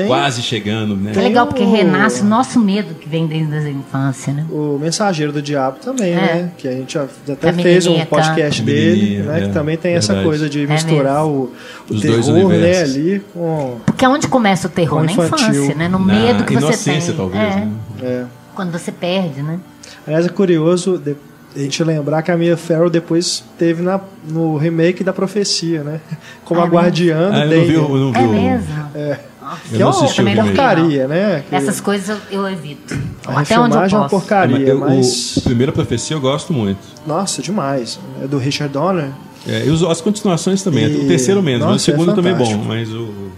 Tem 0.00 0.06
quase 0.08 0.42
chegando, 0.42 0.96
né? 0.96 1.12
Que 1.12 1.18
é 1.18 1.22
legal, 1.22 1.46
porque 1.46 1.62
o- 1.62 1.70
renasce 1.70 2.22
o 2.22 2.24
nosso 2.24 2.58
medo 2.60 2.94
que 2.94 3.08
vem 3.08 3.26
desde 3.26 3.54
a 3.56 3.70
infância, 3.70 4.32
né? 4.32 4.44
o 4.50 4.78
Mensageiro 4.80 5.32
do 5.32 5.40
Diabo 5.42 5.78
também, 5.78 6.12
É. 6.12 6.16
né? 6.16 6.50
Que 6.58 6.68
a 6.68 6.72
gente 6.72 6.98
até 6.98 7.48
a 7.48 7.52
fez 7.52 7.86
um 7.86 8.04
podcast 8.04 8.62
dele, 8.62 9.18
né? 9.22 9.38
é, 9.38 9.46
que 9.46 9.52
também 9.52 9.76
tem 9.76 9.94
essa 9.94 10.12
verdade. 10.14 10.28
coisa 10.28 10.48
de 10.48 10.64
É 10.64 10.66
misturar 10.66 11.26
o, 11.26 11.30
o 11.30 11.52
Os 11.88 12.00
dois 12.02 12.26
terror, 12.26 12.38
né? 12.38 12.44
universos. 12.44 12.94
Ali 12.96 13.22
com... 13.32 13.76
Porque 13.86 14.04
é 14.04 14.08
onde 14.08 14.26
começa 14.28 14.66
o 14.68 14.70
terror? 14.70 15.02
Na 15.04 15.12
infantil. 15.12 15.48
infância, 15.48 15.74
né? 15.74 15.88
No 15.88 15.98
Na 15.98 16.12
medo 16.14 16.44
que 16.44 16.54
você 16.54 16.90
tem. 16.92 17.00
talvez, 17.16 17.42
É, 17.42 17.56
né? 17.56 17.70
É. 18.02 18.24
Quando 18.54 18.72
você 18.72 18.90
perde, 18.92 19.42
né? 19.42 19.58
Aliás, 20.06 20.26
é 20.26 20.28
curioso 20.28 20.98
de- 20.98 21.16
a 21.54 21.58
gente 21.58 21.82
lembrar 21.82 22.22
que 22.22 22.30
a 22.30 22.36
Mia 22.36 22.56
Farrow 22.56 22.88
depois 22.88 23.42
teve 23.58 23.82
na, 23.82 24.00
no 24.28 24.56
remake 24.56 25.02
da 25.02 25.12
Profecia, 25.12 25.82
né? 25.82 26.00
Como 26.44 26.60
Ah, 26.60 26.64
a 26.64 26.66
guardiã 26.66 27.28
do 27.30 27.34
Ah, 27.36 27.40
não 27.40 27.48
vi, 27.48 27.48
David. 27.56 27.74
eu 27.74 27.88
não 27.96 28.12
vi 28.12 28.18
É 28.18 28.26
mesmo? 28.26 28.66
Que 28.92 29.39
Eu 29.72 29.76
é 29.76 29.78
não 29.78 29.90
uma 29.90 30.42
o 30.42 30.46
porcaria, 30.46 31.08
né? 31.08 31.44
Que 31.48 31.54
Essas 31.54 31.80
coisas 31.80 32.08
eu, 32.30 32.40
eu 32.40 32.48
evito. 32.48 32.94
a 33.26 33.40
Até 33.40 33.58
onde 33.58 33.74
eu 33.74 33.80
refilmagem 33.82 33.94
é 33.96 33.98
uma 34.00 34.08
posso. 34.08 34.20
porcaria, 34.26 34.58
eu- 34.68 34.78
mas... 34.78 35.36
O, 35.36 35.40
o 35.40 35.42
primeiro 35.42 35.72
profecia 35.72 36.16
eu 36.16 36.20
gosto 36.20 36.52
muito. 36.52 36.80
Nossa, 37.06 37.42
demais. 37.42 37.98
É 38.22 38.26
do 38.26 38.38
Richard 38.38 38.72
Donner. 38.72 39.10
É, 39.48 39.64
e 39.66 39.70
os- 39.70 39.82
as 39.82 40.00
continuações 40.00 40.62
também. 40.62 40.84
E- 40.86 41.04
O 41.04 41.08
terceiro 41.08 41.42
menos, 41.42 41.60
mas 41.62 41.68
o 41.68 41.72
Nossa, 41.72 41.84
segundo 41.84 42.12
é 42.12 42.14
também 42.14 42.32
é 42.32 42.36
bom. 42.36 42.56
Mas 42.64 42.92
o, 42.92 43.30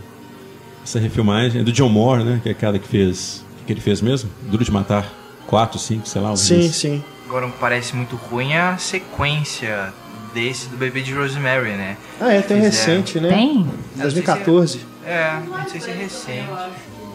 essa 0.85 0.99
refilmagem 0.99 1.61
é 1.61 1.65
do 1.65 1.73
John 1.73 1.89
Moore, 1.89 2.25
né? 2.25 2.41
Que 2.43 2.49
é 2.49 2.53
o 2.53 2.57
cara 2.57 2.79
que 2.79 2.89
fez. 2.89 3.45
O 3.63 3.65
que 3.65 3.73
ele 3.73 3.81
fez 3.81 4.01
mesmo? 4.01 4.29
Duro 4.51 4.65
de 4.65 4.71
Matar. 4.73 5.07
4, 5.47 5.79
5, 5.79 6.09
sei 6.09 6.21
lá. 6.23 6.35
Sim, 6.35 6.71
sim. 6.73 7.05
Agora, 7.29 7.47
o 7.47 7.51
que 7.51 7.59
parece 7.59 7.95
muito 7.95 8.17
ruim 8.17 8.53
é 8.53 8.61
a 8.61 8.77
sequência 8.79 9.93
desse 10.35 10.67
do 10.69 10.77
bebê 10.77 11.03
de 11.03 11.13
Rosemary, 11.13 11.71
né? 11.71 11.97
Ah, 12.21 12.33
é, 12.33 12.41
tem 12.41 12.61
Fizeram. 12.63 13.01
recente, 13.01 13.21
né? 13.21 13.29
Tem? 13.29 13.67
2014. 13.97 14.81
É, 15.05 15.41
não 15.47 15.69
sei 15.69 15.81
se 15.81 15.91
é 15.91 15.95
recente. 15.95 16.49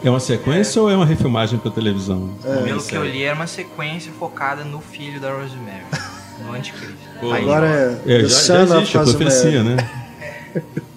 É 0.04 0.10
uma 0.10 0.20
sequência 0.20 0.82
ou 0.82 0.90
é 0.90 0.96
uma 0.96 1.06
refilmagem 1.06 1.58
pra 1.60 1.72
televisão? 1.72 2.30
Pelo 2.64 2.84
que 2.84 2.96
eu 2.96 3.04
li, 3.04 3.24
era 3.24 3.36
uma 3.36 3.48
sequência 3.48 4.12
focada 4.20 4.64
no 4.64 4.80
filho 4.80 5.20
da 5.20 5.32
Rosemary, 5.32 5.84
no 6.46 6.54
anticristo. 6.54 6.96
Pô, 7.20 7.34
Agora 7.34 8.00
é, 8.06 8.22
É, 8.22 8.26
já, 8.26 8.66
já 8.66 8.78
existe 8.78 8.98
a 8.98 9.04
profecia, 9.04 9.64
né? 9.64 9.78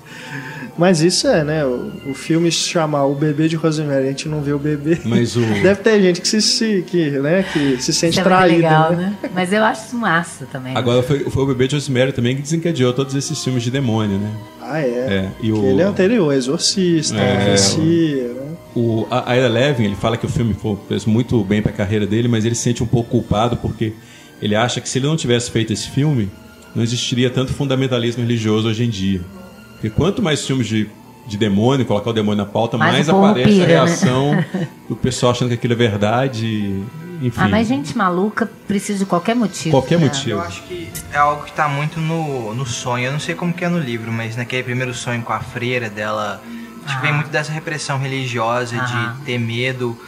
Mas 0.81 1.03
isso 1.03 1.29
é, 1.29 1.45
né? 1.45 1.63
O, 1.67 1.93
o 2.11 2.15
filme 2.15 2.51
se 2.51 2.61
chamar 2.61 3.05
O 3.05 3.15
Bebê 3.15 3.49
de 3.49 3.57
Rosemary, 3.57 4.07
a 4.07 4.09
gente 4.09 4.27
não 4.31 4.41
vê 4.41 4.55
o 4.55 4.59
bebê. 4.59 4.99
Mas 5.05 5.37
o. 5.37 5.41
Deve 5.61 5.77
ter 5.77 6.01
gente 6.01 6.23
que 6.23 6.29
se, 6.29 6.41
se, 6.41 6.83
que, 6.87 7.11
né, 7.19 7.43
que 7.43 7.83
se 7.83 7.93
sente 7.93 8.13
Isso 8.13 8.21
é 8.21 8.25
traída. 8.25 8.57
legal, 8.57 8.93
né? 8.93 9.15
né? 9.23 9.31
Mas 9.35 9.53
eu 9.53 9.63
acho 9.63 9.89
isso 9.89 9.97
massa 9.97 10.47
também. 10.47 10.75
Agora 10.75 11.03
foi, 11.03 11.29
foi 11.29 11.43
o 11.43 11.47
bebê 11.47 11.69
de 11.69 11.75
Rosemary 11.75 12.13
também 12.13 12.35
que 12.35 12.41
desencadeou 12.41 12.95
todos 12.95 13.15
esses 13.15 13.45
filmes 13.45 13.63
de 13.63 13.71
demônio, 13.71 14.17
né? 14.19 14.31
Ah, 14.73 14.81
é. 14.81 14.85
É, 14.85 15.29
e 15.43 15.51
o- 15.53 15.65
Ele 15.65 15.83
é 15.83 15.85
anterior, 15.85 16.33
Exorcista, 16.33 17.17
É, 17.17 17.35
Profecia, 17.37 18.29
né? 18.35 18.41
O, 18.75 19.07
a, 19.11 19.33
a 19.33 19.37
Ira 19.37 19.49
Levin, 19.49 19.85
ele 19.85 19.97
fala 19.97 20.17
que 20.17 20.25
o 20.25 20.29
filme 20.29 20.55
foi- 20.55 20.77
fez 20.89 21.05
muito 21.05 21.43
bem 21.43 21.61
pra 21.61 21.73
carreira 21.73 22.07
dele, 22.07 22.29
mas 22.29 22.45
ele 22.45 22.55
se 22.55 22.63
sente 22.63 22.83
um 22.83 22.87
pouco 22.87 23.11
culpado 23.11 23.57
porque 23.57 23.93
ele 24.41 24.55
acha 24.55 24.81
que 24.81 24.89
se 24.89 24.99
ele 24.99 25.07
não 25.09 25.17
tivesse 25.17 25.51
feito 25.51 25.73
esse 25.73 25.91
filme, 25.91 26.29
não 26.75 26.83
existiria 26.83 27.29
tanto 27.31 27.53
fundamentalismo 27.53 28.23
religioso 28.23 28.69
hoje 28.69 28.85
em 28.85 28.89
dia. 28.89 29.21
Porque 29.73 29.91
quanto 29.91 30.23
mais 30.23 30.47
filmes 30.47 30.69
de, 30.69 30.87
de 31.27 31.37
demônio, 31.37 31.85
colocar 31.85 32.11
o 32.11 32.13
demônio 32.13 32.45
na 32.45 32.47
pauta, 32.51 32.79
Mais 32.79 32.93
mais, 32.93 33.09
o 33.09 33.17
aparece 33.17 33.49
pira, 33.51 33.65
a 33.65 33.67
né? 33.67 33.73
reação 33.75 34.45
do 34.89 34.95
pessoal 34.95 35.33
achando 35.33 35.49
que 35.49 35.55
aquilo 35.55 35.73
é 35.73 35.77
verdade. 35.77 36.81
Enfim, 37.21 37.39
Ah, 37.41 37.49
mas 37.49 37.69
gente 37.69 37.97
maluca 37.97 38.51
precisa 38.67 39.01
de 39.01 39.07
qualquer 39.07 39.35
motivo. 39.37 39.71
qualquer 39.79 39.99
né? 39.99 40.07
motivo. 40.07 40.31
Eu 40.39 40.43
acho 40.43 40.63
que 40.63 40.91
é 41.13 41.19
algo 41.19 41.45
que 41.45 41.53
tá 41.53 41.69
muito 41.69 42.01
no, 42.01 42.55
no 42.55 42.65
sonho. 42.65 43.07
Eu 43.07 43.13
não 43.13 43.21
sei 43.21 43.35
como 43.35 43.53
que 43.53 43.65
é 43.65 43.69
no 43.69 43.79
livro, 43.79 44.11
mas 44.11 44.37
naquele 44.37 44.63
primeiro 44.63 44.95
sonho 44.95 45.21
com 45.23 45.33
a 45.33 45.41
freira 45.41 45.91
dela, 45.91 46.43
acho 46.85 46.97
que 46.97 47.03
vem 47.03 47.13
muito 47.13 47.29
dessa 47.29 47.53
repressão 47.53 47.99
religiosa, 47.99 48.77
Aham. 48.77 49.17
de 49.19 49.25
ter 49.27 49.39
medo, 49.39 49.99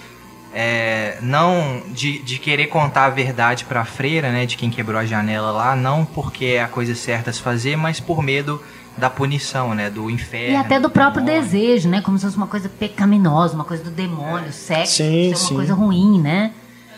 é, 0.55 1.19
não 1.21 1.83
de, 1.91 2.19
de 2.23 2.39
querer 2.39 2.67
contar 2.69 3.05
a 3.07 3.11
verdade 3.11 3.65
pra 3.67 3.85
freira, 3.85 4.31
né, 4.33 4.47
de 4.47 4.57
quem 4.57 4.71
quebrou 4.71 4.99
a 4.99 5.05
janela 5.05 5.51
lá, 5.51 5.77
não 5.77 6.05
porque 6.05 6.45
é 6.47 6.63
a 6.63 6.69
coisa 6.69 6.95
certa 6.95 7.31
a 7.31 7.33
se 7.33 7.41
fazer, 7.43 7.77
mas 7.77 8.01
por 8.01 8.23
medo 8.23 8.63
da 8.97 9.09
punição, 9.09 9.75
né, 9.75 9.89
do 9.91 10.11
inferno. 10.11 10.53
E 10.53 10.57
até 10.57 10.79
do 10.79 10.91
próprio 10.91 11.25
demônio. 11.25 11.47
desejo, 11.49 11.89
né? 11.89 12.03
Como 12.03 12.19
se 12.19 12.25
fosse 12.27 12.37
uma 12.37 12.47
coisa 12.47 12.69
pecaminosa, 12.69 13.55
uma 13.55 13.65
coisa 13.65 13.83
do 13.83 13.91
demônio, 13.91 14.53
sexo, 14.53 14.97
Sim, 14.97 15.29
ser 15.35 15.41
uma 15.41 15.49
sim. 15.49 15.55
coisa 15.55 15.75
ruim, 15.75 16.21
né? 16.21 16.53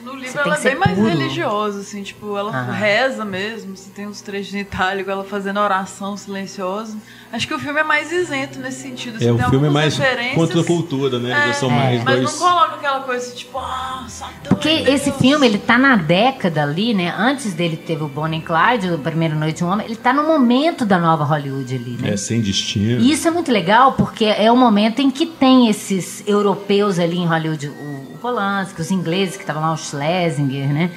No 0.04 0.14
livro 0.14 0.38
ela 0.38 0.56
é 0.56 0.60
bem 0.60 0.74
mais 0.74 0.94
puro. 0.94 1.08
religiosa, 1.08 1.80
assim, 1.80 2.02
tipo, 2.02 2.36
ela 2.36 2.52
reza 2.70 3.24
mesmo, 3.24 3.74
você 3.74 3.90
tem 3.90 4.06
uns 4.06 4.20
trechos 4.20 4.54
em 4.54 4.60
itálico, 4.60 5.10
ela 5.10 5.24
fazendo 5.24 5.58
oração 5.58 6.16
silenciosa. 6.16 6.96
Acho 7.32 7.48
que 7.48 7.54
o 7.54 7.58
filme 7.58 7.80
é 7.80 7.82
mais 7.84 8.12
isento 8.12 8.60
nesse 8.60 8.82
sentido. 8.82 9.16
assim, 9.16 9.26
É, 9.26 9.32
o 9.32 9.36
tem 9.36 9.50
filme 9.50 9.66
é 9.66 9.70
mais 9.70 9.98
contra 10.34 10.60
a 10.60 10.64
cultura, 10.64 11.18
né? 11.18 11.30
Já 11.48 11.52
são 11.54 11.70
é, 11.70 11.74
mais 11.74 12.04
mas 12.04 12.20
dois. 12.20 12.32
não 12.40 12.48
coloca 12.48 12.74
aquela 12.76 13.00
coisa 13.00 13.34
tipo, 13.34 13.58
ah, 13.58 14.04
Satã. 14.08 14.48
Porque 14.48 14.68
esse 14.68 15.10
filme, 15.12 15.46
ele 15.46 15.58
tá 15.58 15.76
na 15.76 15.96
década 15.96 16.62
ali, 16.62 16.94
né? 16.94 17.12
Antes 17.18 17.52
dele 17.54 17.76
teve 17.76 18.04
o 18.04 18.08
Bonnie 18.08 18.38
and 18.40 18.42
Clyde, 18.42 18.92
o 18.92 18.98
Primeira 18.98 19.34
Noite 19.34 19.58
de 19.58 19.64
um 19.64 19.68
Homem, 19.68 19.86
ele 19.86 19.96
tá 19.96 20.12
no 20.12 20.22
momento 20.22 20.84
da 20.84 20.98
nova 20.98 21.24
Hollywood 21.24 21.74
ali, 21.74 21.96
né? 22.00 22.10
É, 22.10 22.16
sem 22.16 22.40
destino. 22.40 23.00
E 23.00 23.12
isso 23.12 23.26
é 23.26 23.30
muito 23.30 23.50
legal 23.50 23.92
porque 23.92 24.24
é 24.26 24.50
o 24.52 24.56
momento 24.56 25.00
em 25.00 25.10
que 25.10 25.26
tem 25.26 25.68
esses 25.68 26.22
europeus 26.26 26.98
ali 26.98 27.18
em 27.18 27.26
Hollywood, 27.26 27.68
o, 27.68 28.14
o 28.14 28.18
Polanski, 28.20 28.80
os 28.80 28.90
ingleses 28.90 29.36
que 29.36 29.42
estavam 29.42 29.62
lá, 29.62 29.72
o 29.72 29.76
Schlesinger, 29.76 30.72
né? 30.72 30.90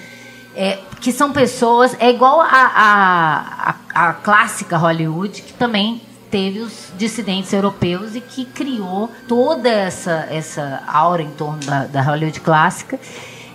É, 0.56 0.80
que 1.00 1.12
são 1.12 1.32
pessoas, 1.32 1.96
é 2.00 2.10
igual 2.10 2.42
a, 2.42 2.48
a, 2.48 3.76
a, 3.94 4.10
a 4.10 4.14
clássica 4.14 4.76
Hollywood, 4.78 5.42
que 5.44 5.54
também 5.54 6.02
teve 6.30 6.60
os 6.60 6.92
dissidentes 6.98 7.52
europeus 7.54 8.16
e 8.16 8.22
que 8.22 8.46
criou 8.46 9.10
toda 9.28 9.70
essa, 9.70 10.28
essa 10.30 10.82
aura 10.88 11.22
em 11.22 11.32
torno 11.32 11.60
da, 11.66 11.86
da 11.86 12.02
Hollywood 12.02 12.40
clássica. 12.42 13.00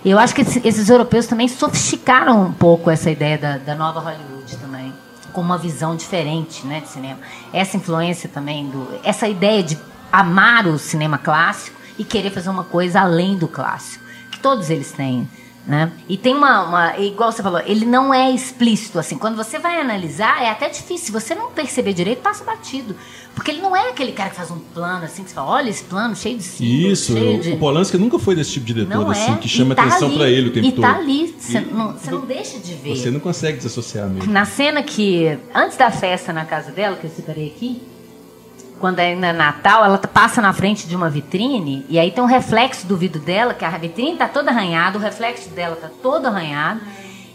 Eu 0.03 0.19
acho 0.19 0.35
que 0.35 0.41
esse- 0.41 0.61
esses 0.67 0.89
europeus 0.89 1.27
também 1.27 1.47
sofisticaram 1.47 2.41
um 2.41 2.51
pouco 2.53 2.89
essa 2.89 3.09
ideia 3.09 3.37
da, 3.37 3.57
da 3.57 3.75
nova 3.75 3.99
Hollywood 3.99 4.57
também 4.57 4.93
com 5.31 5.41
uma 5.41 5.57
visão 5.57 5.95
diferente 5.95 6.65
né, 6.67 6.79
de 6.81 6.89
cinema. 6.89 7.17
Essa 7.51 7.77
influência 7.77 8.29
também, 8.29 8.67
do, 8.69 8.87
essa 9.03 9.27
ideia 9.27 9.63
de 9.63 9.77
amar 10.11 10.67
o 10.67 10.77
cinema 10.77 11.17
clássico 11.17 11.75
e 11.97 12.03
querer 12.03 12.29
fazer 12.29 12.49
uma 12.49 12.63
coisa 12.63 13.01
além 13.01 13.35
do 13.37 13.47
clássico, 13.47 14.03
que 14.29 14.39
todos 14.39 14.69
eles 14.69 14.91
têm. 14.91 15.27
Né? 15.65 15.93
E 16.09 16.17
tem 16.17 16.35
uma, 16.35 16.63
uma. 16.63 16.97
Igual 16.99 17.31
você 17.31 17.41
falou, 17.41 17.61
ele 17.65 17.85
não 17.85 18.13
é 18.13 18.29
explícito. 18.29 18.99
assim. 18.99 19.17
Quando 19.17 19.37
você 19.37 19.57
vai 19.57 19.79
analisar, 19.79 20.43
é 20.43 20.49
até 20.49 20.67
difícil. 20.67 21.05
Se 21.05 21.11
você 21.11 21.33
não 21.33 21.51
perceber 21.51 21.93
direito, 21.93 22.21
passa 22.21 22.43
batido. 22.43 22.95
Porque 23.33 23.49
ele 23.49 23.61
não 23.61 23.75
é 23.75 23.89
aquele 23.89 24.11
cara 24.11 24.29
que 24.29 24.35
faz 24.35 24.51
um 24.51 24.59
plano 24.59 25.05
assim, 25.05 25.23
que 25.23 25.29
você 25.29 25.35
fala, 25.35 25.49
olha 25.49 25.69
esse 25.69 25.83
plano 25.85 26.15
cheio 26.15 26.37
de 26.37 26.43
símbolos, 26.43 26.99
Isso, 26.99 27.13
cheio 27.13 27.41
de... 27.41 27.51
o 27.53 27.57
Polanski 27.57 27.97
nunca 27.97 28.19
foi 28.19 28.35
desse 28.35 28.51
tipo 28.51 28.65
de 28.65 28.73
diretor 28.73 28.99
Não 29.03 29.09
assim, 29.09 29.33
é. 29.33 29.37
que 29.37 29.47
chama 29.47 29.73
tá 29.73 29.83
atenção 29.83 30.13
pra 30.15 30.29
ele 30.29 30.49
o 30.49 30.53
tempo 30.53 30.67
e 30.67 30.71
todo. 30.71 30.81
tá 30.81 30.97
ali. 30.97 31.35
Você 31.39 31.61
não, 31.61 31.95
não 32.11 32.25
deixa 32.25 32.59
de 32.59 32.73
ver. 32.75 32.95
Você 32.95 33.09
não 33.09 33.19
consegue 33.21 33.57
desassociar 33.57 34.07
mesmo. 34.09 34.31
Na 34.31 34.45
cena 34.45 34.83
que, 34.83 35.37
antes 35.55 35.77
da 35.77 35.89
festa 35.89 36.33
na 36.33 36.45
casa 36.45 36.71
dela, 36.71 36.97
que 36.97 37.05
eu 37.07 37.09
separei 37.09 37.47
aqui, 37.47 37.81
quando 38.83 38.99
ainda 38.99 39.27
é 39.27 39.31
Natal, 39.31 39.85
ela 39.85 39.97
passa 39.97 40.41
na 40.41 40.51
frente 40.51 40.85
de 40.89 40.93
uma 40.93 41.09
vitrine 41.09 41.85
e 41.87 41.97
aí 41.97 42.11
tem 42.11 42.21
um 42.21 42.27
reflexo 42.27 42.85
do 42.85 42.97
vidro 42.97 43.21
dela, 43.21 43.53
que 43.53 43.63
a 43.63 43.69
vitrine 43.69 44.17
tá 44.17 44.27
toda 44.27 44.51
arranhada, 44.51 44.97
o 44.97 45.01
reflexo 45.01 45.49
dela 45.51 45.77
tá 45.77 45.89
todo 46.01 46.25
arranhado, 46.25 46.81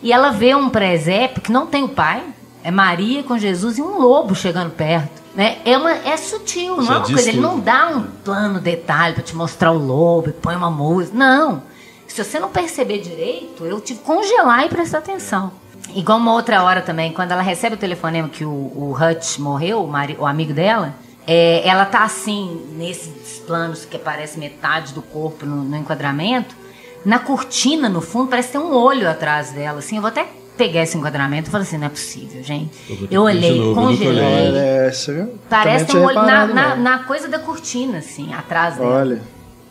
e 0.03 0.13
ela 0.13 0.29
vê 0.31 0.55
um 0.55 0.69
presépio 0.69 1.41
que 1.41 1.51
não 1.51 1.67
tem 1.67 1.85
o 1.85 1.89
pai, 1.89 2.23
é 2.63 2.71
Maria 2.71 3.23
com 3.23 3.39
Jesus 3.39 3.79
e 3.79 3.81
um 3.81 3.99
lobo 3.99 4.35
chegando 4.35 4.73
perto. 4.73 5.23
Né? 5.35 5.57
É, 5.65 5.79
uma, 5.79 5.91
é 5.91 6.19
sutil, 6.19 6.77
não 6.77 6.85
Já 6.85 6.93
é 6.93 6.97
uma 6.99 7.07
coisa. 7.07 7.29
Ele 7.31 7.39
tudo. 7.39 7.49
não 7.49 7.61
dá 7.61 7.89
um 7.97 8.03
plano 8.03 8.61
detalhe 8.61 9.15
para 9.15 9.23
te 9.23 9.35
mostrar 9.35 9.73
o 9.73 9.79
lobo 9.79 10.29
e 10.29 10.33
põe 10.33 10.55
uma 10.55 10.71
música. 10.71 11.17
Não. 11.17 11.63
Se 12.07 12.23
você 12.23 12.39
não 12.39 12.51
perceber 12.51 12.99
direito, 12.99 13.65
eu 13.65 13.81
que 13.81 13.95
congelar 13.95 14.67
e 14.67 14.69
prestar 14.69 14.99
atenção. 14.99 15.51
Igual 15.95 16.19
uma 16.19 16.35
outra 16.35 16.63
hora 16.63 16.83
também, 16.83 17.11
quando 17.11 17.33
ela 17.33 17.41
recebe 17.41 17.75
o 17.75 17.79
telefonema 17.79 18.29
que 18.29 18.45
o, 18.45 18.51
o 18.51 18.95
Hutch 18.95 19.39
morreu, 19.39 19.81
o, 19.81 20.21
o 20.21 20.27
amigo 20.27 20.53
dela, 20.53 20.95
é, 21.31 21.69
ela 21.69 21.85
tá 21.85 22.05
assim, 22.05 22.67
nesses 22.75 23.39
planos 23.47 23.85
que 23.85 23.97
aparece 23.99 24.39
metade 24.39 24.95
do 24.95 25.03
corpo 25.03 25.45
no, 25.45 25.63
no 25.63 25.77
enquadramento, 25.77 26.57
na 27.05 27.19
cortina, 27.19 27.87
no 27.87 28.01
fundo, 28.01 28.31
parece 28.31 28.53
ter 28.53 28.59
um 28.59 28.75
olho 28.75 29.09
atrás 29.09 29.51
dela. 29.51 29.81
Assim, 29.81 29.97
eu 29.97 30.01
vou 30.01 30.09
até 30.09 30.27
pegar 30.57 30.83
esse 30.83 30.97
enquadramento 30.97 31.49
e 31.49 31.53
falar 31.53 31.65
assim, 31.65 31.77
não 31.77 31.87
é 31.87 31.91
possível, 31.91 32.43
gente. 32.43 32.73
Eu 32.89 33.09
Eu 33.11 33.23
olhei, 33.25 33.59
novo, 33.59 33.79
congelei. 33.79 34.09
olhei. 34.09 34.49
Olha, 34.49 34.59
essa. 34.59 35.31
Parece 35.51 35.85
ter 35.85 35.99
um 35.99 36.05
olho 36.05 36.15
na, 36.15 36.47
na, 36.47 36.77
na 36.77 36.99
coisa 37.01 37.29
da 37.29 37.39
cortina, 37.39 37.99
assim, 37.99 38.33
atrás 38.33 38.77
dela. 38.77 38.91
Olha. 38.91 39.23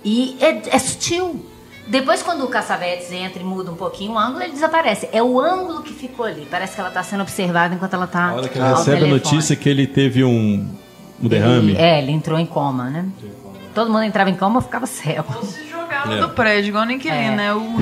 E 0.05 0.37
é, 0.39 0.75
é 0.75 0.79
sutil. 0.79 1.43
Depois, 1.87 2.21
quando 2.21 2.43
o 2.45 2.49
Caçavetes 2.49 3.11
entra 3.11 3.41
e 3.41 3.45
muda 3.45 3.71
um 3.71 3.75
pouquinho 3.75 4.11
o 4.11 4.19
ângulo, 4.19 4.43
ele 4.43 4.53
desaparece. 4.53 5.09
É 5.11 5.23
o 5.23 5.39
ângulo 5.39 5.81
que 5.81 5.93
ficou 5.93 6.25
ali. 6.25 6.47
Parece 6.51 6.75
que 6.75 6.79
ela 6.81 6.89
está 6.89 7.01
sendo 7.01 7.21
observada 7.21 7.73
enquanto 7.73 7.95
ela 7.95 8.05
está. 8.05 8.29
A 8.29 8.35
hora 8.35 8.47
que 8.47 8.59
ele 8.59 8.67
recebe 8.67 9.05
a 9.05 9.07
notícia 9.07 9.55
que 9.55 9.67
ele 9.67 9.87
teve 9.87 10.23
um, 10.23 10.69
um 11.21 11.27
derrame. 11.27 11.71
Ele, 11.71 11.77
é, 11.81 11.99
ele 12.01 12.11
entrou 12.11 12.37
em 12.39 12.45
coma, 12.45 12.85
né? 12.89 13.05
Todo 13.73 13.91
mundo 13.91 14.03
entrava 14.03 14.29
em 14.29 14.35
coma, 14.35 14.61
ficava 14.61 14.85
cego. 14.85 15.25
Ou 15.35 15.43
se 15.45 15.67
jogava 15.69 16.13
É. 16.15 16.19
do 16.19 16.29
prédio, 16.29 16.69
igual 16.69 16.85
no 16.85 16.91
inquilino, 16.91 17.19
É, 17.21 17.35
né? 17.35 17.53
O... 17.53 17.77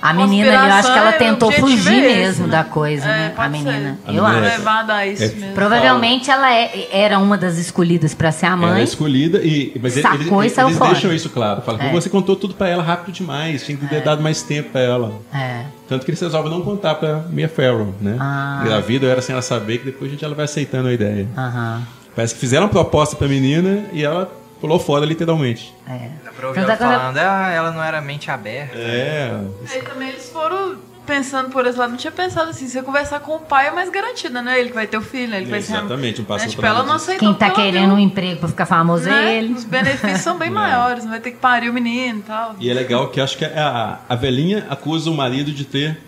A 0.00 0.12
menina 0.14 0.48
ali, 0.60 0.68
eu 0.68 0.74
acho 0.74 0.92
que 0.92 0.98
ela 0.98 1.12
tentou 1.12 1.48
o 1.48 1.52
fugir 1.52 1.92
é 2.04 2.06
esse, 2.10 2.16
mesmo 2.20 2.46
né? 2.46 2.52
da 2.52 2.64
coisa, 2.64 3.04
É, 3.04 3.08
né? 3.28 3.34
A 3.36 3.48
menina. 3.48 3.72
ser. 3.72 4.10
A 4.10 4.12
Eu 4.14 4.22
menina 4.24 4.28
acho. 4.28 4.40
Levada 4.58 4.94
a 4.94 5.06
isso 5.06 5.22
É- 5.24 5.28
mesmo. 5.28 5.54
Provavelmente 5.54 6.30
ela 6.30 6.52
é- 6.54 6.88
era 6.90 7.18
uma 7.18 7.36
das 7.38 7.56
escolhidas 7.58 8.14
para 8.14 8.30
ser 8.32 8.46
a 8.46 8.50
Ela 8.50 8.56
mãe. 8.56 8.80
é 8.80 8.84
escolhida 8.84 9.38
e 9.42 9.78
mas 9.82 9.92
Sacou 9.94 10.14
eles, 10.14 10.26
e 10.30 10.34
eles, 10.40 10.52
saiu 10.52 10.68
eles 10.68 10.78
fora. 10.78 10.90
deixam 10.92 11.12
isso 11.12 11.28
claro. 11.30 11.60
Falam 11.62 11.80
que 11.80 11.86
É. 11.86 11.92
você 11.92 12.08
contou 12.10 12.34
tudo 12.36 12.54
pra 12.54 12.68
ela 12.68 12.82
rápido 12.82 13.14
demais, 13.14 13.64
tinha 13.64 13.76
que 13.78 13.86
ter 13.86 14.02
dado 14.02 14.22
mais 14.22 14.42
tempo 14.42 14.70
pra 14.70 14.80
ela. 14.80 15.12
É. 15.32 15.64
Tanto 15.88 16.04
que 16.04 16.10
eles 16.10 16.20
resolvem 16.20 16.50
não 16.50 16.60
contar 16.62 16.94
pra 16.96 17.24
Mia 17.30 17.48
Farrow, 17.48 17.94
né? 18.00 18.16
Ah. 18.20 18.62
Gravida 18.64 19.06
era 19.06 19.20
sem 19.22 19.32
ela 19.34 19.42
saber 19.42 19.78
que 19.78 19.84
depois 19.86 20.10
a 20.10 20.14
gente 20.14 20.24
ela 20.24 20.34
vai 20.34 20.44
aceitando 20.46 20.88
a 20.88 20.92
ideia. 20.94 21.26
Aham. 21.36 21.82
Parece 22.14 22.34
que 22.34 22.40
fizeram 22.40 22.64
uma 22.66 22.70
proposta 22.72 23.16
pra 23.16 23.26
menina 23.28 23.86
e 23.92 24.04
ela 24.04 24.30
pulou 24.60 24.78
fora 24.78 25.04
literalmente. 25.04 25.74
É. 25.88 26.08
Dá 26.24 26.30
pra 26.32 26.48
ouvir 26.48 26.60
ela 26.60 26.72
é 26.72 26.76
que 26.76 26.82
ela- 26.82 26.98
falando, 27.00 27.18
ah, 27.18 27.50
ela 27.50 27.70
não 27.72 27.82
era 27.82 28.00
mente 28.00 28.30
aberta. 28.30 28.76
É. 28.78 29.38
Aí 29.70 29.82
também 29.82 30.08
eles 30.10 30.30
foram 30.30 30.76
pensando 31.06 31.50
por 31.50 31.66
esse 31.66 31.78
lado. 31.78 31.90
Não 31.90 31.98
tinha 31.98 32.10
pensado 32.10 32.48
assim, 32.48 32.66
se 32.66 32.78
eu 32.78 32.82
conversar 32.82 33.20
com 33.20 33.34
o 33.34 33.38
pai 33.40 33.66
é 33.66 33.70
mais 33.70 33.90
garantida, 33.90 34.40
né? 34.40 34.58
Ele 34.58 34.70
que 34.70 34.74
vai 34.74 34.86
ter 34.86 34.96
o 34.96 35.02
filho, 35.02 35.32
né? 35.32 35.38
ele 35.42 35.50
vai 35.50 35.60
ser. 35.60 35.74
Exatamente, 35.74 36.22
um 36.22 36.24
passo 36.24 36.44
né? 36.46 36.50
Tipo, 36.50 36.64
ela 36.64 36.82
não 36.82 36.94
aceitou. 36.94 37.28
Quem 37.28 37.34
tá 37.36 37.50
querendo 37.50 37.92
um 37.92 37.98
emprego 37.98 38.38
pra 38.40 38.48
ficar 38.48 38.64
famoso 38.64 39.04
né? 39.04 39.34
é 39.34 39.38
ele. 39.38 39.52
Os 39.52 39.64
benefícios 39.64 40.20
são 40.22 40.38
bem 40.38 40.48
É. 40.48 40.50
maiores, 40.52 41.04
não 41.04 41.10
vai 41.10 41.20
ter 41.20 41.32
que 41.32 41.36
parir 41.38 41.68
o 41.68 41.74
menino 41.74 42.20
e 42.20 42.22
tal. 42.22 42.54
E 42.58 42.70
é 42.70 42.72
legal 42.74 43.08
que 43.08 43.20
acho 43.20 43.36
que 43.36 43.44
a, 43.44 43.98
a 44.08 44.14
velhinha 44.14 44.66
acusa 44.70 45.10
o 45.10 45.14
marido 45.14 45.52
de 45.52 45.64
ter, 45.66 45.98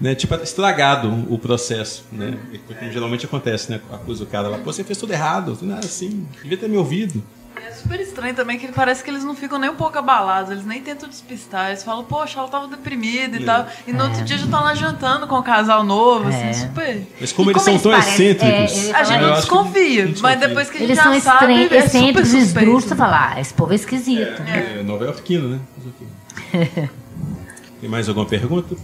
né, 0.00 0.14
tipo, 0.14 0.34
estragado 0.36 1.08
o 1.28 1.38
processo, 1.38 2.04
né? 2.12 2.36
Porque 2.66 2.90
geralmente 2.90 3.26
acontece, 3.26 3.70
né? 3.70 3.80
Acusa 3.92 4.24
o 4.24 4.26
cara 4.26 4.48
lá, 4.48 4.58
pô, 4.58 4.72
você 4.72 4.82
fez 4.84 4.98
tudo 4.98 5.12
errado, 5.12 5.56
não 5.62 5.76
era 5.76 5.84
assim, 5.86 6.26
devia 6.42 6.58
ter 6.58 6.68
me 6.68 6.76
ouvido. 6.76 7.22
É 7.56 7.70
super 7.70 7.98
estranho 8.00 8.34
também 8.34 8.58
que 8.58 8.66
parece 8.72 9.02
que 9.02 9.08
eles 9.08 9.22
não 9.24 9.34
ficam 9.34 9.58
nem 9.58 9.70
um 9.70 9.76
pouco 9.76 9.96
abalados, 9.96 10.50
eles 10.50 10.66
nem 10.66 10.82
tentam 10.82 11.08
despistar. 11.08 11.68
Eles 11.68 11.82
falam, 11.84 12.04
poxa, 12.04 12.38
ela 12.40 12.48
tava 12.48 12.66
deprimida 12.66 13.38
e 13.38 13.42
É. 13.42 13.46
tal. 13.46 13.66
E 13.86 13.92
no 13.92 14.04
outro 14.04 14.22
dia 14.24 14.36
já 14.36 14.46
tá 14.48 14.60
lá 14.60 14.74
jantando 14.74 15.26
com 15.28 15.36
o 15.36 15.42
casal 15.42 15.82
novo, 15.84 16.28
É. 16.28 16.50
assim, 16.50 16.66
super. 16.66 17.06
Mas 17.20 17.32
como 17.32 17.50
E 17.50 17.52
eles 17.52 17.62
como 17.64 17.78
são 17.78 17.90
tão 17.90 17.92
eles 17.98 18.08
excêntricos. 18.08 18.44
é, 18.84 18.88
ia 18.88 18.96
A 18.96 19.04
gente 19.04 19.14
falar 19.16 19.28
não 19.28 19.34
desconfia, 19.36 20.02
mas 20.02 20.10
desconfia. 20.12 20.36
depois 20.48 20.68
que 20.70 20.76
a 20.76 20.80
gente 20.80 20.88
Eles 20.90 20.96
já 20.96 21.02
são 21.04 21.20
sabe, 21.20 21.34
estranhos, 21.38 21.60
é 21.60 21.64
super 21.64 21.76
excêntricos, 21.86 22.28
suspeito. 22.30 22.46
esdrúxulos, 22.48 22.84
você 22.84 22.96
fala, 22.96 23.32
ah, 23.34 23.40
esse 23.40 23.54
povo 23.54 23.72
é 23.72 23.76
esquisito. 23.76 24.42
É, 24.42 24.82
Nova 24.82 25.04
Yorkino, 25.04 25.48
né? 25.48 25.60
Mas 25.76 25.86
ok. 26.66 26.90
Tem 27.80 27.88
mais 27.88 28.08
alguma 28.08 28.26
pergunta? 28.26 28.74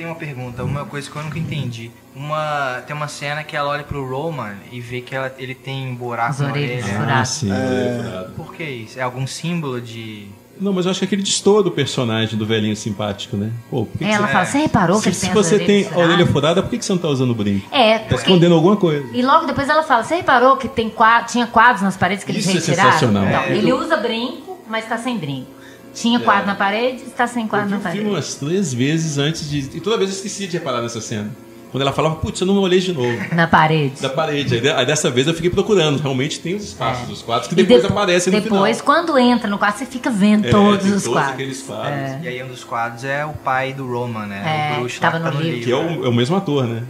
Eu 0.00 0.04
tenho 0.04 0.08
uma 0.08 0.14
pergunta, 0.18 0.64
uma 0.64 0.84
coisa 0.86 1.10
que 1.10 1.14
eu 1.14 1.22
nunca 1.22 1.38
entendi. 1.38 1.90
Uma, 2.16 2.82
tem 2.86 2.96
uma 2.96 3.06
cena 3.06 3.44
que 3.44 3.54
ela 3.54 3.68
olha 3.68 3.84
pro 3.84 4.02
Roman 4.08 4.54
e 4.72 4.80
vê 4.80 5.02
que 5.02 5.14
ela, 5.14 5.30
ele 5.36 5.54
tem 5.54 5.88
um 5.88 5.94
buraco 5.94 6.30
As 6.30 6.40
na 6.40 6.48
orelha. 6.48 6.82
Ah, 7.06 7.22
sim, 7.24 7.48
furada. 7.50 8.32
Por 8.34 8.54
que 8.54 8.64
isso? 8.64 8.98
É 8.98 9.02
algum 9.02 9.26
símbolo 9.26 9.78
de. 9.78 10.26
Não, 10.58 10.72
mas 10.72 10.86
eu 10.86 10.90
acho 10.90 11.00
que 11.00 11.04
aquele 11.04 11.22
destoa 11.22 11.62
do 11.62 11.70
personagem 11.70 12.38
do 12.38 12.46
velhinho 12.46 12.74
simpático, 12.76 13.36
né? 13.36 13.50
Pô, 13.70 13.84
por 13.84 13.98
que 13.98 14.04
que 14.06 14.10
Ela 14.10 14.26
você... 14.26 14.32
fala, 14.32 14.44
você 14.46 14.58
reparou 14.58 14.96
que 14.96 15.02
Se, 15.02 15.08
ele 15.08 15.14
se 15.16 15.20
tem 15.20 15.30
as 15.30 15.36
você 15.36 15.58
tem 15.58 15.88
a 15.92 15.98
orelha 15.98 16.26
furada, 16.26 16.62
por 16.62 16.70
que 16.70 16.78
que 16.78 16.84
você 16.84 16.92
não 16.92 16.98
tá 16.98 17.08
usando 17.08 17.30
o 17.32 17.34
brinco? 17.34 17.66
É, 17.70 17.98
Tá 17.98 18.04
porque... 18.08 18.14
escondendo 18.16 18.54
alguma 18.54 18.76
coisa. 18.76 19.06
E 19.12 19.20
logo 19.22 19.44
depois 19.46 19.68
ela 19.68 19.82
fala, 19.82 20.02
você 20.02 20.16
reparou 20.16 20.56
que 20.56 20.66
tem 20.68 20.88
qua- 20.88 21.24
tinha 21.24 21.46
quadros 21.46 21.82
nas 21.82 21.96
paredes 21.98 22.24
que 22.24 22.32
eles 22.32 22.44
Isso 22.46 22.56
é 22.56 22.60
retiraram? 22.60 22.92
sensacional. 22.92 23.26
Então, 23.26 23.40
É. 23.42 23.56
ele 23.56 23.70
usa 23.72 23.96
brinco, 23.98 24.58
mas 24.66 24.86
tá 24.86 24.96
sem 24.96 25.18
brinco. 25.18 25.59
Tinha 25.94 26.20
quadro 26.20 26.46
na 26.46 26.54
parede, 26.54 27.02
está 27.06 27.26
sem 27.26 27.42
Eu 27.44 27.48
quadro 27.48 27.68
vi 27.68 27.74
na 27.74 27.80
parede. 27.80 27.98
filme 28.00 28.14
umas 28.14 28.34
três 28.34 28.72
vezes 28.72 29.18
antes 29.18 29.48
de. 29.50 29.58
E 29.76 29.80
toda 29.80 29.96
vez 29.96 30.10
eu 30.10 30.16
esquecia 30.16 30.46
de 30.46 30.56
reparar 30.56 30.80
nessa 30.82 31.00
cena. 31.00 31.30
Quando 31.70 31.82
ela 31.82 31.92
falava, 31.92 32.16
putz, 32.16 32.40
eu 32.40 32.48
não 32.48 32.56
olhei 32.58 32.80
de 32.80 32.92
novo. 32.92 33.16
Na 33.32 33.46
parede. 33.46 34.00
Da 34.02 34.08
parede. 34.08 34.56
Aí, 34.56 34.60
de- 34.60 34.68
aí 34.70 34.84
dessa 34.84 35.08
vez 35.08 35.28
eu 35.28 35.34
fiquei 35.34 35.48
procurando. 35.50 36.00
Realmente 36.00 36.40
tem 36.40 36.56
os 36.56 36.64
espaços 36.64 37.06
dos 37.06 37.22
quadros 37.22 37.46
que 37.46 37.54
É. 37.54 37.56
Depois 37.56 37.82
depo- 37.82 37.92
aparecem 37.94 38.32
no 38.32 38.40
Depois, 38.40 38.80
final. 38.80 38.86
quando 39.04 39.16
entra 39.18 39.48
no 39.48 39.56
quadro, 39.56 39.78
você 39.78 39.86
fica 39.86 40.10
vendo 40.10 40.46
É, 40.46 40.50
todos 40.50 40.84
os 40.86 41.02
todos 41.04 41.06
quadros. 41.06 41.32
aqueles 41.34 41.62
quadros. 41.62 41.92
É. 41.92 42.20
E 42.24 42.28
aí 42.28 42.42
um 42.42 42.48
dos 42.48 42.64
quadros 42.64 43.04
é 43.04 43.24
o 43.24 43.32
pai 43.34 43.72
do 43.72 43.86
Roman, 43.86 44.26
né? 44.26 44.42
É, 44.44 44.72
o 44.76 44.80
bruxo 44.80 44.96
que 44.96 45.00
tava 45.00 45.18
lá 45.18 45.30
tá 45.30 45.30
no 45.36 45.40
livro. 45.40 45.60
Que 45.64 45.70
é 45.70 45.76
o, 45.76 46.04
é 46.06 46.08
o 46.08 46.12
mesmo 46.12 46.34
ator, 46.36 46.66
né? 46.66 46.82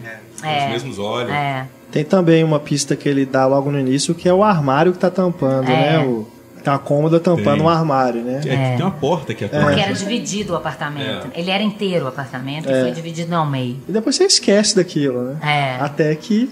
É. 0.43 0.65
Os 0.67 0.73
mesmos 0.73 0.99
olhos. 0.99 1.31
É. 1.31 1.67
Tem 1.93 2.03
também 2.03 2.43
uma 2.43 2.59
pista 2.59 2.97
que 2.97 3.07
ele 3.07 3.27
dá 3.27 3.47
logo 3.47 3.71
no 3.71 3.79
início, 3.79 4.15
que 4.15 4.27
é 4.29 4.33
o 4.33 4.43
armário 4.43 4.93
que 4.93 4.99
tá 4.99 5.11
tampando, 5.11 5.69
É. 5.71 5.99
né? 5.99 5.99
O, 6.07 6.27
tá 6.63 6.75
a 6.75 6.79
cômoda 6.79 7.19
tampando 7.21 7.57
Tem. 7.59 7.63
um 7.63 7.69
armário, 7.69 8.23
né? 8.23 8.37
É, 8.39 8.41
que 8.71 8.77
Tem 8.77 8.81
uma 8.83 8.91
porta 8.91 9.35
que 9.35 9.45
é 9.45 9.49
Porque 9.49 9.81
era 9.81 9.93
dividido 9.93 10.53
o 10.53 10.57
apartamento. 10.57 11.29
Ele 11.35 11.51
era 11.51 11.63
inteiro 11.63 12.05
o 12.05 12.09
apartamento 12.09 12.71
e 12.71 12.81
foi 12.81 12.91
dividido 12.93 13.35
ao 13.35 13.47
meio. 13.47 13.77
E 13.89 13.93
depois 13.93 14.17
você 14.17 14.25
esquece 14.25 14.77
daquilo, 14.77 15.23
né? 15.23 15.37
É. 15.43 15.83
Até 15.83 16.15
que 16.15 16.51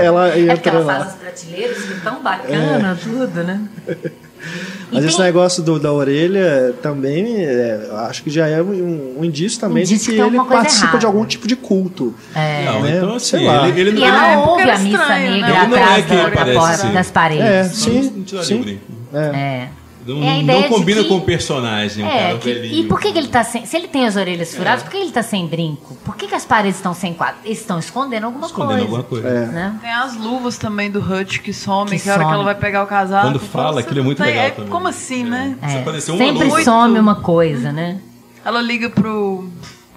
ela 0.00 0.28
É 0.28 0.32
porque 0.32 0.50
entra 0.68 0.70
ela 0.72 0.84
lá. 0.84 0.94
faz 1.00 1.06
as 1.08 1.14
prateleiras, 1.14 1.78
que 1.78 2.00
tão 2.02 2.22
bacana, 2.22 2.98
tudo, 3.02 3.42
né? 3.44 3.60
Mas 4.92 5.02
E 5.02 5.06
esse 5.08 5.16
tem- 5.16 5.24
negócio 5.26 5.62
do- 5.62 5.80
da 5.80 5.92
orelha 5.92 6.72
também, 6.80 7.36
é, 7.44 7.88
acho 8.08 8.22
que 8.22 8.30
já 8.30 8.46
é 8.46 8.62
um, 8.62 9.16
um 9.18 9.24
indício 9.24 9.58
também 9.58 9.82
de 9.82 9.94
Indício 9.94 10.12
que 10.12 10.16
que 10.18 10.22
tem 10.22 10.38
ele 10.40 10.48
participa 10.48 10.84
errada. 10.84 10.98
de 10.98 11.06
algum 11.06 11.24
tipo 11.24 11.48
de 11.48 11.56
culto. 11.56 12.14
É. 12.34 12.64
Não, 12.66 12.82
né? 12.82 12.96
então 12.98 13.18
Sei 13.18 13.38
assim, 13.40 13.48
lá. 13.48 13.68
ele, 13.68 13.80
ele 13.80 13.90
E 13.90 13.94
não 13.94 14.06
ela 14.06 14.28
é 14.32 14.38
ouve 14.38 14.62
a 14.70 14.78
missa 14.78 14.98
estranho, 15.02 15.30
né? 15.30 15.40
negra 15.40 15.48
Ele 15.62 15.66
não 15.68 15.76
é 15.76 15.82
atrás 15.82 16.04
que 16.04 16.10
da, 16.14 16.22
da 16.44 16.52
porta, 16.60 16.86
das 16.88 17.08
É, 17.08 17.12
paredes. 17.12 17.72
sim, 17.76 18.12
Não 18.14 18.22
tira 18.24 18.44
sim. 18.44 18.78
É. 19.16 19.36
É. 19.36 19.68
Não, 20.06 20.22
É 20.22 20.40
não 20.40 20.62
combina 20.68 21.02
que- 21.02 21.08
com 21.08 21.16
o 21.16 21.20
personagem, 21.22 22.04
um 22.04 22.06
É, 22.08 22.18
cara 22.26 22.38
que- 22.38 22.54
velhinho. 22.54 22.84
e 22.84 22.86
por 22.86 23.00
que, 23.00 23.10
que 23.10 23.18
ele 23.18 23.26
tá 23.26 23.42
sem. 23.42 23.66
Se 23.66 23.76
ele 23.76 23.88
tem 23.88 24.06
as 24.06 24.14
orelhas 24.14 24.54
furadas, 24.54 24.84
por 24.84 24.92
que 24.92 24.98
ele 24.98 25.10
tá 25.10 25.20
sem 25.20 25.44
brinco? 25.48 25.96
Por 26.04 26.14
que, 26.14 26.28
que 26.28 26.34
as 26.36 26.44
paredes 26.44 26.76
estão 26.76 26.94
sem 26.94 27.12
quadro? 27.12 27.38
Eles 27.44 27.58
estão 27.58 27.76
escondendo 27.76 28.22
alguma 28.26 28.46
Escondendo 28.46 28.68
coisa. 28.68 28.84
alguma 28.84 29.02
coisa. 29.02 29.28
É. 29.28 29.46
Né? 29.46 29.74
Tem 29.82 29.90
as 29.90 30.16
luvas 30.16 30.56
também 30.58 30.92
do 30.92 31.00
Hutch 31.00 31.38
que 31.40 31.52
somem, 31.52 31.98
Que 31.98 32.04
que, 32.04 32.08
a 32.08 32.12
hora 32.12 32.20
que 32.22 32.24
some. 32.26 32.34
ela 32.36 32.44
vai 32.44 32.54
pegar 32.54 32.84
o 32.84 32.86
casaco. 32.86 33.26
Quando 33.26 33.40
fala, 33.40 33.80
aquilo 33.80 33.98
é 33.98 34.02
muito 34.04 34.22
tem- 34.22 34.26
legal 34.32 34.50
também. 34.52 34.70
Como 34.70 34.86
assim, 34.86 35.24
né? 35.24 35.56
É, 35.60 35.68
Sempre 35.98 36.44
luz- 36.44 36.64
some 36.64 36.98
uma 37.00 37.16
coisa, 37.16 37.72
né? 37.72 37.98
Ela 38.44 38.62
liga 38.62 38.88
pro, 38.88 39.48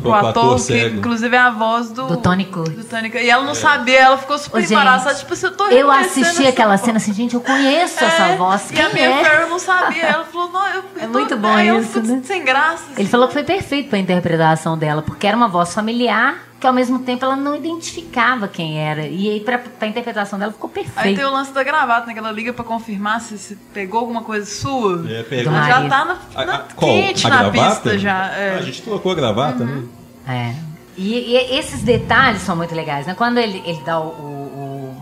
Pro 0.01 0.13
ator 0.13 0.29
ator, 0.29 0.55
que 0.55 0.61
cego. 0.61 0.97
inclusive 0.97 1.35
é 1.35 1.39
a 1.39 1.49
voz 1.49 1.89
do, 1.91 2.07
Do 2.07 2.17
Tony 2.17 2.45
Curtis. 2.45 2.75
do 2.75 2.83
Tony 2.85 3.09
Curtis. 3.09 3.27
E 3.27 3.29
ela 3.29 3.43
não 3.43 3.53
sabia, 3.53 3.99
ela 3.99 4.17
ficou 4.17 4.37
super 4.37 4.57
Ô, 4.57 4.61
gente, 4.61 4.71
embaraçada. 4.71 5.15
Tipo, 5.15 5.35
se 5.35 5.45
eu 5.45 5.51
tô 5.51 5.67
Eu 5.67 5.91
assisti 5.91 6.41
essa 6.41 6.49
aquela 6.49 6.69
voz. 6.75 6.81
cena 6.81 6.97
assim, 6.97 7.13
gente, 7.13 7.33
eu 7.35 7.41
conheço 7.41 8.03
essa 8.03 8.23
É, 8.29 8.35
voz. 8.37 8.69
E 8.71 8.73
Quem 8.73 8.85
a 8.85 8.89
minha 8.89 9.09
é? 9.09 9.23
Farrell 9.23 9.49
não 9.49 9.59
sabia. 9.59 10.03
Ela 10.03 10.23
falou, 10.23 10.51
não, 10.51 10.67
eu, 10.69 10.83
É 10.99 11.05
eu 11.05 11.09
muito 11.09 11.35
bom 11.37 11.47
aí 11.53 11.67
eu 11.67 11.79
isso, 11.81 12.01
fico 12.01 12.07
né? 12.07 12.21
sem 12.23 12.43
graça. 12.45 12.83
Ele 12.93 13.01
assim. 13.01 13.05
falou 13.07 13.27
que 13.27 13.33
foi 13.33 13.43
perfeito 13.43 13.89
pra 13.89 13.97
interpretação 13.99 14.77
dela, 14.77 15.01
porque 15.01 15.27
era 15.27 15.35
uma 15.35 15.47
voz 15.47 15.73
familiar, 15.73 16.35
que 16.59 16.67
ao 16.67 16.73
mesmo 16.73 16.99
tempo 16.99 17.23
ela 17.23 17.35
não 17.35 17.55
identificava 17.55 18.47
quem 18.47 18.79
era. 18.79 19.07
E 19.07 19.29
aí, 19.29 19.39
pra, 19.39 19.57
pra 19.57 19.87
interpretação 19.87 20.37
dela, 20.37 20.51
ficou 20.51 20.69
Aí 20.75 20.83
perfeito. 20.83 21.15
tem 21.17 21.25
o 21.25 21.31
lance 21.31 21.51
da 21.53 21.63
gravata, 21.63 22.07
né? 22.07 22.13
Que 22.13 22.19
ela 22.19 22.31
liga 22.31 22.51
pra 22.51 22.65
confirmar 22.65 23.21
se, 23.21 23.37
se 23.37 23.55
pegou 23.73 24.01
alguma 24.01 24.21
coisa 24.23 24.45
sua. 24.45 25.05
É. 25.09 25.25
Ela 25.45 25.63
já 25.67 25.87
tá 25.87 26.05
na, 26.05 26.17
A- 26.35 26.45
na 26.45 26.55
a- 26.55 26.59
qual? 26.75 26.91
quente 26.91 27.25
A 27.25 27.29
na 27.29 27.37
gravata? 27.49 27.69
pista 27.81 27.97
já. 27.97 28.27
é. 28.35 28.55
Ah, 28.55 28.57
a 28.59 28.61
gente 28.61 28.81
trocou 28.81 29.11
a 29.11 29.15
gravata, 29.15 29.63
né? 29.63 29.83
É. 30.27 30.53
E, 30.97 31.31
e 31.31 31.57
esses 31.57 31.81
detalhes 31.81 32.41
são 32.41 32.55
muito 32.57 32.75
legais, 32.75 33.07
né? 33.07 33.15
Quando 33.17 33.37
ele, 33.37 33.63
ele 33.65 33.81
dá 33.85 33.97
o, 33.99 34.07
o, 34.07 34.95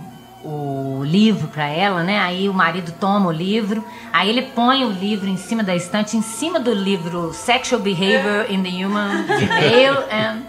o- 0.44 0.98
o 1.00 1.04
livro 1.04 1.48
pra 1.48 1.66
ela, 1.68 2.04
né? 2.04 2.20
Aí 2.20 2.48
o 2.48 2.54
marido 2.54 2.92
toma 3.00 3.28
o 3.28 3.32
livro, 3.32 3.84
aí 4.14 4.30
ele 4.30 4.44
põe 4.44 4.86
o 4.86 4.90
livro 4.92 5.28
em 5.28 5.38
cima 5.38 5.64
da 5.64 5.76
estante, 5.76 6.16
em 6.16 6.22
cima 6.22 6.60
do 6.60 6.72
livro 6.74 7.34
Sexual 7.34 7.82
Behavior 7.82 8.46
in 8.50 8.62
the 8.64 8.86
Human 8.86 9.26
Female 9.26 10.06
and, 10.12 10.42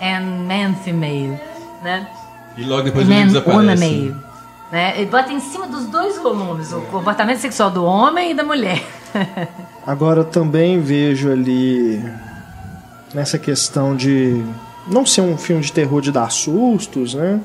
and 0.00 0.46
Man 0.46 0.74
Female, 0.82 1.40
né? 1.82 2.06
E 2.56 2.64
logo 2.64 2.82
depois 2.82 3.06
o 3.06 3.10
Man, 3.10 3.16
Woman 3.16 3.26
desaparece. 3.26 3.84
Male. 3.84 4.16
Né? 4.70 5.00
Ele 5.00 5.10
bota 5.10 5.32
em 5.32 5.40
cima 5.40 5.66
dos 5.66 5.86
dois 5.86 6.18
volumes, 6.18 6.72
o 6.72 6.80
comportamento 6.82 7.38
sexual 7.38 7.70
do 7.70 7.84
homem 7.84 8.30
e 8.30 8.34
da 8.34 8.44
mulher. 8.44 8.82
Agora 9.86 10.20
eu 10.20 10.24
também 10.24 10.80
vejo 10.80 11.30
ali 11.30 12.02
nessa 13.12 13.38
questão 13.38 13.96
de 13.96 14.44
não 14.86 15.04
ser 15.04 15.22
um 15.22 15.36
filme 15.36 15.62
de 15.62 15.72
terror 15.72 16.00
de 16.00 16.12
dar 16.12 16.30
sustos, 16.30 17.14
né? 17.14 17.40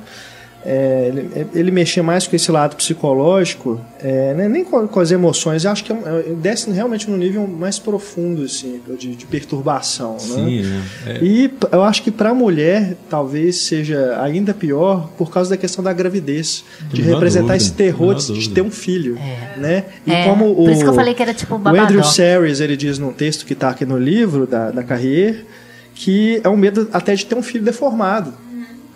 É, 0.66 1.11
ele, 1.13 1.47
ele 1.53 1.72
mexer 1.72 2.01
mais 2.01 2.28
com 2.28 2.36
esse 2.36 2.51
lado 2.51 2.76
psicológico, 2.76 3.80
é, 3.99 4.34
né, 4.34 4.49
nem 4.49 4.66
com, 4.66 4.88
com 4.88 4.99
as 4.99 5.11
emoções, 5.11 5.63
eu 5.63 5.72
acho 5.72 5.84
que 5.84 5.93
é, 5.93 5.95
é, 5.95 6.34
desce 6.41 6.72
realmente 6.72 7.09
no 7.09 7.16
nível 7.16 7.45
mais 7.47 7.78
profundo 7.78 8.43
assim, 8.43 8.82
de, 8.97 9.16
de 9.16 9.26
perturbação. 9.28 10.13
Né? 10.13 10.20
Sim, 10.20 10.82
é. 11.05 11.11
É. 11.11 11.24
E 11.24 11.53
eu 11.72 11.84
acho 11.84 12.01
que 12.01 12.09
para 12.09 12.32
a 12.32 12.34
mulher 12.34 12.95
talvez 13.09 13.57
seja 13.57 14.20
ainda 14.22 14.53
pior 14.53 15.09
por 15.18 15.30
causa 15.30 15.51
da 15.51 15.57
questão 15.57 15.84
da 15.84 15.93
gravidez, 15.93 16.63
de 16.91 17.01
Menor 17.01 17.16
representar 17.16 17.53
dúvida, 17.53 17.63
esse 17.63 17.72
terror 17.74 18.16
de, 18.16 18.34
de 18.34 18.49
ter 18.49 18.61
um 18.61 18.72
filho, 18.72 19.18
né? 19.57 19.84
E 20.05 20.11
É, 20.11 20.24
como 20.24 20.51
o, 20.51 20.55
por 20.55 20.72
isso 20.72 20.84
que 20.84 20.89
eu 20.89 20.93
falei 20.93 21.13
que 21.13 21.22
era 21.22 21.34
tipo 21.34 21.55
o 21.55 21.68
Andrew. 21.68 22.03
Series, 22.03 22.59
ele 22.59 22.76
diz 22.76 22.97
num 22.97 23.13
texto 23.13 23.45
que 23.45 23.53
está 23.53 23.70
aqui 23.70 23.86
no 23.86 23.97
livro 23.97 24.47
da, 24.47 24.72
da 24.72 24.84
Carrier, 24.84 25.45
que 25.93 26.41
é 26.43 26.49
um 26.49 26.57
medo 26.57 26.89
até 26.91 27.16
de 27.16 27.26
ter 27.26 27.36
um 27.36 27.43
filho 27.43 27.63
deformado, 27.63 28.34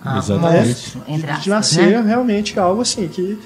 Ah, 0.04 0.18
Exatamente. 0.18 0.98
monstro, 1.08 1.42
de, 1.42 1.50
nascer 1.50 1.88
né? 1.88 2.04
realmente 2.08 2.58
algo 2.60 2.82
assim 2.82 3.08
que 3.08 3.38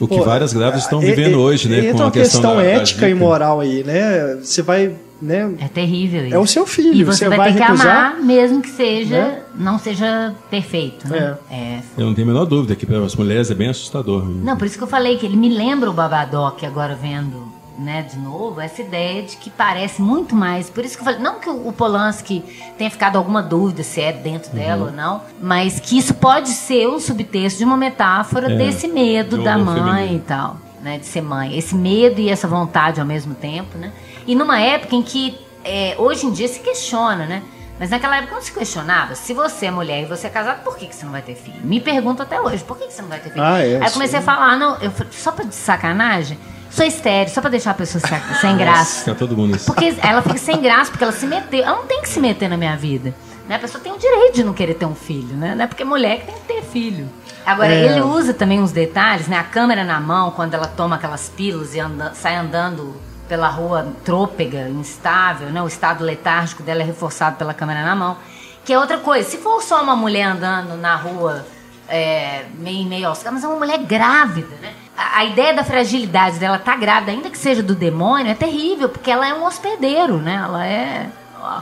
O 0.00 0.08
que 0.08 0.16
Pô, 0.16 0.24
várias 0.24 0.52
grávidas 0.54 0.84
estão 0.84 1.02
e- 1.02 1.06
vivendo 1.06 1.32
e- 1.32 1.36
hoje, 1.36 1.68
né? 1.68 1.78
Entra 1.80 1.92
com 1.92 1.98
uma 1.98 2.08
a 2.08 2.10
questão, 2.10 2.40
questão 2.40 2.56
da, 2.56 2.62
da 2.62 2.68
ética 2.68 3.06
e 3.06 3.12
Zika. 3.12 3.24
moral 3.24 3.60
aí, 3.60 3.84
né? 3.84 4.36
Você 4.42 4.62
vai, 4.62 4.94
né? 5.20 5.52
É 5.60 5.68
terrível 5.68 6.24
isso. 6.26 6.34
É 6.34 6.38
o 6.38 6.46
seu 6.46 6.66
filho, 6.66 6.94
E 6.94 7.04
você, 7.04 7.18
você 7.24 7.28
vai, 7.28 7.36
vai 7.36 7.52
ter 7.52 7.58
que 7.58 7.64
recusar? 7.64 8.12
amar, 8.12 8.22
mesmo 8.22 8.62
que 8.62 8.70
seja, 8.70 9.14
Né? 9.18 9.38
não 9.58 9.78
seja 9.78 10.34
perfeito, 10.50 11.06
né? 11.06 11.36
É. 11.50 11.80
Eu 11.98 12.06
não 12.06 12.14
tenho 12.14 12.26
a 12.28 12.32
menor 12.32 12.46
dúvida 12.46 12.74
que 12.74 12.86
para 12.86 12.98
as 13.04 13.14
mulheres 13.14 13.50
é 13.50 13.54
bem 13.54 13.68
assustador. 13.68 14.24
Não, 14.24 14.56
por 14.56 14.66
isso 14.66 14.78
que 14.78 14.84
eu 14.84 14.88
falei 14.88 15.18
que 15.18 15.26
ele 15.26 15.36
me 15.36 15.50
lembra 15.50 15.90
o 15.90 15.92
Babadoc 15.92 16.64
agora 16.64 16.94
vendo, 16.94 17.49
né, 17.80 18.02
de 18.02 18.18
novo, 18.18 18.60
essa 18.60 18.82
ideia 18.82 19.22
de 19.22 19.36
que 19.36 19.48
parece 19.48 20.02
muito 20.02 20.34
mais. 20.36 20.68
Por 20.68 20.84
isso 20.84 20.96
que 20.96 21.00
eu 21.00 21.04
falei, 21.06 21.20
não 21.20 21.40
que 21.40 21.48
o 21.48 21.72
Polanski 21.72 22.40
tenha 22.76 22.90
ficado 22.90 23.16
alguma 23.16 23.42
dúvida 23.42 23.82
se 23.82 24.00
é 24.00 24.12
dentro 24.12 24.52
dela 24.52 24.86
ou 24.86 24.92
não, 24.92 25.22
mas 25.40 25.80
que 25.80 25.96
isso 25.98 26.12
pode 26.14 26.50
ser 26.50 26.86
um 26.88 27.00
subtexto 27.00 27.58
de 27.58 27.64
uma 27.64 27.76
metáfora 27.76 28.52
É, 28.52 28.56
desse 28.56 28.86
medo 28.86 29.38
de 29.38 29.44
da 29.44 29.56
mãe 29.56 29.82
feminino. 29.82 30.16
e 30.16 30.20
tal, 30.20 30.56
né, 30.82 30.98
de 30.98 31.06
ser 31.06 31.22
mãe. 31.22 31.56
Esse 31.56 31.74
medo 31.74 32.20
e 32.20 32.28
essa 32.28 32.46
vontade 32.46 33.00
ao 33.00 33.06
mesmo 33.06 33.34
tempo, 33.34 33.78
né? 33.78 33.92
E 34.26 34.34
numa 34.34 34.60
época 34.60 34.94
em 34.94 35.02
que 35.02 35.38
é, 35.64 35.94
hoje 35.98 36.26
em 36.26 36.32
dia 36.32 36.48
se 36.48 36.60
questiona, 36.60 37.24
né? 37.26 37.42
Mas 37.78 37.88
naquela 37.88 38.18
época 38.18 38.34
não 38.34 38.42
se 38.42 38.52
questionava. 38.52 39.14
Se 39.14 39.32
você 39.32 39.66
é 39.66 39.70
mulher 39.70 40.02
e 40.02 40.04
você 40.04 40.26
é 40.26 40.30
casado, 40.30 40.62
por 40.62 40.76
que, 40.76 40.86
que 40.86 40.94
você 40.94 41.04
não 41.06 41.12
vai 41.12 41.22
ter 41.22 41.34
filho? 41.34 41.56
Me 41.64 41.80
pergunto 41.80 42.22
até 42.22 42.38
hoje, 42.38 42.62
por 42.62 42.76
que, 42.76 42.86
que 42.86 42.92
você 42.92 43.00
não 43.00 43.08
vai 43.08 43.18
ter 43.20 43.30
filho? 43.30 43.42
Ah, 43.42 43.58
é, 43.58 43.76
Aí 43.76 43.84
eu 43.86 43.90
comecei 43.92 44.18
a 44.18 44.20
sim. 44.20 44.26
falar, 44.26 44.58
não, 44.58 44.76
eu, 44.82 44.92
só 45.10 45.32
pra 45.32 45.46
de 45.46 45.54
sacanagem, 45.54 46.38
sou 46.70 46.86
estéreo, 46.86 47.32
só 47.32 47.40
pra 47.40 47.50
deixar 47.50 47.72
a 47.72 47.74
pessoa 47.74 48.02
sem 48.40 48.56
graça. 48.56 49.00
Fica 49.00 49.14
todo 49.14 49.36
mundo 49.36 49.56
assim. 49.56 49.66
Porque 49.66 49.94
ela 50.02 50.22
fica 50.22 50.38
sem 50.38 50.60
graça, 50.60 50.90
porque 50.90 51.04
ela 51.04 51.12
se 51.12 51.26
meteu. 51.26 51.62
Ela 51.64 51.76
não 51.76 51.86
tem 51.86 52.00
que 52.02 52.08
se 52.08 52.20
meter 52.20 52.48
na 52.48 52.56
minha 52.56 52.76
vida. 52.76 53.14
Né? 53.48 53.56
A 53.56 53.58
pessoa 53.58 53.82
tem 53.82 53.92
o 53.92 53.98
direito 53.98 54.34
de 54.36 54.44
não 54.44 54.52
querer 54.54 54.74
ter 54.74 54.86
um 54.86 54.94
filho, 54.94 55.34
né? 55.36 55.54
Não 55.56 55.64
é 55.64 55.66
porque 55.66 55.84
mulher 55.84 56.20
que 56.20 56.26
tem 56.26 56.34
que 56.36 56.40
ter 56.42 56.62
filho. 56.62 57.08
Agora, 57.44 57.72
É. 57.72 57.84
ele 57.86 58.00
usa 58.00 58.32
também 58.32 58.60
uns 58.60 58.70
detalhes, 58.70 59.26
né? 59.26 59.36
A 59.36 59.42
câmera 59.42 59.82
na 59.82 59.98
mão, 59.98 60.30
quando 60.30 60.54
ela 60.54 60.66
toma 60.68 60.96
aquelas 60.96 61.28
pílulas 61.28 61.74
e 61.74 61.80
anda- 61.80 62.14
sai 62.14 62.36
andando 62.36 62.94
pela 63.28 63.48
rua 63.48 63.88
trôpega, 64.04 64.68
instável, 64.68 65.48
né? 65.48 65.60
O 65.62 65.66
estado 65.66 66.04
letárgico 66.04 66.62
dela 66.62 66.82
é 66.82 66.84
reforçado 66.84 67.36
pela 67.36 67.52
câmera 67.54 67.82
na 67.84 67.96
mão. 67.96 68.16
Que 68.64 68.72
é 68.72 68.78
outra 68.78 68.98
coisa. 68.98 69.28
Se 69.28 69.38
for 69.38 69.60
só 69.62 69.82
uma 69.82 69.96
mulher 69.96 70.24
andando 70.24 70.76
na 70.76 70.94
rua 70.94 71.44
é, 71.88 72.44
meio 72.58 72.86
meio 72.86 73.08
aos 73.08 73.20
mas 73.24 73.42
é 73.42 73.48
uma 73.48 73.56
mulher 73.56 73.78
grávida, 73.78 74.54
né? 74.62 74.72
A, 75.14 75.24
ideia 75.24 75.54
da 75.54 75.64
fragilidade 75.64 76.38
dela 76.38 76.58
tá 76.58 76.76
grávida, 76.76 77.12
ainda 77.12 77.30
que 77.30 77.38
seja 77.38 77.62
do 77.62 77.74
demônio, 77.74 78.30
é 78.30 78.34
terrível, 78.34 78.88
porque 78.88 79.10
ela 79.10 79.26
é 79.28 79.34
um 79.34 79.44
hospedeiro, 79.44 80.18
né? 80.18 80.40
Ela 80.44 80.66
é. 80.66 81.06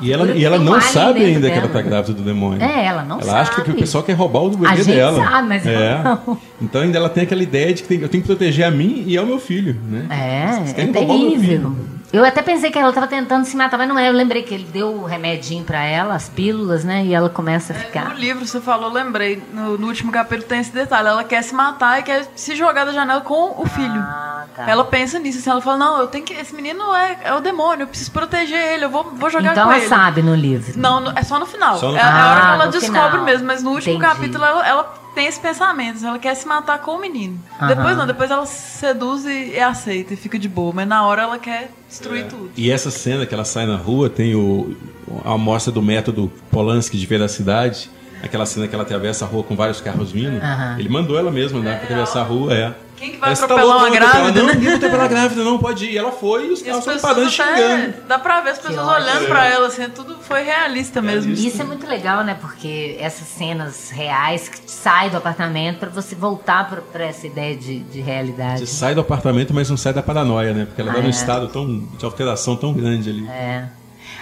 E 0.01 0.13
ela, 0.13 0.27
e 0.33 0.45
ela 0.45 0.59
não 0.59 0.81
sabe 0.81 1.25
ainda 1.25 1.49
que 1.49 1.57
ela 1.57 1.69
dela. 1.69 1.83
tá 1.83 1.89
grávida 1.89 2.13
do 2.13 2.23
demônio. 2.23 2.61
É, 2.61 2.85
ela 2.85 3.05
não 3.05 3.21
ela 3.21 3.41
acha 3.41 3.51
que 3.53 3.59
sabe. 3.59 3.71
o 3.71 3.75
pessoal 3.77 4.03
quer 4.03 4.15
roubar 4.15 4.43
o 4.43 4.51
bebê 4.51 4.67
A 4.67 4.75
gente 4.75 4.87
dela. 4.87 5.25
sabe, 5.25 5.49
mas 5.49 5.65
é. 5.65 5.73
ela 5.73 6.23
não. 6.27 6.39
Então 6.61 6.83
ainda 6.83 6.99
ela 6.99 7.09
tem 7.09 7.23
aquela 7.23 7.43
ideia 7.43 7.73
de 7.73 7.85
que 7.85 7.95
eu 7.95 8.09
tenho 8.09 8.23
que 8.23 8.27
proteger 8.27 8.67
a 8.67 8.71
mim 8.73 9.05
e 9.07 9.17
ao 9.17 9.25
meu 9.25 9.39
filho, 9.39 9.77
né? 9.87 10.07
É, 10.11 10.83
é 10.83 10.87
terrível. 10.87 11.77
Eu 12.11 12.25
até 12.25 12.41
pensei 12.41 12.71
que 12.71 12.79
ela 12.79 12.91
tava 12.91 13.07
tentando 13.07 13.45
se 13.45 13.55
matar, 13.55 13.77
mas 13.77 13.87
não 13.87 13.99
é. 13.99 14.09
Eu 14.09 14.15
lembrei 14.15 14.43
que 14.43 14.55
ele 14.55 14.65
deu 14.65 14.89
o 14.95 15.05
remedinho 15.05 15.63
pra 15.63 15.83
ela, 15.85 16.15
as 16.15 16.27
pílulas, 16.29 16.83
né? 16.83 17.05
E 17.05 17.13
ela 17.13 17.29
começa 17.29 17.75
a 17.75 17.77
No 17.77 17.83
ficar. 17.83 18.15
livro 18.19 18.47
você 18.47 18.61
falou, 18.63 18.91
lembrei, 18.91 19.43
no, 19.53 19.77
no 19.77 19.87
último 19.89 20.11
capítulo 20.11 20.49
tem 20.49 20.61
esse 20.61 20.73
detalhe. 20.73 21.07
Ela 21.07 21.23
quer 21.23 21.43
se 21.43 21.55
matar 21.55 21.99
e 22.01 22.03
quer 22.03 22.27
se 22.35 22.57
jogar 22.57 22.87
da 22.87 22.93
janela 22.93 23.21
com 23.21 23.55
o 23.61 23.67
filho. 23.67 24.01
Ah, 24.01 24.47
tá. 24.57 24.65
Ela 24.71 24.85
pensa 24.85 25.19
nisso, 25.19 25.39
assim, 25.39 25.51
ela 25.51 25.61
fala, 25.61 25.77
não, 25.77 25.99
eu 26.01 26.07
tenho 26.07 26.25
que. 26.25 26.33
Esse 26.33 26.55
menino 26.55 26.95
é, 26.95 27.19
é 27.25 27.35
o 27.35 27.41
demônio, 27.41 27.83
eu 27.83 27.89
preciso 27.89 28.11
proteger 28.11 28.59
ele, 28.59 28.87
eu 28.87 28.91
vou, 28.91 29.05
vou 29.13 29.29
jogar 29.29 29.53
Então 29.53 29.65
com 29.67 29.73
ela 29.73 29.81
ele. 29.81 29.89
sabe 29.89 30.23
no 30.23 30.35
livro. 30.35 30.73
Não, 30.81 31.01
no- 31.01 31.13
é 31.15 31.23
só 31.23 31.39
no 31.39 31.45
final. 31.45 31.77
Só 31.77 31.91
no 31.91 31.97
é, 31.99 32.01
é 32.01 32.05
final. 32.05 32.19
a 32.23 32.31
hora 32.31 32.41
que 32.41 32.47
Ah, 32.47 32.55
ela 32.55 32.65
no 32.67 32.73
descobre 32.73 33.11
final. 33.11 33.25
mesmo, 33.25 33.47
mas 33.47 33.63
no 33.63 33.71
último 33.73 33.97
Entendi. 33.97 34.15
capítulo 34.15 34.45
ela, 34.45 34.67
ela 34.67 34.95
tem 35.19 35.27
esse 35.27 35.41
pensamento, 35.41 36.07
ela 36.07 36.17
quer 36.17 36.37
se 36.37 36.47
matar 36.47 36.79
com 36.79 36.93
o 36.93 37.01
menino. 37.01 37.41
Aham. 37.61 37.67
Depois 37.75 37.97
não, 37.97 38.07
depois 38.07 38.31
ela 38.31 38.47
seduz 38.47 39.25
e, 39.27 39.55
e 39.55 39.59
aceita 39.59 40.15
e 40.15 40.17
fica 40.17 40.39
de 40.39 40.49
boa, 40.49 40.73
mas 40.73 40.87
na 40.87 41.05
hora 41.05 41.23
ela 41.23 41.41
quer 41.41 41.73
destruir 41.89 42.27
tudo. 42.27 42.53
E 42.57 42.71
essa 42.71 42.89
cena 42.89 43.27
que 43.27 43.35
ela 43.35 43.45
sai 43.45 43.67
na 43.67 43.75
rua 43.75 44.09
tem 44.09 44.37
o, 44.37 44.77
a 45.25 45.33
amostra 45.33 45.73
do 45.73 45.83
método 45.83 46.31
Polanski 46.53 46.97
de 46.97 47.05
veracidade. 47.05 47.91
Aquela 48.23 48.47
cena 48.47 48.69
que 48.69 48.75
ela 48.77 48.85
atravessa 48.85 49.25
a 49.25 49.29
rua 49.29 49.43
com 49.43 49.57
vários 49.57 49.81
carros 49.81 50.13
vindo. 50.13 50.41
Aham. 50.41 50.77
Ele 50.79 50.89
mandou 50.89 51.19
ela 51.19 51.33
mesma 51.33 51.59
andar 51.59 51.79
pra 51.79 51.85
atravessar 51.85 52.21
a 52.21 52.25
rua, 52.25 52.55
é. 52.55 52.73
Quem 52.99 53.13
que 53.13 53.17
vai 53.19 53.29
Ela, 53.29 53.37
"Você 53.37 53.45
atropelar 53.45 53.77
louco, 53.77 53.81
uma 53.85 53.89
vai 53.91 53.99
atropelar?" 53.99 54.33
grávida, 54.33 54.43
Não, 54.43 54.55
ninguém 54.55 54.69
vai 54.69 54.77
atropelar 54.77 55.09
grávida, 55.09 55.45
não, 55.45 55.59
pode 55.59 55.85
ir. 55.87 55.93
E 55.93 55.99
ela 55.99 56.11
foi 56.13 56.47
e 56.49 56.51
os 56.53 56.61
E 56.61 56.65
carros 56.65 56.89
as 56.89 56.95
estão 56.97 57.11
parando 57.15 57.31
xingando. 57.31 57.53
até, 57.91 57.95
dá 58.09 58.19
pra 58.19 58.41
ver 58.41 58.51
as 58.51 58.59
pessoas 58.59 58.87
olhando 58.89 59.27
pra 59.27 59.47
ela, 59.47 59.67
assim, 59.69 59.89
tudo 59.91 60.17
foi 60.21 60.43
realista 60.43 61.01
mesmo. 61.01 61.33
E 61.33 61.47
Isso 61.47 61.63
é 61.63 61.65
muito 61.65 61.87
legal, 61.87 62.25
né? 62.25 62.37
Porque 62.41 62.97
essas 63.01 63.29
cenas 63.29 63.91
reais 63.91 64.49
que 64.49 64.59
sai 64.71 65.11
do 65.11 65.17
apartamento 65.17 65.79
pra 65.79 65.89
você 65.89 66.15
voltar 66.15 66.69
pra, 66.69 66.81
pra 66.81 67.05
essa 67.05 67.27
ideia 67.27 67.57
de, 67.57 67.81
de 67.81 68.01
realidade. 68.01 68.61
Você 68.61 68.67
sai 68.67 68.95
do 68.95 69.01
apartamento, 69.01 69.55
mas 69.55 69.71
não 69.71 69.77
sai 69.77 69.93
da 69.93 70.03
paranoia, 70.03 70.53
né? 70.53 70.65
Porque 70.67 70.81
ela 70.81 70.93
tá 70.93 70.99
Ah, 70.99 71.03
num 71.03 71.07
é. 71.09 71.11
estado 71.11 71.49
tão, 71.49 71.79
de 71.97 72.05
alteração 72.05 72.57
tão 72.57 72.73
grande 72.73 73.09
ali. 73.11 73.29
É. 73.29 73.65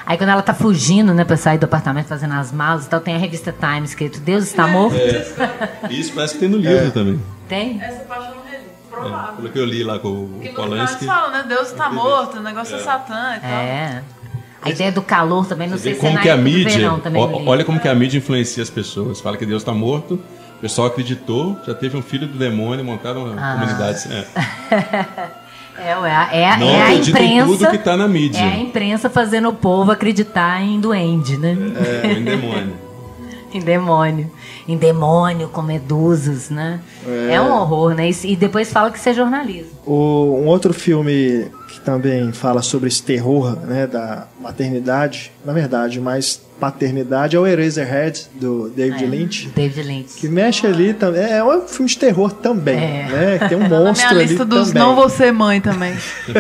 Aí 0.05 0.17
quando 0.17 0.31
ela 0.31 0.43
tá 0.43 0.55
fugindo, 0.55 1.13
né, 1.13 1.25
pra 1.25 1.37
sair 1.37 1.59
do 1.59 1.65
apartamento 1.65 2.07
fazendo 2.07 2.35
as 2.35 2.53
malas 2.53 2.87
e 2.87 2.89
tal, 2.89 3.01
tem 3.01 3.17
a 3.17 3.19
revista 3.19 3.53
Time 3.53 3.85
escrito 3.85 4.21
Deus 4.21 4.45
está 4.45 4.65
morto. 4.69 4.95
Isso 5.91 6.13
parece 6.15 6.35
que 6.35 6.41
tem 6.41 6.49
no 6.49 6.59
livro 6.59 6.93
também. 6.93 7.21
Tem? 7.49 7.81
Essa 7.83 8.05
parte 8.05 8.36
não 8.97 9.09
provável. 9.11 9.35
pelo 9.37 9.49
que 9.51 9.59
eu 9.59 9.65
li 9.65 9.85
lá 9.85 9.99
com 9.99 10.09
o 10.09 10.27
final 10.27 10.43
eles 10.43 10.55
Polanski. 10.55 11.05
falam, 11.07 11.31
né? 11.31 11.45
Deus 11.49 11.73
tá 11.73 11.91
morto, 11.91 12.39
o 12.39 12.43
negócio 12.43 12.77
é, 12.77 12.79
Satã 12.81 13.37
e 13.37 13.41
tal. 13.41 13.51
É. 13.51 14.03
A 14.63 14.71
ideia 14.71 14.91
do 14.91 15.03
calor 15.03 15.47
também, 15.47 15.69
não 15.69 15.79
sei 15.79 15.95
se 15.95 15.99
é 16.01 16.09
como 16.09 16.21
que 16.21 16.29
a 16.29 16.37
mídia. 16.37 16.71
verão 16.79 16.99
também. 16.99 17.25
li. 17.25 17.45
olha 17.47 17.65
como 17.65 17.79
que 17.79 17.87
a 17.89 17.95
mídia 17.95 18.19
influencia 18.19 18.63
as 18.63 18.71
pessoas. 18.71 19.21
Fala 19.21 19.37
que 19.37 19.47
Deus 19.47 19.63
está 19.63 19.73
morto, 19.73 20.15
o 20.15 20.61
pessoal 20.61 20.89
acreditou, 20.89 21.57
já 21.67 21.73
teve 21.75 21.97
um 21.97 22.03
filho 22.03 22.27
do 22.27 22.37
demônio, 22.37 22.85
montaram 22.85 23.25
uma 23.27 23.35
Ah. 23.41 23.53
comunidade. 23.55 24.09
É. 24.13 25.37
É, 25.79 25.95
ué, 25.99 26.29
é, 26.33 26.57
Não 26.57 26.71
é 26.71 26.81
a 26.81 26.85
acredita 26.87 27.21
em 27.21 27.37
imprensa. 27.39 27.59
tudo 27.67 27.71
que 27.71 27.77
tá 27.85 27.99
na 27.99 28.09
mídia. 28.09 28.39
É 28.41 28.45
a 28.55 28.59
imprensa 28.59 29.11
fazendo 29.11 29.51
o 29.51 29.53
povo 29.53 29.93
acreditar 29.93 30.63
em 30.63 30.81
duende, 30.81 31.37
né? 31.37 31.55
É, 32.03 32.13
em 32.13 32.25
demônio. 32.25 32.73
em 33.53 33.61
demônio. 33.61 34.33
Em 34.69 34.77
demônio 34.77 35.49
com 35.49 35.63
medusas, 35.63 36.51
né? 36.51 36.81
É, 37.31 37.41
um 37.41 37.53
horror, 37.53 37.95
né? 37.95 38.11
E, 38.11 38.33
e 38.33 38.37
depois 38.37 38.73
fala 38.73 38.91
que 38.91 38.99
isso 38.99 39.09
é 39.09 39.15
jornalismo. 39.15 39.71
O- 39.87 40.41
um 40.43 40.47
outro 40.47 40.75
filme 40.75 41.47
que 41.69 41.81
também 41.81 42.33
fala 42.33 42.63
sobre 42.63 42.89
esse 42.89 43.03
terror 43.03 43.57
né, 43.65 43.87
da 43.87 44.27
maternidade, 44.41 45.31
na 45.45 45.53
verdade, 45.53 46.01
mais 46.01 46.41
paternidade, 46.59 47.37
é 47.37 47.39
o 47.39 47.47
Eraserhead, 47.47 48.27
do 48.35 48.69
David 48.71 49.05
É, 49.05 49.07
Lynch. 49.07 49.49
David 49.55 49.83
Lynch. 49.87 50.15
Que 50.19 50.29
mexe 50.29 50.67
ali 50.67 50.95
também. 50.95 51.23
É 51.23 51.43
um 51.45 51.67
filme 51.67 51.89
de 51.89 51.99
terror 51.99 52.33
também, 52.33 52.77
É. 52.79 53.39
né? 53.39 53.49
Tem 53.49 53.57
um 53.59 53.63
Tá 53.67 53.69
na 53.69 53.79
minha 53.79 53.89
monstro 53.89 54.09
ali 54.11 54.25
lista 54.27 54.45
dos 54.45 54.69
também. 54.69 54.83
não 54.83 54.95
vou 54.95 55.09
ser 55.09 55.33
mãe 55.33 55.61
também. 55.61 55.95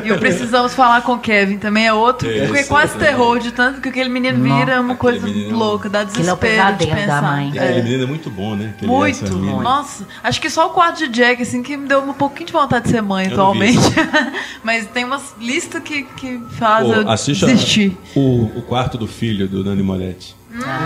E 0.05 0.12
o 0.12 0.18
Precisamos 0.18 0.74
Falar 0.74 1.02
com 1.02 1.18
Kevin 1.18 1.59
também 1.59 1.86
é 1.86 1.93
outro, 1.93 2.28
Esse 2.30 2.47
porque 2.47 2.60
é 2.60 2.64
quase 2.64 2.97
terror, 2.98 3.38
de 3.38 3.52
tanto 3.52 3.80
que 3.80 3.88
aquele 3.88 4.09
menino 4.09 4.43
vira 4.43 4.72
é 4.74 4.80
uma 4.80 4.94
Aquele 4.94 5.18
coisa 5.20 5.26
menino- 5.26 5.56
louca, 5.59 5.88
dá 5.88 6.01
Aquilo 6.02 6.28
é 6.28 6.32
o 6.32 6.36
desespero 6.36 6.72
de 6.72 6.86
pesadelo 6.86 6.90
da 6.90 6.97
pensar. 7.16 7.22
mãe. 7.22 7.52
É. 7.55 7.59
aquele 7.60 7.82
menino 7.82 8.02
é 8.05 8.06
muito 8.06 8.30
bom, 8.30 8.55
né? 8.56 8.72
Aquele 8.76 8.90
Muito, 8.90 9.34
menina. 9.36 9.62
nossa. 9.62 10.06
Acho 10.22 10.40
que 10.40 10.51
só 10.51 10.66
o 10.66 10.70
quarto 10.70 10.98
de 10.98 11.09
Jack, 11.09 11.43
assim, 11.43 11.62
que 11.62 11.76
me 11.76 11.86
deu 11.88 12.01
um 12.01 12.12
pouquinho 12.12 12.47
de 12.47 12.52
vontade 12.52 12.84
de 12.86 12.90
ser 12.90 13.02
mãe 13.02 13.26
Eu 13.26 13.32
atualmente. 13.32 13.78
Mas 14.62 14.86
tem 14.86 15.05
umas 15.05 15.34
listas 15.40 15.82
que, 15.82 16.02
que 16.02 16.40
faz 16.59 16.86
Pô, 16.86 16.93
eu 16.94 17.09
assiste 17.10 17.44
a- 17.44 17.48
desistir. 17.48 17.97
o, 18.14 18.51
o 18.56 18.62
quarto 18.62 18.97
do 18.98 19.06
filho 19.06 19.48
do 19.48 19.64
Nani 19.64 19.82
Moretti. 20.06 20.36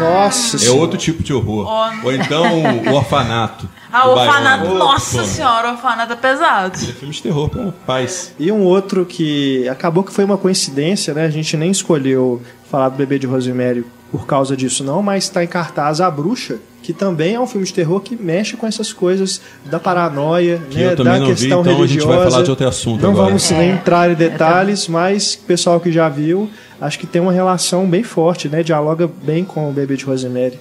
Nossa 0.00 0.56
É 0.56 0.58
Senhora. 0.60 0.80
outro 0.80 0.98
tipo 0.98 1.22
de 1.22 1.32
horror. 1.32 1.66
Ó. 1.66 1.90
Ou 2.04 2.12
então 2.12 2.44
o 2.88 2.94
orfanato. 2.94 3.68
Ah, 3.92 4.08
o 4.08 4.12
orfanato, 4.12 4.58
Baiano. 4.64 4.78
nossa 4.78 5.18
Pô, 5.18 5.24
senhora, 5.24 5.68
o 5.68 5.72
orfanato 5.72 6.12
é 6.12 6.16
pesado. 6.16 6.74
É 6.76 6.92
filme 6.92 7.14
de 7.14 7.22
terror 7.22 7.48
pra 7.48 7.72
paz. 7.86 8.32
E 8.38 8.50
um 8.50 8.62
outro 8.62 9.04
que 9.04 9.68
acabou 9.68 10.02
que 10.02 10.12
foi 10.12 10.24
uma 10.24 10.36
coincidência, 10.38 11.12
né? 11.14 11.24
A 11.24 11.30
gente 11.30 11.56
nem 11.56 11.70
escolheu 11.70 12.40
falar 12.70 12.88
do 12.88 12.96
Bebê 12.96 13.18
de 13.18 13.26
Rosemary 13.26 13.84
por 14.10 14.26
causa 14.26 14.56
disso, 14.56 14.82
não, 14.82 15.02
mas 15.02 15.24
está 15.24 15.42
em 15.44 15.46
cartaz 15.46 16.00
A 16.00 16.10
Bruxa, 16.10 16.58
que 16.82 16.92
também 16.92 17.34
é 17.34 17.40
um 17.40 17.46
filme 17.46 17.64
de 17.64 17.72
terror 17.72 18.00
que 18.00 18.16
mexe 18.20 18.56
com 18.56 18.66
essas 18.66 18.92
coisas 18.92 19.40
da 19.66 19.78
paranoia, 19.78 20.60
Que 20.68 20.78
né? 20.78 20.92
eu 20.92 20.96
também 20.96 21.12
da 21.12 21.18
não 21.20 21.26
vi, 21.28 21.32
questão 21.34 21.60
então 21.60 21.72
a 21.72 21.76
gente 21.86 21.88
religiosa. 21.90 22.18
vai 22.18 22.30
falar 22.30 22.42
de 22.42 22.50
outro 22.50 22.66
assunto 22.68 23.02
Não 23.02 23.10
agora. 23.10 23.26
vamos 23.26 23.48
nem 23.52 23.70
entrar 23.70 24.10
em 24.10 24.14
detalhes, 24.14 24.88
mas 24.88 25.34
o 25.34 25.46
pessoal 25.46 25.78
que 25.78 25.92
já 25.92 26.08
viu, 26.08 26.50
acho 26.80 26.98
que 26.98 27.06
tem 27.06 27.20
uma 27.20 27.32
relação 27.32 27.88
bem 27.88 28.02
forte, 28.02 28.48
né? 28.48 28.62
Dialoga 28.62 29.06
bem 29.22 29.44
com 29.44 29.68
o 29.68 29.72
Bebê 29.72 29.96
de 29.96 30.04
Rosemary 30.04 30.58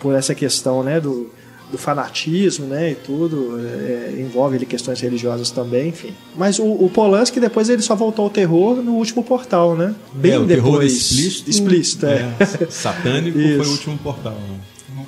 por 0.00 0.14
essa 0.14 0.34
questão, 0.34 0.82
né? 0.82 1.00
Do, 1.00 1.30
do 1.72 1.78
fanatismo, 1.78 2.66
né, 2.66 2.92
e 2.92 2.94
tudo, 2.94 3.58
é, 3.58 4.14
envolve 4.20 4.54
ali 4.56 4.66
questões 4.66 5.00
religiosas 5.00 5.50
também, 5.50 5.88
enfim. 5.88 6.12
Mas 6.36 6.58
o, 6.60 6.64
o 6.64 6.88
Polanski 6.92 7.40
depois 7.40 7.68
ele 7.68 7.82
só 7.82 7.96
voltou 7.96 8.26
ao 8.26 8.30
terror 8.30 8.76
no 8.76 8.92
último 8.92 9.24
portal, 9.24 9.74
né? 9.74 9.92
Bem 10.12 10.32
é, 10.32 10.38
o 10.38 10.44
depois. 10.44 10.62
terror 10.62 10.82
explícito. 10.84 11.50
Explícito, 11.50 12.06
é. 12.06 12.32
Satânico 12.70 13.38
foi 13.38 13.66
o 13.66 13.70
último 13.70 13.98
portal. 13.98 14.34
né? 14.34 14.60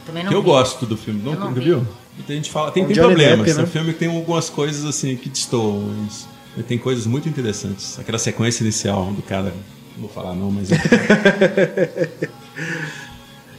Também 0.05 0.25
não 0.25 0.31
Que 0.31 0.37
eu 0.37 0.43
vi. 0.43 0.47
gosto 0.49 0.87
do 0.87 0.97
filme. 0.97 1.21
Não, 1.23 1.35
não 1.35 1.49
nunca 1.51 1.61
vi. 1.61 1.67
viu? 1.67 1.87
Tem 2.27 2.37
gente 2.37 2.51
fala, 2.51 2.71
tem, 2.73 2.85
tem 2.87 2.97
problemas. 2.97 3.47
Depp, 3.47 3.51
É 3.51 3.55
um 3.55 3.59
né? 3.59 3.67
filme 3.67 3.93
que 3.93 3.99
tem 3.99 4.09
algumas 4.09 4.49
coisas 4.49 4.85
assim 4.87 5.15
que 5.15 5.29
destoam. 5.29 5.85
mas 6.07 6.27
Tem 6.67 6.79
coisas 6.79 7.07
muito 7.07 7.29
interessantes. 7.29 7.99
Aquela 7.99 8.19
sequência 8.19 8.65
inicial 8.65 9.13
do 9.13 9.23
cara. 9.23 9.53
Não 9.97 10.03
vou 10.03 10.11
falar 10.11 10.35
não, 10.35 10.51
mas. 10.51 10.69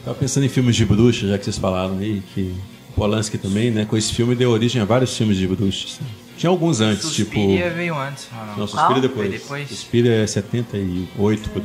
Tava 0.04 0.16
pensando 0.18 0.46
em 0.46 0.48
filmes 0.48 0.76
de 0.76 0.84
bruxa, 0.84 1.26
já 1.28 1.36
que 1.36 1.44
vocês 1.44 1.58
falaram 1.58 1.98
aí, 1.98 2.22
que 2.34 2.54
o 2.90 2.92
Polanski 2.92 3.36
também, 3.36 3.70
né? 3.70 3.84
Com 3.84 3.96
esse 3.96 4.12
filme 4.12 4.34
deu 4.34 4.50
origem 4.50 4.80
a 4.80 4.84
vários 4.84 5.16
filmes 5.16 5.36
de 5.36 5.46
bruxas. 5.46 5.98
né? 6.00 6.06
Tinha 6.36 6.50
alguns 6.50 6.80
antes, 6.80 7.02
Suspiria 7.04 7.64
tipo. 7.64 7.76
veio 7.76 7.98
antes. 7.98 8.28
não? 8.32 8.58
Não, 8.58 8.66
Suspira 8.66 8.88
Qual? 8.88 9.00
depois. 9.00 9.30
Depois? 9.30 9.68
Suspira 9.68 10.08
é 10.08 10.26
78 10.26 11.50
por. 11.50 11.62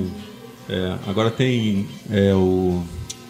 É, 0.69 0.95
agora 1.07 1.29
tem 1.29 1.87
é, 2.09 2.33
o 2.33 2.83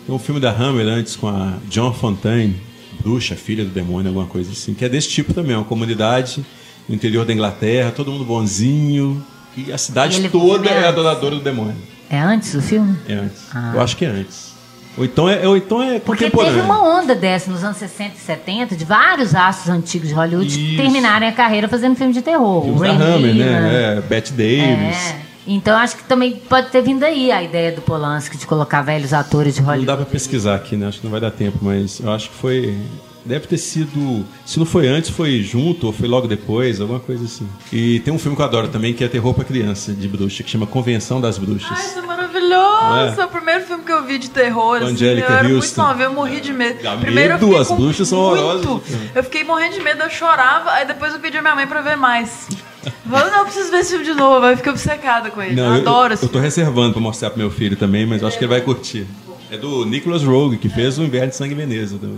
tem 0.06 0.14
um 0.14 0.20
filme 0.20 0.40
da 0.40 0.52
Hammer 0.52 0.86
antes 0.86 1.16
com 1.16 1.28
a 1.30 1.58
John 1.70 1.94
Fontaine, 1.94 2.56
bruxa, 3.02 3.36
filha 3.36 3.64
do 3.64 3.72
demônio, 3.72 4.10
alguma 4.10 4.28
coisa 4.28 4.52
assim, 4.52 4.74
que 4.74 4.84
é 4.84 4.90
desse 4.90 5.10
tipo 5.10 5.34
também, 5.34 5.56
uma 5.56 5.64
comunidade 5.64 6.46
no 6.90 6.94
interior 6.94 7.26
da 7.26 7.32
Inglaterra, 7.34 7.92
todo 7.92 8.12
mundo 8.12 8.26
bonzinho, 8.26 9.26
e 9.56 9.72
a 9.72 9.78
cidade 9.78 10.30
toda 10.30 10.70
é 10.70 10.88
adoradora 10.88 11.36
do 11.36 11.42
demônio. 11.42 11.76
É 12.10 12.20
antes 12.20 12.54
do 12.54 12.62
filme? 12.62 12.98
É 13.08 13.14
antes. 13.14 13.44
Ah. 13.54 13.72
Eu 13.76 13.82
acho 13.82 13.96
que 13.98 14.06
é 14.06 14.10
antes. 14.10 14.54
Ou 14.96 15.04
então 15.06 15.28
é, 15.28 15.48
ou 15.48 15.58
então 15.58 15.82
é 15.82 16.00
Porque 16.00 16.26
contemporâneo. 16.26 16.56
teve 16.56 16.66
uma 16.66 16.84
onda 16.84 17.16
dessa 17.16 17.50
nos 17.50 17.64
anos 17.64 17.78
60 17.78 18.16
e 18.16 18.20
70 18.20 18.76
de 18.76 18.86
vários 18.86 19.34
astros 19.34 19.70
antigos 19.70 20.10
de 20.10 20.14
Hollywood 20.14 20.48
Isso. 20.48 20.78
terminarem 20.78 21.28
a 21.28 21.32
carreira 21.32 21.68
fazendo 21.68 21.96
filme 21.96 22.14
de 22.14 22.22
terror. 22.22 22.62
Filmes 22.64 22.80
o 22.80 22.84
da 22.84 22.92
Hammer, 22.92 23.34
né? 23.34 23.96
É, 23.98 24.02
Bette 24.02 24.32
Davis. 24.34 24.98
É. 25.12 25.16
Então 25.48 25.76
acho 25.76 25.98
que 25.98 26.04
também 26.04 26.34
pode 26.48 26.70
ter 26.70 26.82
vindo 26.82 27.04
aí 27.04 27.32
a 27.32 27.42
ideia 27.42 27.72
do 27.72 27.82
Polanski 27.82 28.38
de 28.38 28.46
colocar 28.46 28.82
velhos 28.84 29.12
atores 29.14 29.56
de 29.56 29.62
Não 29.62 29.68
Hollywood. 29.70 29.88
dá 29.88 29.98
pra 29.98 30.06
pesquisar 30.06 30.56
aqui, 30.56 30.78
né? 30.78 30.88
Acho 30.88 31.00
que 31.00 31.06
não 31.06 31.12
vai 31.12 31.20
dar 31.20 31.32
tempo, 31.32 31.58
mas 31.62 32.00
eu 32.00 32.12
acho 32.12 32.30
que 32.30 32.36
foi. 32.36 32.78
Deve 33.26 33.48
ter 33.48 33.58
sido. 33.58 34.26
Se 34.46 34.60
não 34.60 34.66
foi 34.66 34.88
antes, 34.88 35.10
foi 35.10 35.42
junto, 35.42 35.88
ou 35.88 35.94
foi 35.94 36.08
logo 36.08 36.28
depois, 36.28 36.82
alguma 36.82 37.00
coisa 37.00 37.24
assim. 37.26 37.48
E 37.72 38.00
tem 38.02 38.14
um 38.14 38.20
filme 38.20 38.36
que 38.36 38.42
eu 38.42 38.46
adoro 38.46 38.68
também, 38.68 38.94
que 38.94 39.04
é 39.04 39.08
terror 39.08 39.34
pra 39.34 39.44
criança, 39.46 39.94
de 39.94 40.08
bruxa, 40.08 40.44
que 40.44 40.50
chama 40.50 40.68
Convenção 40.68 41.22
das 41.22 41.38
Bruxas. 41.38 41.70
Ai, 41.72 41.86
isso 41.86 42.00
é 42.00 42.02
maravilhoso! 42.02 43.20
É. 43.20 43.22
É 43.22 43.26
o 43.26 43.30
primeiro 43.30 43.64
filme 43.66 43.84
que 43.84 43.92
eu 43.92 44.04
vi 44.04 44.18
de 44.18 44.30
terror. 44.30 44.78
Assim, 44.78 44.88
Angelica 44.94 45.32
eu 45.32 45.38
era 45.38 45.48
muito 45.48 45.78
nova, 45.78 46.04
eu 46.04 46.14
morri 46.14 46.42
de 46.42 46.52
medo. 46.54 46.84
Dá 46.84 46.98
Primeiro 46.98 47.34
eu 47.34 47.40
medo, 47.40 47.46
fiquei 47.48 47.62
as 47.62 47.72
bruxas 47.72 48.08
são 48.08 48.20
muito- 48.30 48.44
horrorosas. 48.44 48.98
Eu 49.16 49.24
fiquei 49.24 49.44
morrendo 49.44 49.74
de 49.76 49.80
medo, 49.82 50.04
eu 50.04 50.10
chorava, 50.10 50.72
aí 50.72 50.86
depois 50.86 51.14
eu 51.14 51.20
pedi 51.20 51.38
a 51.38 51.42
minha 51.42 51.56
mãe 51.56 51.66
pra 51.66 51.82
ver 51.82 51.96
mais. 51.96 52.48
Eu 52.86 52.92
falei, 53.10 53.32
não, 53.32 53.40
eu 53.40 53.46
preciso 53.46 53.72
ver 53.72 53.78
esse 53.78 53.90
filme 53.92 54.06
de 54.06 54.14
novo, 54.14 54.46
eu 54.46 54.58
fiquei 54.58 54.72
obcecada 54.72 55.32
com 55.32 55.42
ele. 55.42 55.56
Não, 55.56 55.64
eu 55.68 55.76
eu, 55.76 55.82
adoro 55.82 56.12
eu, 56.12 56.16
esse 56.16 56.24
eu 56.26 56.30
tô 56.30 56.40
reservando 56.40 56.92
pra 56.92 57.02
mostrar 57.02 57.30
pro 57.30 57.40
meu 57.40 57.50
filho 57.50 57.78
também, 57.78 58.06
mas 58.06 58.22
eu 58.22 58.28
acho 58.28 58.38
que 58.38 58.44
ele 58.44 58.52
vai 58.52 58.60
curtir. 58.62 59.08
É 59.54 59.58
do 59.58 59.86
Nicholas 59.86 60.24
Rogue, 60.24 60.58
que 60.58 60.68
fez 60.68 60.98
o 60.98 61.04
Inverno 61.04 61.30
de 61.30 61.36
Sangue 61.36 61.54
Veneza. 61.54 61.98
também. 62.00 62.18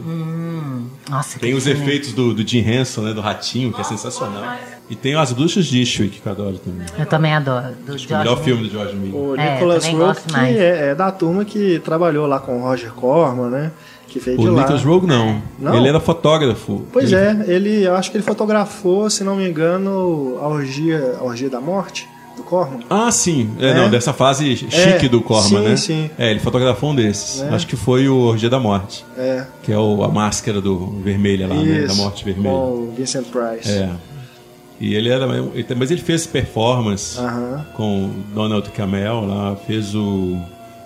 Nossa, 1.09 1.37
Tem 1.37 1.51
que 1.51 1.57
os 1.57 1.67
efeitos 1.67 2.13
do, 2.13 2.33
do 2.33 2.47
Jim 2.47 2.59
Henson, 2.59 3.01
né? 3.01 3.13
Do 3.13 3.19
ratinho, 3.19 3.73
que 3.73 3.81
é 3.81 3.83
sensacional. 3.83 4.55
E 4.89 4.95
tem 4.95 5.15
as 5.15 5.33
bruxas 5.33 5.65
de 5.65 5.81
Ishwick, 5.81 6.21
que 6.21 6.25
eu 6.27 6.31
adoro 6.31 6.57
também. 6.59 6.85
Eu 6.97 7.05
também 7.05 7.33
adoro. 7.33 7.73
Do 7.85 7.93
O 7.93 7.97
George 7.97 8.07
melhor 8.07 8.23
Miller. 8.25 8.43
filme 8.43 8.63
do 8.63 8.69
George 8.71 8.95
Miller. 8.95 9.15
O 9.21 9.35
É, 9.35 9.53
Nicholas 9.53 9.85
Rogue, 9.85 10.21
que 10.29 10.35
é, 10.57 10.87
é 10.91 10.95
da 10.95 11.11
turma 11.11 11.43
que 11.43 11.79
trabalhou 11.79 12.25
lá 12.25 12.39
com 12.39 12.57
o 12.59 12.63
Roger 12.63 12.93
Corman, 12.93 13.49
né? 13.49 13.71
Que 14.07 14.17
veio 14.19 14.39
O. 14.39 14.55
Nicholas 14.55 14.83
Rogue 14.83 15.05
não. 15.05 15.41
Não? 15.59 15.75
Ele 15.75 15.89
era 15.89 15.99
fotógrafo. 15.99 16.85
Pois 16.93 17.11
Ele- 17.11 17.43
é, 17.43 17.53
ele, 17.53 17.83
eu 17.83 17.95
acho 17.95 18.09
que 18.11 18.17
ele 18.17 18.23
fotografou, 18.23 19.09
se 19.09 19.25
não 19.25 19.35
me 19.35 19.45
engano, 19.49 20.37
a 20.41 20.47
orgia, 20.47 21.17
a 21.19 21.23
orgia 21.23 21.49
da 21.49 21.59
morte 21.59 22.07
do 22.35 22.43
Corman. 22.43 22.79
Ah, 22.89 23.11
sim. 23.11 23.49
É, 23.59 23.69
É? 23.69 23.73
não, 23.73 23.89
dessa 23.89 24.13
fase 24.13 24.55
chique 24.57 25.05
É, 25.05 25.09
do 25.09 25.21
Corman, 25.21 25.47
sim, 25.49 25.59
né? 25.69 25.75
sim. 25.77 26.09
É, 26.17 26.31
ele 26.31 26.39
fotografou 26.39 26.91
um 26.91 26.95
desses. 26.95 27.41
É. 27.41 27.49
Acho 27.49 27.65
que 27.67 27.75
foi 27.75 28.07
o 28.09 28.17
Orgia 28.17 28.49
da 28.49 28.59
Morte, 28.59 29.05
É, 29.17 29.45
que 29.63 29.71
é 29.71 29.77
o, 29.77 30.03
a 30.03 30.07
máscara 30.07 30.59
do 30.61 30.99
vermelha 31.01 31.47
lá, 31.47 31.55
né? 31.55 31.85
Da 31.87 31.93
morte 31.95 32.23
vermelha. 32.25 32.49
com 32.49 32.57
o 32.89 32.93
Vincent 32.95 33.25
Price. 33.27 33.69
É. 33.71 33.89
E 34.79 34.93
ele 34.93 35.09
era. 35.09 35.25
Mas 35.77 35.89
ele 35.91 36.01
fez 36.01 36.27
performance 36.27 37.17
Aham. 37.17 37.65
com 37.75 38.05
o 38.07 38.09
Donald 38.33 38.69
Camel 38.71 39.21
lá, 39.25 39.55
fez 39.55 39.95
o 39.95 40.37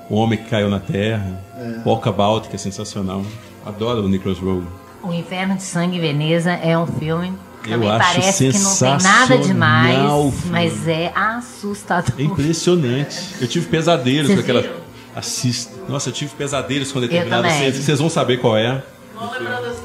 O 0.09 0.15
Homem 0.15 0.37
que 0.37 0.49
Caiu 0.49 0.69
na 0.69 0.79
Terra, 0.79 1.41
É. 1.57 1.79
Walkabout, 1.87 2.49
que 2.49 2.55
é 2.55 2.59
sensacional. 2.59 3.23
Adoro 3.65 4.03
o 4.03 4.09
Nicholas 4.09 4.37
Rogue. 4.39 4.65
O 5.03 5.13
Inferno 5.13 5.55
de 5.55 5.63
Sangue 5.63 5.99
Veneza 5.99 6.51
é 6.51 6.77
um 6.77 6.85
filme 6.85 7.31
que 7.63 7.71
Eu 7.71 7.89
acho 7.89 8.13
parece 8.13 8.51
que 8.51 8.57
não 8.59 8.75
tem 8.75 8.89
nada 9.03 9.37
demais, 9.37 9.87
sensacional 9.87 10.27
o 10.27 10.31
filme. 10.31 10.51
mas 10.51 10.87
é 10.87 11.11
assustador. 11.15 12.13
É 12.17 12.21
impressionante. 12.23 13.19
Eu 13.41 13.47
tive 13.47 13.65
pesadelos 13.67 14.27
Vocês 14.27 14.37
com 14.39 14.43
aquela. 14.43 14.61
viram? 14.61 14.75
Assista. 15.15 15.73
Nossa, 15.89 16.09
eu 16.09 16.13
tive 16.13 16.33
pesadelos 16.35 16.91
com 16.91 17.01
determinada 17.01 17.49
cena. 17.49 17.71
Vocês 17.73 17.99
vão 17.99 18.09
saber 18.09 18.37
qual 18.37 18.55
é, 18.57 18.81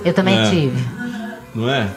Eu 0.04 0.12
também 0.14 0.38
É. 0.38 0.50
tive. 0.50 0.84
não 1.54 1.68
é? 1.68 1.88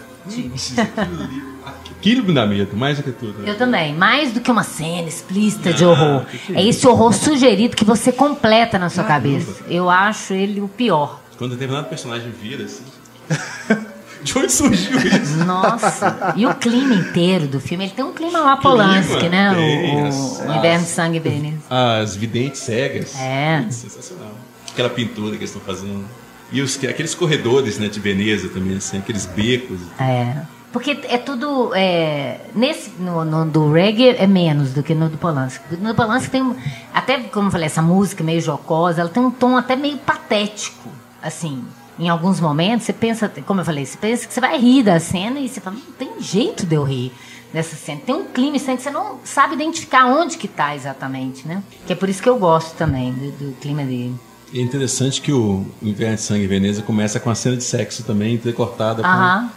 Aquilo 2.00 2.24
me 2.24 2.34
dá 2.34 2.46
medo, 2.46 2.76
mais 2.76 2.98
do 2.98 3.04
que 3.04 3.12
tudo. 3.12 3.40
né? 3.40 3.50
Eu 3.52 3.58
também. 3.58 3.94
Mais 3.96 4.32
do 4.32 4.40
que 4.40 4.50
uma 4.52 4.64
cena 4.64 5.08
explícita 5.08 5.74
de 5.74 5.84
horror. 5.86 6.26
É 6.54 6.64
esse 6.66 6.88
horror 6.88 7.14
sugerido 7.14 7.76
que 7.76 7.84
você 7.86 8.12
completa 8.12 8.78
na 8.80 8.90
sua 8.90 9.04
cabeça. 9.04 9.64
Eu 9.68 9.90
acho 9.90 10.34
ele 10.34 10.62
o 10.62 10.68
pior. 10.68 11.20
Quando 11.38 11.52
determinado 11.52 11.88
personagem 11.88 12.32
vira 12.32 12.64
assim. 12.66 12.84
de 14.34 14.38
onde 14.38 14.52
surgiu 14.52 14.98
isso? 15.00 15.38
Nossa. 15.46 16.34
E 16.36 16.46
o 16.46 16.54
clima 16.56 16.94
inteiro 16.94 17.48
do 17.48 17.60
filme, 17.60 17.86
ele 17.86 17.94
tem 17.94 18.04
um 18.06 18.14
clima 18.14 18.40
lá 18.40 18.58
Polanski, 18.58 19.30
né? 19.30 19.54
tem, 19.56 20.04
O, 20.04 20.08
as- 20.08 20.40
o, 20.42 20.52
Inverno 20.58 20.84
de 20.86 20.90
Sangue 20.92 21.18
e 21.18 21.20
Veneza. 21.20 21.58
As 21.70 22.16
videntes 22.16 22.62
cegas. 22.62 23.16
É. 23.20 23.62
Putz, 23.62 23.76
Sensacional. 23.76 24.32
Aquela 24.72 24.90
pintura 24.90 25.32
que 25.32 25.44
eles 25.44 25.50
estão 25.56 25.62
fazendo. 25.62 26.06
E 26.52 26.62
os, 26.62 26.78
aqueles 26.84 27.14
corredores 27.16 27.78
né, 27.78 27.88
de 27.88 28.00
Veneza 28.00 28.50
também, 28.50 28.78
assim, 28.78 28.98
aqueles 29.00 29.26
becos. 29.26 29.80
É. 30.00 30.36
Porque 30.72 30.98
é 31.10 31.18
tudo. 31.18 31.72
É, 31.74 32.42
nesse, 32.54 32.92
no, 33.00 33.24
no 33.26 33.46
do 33.46 33.72
reggae 33.72 34.10
é 34.10 34.28
menos 34.28 34.74
do 34.74 34.84
que 34.84 34.94
no 34.94 35.10
do 35.10 35.18
Polanski. 35.18 35.64
No 35.80 35.90
do 35.90 35.96
Polanski 35.96 36.30
tem. 36.30 36.42
um- 36.44 36.56
Até, 36.94 37.18
como 37.20 37.48
eu 37.48 37.52
falei, 37.52 37.66
essa 37.66 37.82
música 37.82 38.24
meio 38.24 38.42
jocosa, 38.42 39.02
ela 39.02 39.10
tem 39.10 39.24
um 39.24 39.32
tom 39.32 39.58
até 39.58 39.76
meio 39.76 39.98
patético. 39.98 40.90
Assim, 41.24 41.64
em 42.00 42.10
alguns 42.10 42.40
momentos, 42.40 42.86
você 42.86 42.94
pensa, 42.94 43.32
como 43.46 43.62
eu 43.62 43.66
falei, 43.66 43.86
você 43.86 43.98
pensa 43.98 44.28
que 44.28 44.34
você 44.34 44.40
vai 44.40 44.58
rir 44.60 44.84
da 44.84 45.00
cena 45.00 45.40
e 45.40 45.50
você 45.50 45.60
fala, 45.60 45.76
não 45.76 45.94
tem 45.94 46.10
jeito 46.20 46.66
de 46.66 46.76
eu 46.76 46.84
rir 46.84 47.12
dessa 47.52 47.76
cena. 47.76 48.02
Tem 48.06 48.14
um 48.14 48.26
clima 48.26 48.58
assim, 48.58 48.76
que 48.76 48.84
você 48.84 48.92
não 48.92 49.20
sabe 49.24 49.56
identificar 49.56 50.06
onde 50.06 50.38
que 50.38 50.48
tá 50.48 50.76
exatamente, 50.76 51.48
né? 51.48 51.64
Que 51.86 51.94
é 51.94 51.96
por 51.96 52.08
isso 52.10 52.22
que 52.22 52.30
eu 52.30 52.38
gosto 52.38 52.76
também 52.76 53.12
do, 53.14 53.32
do 53.32 53.52
clima 53.60 53.84
dele. 53.84 54.16
É 54.54 54.60
interessante 54.60 55.22
que 55.22 55.34
o 55.34 55.66
Inverno 55.82 56.16
de 56.16 56.22
Sangue 56.22 56.46
em 56.46 56.48
Veneza 56.48 56.82
começa 56.82 57.20
com 57.20 57.30
a 57.30 57.36
cena 57.36 57.58
de 57.58 57.64
sexo 57.64 58.04
também, 58.04 58.36
entrecortada 58.36 59.02
com, 59.04 59.50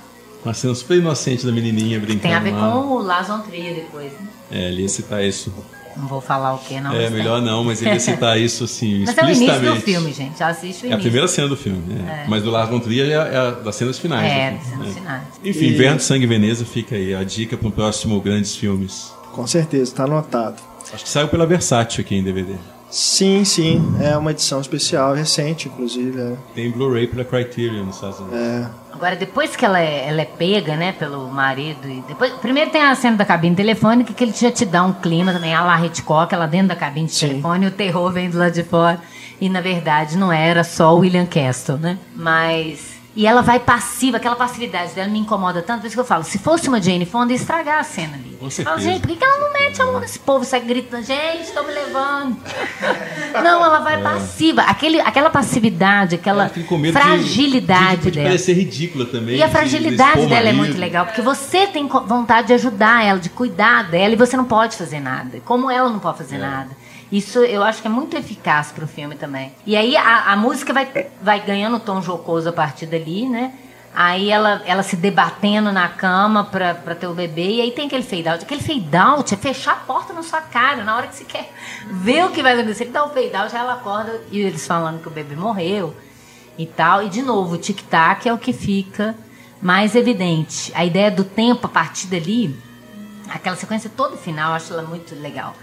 com 0.42 0.50
a 0.50 0.54
cena 0.54 0.74
super 0.74 0.96
inocente 0.96 1.46
da 1.46 1.52
menininha 1.52 2.00
brincando 2.00 2.22
Tem 2.22 2.34
a 2.34 2.40
ver 2.40 2.52
lá. 2.52 2.72
com 2.72 2.78
o 2.78 3.02
von 3.04 3.40
Trier 3.40 3.74
depois, 3.74 4.12
né? 4.12 4.28
É, 4.50 4.68
ele 4.68 4.82
ia 4.82 4.88
citar 4.88 5.22
isso. 5.22 5.52
Não 6.00 6.08
vou 6.08 6.20
falar 6.20 6.54
o 6.54 6.58
que, 6.58 6.80
não. 6.80 6.92
é, 6.92 7.10
melhor 7.10 7.36
tem. 7.38 7.44
não, 7.50 7.62
mas 7.64 7.80
ele 7.82 7.90
ia 7.92 8.00
citar 8.00 8.40
isso 8.40 8.64
assim, 8.64 9.04
Mas 9.06 9.16
é 9.18 9.20
o 9.22 9.24
início 9.26 9.44
explicitamente. 9.44 9.80
do 9.80 9.84
filme, 9.84 10.12
gente. 10.12 10.38
Já 10.38 10.48
assiste 10.48 10.82
o 10.82 10.84
É 10.84 10.88
início. 10.88 10.94
a 10.94 10.98
primeira 11.00 11.28
cena 11.28 11.48
do 11.48 11.56
filme, 11.56 11.82
né? 11.92 12.24
Mas 12.28 12.42
do 12.42 12.50
Lars 12.50 12.68
von 12.70 12.80
Trier 12.80 13.06
é, 13.10 13.12
é 13.12 13.36
a 13.36 13.50
das 13.50 13.76
cenas 13.76 13.98
finais. 13.98 14.30
É, 14.32 14.50
das 14.52 14.60
filme, 14.66 14.70
cenas 14.84 14.86
né? 14.86 15.00
finais. 15.00 15.22
Enfim, 15.44 15.64
E- 15.66 15.74
Inverno 15.74 16.00
Sangue 16.00 16.24
em 16.24 16.28
Veneza 16.28 16.64
fica 16.64 16.94
aí 16.96 17.14
a 17.14 17.22
dica 17.22 17.56
para 17.56 17.68
o 17.68 17.72
próximo 17.72 18.20
Grandes 18.20 18.56
Filmes. 18.56 19.12
Com 19.32 19.46
certeza, 19.46 19.94
tá 19.94 20.04
anotado. 20.04 20.56
Acho 20.92 21.04
que 21.04 21.08
saiu 21.10 21.28
pela 21.28 21.46
Versátil 21.46 22.00
aqui 22.00 22.16
em 22.16 22.22
DVD. 22.24 22.54
Sim, 22.90 23.44
sim. 23.44 23.80
É 24.00 24.16
uma 24.16 24.32
edição 24.32 24.60
especial, 24.60 25.14
recente, 25.14 25.68
inclusive. 25.68 26.20
é. 26.20 26.36
Tem 26.54 26.70
Blu-ray 26.70 27.06
pela 27.06 27.24
Criterion 27.24 27.84
nos 27.84 27.94
Estados 27.96 28.18
Unidos. 28.18 28.70
Agora, 28.92 29.16
depois 29.16 29.56
que 29.56 29.64
ela 29.64 29.80
é, 29.80 30.08
ela 30.08 30.20
é 30.20 30.24
pega, 30.24 30.76
né, 30.76 30.92
pelo 30.92 31.28
marido, 31.28 31.88
e 31.88 32.02
depois, 32.06 32.32
primeiro 32.34 32.70
tem 32.70 32.82
a 32.82 32.94
cena 32.94 33.16
da 33.16 33.24
cabine 33.24 33.56
telefônica, 33.56 34.12
que 34.12 34.24
ele 34.24 34.32
já 34.32 34.50
te 34.50 34.66
dá 34.66 34.82
um 34.82 34.92
clima 34.92 35.32
também, 35.32 35.54
a 35.54 35.62
la 35.62 35.86
Hitchcock, 35.86 36.34
ela 36.34 36.46
dentro 36.46 36.68
da 36.68 36.76
cabine 36.76 37.06
de 37.06 37.14
Sim. 37.14 37.28
telefone, 37.28 37.64
e 37.64 37.68
o 37.68 37.70
terror 37.70 38.12
vem 38.12 38.28
do 38.28 38.36
lado 38.38 38.52
de 38.52 38.62
fora. 38.62 39.00
E, 39.40 39.48
na 39.48 39.60
verdade, 39.62 40.18
não 40.18 40.30
era 40.30 40.62
só 40.62 40.94
o 40.94 40.98
William 40.98 41.24
Castle, 41.24 41.78
né? 41.78 41.98
Mas... 42.14 42.99
E 43.16 43.26
ela 43.26 43.42
vai 43.42 43.58
passiva, 43.58 44.18
aquela 44.18 44.36
passividade 44.36 44.94
dela 44.94 45.08
me 45.08 45.18
incomoda 45.18 45.60
tanto, 45.62 45.80
por 45.80 45.86
isso 45.88 45.96
que 45.96 46.00
eu 46.00 46.04
falo, 46.04 46.22
se 46.22 46.38
fosse 46.38 46.68
uma 46.68 46.80
Jane 46.80 47.04
Fonda, 47.04 47.32
ia 47.32 47.36
estragar 47.36 47.80
a 47.80 47.82
cena 47.82 48.14
ali. 48.14 48.36
Com 48.38 48.48
certeza. 48.48 48.78
gente, 48.80 49.00
por 49.06 49.16
que 49.16 49.24
ela 49.24 49.40
não 49.40 49.52
mete 49.52 49.82
a 49.82 49.84
mão 49.86 49.98
nesse 49.98 50.18
povo, 50.20 50.44
sai 50.44 50.60
gritando, 50.60 51.02
gente, 51.04 51.42
estão 51.42 51.66
me 51.66 51.72
levando. 51.72 52.36
não, 53.42 53.64
ela 53.64 53.80
vai 53.80 54.00
passiva, 54.00 54.62
aquele, 54.62 55.00
aquela 55.00 55.28
passividade, 55.28 56.14
aquela 56.14 56.48
com 56.68 56.78
medo 56.78 56.96
de- 56.96 57.02
fragilidade 57.02 57.96
de, 57.96 58.02
de, 58.02 58.10
dela. 58.12 58.28
parecer 58.28 58.52
ridícula 58.52 59.04
também. 59.06 59.36
E 59.36 59.42
a 59.42 59.46
de- 59.46 59.52
fragilidade 59.52 60.26
dela 60.26 60.48
é 60.48 60.52
muito 60.52 60.78
legal, 60.78 61.04
porque 61.06 61.20
você 61.20 61.66
tem 61.66 61.88
vontade 61.88 62.46
de 62.46 62.52
ajudar 62.54 63.04
ela, 63.04 63.18
de 63.18 63.28
cuidar 63.28 63.90
dela, 63.90 64.14
e 64.14 64.16
você 64.16 64.36
não 64.36 64.44
pode 64.44 64.76
fazer 64.76 65.00
nada. 65.00 65.40
Como 65.44 65.68
ela 65.70 65.90
não 65.90 65.98
pode 65.98 66.18
fazer 66.18 66.38
nada. 66.38 66.68
Isso 67.10 67.40
eu 67.40 67.62
acho 67.62 67.82
que 67.82 67.88
é 67.88 67.90
muito 67.90 68.16
eficaz 68.16 68.70
pro 68.70 68.86
filme 68.86 69.16
também. 69.16 69.52
E 69.66 69.76
aí 69.76 69.96
a, 69.96 70.32
a 70.32 70.36
música 70.36 70.72
vai, 70.72 71.08
vai 71.20 71.40
ganhando 71.40 71.80
tom 71.80 72.00
jocoso 72.00 72.48
a 72.48 72.52
partir 72.52 72.86
dali, 72.86 73.28
né? 73.28 73.52
Aí 73.92 74.30
ela, 74.30 74.62
ela 74.64 74.84
se 74.84 74.94
debatendo 74.94 75.72
na 75.72 75.88
cama 75.88 76.44
pra, 76.44 76.74
pra 76.74 76.94
ter 76.94 77.08
o 77.08 77.14
bebê, 77.14 77.56
e 77.56 77.60
aí 77.60 77.72
tem 77.72 77.86
aquele 77.86 78.04
fade 78.04 78.28
out. 78.28 78.44
Aquele 78.44 78.62
fade 78.62 78.96
out 78.96 79.34
é 79.34 79.36
fechar 79.36 79.72
a 79.72 79.76
porta 79.76 80.12
na 80.12 80.22
sua 80.22 80.40
cara, 80.40 80.84
na 80.84 80.96
hora 80.96 81.08
que 81.08 81.16
você 81.16 81.24
quer 81.24 81.52
ver 81.90 82.24
o 82.24 82.30
que 82.30 82.42
vai 82.42 82.54
acontecer. 82.54 82.84
Ele 82.84 82.92
dá 82.92 83.04
o 83.04 83.10
fade 83.10 83.34
out, 83.34 83.54
ela 83.54 83.74
acorda 83.74 84.22
e 84.30 84.38
eles 84.38 84.64
falando 84.64 85.02
que 85.02 85.08
o 85.08 85.10
bebê 85.10 85.34
morreu 85.34 85.94
e 86.56 86.66
tal. 86.66 87.02
E 87.02 87.08
de 87.08 87.20
novo, 87.20 87.56
o 87.56 87.58
tic-tac 87.58 88.28
é 88.28 88.32
o 88.32 88.38
que 88.38 88.52
fica 88.52 89.16
mais 89.60 89.96
evidente. 89.96 90.72
A 90.76 90.84
ideia 90.84 91.10
do 91.10 91.24
tempo 91.24 91.66
a 91.66 91.70
partir 91.70 92.06
dali, 92.06 92.56
aquela 93.28 93.56
sequência 93.56 93.90
toda 93.94 94.16
final, 94.16 94.50
eu 94.50 94.56
acho 94.56 94.72
ela 94.72 94.82
muito 94.82 95.16
legal. 95.16 95.54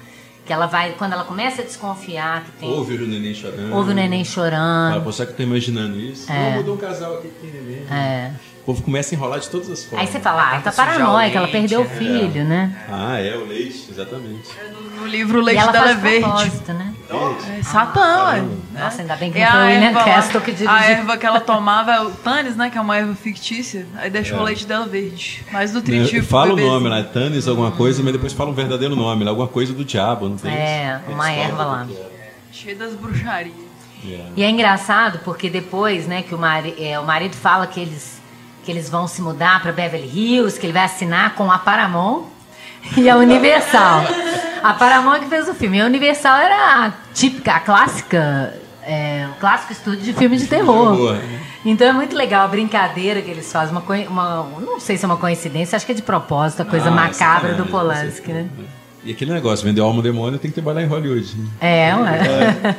Que 0.48 0.54
ela 0.54 0.66
vai, 0.66 0.94
quando 0.94 1.12
ela 1.12 1.26
começa 1.26 1.62
a 1.62 1.66
desconfiar 1.66 2.46
que 2.46 2.52
tem. 2.54 2.70
Ouve 2.70 2.96
o 2.96 3.06
neném 3.06 3.34
chorando. 3.34 3.76
Ouve 3.76 3.92
o 3.92 3.94
neném 3.94 4.24
Fala, 4.24 4.50
chorando. 4.50 5.04
pô, 5.04 5.12
será 5.12 5.30
que 5.30 5.36
tô 5.36 5.44
imaginando 5.44 6.00
isso? 6.00 6.32
É. 6.32 6.52
Não, 6.52 6.58
mudou 6.60 6.76
um 6.76 6.78
casal 6.78 7.16
aqui 7.18 7.28
que 7.28 7.48
tem 7.48 7.62
neném. 7.62 7.86
É. 7.92 8.32
O 8.68 8.74
povo 8.74 8.84
começa 8.84 9.14
a 9.14 9.16
enrolar 9.16 9.40
de 9.40 9.50
todas 9.50 9.70
as 9.70 9.86
formas. 9.86 10.06
Aí 10.06 10.12
você 10.12 10.20
fala, 10.20 10.44
ah, 10.46 10.54
ela 10.56 10.62
tá 10.62 10.72
o 10.72 10.74
paranoica, 10.74 11.38
ela 11.38 11.48
perdeu 11.48 11.80
o 11.80 11.86
é. 11.86 11.88
filho, 11.88 12.44
né? 12.44 12.76
Ah, 12.92 13.18
é, 13.18 13.34
o 13.38 13.46
leite, 13.46 13.88
exatamente. 13.90 14.50
No, 14.74 15.02
no 15.04 15.08
livro 15.08 15.40
o 15.40 15.42
leite 15.42 15.62
ela 15.62 15.72
dela 15.72 15.92
é 15.92 15.96
verde. 15.96 16.28
né? 16.74 16.94
É 17.58 17.64
Satã, 17.64 18.26
ué. 18.26 18.44
Nossa, 18.78 19.02
ainda 19.04 19.16
bem 19.16 19.32
que 19.32 19.38
E 19.38 19.42
não 19.42 19.52
foi 19.52 19.62
o 19.62 19.68
William 19.68 19.94
Castle 19.94 20.42
que 20.42 20.52
dirigiu. 20.52 20.70
A 20.70 20.84
erva 20.84 21.16
que 21.18 21.26
ela 21.26 21.40
tomava 21.40 21.94
é 21.94 22.02
o 22.02 22.12
Tannis, 22.12 22.58
né? 22.58 22.70
Que 22.70 22.78
é 22.78 22.82
uma 22.82 22.98
erva 22.98 23.16
fictícia. 23.16 23.86
Aí 23.96 24.10
deixou 24.10 24.40
o 24.40 24.44
leite 24.44 24.66
dela 24.66 24.86
verde. 24.86 25.46
Mais 25.50 25.74
nutritivo. 25.74 26.28
pro 26.28 26.38
Fala 26.38 26.54
o 26.54 26.58
nome 26.58 26.90
lá, 26.90 27.02
Tanis 27.06 27.48
alguma 27.48 27.72
coisa, 27.72 28.04
mas 28.04 28.12
depois 28.12 28.34
fala 28.34 28.50
um 28.50 28.54
verdadeiro 28.54 28.98
nome, 28.98 29.24
lá, 29.24 29.32
alguma 29.32 29.48
coisa 29.48 29.72
do 29.72 29.86
diabo, 29.86 30.28
não 30.28 30.36
tem 30.36 30.52
É, 30.54 31.00
isso? 31.02 31.14
uma 31.14 31.32
Eles 31.32 31.46
erva 31.46 31.64
lá. 31.64 31.88
o 31.90 31.94
é. 31.94 32.32
Cheio 32.52 32.78
das 32.78 32.94
bruxarias. 32.96 33.56
É. 34.06 34.26
E 34.36 34.44
é 34.44 34.50
engraçado 34.50 35.20
porque 35.24 35.50
depois, 35.50 36.06
né, 36.06 36.22
que 36.22 36.36
o, 36.36 36.38
mari 36.38 36.76
é, 36.78 37.00
o 37.00 37.06
marido 37.06 37.36
fala 37.36 37.66
que 37.66 37.80
eles, 37.80 38.17
que 38.68 38.72
eles 38.74 38.90
vão 38.90 39.08
se 39.08 39.22
mudar 39.22 39.62
para 39.62 39.72
Beverly 39.72 40.12
Hills, 40.14 40.60
que 40.60 40.66
ele 40.66 40.74
vai 40.74 40.84
assinar 40.84 41.36
com 41.36 41.50
a 41.50 41.58
Paramount 41.58 42.24
e 42.98 43.10
a 43.10 43.16
Universal. 43.16 44.02
a 44.62 44.74
Paramount 44.74 45.22
que 45.22 45.28
fez 45.28 45.48
o 45.48 45.54
filme. 45.54 45.78
E 45.78 45.82
a 45.82 45.86
Universal 45.86 46.36
era 46.38 46.86
a 46.88 46.92
típica, 47.14 47.54
a 47.54 47.60
clássica, 47.62 48.54
é, 48.84 49.26
o 49.32 49.40
clássico 49.40 49.72
estúdio 49.72 50.02
de 50.02 50.12
filme 50.12 50.36
de 50.36 50.48
terror. 50.48 50.98
terror. 50.98 51.18
Então 51.64 51.88
é 51.88 51.94
muito 51.94 52.14
legal 52.14 52.44
a 52.44 52.48
brincadeira 52.50 53.22
que 53.22 53.32
eles 53.32 53.50
fazem. 53.50 53.74
Uma, 53.74 54.42
uma- 54.42 54.60
não 54.60 54.82
sei 54.82 54.98
se 54.98 55.06
é 55.06 55.08
uma 55.08 55.16
coincidência, 55.16 55.78
acho 55.78 55.86
que 55.86 55.94
é 55.94 55.96
de 55.96 56.02
propósito, 56.02 56.62
a 56.64 56.66
coisa 56.66 56.90
Ah, 56.90 56.92
macabra 56.92 57.14
sacanagem, 57.16 57.56
do 57.58 57.66
Polanski, 57.72 58.34
né? 58.34 58.50
E 59.06 59.12
aquele 59.14 59.32
negócio, 59.32 59.64
vender 59.66 59.80
alma 59.80 59.96
ao 60.00 60.02
demônio 60.04 60.38
tem 60.38 60.52
que 60.52 60.56
trabalhar 60.56 60.84
em 60.86 60.88
Hollywood. 60.88 61.38
né? 61.38 61.48
É, 61.62 61.96
ué. 61.96 62.76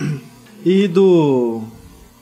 E 0.62 0.88
do. 0.88 1.62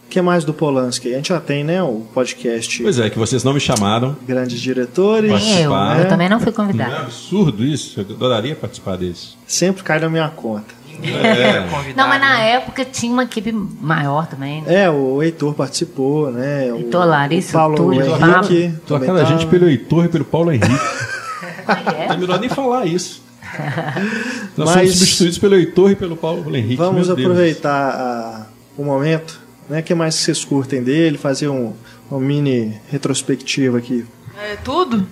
O 0.06 0.08
que 0.14 0.20
mais 0.22 0.44
do 0.44 0.54
Polanski? 0.54 1.12
A 1.12 1.16
gente 1.16 1.30
já 1.30 1.40
tem, 1.40 1.64
né? 1.64 1.82
O 1.82 2.06
podcast 2.14 2.80
Pois 2.82 2.98
é, 3.00 3.10
que 3.10 3.18
vocês 3.18 3.42
não 3.42 3.52
me 3.52 3.58
chamaram. 3.60 4.16
Grandes 4.26 4.60
Diretores. 4.60 5.28
Nem 5.30 5.62
eu, 5.62 5.70
Participar, 5.70 5.96
eu 5.98 6.04
né? 6.04 6.08
também 6.08 6.28
não 6.28 6.38
fui 6.38 6.52
Não 6.56 6.64
é 6.64 6.66
convidada. 6.66 6.96
absurdo 6.98 7.64
isso? 7.64 8.00
Eu 8.00 8.14
adoraria 8.14 8.54
participar 8.54 8.96
desse. 8.96 9.30
Sempre 9.46 9.82
cai 9.82 9.98
na 9.98 10.08
minha 10.08 10.28
conta. 10.28 10.72
É. 11.02 11.62
convidado. 11.68 11.96
Não, 11.96 12.06
mas 12.08 12.20
na 12.20 12.34
né? 12.38 12.50
época 12.52 12.84
tinha 12.84 13.12
uma 13.12 13.24
equipe 13.24 13.50
maior 13.52 14.28
também. 14.28 14.62
né? 14.62 14.84
É, 14.84 14.90
o 14.90 15.20
Heitor 15.20 15.52
participou, 15.54 16.30
né? 16.30 16.72
O, 16.72 16.76
Heitor, 16.76 17.04
Larissa, 17.06 17.50
o 17.50 17.52
Paulo 17.60 17.74
Túlio, 17.76 18.02
Henrique. 18.02 18.74
Também 18.86 19.10
a 19.10 19.24
gente 19.24 19.38
tava. 19.40 19.50
pelo 19.50 19.68
Heitor 19.68 20.04
e 20.04 20.08
pelo 20.08 20.24
Paulo 20.24 20.52
Henrique. 20.52 20.80
É. 21.98 22.12
É 22.12 22.16
melhor 22.16 22.38
nem 22.38 22.48
falar 22.48 22.86
isso. 22.86 23.22
Nós 24.56 24.70
Mas- 24.70 24.74
somos 24.90 24.98
substituídos 24.98 25.38
pelo 25.38 25.54
Heitor 25.56 25.90
e 25.90 25.96
pelo 25.96 26.16
Paulo 26.16 26.54
Henrique. 26.54 26.76
Vamos 26.76 27.10
aproveitar 27.10 27.90
a- 27.90 28.46
o 28.76 28.84
momento, 28.84 29.40
né? 29.68 29.80
O 29.80 29.82
que 29.82 29.94
mais 29.94 30.16
que 30.16 30.22
vocês 30.22 30.44
curtem 30.44 30.82
dele? 30.82 31.18
Fazer 31.18 31.48
um, 31.48 31.72
uma 32.10 32.20
mini 32.20 32.80
retrospectiva 32.90 33.78
aqui. 33.78 34.04
É 34.38 34.56
tudo? 34.56 35.06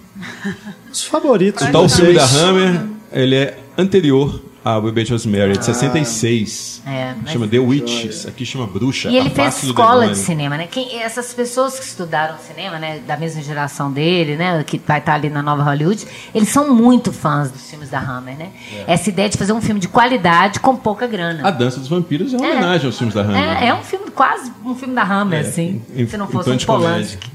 Os 0.92 1.04
favoritos. 1.04 1.62
O 1.62 1.66
de 1.66 1.72
tal 1.72 1.88
filme 1.88 2.14
da. 2.14 2.24
Hammer, 2.24 2.86
ele 3.12 3.36
é 3.36 3.58
anterior 3.78 4.42
ao 4.64 4.80
Bebê 4.82 5.02
de 5.04 5.12
Rosemary, 5.12 5.52
é 5.52 5.56
de 5.56 5.64
66. 5.64 6.82
É, 6.86 7.14
mas- 7.22 7.32
Chama 7.32 7.48
The 7.48 7.58
Witch, 7.58 8.26
aqui 8.26 8.44
chama 8.46 8.66
Bruxa. 8.66 9.08
E 9.10 9.16
ele 9.16 9.28
a 9.28 9.30
fez 9.30 9.62
escola 9.64 10.08
de 10.08 10.16
cinema, 10.18 10.56
né? 10.56 10.66
Quem, 10.70 11.00
essas 11.02 11.32
pessoas 11.32 11.78
que 11.78 11.84
estudaram 11.84 12.36
cinema, 12.38 12.78
né, 12.78 13.00
da 13.06 13.16
mesma 13.16 13.42
geração 13.42 13.90
dele, 13.92 14.36
né, 14.36 14.62
que 14.64 14.80
vai 14.86 14.98
estar 14.98 15.14
ali 15.14 15.28
na 15.30 15.42
Nova 15.42 15.62
Hollywood, 15.62 16.06
eles 16.34 16.48
são 16.48 16.72
muito 16.74 17.12
fãs 17.12 17.50
dos 17.50 17.62
filmes 17.68 17.90
da 17.90 17.98
Hammer, 18.00 18.36
né? 18.36 18.50
Essa 18.86 19.08
ideia 19.08 19.28
de 19.28 19.36
fazer 19.36 19.52
um 19.52 19.60
filme 19.60 19.80
de 19.80 19.88
qualidade 19.88 20.60
com 20.60 20.76
pouca 20.76 21.06
grana. 21.06 21.46
A 21.46 21.50
Dança 21.50 21.78
dos 21.80 21.88
Vampiros 21.88 22.32
é 22.32 22.36
uma 22.36 22.46
homenagem 22.46 22.86
aos 22.86 22.96
filmes 22.96 23.14
da 23.14 23.22
Hammer. 23.22 23.62
É, 23.62 23.66
é 23.68 23.74
um 23.74 23.82
filme 23.82 24.10
quase 24.10 24.52
um 24.64 24.74
filme 24.74 24.94
da 24.94 25.02
Hammer, 25.02 25.38
É, 25.44 25.48
assim. 25.48 25.82
em- 25.94 26.06
se 26.06 26.16
não 26.16 26.26
fosse 26.28 26.50
um. 26.50 26.56
Polanski. 26.58 27.30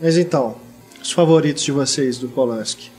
Mas 0.00 0.16
então, 0.16 0.56
os 1.02 1.12
favoritos 1.12 1.62
de 1.62 1.70
vocês 1.72 2.18
do 2.18 2.28
Polanski. 2.28 2.90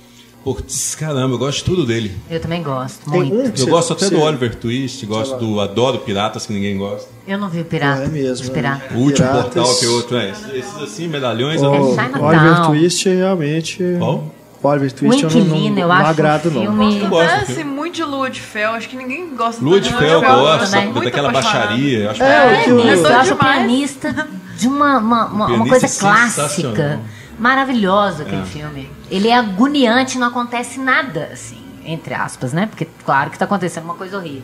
Putz, 0.43 0.93
caramba, 0.95 1.35
eu 1.35 1.37
gosto 1.37 1.59
de 1.59 1.63
tudo 1.63 1.85
dele. 1.85 2.11
Eu 2.29 2.39
também 2.39 2.61
gosto, 2.61 3.09
Tem 3.09 3.19
muito. 3.23 3.33
um 3.33 3.51
que 3.51 3.61
Eu 3.61 3.65
você- 3.65 3.71
gosto 3.71 3.93
até 3.93 4.05
você- 4.07 4.15
do 4.15 4.21
Oliver 4.21 4.55
Twist, 4.55 5.05
gosto 5.05 5.37
do 5.37 5.61
Adoro 5.61 5.99
Piratas, 5.99 6.45
que 6.45 6.51
ninguém 6.51 6.77
gosta. 6.77 7.07
Eu 7.25 7.37
não 7.37 7.47
vi 7.49 7.61
o 7.61 7.65
Pirata. 7.65 8.03
É 8.03 8.07
mesmo, 8.09 8.33
Os 8.43 8.49
né? 8.49 8.53
Piratas. 8.53 8.91
O 8.91 8.95
último 8.99 9.27
Piratas. 9.27 9.53
portal 9.53 9.75
que 9.75 9.85
é 9.85 9.87
outro, 9.89 10.17
é. 10.17 10.29
Esses 10.53 10.81
assim, 10.81 11.07
medalhões. 11.07 11.61
O 11.61 11.73
É 11.73 11.89
Chinatown. 11.91 12.25
Oliver 12.25 12.65
Twist 12.65 13.07
realmente. 13.09 13.77
Qual? 13.97 14.33
Oliver 14.61 14.89
O 14.91 14.93
Twist 14.93 15.23
eu 15.23 15.29
não, 15.29 15.37
Inquilino, 15.39 15.75
não, 15.75 15.81
eu 15.81 15.87
não 15.87 15.95
acho 15.95 16.09
agrado, 16.09 16.49
um 16.49 16.51
não. 16.53 16.61
filme... 16.61 16.99
Eu 16.99 17.07
gosto 17.09 17.23
do 17.25 17.29
Parece 17.35 17.53
filme. 17.53 17.71
muito 17.71 17.95
de 17.95 18.03
Lua 18.03 18.29
de 18.29 18.41
Fel. 18.41 18.71
Acho 18.71 18.89
que 18.89 18.95
ninguém 18.97 19.35
gosta 19.35 19.63
Lua 19.63 19.79
de 19.79 19.93
Fel, 19.93 20.21
também. 20.21 20.91
Muito 20.91 21.03
daquela 21.05 21.29
apaixonada. 21.29 21.67
baixaria. 21.67 21.99
Eu 21.99 22.09
acho 22.11 22.23
É, 22.23 22.55
que- 22.55 22.61
o 22.61 22.63
que 22.63 22.71
o- 22.71 22.83
Pianista, 22.83 23.07
eu 23.07 23.15
acho 23.17 23.33
o 23.33 23.37
demais. 23.37 23.57
pianista 23.57 24.27
de 24.57 24.67
uma, 24.67 24.97
uma, 24.99 25.25
uma, 25.27 25.45
uma 25.47 25.67
coisa 25.67 25.87
sensacional. 25.87 26.31
clássica, 26.33 26.99
maravilhosa 27.43 28.23
aquele 28.23 28.41
É. 28.41 28.45
filme. 28.45 28.89
Ele 29.11 29.27
é 29.27 29.35
agoniante, 29.35 30.17
não 30.17 30.27
acontece 30.27 30.79
nada, 30.79 31.29
assim, 31.31 31.57
entre 31.85 32.13
aspas, 32.13 32.53
né? 32.53 32.65
Porque, 32.65 32.87
claro 33.05 33.29
que 33.29 33.37
tá 33.37 33.45
acontecendo 33.45 33.83
uma 33.83 33.95
coisa 33.95 34.17
horrível. 34.17 34.43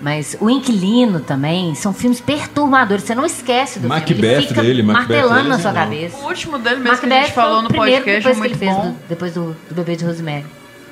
Mas 0.00 0.36
o 0.40 0.50
Inquilino 0.50 1.20
também 1.20 1.74
são 1.74 1.92
filmes 1.94 2.20
perturbadores. 2.20 3.04
Você 3.04 3.14
não 3.14 3.24
esquece 3.24 3.78
do 3.78 3.88
Macbeth 3.88 4.14
filme. 4.14 4.26
Ele 4.34 4.46
fica 4.48 4.62
dele, 4.62 4.82
Macbeth 4.82 5.16
martelando 5.16 5.48
na 5.48 5.58
sua 5.58 5.72
não. 5.72 5.80
cabeça. 5.80 6.16
O 6.18 6.26
último 6.26 6.58
dele 6.58 6.76
mesmo 6.76 6.98
que 6.98 7.06
a 7.06 7.08
Macbeth 7.08 7.24
gente 7.26 7.34
falou 7.34 7.62
no 7.62 7.68
primeiro 7.68 8.04
podcast 8.04 8.28
é 8.28 8.32
depois 8.32 8.36
que 8.36 8.42
ele 8.42 8.48
muito 8.48 8.58
fez 8.58 8.76
bom. 8.76 8.90
do- 8.90 9.08
depois 9.08 9.34
do, 9.34 9.56
do 9.70 9.74
Bebê 9.74 9.96
de 9.96 10.04
Rosemary. 10.04 10.46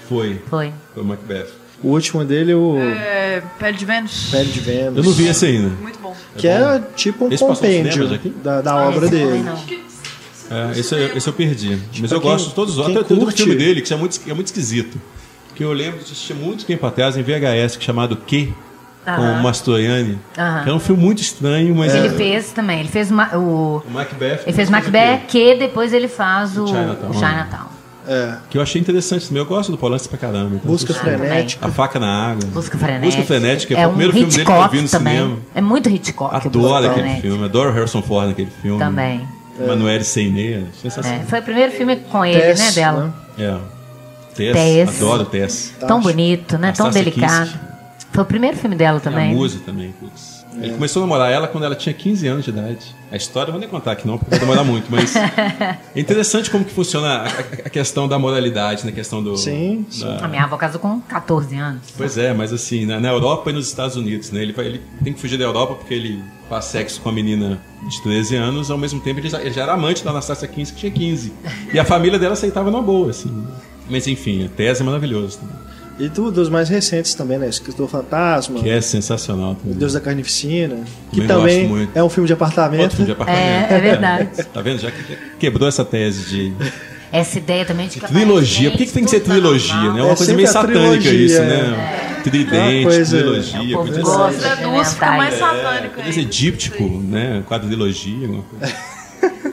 Foi. 0.08 0.40
Foi. 0.48 0.72
Foi 0.94 1.02
o 1.02 1.06
Macbeth. 1.06 1.46
O 1.82 1.88
último 1.88 2.24
dele, 2.24 2.54
o 2.54 2.78
É, 2.78 3.42
Pele 3.58 3.76
de 3.76 3.84
Vênus. 3.84 4.28
Pele 4.30 4.50
de 4.50 4.60
Vênus. 4.60 4.96
Eu 4.96 5.02
não 5.02 5.12
vi 5.12 5.26
esse 5.26 5.44
ainda. 5.46 5.68
Muito 5.82 5.98
bom. 5.98 6.16
Que 6.36 6.46
é 6.48 6.80
tipo 6.94 7.26
um 7.26 7.32
Esse 7.32 7.44
compêndio 7.44 8.18
da, 8.42 8.62
da 8.62 8.72
Ah, 8.72 8.88
obra 8.88 9.08
dele. 9.08 9.40
não. 9.42 9.56
É, 10.74 10.78
esse, 10.78 10.94
eu- 10.94 11.16
esse 11.16 11.26
eu 11.28 11.32
perdi. 11.32 11.78
Mas 12.00 12.12
eu 12.12 12.20
quem- 12.20 12.30
gosto 12.30 12.48
de 12.50 12.54
todos 12.54 12.74
os 12.74 12.78
outros. 12.86 13.06
Tem 13.06 13.16
curte- 13.18 13.42
filme 13.42 13.58
dele 13.58 13.80
que 13.80 13.92
é 13.92 13.96
muito, 13.96 14.20
é 14.28 14.34
muito 14.34 14.46
esquisito. 14.48 15.00
Que 15.54 15.64
eu 15.64 15.72
lembro 15.72 15.98
de 15.98 16.04
assistir 16.04 16.34
muito 16.34 16.64
tempo 16.64 16.86
atrás 16.86 17.16
em 17.16 17.22
VHS, 17.22 17.76
que 17.76 17.82
é 17.84 17.86
chamado 17.86 18.16
Que? 18.16 18.52
Com 19.04 19.20
o 19.20 19.42
Mastroianni. 19.42 20.16
Que 20.62 20.70
é 20.70 20.72
um 20.72 20.78
filme 20.78 21.02
muito 21.02 21.20
estranho, 21.20 21.74
mas. 21.74 21.92
Ele 21.94 22.06
é- 22.06 22.10
fez 22.10 22.52
também. 22.52 22.80
Ele 22.80 22.88
fez 22.88 23.10
ma- 23.10 23.30
o. 23.36 23.82
O 23.84 23.90
Macbeth. 23.90 24.42
Ele 24.46 24.52
fez 24.52 24.70
mas 24.70 24.84
Macbeth, 24.84 25.22
que 25.26 25.56
depois 25.56 25.92
ele 25.92 26.06
faz 26.06 26.56
o, 26.56 26.62
O 26.64 26.66
Chinatown. 26.68 27.10
o 27.10 27.14
Chinatown. 27.14 27.66
É. 28.06 28.34
Que 28.50 28.58
eu 28.58 28.62
achei 28.62 28.80
interessante 28.80 29.26
também. 29.28 29.42
Eu 29.42 29.46
gosto 29.46 29.70
do 29.72 29.78
Polanski 29.78 30.08
pra 30.08 30.18
caramba. 30.18 30.54
então 30.56 30.70
Busca 30.70 30.92
frenética. 30.94 31.66
A 31.66 31.70
Faca 31.70 31.98
na 32.00 32.30
Água. 32.30 32.48
Busca 32.52 32.76
Frenética. 32.78 33.06
Busca 33.06 33.22
Frenética, 33.24 33.74
é 33.74 33.76
foi 33.76 33.84
o 33.84 33.88
um 33.88 33.90
primeiro 33.90 34.12
filme 34.12 34.30
dele 34.32 34.44
que 34.44 34.50
eu 34.52 34.68
vi 34.70 34.80
no 34.82 34.88
também. 34.88 35.14
cinema. 35.16 35.36
É 35.54 35.60
muito 35.60 35.88
Hitchcock. 35.88 36.34
Adoro 36.34 36.88
aquele 36.90 37.20
filme. 37.20 37.44
Adoro 37.44 37.72
Harrison 37.72 38.02
Ford 38.02 38.28
naquele 38.28 38.50
filme. 38.62 38.78
Também. 38.78 39.26
Emanuele 39.64 40.04
Seiné. 40.04 40.52
É, 40.52 40.62
Sensacional. 40.80 41.24
foi 41.26 41.40
o 41.40 41.42
primeiro 41.42 41.72
filme 41.72 41.96
com 41.96 42.24
ele, 42.24 42.40
Tess, 42.40 42.58
né, 42.60 42.70
dela. 42.72 43.14
É. 43.38 43.56
Tess. 44.34 44.52
Tess. 44.54 44.96
Adoro 45.02 45.24
Tess. 45.26 45.74
Tão 45.80 46.00
bonito, 46.00 46.56
né? 46.58 46.72
Tão 46.72 46.90
delicado. 46.90 47.50
Kinski. 47.50 47.72
Foi 48.12 48.22
o 48.24 48.26
primeiro 48.26 48.56
filme 48.56 48.76
dela 48.76 49.00
também. 49.00 49.30
a 49.32 49.34
Musa 49.34 49.58
também, 49.64 49.92
putz. 49.98 50.42
Ele 50.60 50.74
começou 50.74 51.02
a 51.02 51.06
namorar 51.06 51.32
ela 51.32 51.48
quando 51.48 51.64
ela 51.64 51.74
tinha 51.74 51.94
15 51.94 52.26
anos 52.28 52.44
de 52.44 52.50
idade. 52.50 52.94
A 53.10 53.16
história 53.16 53.48
eu 53.48 53.52
não 53.52 53.58
vou 53.58 53.60
nem 53.60 53.68
contar 53.70 53.92
aqui 53.92 54.06
não, 54.06 54.18
porque 54.18 54.28
vai 54.32 54.38
demorar 54.38 54.62
muito, 54.62 54.84
mas 54.90 55.16
é 55.16 55.78
interessante 55.96 56.50
como 56.50 56.62
que 56.62 56.70
funciona 56.74 57.08
a, 57.08 57.24
a- 57.26 57.70
questão 57.70 58.06
da 58.06 58.18
moralidade, 58.18 58.84
na 58.84 58.92
questão 58.92 59.22
do... 59.22 59.34
Sim, 59.38 59.86
da- 59.98 60.26
A 60.26 60.28
minha 60.28 60.44
avó 60.44 60.58
casou 60.58 60.78
com 60.78 61.00
14 61.00 61.56
anos. 61.56 61.80
Pois 61.96 62.18
é, 62.18 62.34
mas 62.34 62.52
assim, 62.52 62.84
na, 62.84 63.00
na 63.00 63.08
Europa 63.08 63.48
e 63.48 63.54
nos 63.54 63.66
Estados 63.66 63.96
Unidos, 63.96 64.30
né? 64.30 64.42
Ele, 64.42 64.52
vai- 64.52 64.66
ele 64.66 64.82
tem 65.02 65.14
que 65.14 65.20
fugir 65.20 65.38
da 65.38 65.44
Europa 65.44 65.74
porque 65.76 65.94
ele 65.94 66.22
faz 66.52 66.66
sexo 66.66 67.00
com 67.00 67.08
a 67.08 67.12
menina 67.12 67.58
de 67.88 68.02
13 68.02 68.36
anos, 68.36 68.70
ao 68.70 68.76
mesmo 68.76 69.00
tempo 69.00 69.20
ele 69.20 69.28
já, 69.30 69.40
ele 69.40 69.52
já 69.52 69.62
era 69.62 69.72
amante 69.72 70.04
da 70.04 70.10
Anastasia 70.10 70.46
15, 70.46 70.72
que 70.74 70.80
tinha 70.80 70.92
15. 70.92 71.32
E 71.72 71.78
a 71.78 71.84
família 71.84 72.18
dela 72.18 72.34
aceitava 72.34 72.70
na 72.70 72.80
boa, 72.82 73.08
assim. 73.08 73.46
Mas 73.88 74.06
enfim, 74.06 74.44
a 74.44 74.48
tese 74.50 74.82
é 74.82 74.84
maravilhosa 74.84 75.38
também. 75.38 75.56
E 75.98 76.08
do- 76.10 76.30
dos 76.30 76.50
mais 76.50 76.68
recentes 76.68 77.14
também, 77.14 77.38
né? 77.38 77.48
Escritor 77.48 77.88
Fantasma, 77.88 78.60
Que 78.60 78.68
é 78.68 78.80
sensacional 78.82 79.54
também. 79.54 79.78
Deus 79.78 79.94
da 79.94 80.00
Carnificina, 80.00 80.76
que 81.10 81.20
Também 81.22 81.28
também 81.28 81.60
gosto 81.62 81.70
muito. 81.76 81.96
é 81.96 82.04
um 82.04 82.08
filme 82.10 82.26
de 82.26 82.32
apartamento. 82.34 82.80
Outro 82.82 82.96
filme 82.96 83.06
de 83.06 83.12
apartamento. 83.12 83.72
É, 83.72 83.74
é 83.76 83.80
verdade. 83.80 84.44
Tá 84.52 84.60
vendo? 84.60 84.78
Já 84.80 84.90
que- 84.90 85.16
quebrou 85.38 85.66
essa 85.68 85.84
tese 85.86 86.28
de 86.28 86.52
Essa 87.12 87.38
ideia 87.38 87.64
também 87.66 87.88
de 87.88 88.00
que 88.00 88.06
trilogia. 88.06 88.70
Por 88.70 88.78
que, 88.78 88.86
que 88.86 88.92
tem 88.92 89.04
que 89.04 89.10
ser 89.10 89.20
trilogia, 89.20 89.74
né? 89.92 90.00
É 90.00 90.02
uma 90.02 90.12
É 90.12 90.16
coisa 90.16 90.34
meio 90.34 90.48
satânica 90.48 90.80
trilogia, 90.80 91.12
isso, 91.12 91.36
é. 91.36 91.46
né? 91.46 92.18
É 92.18 92.22
Tridente, 92.22 92.84
uma 92.86 92.90
coisa- 92.90 93.16
trilogia. 93.18 93.58
É, 93.58 93.62
o 93.62 93.70
povo 93.72 93.86
podia 93.88 94.02
gosta. 94.02 94.32
ser, 94.32 94.40
Se 94.40 94.46
é 94.46 94.56
duas, 94.64 94.92
fica 94.94 95.10
mais 95.12 95.34
satânico 95.38 95.94
podia 95.96 96.12
ser 96.12 96.24
né? 97.02 97.42
Quadrilogia, 97.46 98.26
alguma 98.26 98.42
coisa. 98.44 98.74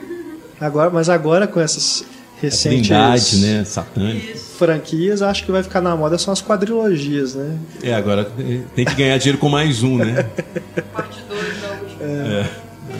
Agora, 0.60 0.90
mas 0.90 1.08
agora 1.08 1.46
com 1.46 1.58
essas 1.60 2.04
recentes 2.40 2.88
Trindade, 2.88 3.36
né? 3.38 3.64
Satânica. 3.64 4.36
franquias, 4.58 5.22
acho 5.22 5.44
que 5.44 5.50
vai 5.52 5.62
ficar 5.62 5.80
na 5.80 5.96
moda 5.96 6.18
são 6.18 6.32
as 6.32 6.42
quadrilogias, 6.42 7.34
né? 7.34 7.56
É, 7.82 7.94
agora 7.94 8.30
tem 8.74 8.84
que 8.84 8.94
ganhar 8.94 9.16
dinheiro 9.18 9.38
com 9.38 9.48
mais 9.48 9.82
um, 9.82 9.96
né? 9.96 10.26
Parte 10.92 11.18
2 11.28 11.60
da 11.62 11.68
última. 11.70 12.04
É. 12.04 12.46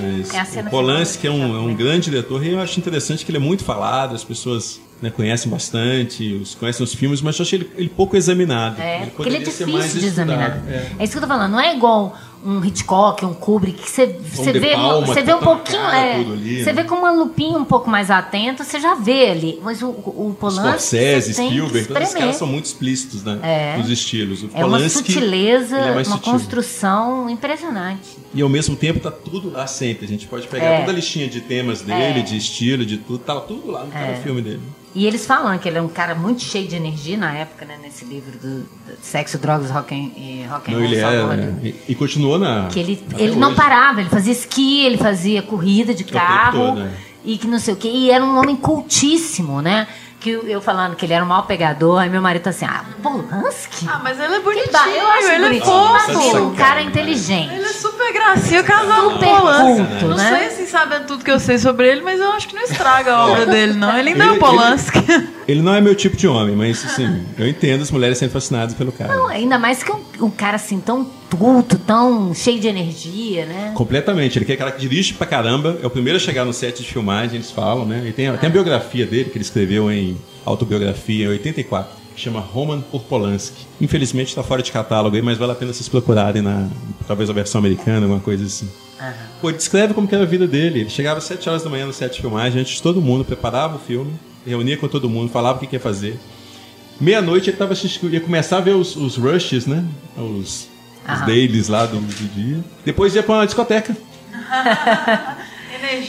Mas 0.00 0.34
É 0.34 0.44
cena 0.44 0.68
o 0.68 0.70
Polanski 0.70 1.26
é 1.26 1.30
um, 1.30 1.54
é 1.54 1.60
um 1.60 1.74
grande 1.74 2.10
diretor 2.10 2.44
e 2.44 2.50
eu 2.50 2.60
acho 2.60 2.78
interessante 2.78 3.24
que 3.24 3.30
ele 3.30 3.38
é 3.38 3.40
muito 3.40 3.64
falado, 3.64 4.14
as 4.14 4.24
pessoas 4.24 4.80
né, 5.00 5.10
conhecem 5.10 5.50
bastante, 5.50 6.34
os, 6.34 6.54
conhecem 6.54 6.84
os 6.84 6.94
filmes, 6.94 7.20
mas 7.22 7.38
eu 7.38 7.42
achei 7.42 7.60
ele, 7.60 7.70
ele 7.76 7.88
pouco 7.88 8.16
examinado. 8.16 8.80
É, 8.80 9.06
porque 9.06 9.28
ele 9.28 9.38
é 9.38 9.40
difícil 9.40 10.00
de 10.00 10.06
examinar. 10.06 10.62
É. 10.68 10.92
É. 10.98 11.04
isso 11.04 11.12
que 11.12 11.18
eu 11.18 11.22
tô 11.22 11.28
falando. 11.28 11.52
Não 11.52 11.60
é 11.60 11.74
igual 11.74 12.16
um 12.44 12.64
Hitchcock, 12.64 13.24
um 13.24 13.34
Kubrick, 13.34 13.82
que 13.82 13.90
você, 13.90 14.06
você 14.06 14.52
vê, 14.52 14.72
Palma, 14.74 15.06
você 15.06 15.20
vê 15.20 15.32
tá 15.32 15.36
um 15.36 15.40
pouquinho. 15.40 15.82
é, 15.82 16.14
ali, 16.16 16.64
você 16.64 16.72
né? 16.72 16.82
vê 16.82 16.88
com 16.88 16.94
uma 16.94 17.10
lupinha 17.12 17.58
um 17.58 17.64
pouco 17.64 17.90
mais 17.90 18.10
atenta, 18.10 18.64
você 18.64 18.80
já 18.80 18.94
vê 18.94 19.28
ali. 19.30 19.58
Mas 19.62 19.82
o, 19.82 19.88
o 19.88 20.36
Polanski. 20.38 20.68
Scorsese, 20.68 21.34
Spielberg, 21.34 21.86
todos 21.88 22.02
esses 22.02 22.14
caras 22.14 22.36
são 22.36 22.46
muito 22.46 22.64
explícitos 22.66 23.22
né, 23.24 23.38
É. 23.42 23.76
nos 23.76 23.90
estilos. 23.90 24.42
O 24.42 24.46
É 24.54 24.64
uma 24.64 24.76
Polanski, 24.78 25.12
sutileza, 25.12 25.76
é 25.76 25.92
uma 25.92 26.04
sutil. 26.04 26.32
construção 26.32 27.28
impressionante. 27.28 28.18
E 28.34 28.40
ao 28.42 28.48
mesmo 28.48 28.76
tempo 28.76 29.00
tá 29.00 29.10
tudo 29.10 29.50
lá 29.50 29.66
sempre. 29.66 30.04
A 30.06 30.08
gente 30.08 30.26
pode 30.26 30.46
pegar 30.48 30.64
É. 30.66 30.80
toda 30.80 30.92
a 30.92 30.94
listinha 30.94 31.28
de 31.28 31.40
temas 31.40 31.82
dele, 31.82 32.20
É. 32.20 32.22
de 32.22 32.36
estilo, 32.36 32.84
de 32.86 32.98
tudo, 32.98 33.18
tá 33.18 33.38
tudo 33.40 33.70
lá 33.70 33.84
no 33.84 33.90
cada 33.92 34.14
filme 34.16 34.40
dele. 34.40 34.60
E 34.94 35.06
eles 35.06 35.24
falam 35.24 35.56
que 35.58 35.68
ele 35.68 35.78
é 35.78 35.82
um 35.82 35.88
cara 35.88 36.14
muito 36.14 36.42
cheio 36.42 36.66
de 36.66 36.74
energia 36.74 37.16
na 37.16 37.32
época, 37.32 37.64
né? 37.64 37.78
Nesse 37.80 38.04
livro 38.04 38.36
do, 38.38 38.60
do 38.60 38.96
Sexo, 39.02 39.38
Drogas 39.38 39.70
rock 39.70 39.94
and, 39.94 40.18
e 40.18 40.46
Rock 40.50 40.70
and 40.70 40.74
Não, 40.74 40.80
Roll 40.80 40.92
ele 40.92 41.00
é, 41.00 41.36
né, 41.36 41.58
e, 41.62 41.74
e 41.90 41.94
continuou 41.94 42.38
na. 42.38 42.66
Que 42.66 42.80
ele, 42.80 43.04
ele 43.16 43.36
não 43.36 43.54
parava, 43.54 44.00
ele 44.00 44.10
fazia 44.10 44.32
esqui, 44.32 44.84
ele 44.84 44.98
fazia 44.98 45.42
corrida 45.42 45.94
de 45.94 46.02
carro 46.04 46.66
todo, 46.66 46.80
né? 46.80 46.92
e 47.24 47.38
que 47.38 47.46
não 47.46 47.58
sei 47.58 47.74
o 47.74 47.76
quê. 47.76 47.88
E 47.88 48.10
era 48.10 48.24
um 48.24 48.36
homem 48.36 48.56
cultíssimo, 48.56 49.62
né? 49.62 49.86
Que 50.20 50.30
eu, 50.32 50.60
falando 50.60 50.96
que 50.96 51.06
ele 51.06 51.14
era 51.14 51.24
um 51.24 51.28
mau 51.28 51.44
pegador, 51.44 51.98
aí 51.98 52.10
meu 52.10 52.20
marido 52.20 52.42
tá 52.42 52.50
assim, 52.50 52.66
ah, 52.66 52.84
Polanski? 53.02 53.88
Ah, 53.88 54.00
mas 54.04 54.20
ele 54.20 54.34
é 54.34 54.40
bonitinho, 54.40 54.96
eu 54.98 55.06
acho 55.12 55.26
ele 55.30 55.44
é 55.44 55.48
bonitinho, 55.48 55.92
mas 55.92 56.12
fofo. 56.12 56.28
ele 56.28 56.36
é 56.36 56.40
um 56.42 56.54
cara 56.54 56.82
inteligente. 56.82 57.54
Ele 57.54 57.64
é 57.64 57.72
super 57.72 58.12
gracinha, 58.12 58.62
casal 58.62 59.12
Super 59.12 59.26
Polanski. 59.28 59.86
culto, 59.86 60.08
Não 60.08 60.16
né? 60.18 60.36
sei 60.36 60.46
assim, 60.48 60.66
sabendo 60.66 61.06
tudo 61.06 61.24
que 61.24 61.30
eu 61.30 61.40
sei 61.40 61.56
sobre 61.58 61.88
ele, 61.90 62.02
mas 62.02 62.20
eu 62.20 62.30
acho 62.32 62.48
que 62.48 62.54
não 62.54 62.62
estraga 62.62 63.14
a 63.14 63.26
obra 63.28 63.46
dele, 63.46 63.72
não. 63.72 63.96
Ele 63.96 64.10
ainda 64.10 64.24
é 64.24 64.26
Ele- 64.26 64.36
o 64.36 64.38
Polanski. 64.38 64.98
Ele 65.48 65.62
não 65.62 65.74
é 65.74 65.80
meu 65.80 65.94
tipo 65.94 66.16
de 66.18 66.28
homem, 66.28 66.54
mas 66.54 66.84
assim, 66.84 67.26
eu 67.38 67.48
entendo 67.48 67.80
as 67.82 67.90
mulheres 67.90 68.18
sendo 68.18 68.30
fascinadas 68.30 68.74
pelo 68.74 68.92
cara. 68.92 69.14
Não, 69.14 69.26
ainda 69.26 69.58
mais 69.58 69.82
que 69.82 69.90
um, 69.90 70.04
um 70.20 70.30
cara 70.30 70.56
assim 70.56 70.78
tão 70.80 71.10
culto, 71.36 71.78
tão 71.78 72.34
cheio 72.34 72.60
de 72.60 72.68
energia, 72.68 73.46
né? 73.46 73.72
Completamente. 73.74 74.38
Ele 74.38 74.46
é 74.48 74.54
aquela 74.54 74.72
que 74.72 74.80
dirige 74.80 75.14
pra 75.14 75.26
caramba. 75.26 75.78
É 75.82 75.86
o 75.86 75.90
primeiro 75.90 76.16
a 76.16 76.20
chegar 76.20 76.44
no 76.44 76.52
set 76.52 76.82
de 76.82 76.88
filmagem, 76.88 77.36
eles 77.36 77.50
falam, 77.50 77.84
né? 77.84 78.04
E 78.06 78.12
tem 78.12 78.28
até 78.28 78.46
a 78.46 78.50
biografia 78.50 79.06
dele, 79.06 79.30
que 79.30 79.36
ele 79.36 79.44
escreveu 79.44 79.90
em 79.90 80.16
autobiografia 80.44 81.26
em 81.26 81.28
84, 81.28 81.96
que 82.14 82.20
chama 82.20 82.40
Roman 82.40 82.80
Polanski. 82.80 83.66
Infelizmente 83.80 84.28
está 84.28 84.42
fora 84.42 84.62
de 84.62 84.72
catálogo 84.72 85.16
aí, 85.16 85.22
mas 85.22 85.38
vale 85.38 85.52
a 85.52 85.54
pena 85.54 85.72
vocês 85.72 85.88
procurarem 85.88 86.42
na. 86.42 86.68
Talvez 87.06 87.30
a 87.30 87.32
versão 87.32 87.58
americana, 87.58 88.06
alguma 88.06 88.20
coisa 88.20 88.44
assim. 88.44 88.68
Pô, 89.40 89.50
descreve 89.50 89.94
como 89.94 90.06
que 90.06 90.14
era 90.14 90.24
a 90.24 90.26
vida 90.26 90.46
dele. 90.46 90.80
Ele 90.80 90.90
chegava 90.90 91.18
às 91.18 91.24
7 91.24 91.48
horas 91.48 91.62
da 91.62 91.70
manhã 91.70 91.86
no 91.86 91.92
set 91.92 92.12
de 92.14 92.20
filmagem, 92.20 92.60
antes 92.60 92.74
de 92.74 92.82
todo 92.82 93.00
mundo, 93.00 93.24
preparava 93.24 93.76
o 93.76 93.78
filme, 93.78 94.12
reunia 94.46 94.76
com 94.76 94.88
todo 94.88 95.08
mundo, 95.08 95.30
falava 95.30 95.56
o 95.56 95.60
que 95.60 95.66
que 95.66 95.76
ia 95.76 95.80
fazer. 95.80 96.18
Meia-noite 97.00 97.48
ele 97.48 97.56
tava 97.56 97.72
assistindo, 97.72 98.12
ia 98.12 98.20
começar 98.20 98.58
a 98.58 98.60
ver 98.60 98.74
os, 98.74 98.94
os 98.94 99.16
rushes, 99.16 99.66
né? 99.66 99.82
Os, 100.18 100.68
os 101.04 101.10
Aham. 101.10 101.26
dailies 101.26 101.68
lá 101.68 101.86
do, 101.86 101.98
do 101.98 102.28
dia. 102.34 102.58
Depois 102.84 103.14
ia 103.14 103.22
pra 103.22 103.36
uma 103.36 103.46
discoteca. 103.46 103.96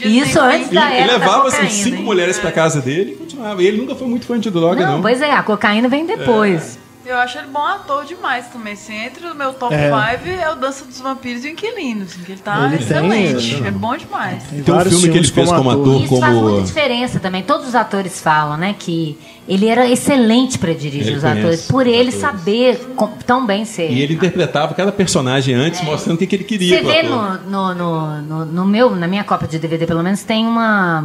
Isso 0.04 0.38
antes 0.38 0.68
da 0.70 0.90
Ele, 0.92 1.02
ele 1.04 1.12
levava 1.12 1.48
assim, 1.48 1.56
cocaína, 1.56 1.70
cinco 1.84 1.96
hein? 1.96 2.02
mulheres 2.02 2.38
pra 2.38 2.52
casa 2.52 2.80
dele 2.80 3.12
e 3.12 3.16
continuava. 3.16 3.62
E 3.62 3.66
ele 3.66 3.78
nunca 3.78 3.94
foi 3.94 4.06
muito 4.06 4.26
fã 4.26 4.38
de 4.38 4.50
droga, 4.50 4.84
não. 4.86 4.92
Não, 4.94 5.02
pois 5.02 5.20
é, 5.20 5.32
a 5.32 5.42
cocaína 5.42 5.88
vem 5.88 6.06
depois. 6.06 6.78
Eu 7.04 7.16
acho 7.16 7.36
ele 7.38 7.48
bom 7.48 7.64
ator 7.64 8.04
demais 8.04 8.46
também. 8.46 8.74
Assim, 8.74 8.94
entre 8.94 9.26
o 9.26 9.34
meu 9.34 9.52
top 9.52 9.74
É. 9.74 9.90
5 9.90 10.28
é. 10.28 10.52
o 10.52 10.54
Dança 10.54 10.84
dos 10.84 11.00
Vampiros 11.00 11.44
e 11.44 11.48
o 11.48 11.50
Inquilino. 11.50 12.04
Assim, 12.04 12.20
que 12.22 12.32
ele 12.32 12.40
tá 12.40 12.66
Ele 12.66 12.76
tem, 12.78 12.86
excelente. 12.86 13.60
né? 13.60 13.68
é 13.68 13.70
bom 13.72 13.96
demais. 13.96 14.42
Tem 14.44 14.62
Tem 14.62 14.74
um 14.74 14.80
filme 14.84 15.08
que 15.10 15.18
ele 15.18 15.28
fez 15.28 15.50
como 15.50 15.68
ator. 15.70 16.00
Isso 16.02 16.20
faz 16.20 16.34
como- 16.34 16.48
muita 16.50 16.66
diferença 16.66 17.18
também. 17.18 17.42
Todos 17.42 17.66
os 17.66 17.74
atores 17.74 18.20
falam, 18.20 18.56
né, 18.56 18.74
que 18.78 19.18
ele 19.48 19.66
era 19.66 19.88
excelente 19.88 20.58
para 20.58 20.72
dirigir 20.72 21.08
Ele 21.08 21.16
os 21.16 21.24
atores, 21.24 21.62
por 21.62 21.86
os 21.86 21.92
ele 21.92 22.10
atores. 22.10 22.14
saber 22.20 22.78
com- 22.94 23.08
tão 23.26 23.44
bem 23.44 23.64
ser. 23.64 23.90
E 23.90 24.00
ele 24.00 24.14
interpretava 24.14 24.72
cada 24.72 24.92
personagem 24.92 25.54
antes, 25.56 25.82
mostrando 25.82 26.14
o 26.14 26.18
que, 26.18 26.26
que 26.28 26.36
ele 26.36 26.44
queria 26.44 26.78
Você 26.78 26.84
vê 26.84 27.00
ator. 27.00 27.40
no, 27.48 27.50
no, 27.50 27.74
no, 27.74 28.22
no- 28.22 28.44
no 28.46 28.64
meu, 28.64 28.94
na 28.94 29.08
minha 29.08 29.24
cópia 29.24 29.48
de 29.48 29.58
DVD, 29.58 29.86
pelo 29.86 30.02
menos, 30.04 30.22
tem 30.22 30.46
uma. 30.46 31.04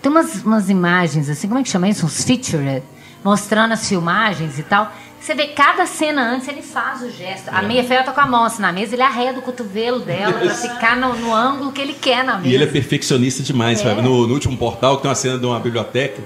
Tem 0.00 0.10
umas, 0.12 0.42
umas 0.44 0.70
imagens, 0.70 1.28
assim, 1.28 1.48
como 1.48 1.58
é 1.60 1.62
que 1.64 1.68
chama 1.68 1.88
isso? 1.88 2.06
Uns 2.06 2.22
featured, 2.24 2.82
mostrando 3.30 3.72
as 3.72 3.88
filmagens 3.88 4.56
e 4.56 4.62
tal. 4.62 4.92
Você 5.20 5.34
vê 5.34 5.48
cada 5.48 5.84
cena 5.86 6.22
antes, 6.22 6.46
ele 6.46 6.62
faz 6.62 7.02
o 7.02 7.10
gesto. 7.10 7.48
A 7.48 7.60
meia 7.60 7.82
fera 7.82 8.04
tá 8.04 8.12
com 8.12 8.20
a 8.20 8.26
mão 8.26 8.44
assim 8.44 8.62
na 8.62 8.70
mesa, 8.70 8.94
ele 8.94 9.02
arreda 9.02 9.40
o 9.40 9.42
cotovelo 9.42 9.98
dela 9.98 10.34
pra 10.34 10.54
ficar 10.54 10.96
no, 10.96 11.12
no 11.16 11.34
ângulo 11.34 11.72
que 11.72 11.80
ele 11.80 11.94
quer 11.94 12.22
na 12.22 12.36
mesa. 12.36 12.48
E 12.48 12.54
ele 12.54 12.62
é 12.62 12.66
perfeccionista 12.68 13.42
demais, 13.42 13.84
É. 13.84 13.94
No, 14.00 14.28
no 14.28 14.32
último 14.34 14.56
portal, 14.56 14.94
que 14.96 15.02
tem 15.02 15.08
uma 15.10 15.16
cena 15.16 15.36
de 15.36 15.44
uma 15.44 15.58
biblioteca, 15.58 16.22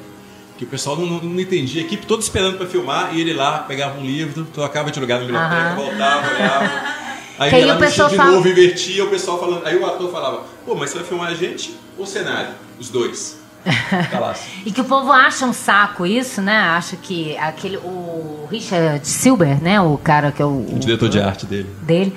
que 0.59 0.65
o 0.65 0.67
pessoal 0.67 0.97
não, 0.99 1.07
não, 1.07 1.19
não 1.23 1.41
entendia, 1.41 1.81
a 1.81 1.85
equipe 1.87 2.05
toda 2.05 2.23
esperando 2.23 2.59
pra 2.59 2.67
filmar, 2.67 3.15
e 3.15 3.21
ele 3.23 3.33
lá 3.33 3.61
pegava 3.61 3.99
um 3.99 4.03
livro, 4.05 4.45
trocava 4.53 4.91
de 4.91 5.01
lugar 5.01 5.21
na 5.21 5.25
biblioteca, 5.25 5.57
Aham. 5.57 5.77
voltava, 5.77 6.35
olhava. 6.35 7.01
Aí 7.41 7.55
aí 7.55 7.71
o 7.71 7.79
pessoal 7.79 8.11
de 8.11 8.17
fala- 8.17 8.33
novo, 8.33 8.47
invertia, 8.47 9.03
o 9.03 9.09
pessoal 9.09 9.41
falando. 9.41 9.67
Aí 9.67 9.75
o 9.75 9.87
ator 9.87 10.13
falava, 10.13 10.43
pô, 10.67 10.75
mas 10.75 10.91
você 10.91 10.99
vai 10.99 11.07
filmar 11.07 11.29
a 11.31 11.35
gente 11.35 11.75
ou 11.97 12.05
o 12.05 12.07
cenário? 12.07 12.51
Os 12.79 12.91
dois. 12.91 13.40
E 14.65 14.71
que 14.73 14.81
o 14.81 14.85
povo 14.85 15.11
acha 15.13 15.45
um 15.47 15.53
saco 15.53 16.07
isso, 16.07 16.41
né? 16.41 16.57
Acha 16.59 16.97
que 16.97 17.37
aquele 17.39 17.77
o 17.79 18.47
Richard 18.51 19.07
Silber, 19.07 19.63
né, 19.63 19.81
o 19.81 19.97
cara 19.99 20.33
que 20.33 20.43
é 20.43 20.45
o, 20.45 20.67
O 20.75 20.79
diretor 20.79 21.09
de 21.09 21.21
arte 21.21 21.47
dele. 21.47 21.69
dele, 21.83 22.15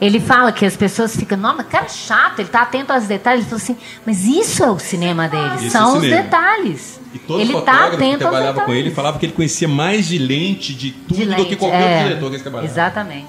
ele 0.00 0.20
fala 0.20 0.52
que 0.52 0.64
as 0.66 0.76
pessoas 0.76 1.16
ficam, 1.16 1.38
não, 1.38 1.56
mas 1.56 1.66
cara 1.68 1.86
é 1.86 1.88
chato, 1.88 2.40
ele 2.40 2.48
tá 2.48 2.62
atento 2.62 2.92
aos 2.92 3.04
detalhes. 3.06 3.40
Ele 3.40 3.48
falou 3.48 3.62
assim, 3.62 3.76
mas 4.04 4.24
isso 4.24 4.62
é 4.62 4.70
o 4.70 4.78
cinema 4.78 5.28
dele, 5.28 5.54
Isso 5.56 5.66
é 5.66 5.70
são 5.70 5.94
os 5.96 6.00
cinema. 6.02 6.22
detalhes. 6.22 7.00
E 7.14 7.18
todo 7.18 7.40
ele 7.40 7.52
tá 7.52 7.58
fotógrafo 7.60 7.88
que 7.90 7.94
atento 7.96 8.12
aos 8.12 8.18
trabalhava 8.18 8.52
detalhes. 8.52 8.66
com 8.66 8.74
ele 8.74 8.90
falava 8.94 9.18
que 9.18 9.26
ele 9.26 9.32
conhecia 9.32 9.68
mais 9.68 10.06
de 10.06 10.18
lente 10.18 10.74
de 10.74 10.90
tudo 10.90 11.16
De 11.16 11.24
do 11.24 11.30
lente, 11.30 11.44
que 11.46 11.56
qualquer 11.56 11.80
é, 11.80 11.92
outro 11.94 12.08
diretor 12.08 12.28
que 12.28 12.36
ele 12.36 12.42
trabalhava. 12.42 12.72
Exatamente. 12.72 13.26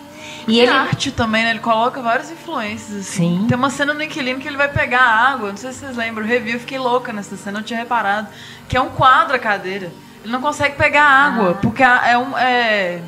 E 0.47 0.53
E 0.53 0.59
ele 0.59 0.71
arte 0.71 1.11
também, 1.11 1.43
né? 1.43 1.49
Ele 1.51 1.59
coloca 1.59 2.01
várias 2.01 2.31
influências, 2.31 2.97
assim. 3.01 3.39
Sim. 3.41 3.45
Tem 3.47 3.57
uma 3.57 3.69
cena 3.69 3.93
no 3.93 4.01
Inquilino 4.01 4.39
que 4.39 4.47
ele 4.47 4.57
vai 4.57 4.69
pegar 4.69 5.01
água. 5.01 5.49
Não 5.49 5.57
sei 5.57 5.71
se 5.73 5.79
vocês 5.79 5.97
lembram. 5.97 6.23
Eu 6.23 6.29
revi, 6.29 6.53
eu 6.53 6.59
fiquei 6.59 6.79
louca 6.79 7.11
nessa 7.11 7.35
cena, 7.35 7.59
eu 7.59 7.63
tinha 7.63 7.79
reparado. 7.79 8.27
Que 8.69 8.77
é 8.77 8.81
um 8.81 8.89
quadro 8.89 9.35
a 9.35 9.39
cadeira. 9.39 9.91
Ele 10.23 10.31
não 10.31 10.41
consegue 10.41 10.75
pegar 10.77 11.03
água, 11.03 11.53
porque 11.61 11.83
a- 11.83 12.07
é 12.07 12.17
um... 12.17 12.37
É 12.37 12.99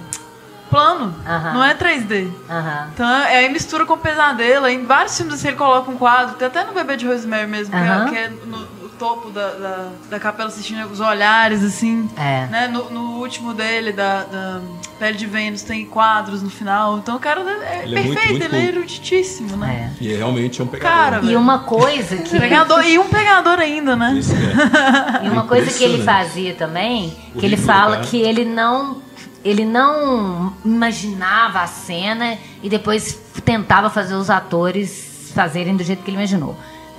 plano, 0.70 1.16
Aham. 1.26 1.54
não 1.56 1.64
é 1.64 1.74
3D. 1.74 2.30
Aham. 2.48 2.90
Então, 2.94 3.10
é 3.10 3.38
aí 3.40 3.50
mistura 3.50 3.88
com 3.88 3.98
pesadelo. 3.98 4.68
Em 4.68 4.86
vários 4.86 5.18
filmes 5.18 5.34
assim 5.34 5.48
ele 5.48 5.58
coloca 5.58 5.90
um 5.90 5.98
quadro, 5.98 6.36
tem 6.36 6.48
até 6.48 6.64
no 6.64 6.74
Bebê 6.74 6.96
de 6.96 7.08
Rosemary 7.08 7.48
mesmo, 7.48 7.74
que 7.74 7.80
é- 7.82 8.06
que 8.10 8.16
é 8.18 8.30
no 8.46 8.68
topo 9.00 9.30
da, 9.32 9.50
da, 9.52 9.90
da 10.10 10.20
capela 10.20 10.50
assistindo 10.50 10.86
os 10.92 11.00
olhares, 11.00 11.64
assim. 11.64 12.08
É. 12.18 12.46
Né? 12.48 12.68
No, 12.68 12.90
no 12.90 13.20
último 13.20 13.54
dele, 13.54 13.94
da, 13.94 14.26
da 14.26 14.62
Pele 15.00 15.18
de 15.18 15.26
Vênus, 15.26 15.62
tem 15.62 15.86
quadros 15.86 16.44
no 16.44 16.50
final. 16.50 16.98
Então 16.98 17.16
o 17.16 17.20
cara 17.20 17.42
é 17.42 17.84
Ele 17.84 17.96
é 17.98 18.04
muito, 18.04 18.14
perfeito, 18.14 18.40
muito 18.42 18.56
ele 18.56 18.66
é 18.66 18.68
eruditíssimo, 18.68 19.58
né? 19.58 19.94
É. 20.00 20.04
E 20.04 20.14
é 20.14 20.18
realmente 20.18 20.60
é 20.60 20.64
um 20.64 20.68
pegador. 20.68 20.98
Cara, 20.98 21.22
E 21.24 21.36
uma 21.36 21.60
coisa 21.60 22.18
que 22.20 22.38
Pegador, 22.38 22.86
e 22.86 23.00
um 23.00 23.08
pegador 23.08 23.58
ainda, 23.60 23.96
né? 23.96 24.16
Isso 24.20 24.34
é. 24.34 25.24
E 25.26 25.30
uma 25.30 25.46
coisa 25.46 25.72
que 25.76 25.84
ele 25.84 26.04
fazia 26.04 26.54
também, 26.54 27.16
O 27.34 27.40
que 27.40 27.46
ele 27.46 27.58
fala 27.58 27.98
cara. 27.98 28.08
que 28.08 28.18
ele 28.18 28.44
não 28.44 29.10
ele 29.44 29.64
não 29.64 30.54
imaginava 30.66 31.62
a 31.62 31.68
cena 31.68 32.38
e 32.62 32.68
depois 32.68 33.18
tentava 33.46 33.90
fazer 33.90 34.16
os 34.16 34.30
atores 34.30 35.32
fazerem 35.34 35.78
do 35.78 35.84
jeito 35.84 36.04
que 36.04 36.10
ele 36.10 36.18
imaginou. 36.18 36.58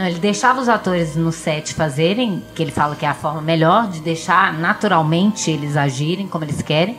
Ele 0.08 0.18
deixava 0.18 0.60
os 0.60 0.68
atores 0.68 1.14
no 1.16 1.30
set 1.30 1.74
fazerem, 1.74 2.42
que 2.54 2.62
ele 2.62 2.70
fala 2.70 2.96
que 2.96 3.04
é 3.04 3.08
a 3.08 3.14
forma 3.14 3.42
melhor 3.42 3.88
de 3.88 4.00
deixar 4.00 4.52
naturalmente 4.54 5.50
eles 5.50 5.76
agirem 5.76 6.26
como 6.26 6.44
eles 6.44 6.62
querem. 6.62 6.96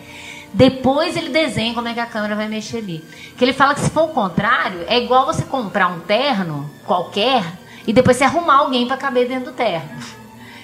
Depois 0.53 1.15
ele 1.15 1.29
desenha 1.29 1.73
como 1.73 1.87
é 1.87 1.93
que 1.93 1.99
a 1.99 2.05
câmera 2.05 2.35
vai 2.35 2.47
mexer 2.47 2.77
ali. 2.77 3.03
Que 3.37 3.45
ele 3.45 3.53
fala 3.53 3.73
que 3.73 3.81
se 3.81 3.89
for 3.89 4.03
o 4.03 4.07
contrário, 4.09 4.83
é 4.87 5.01
igual 5.01 5.25
você 5.25 5.43
comprar 5.43 5.87
um 5.87 6.01
terno 6.01 6.69
qualquer 6.85 7.43
e 7.87 7.93
depois 7.93 8.17
você 8.17 8.25
arrumar 8.25 8.57
alguém 8.57 8.85
para 8.85 8.97
caber 8.97 9.27
dentro 9.27 9.51
do 9.51 9.55
terno. 9.55 10.20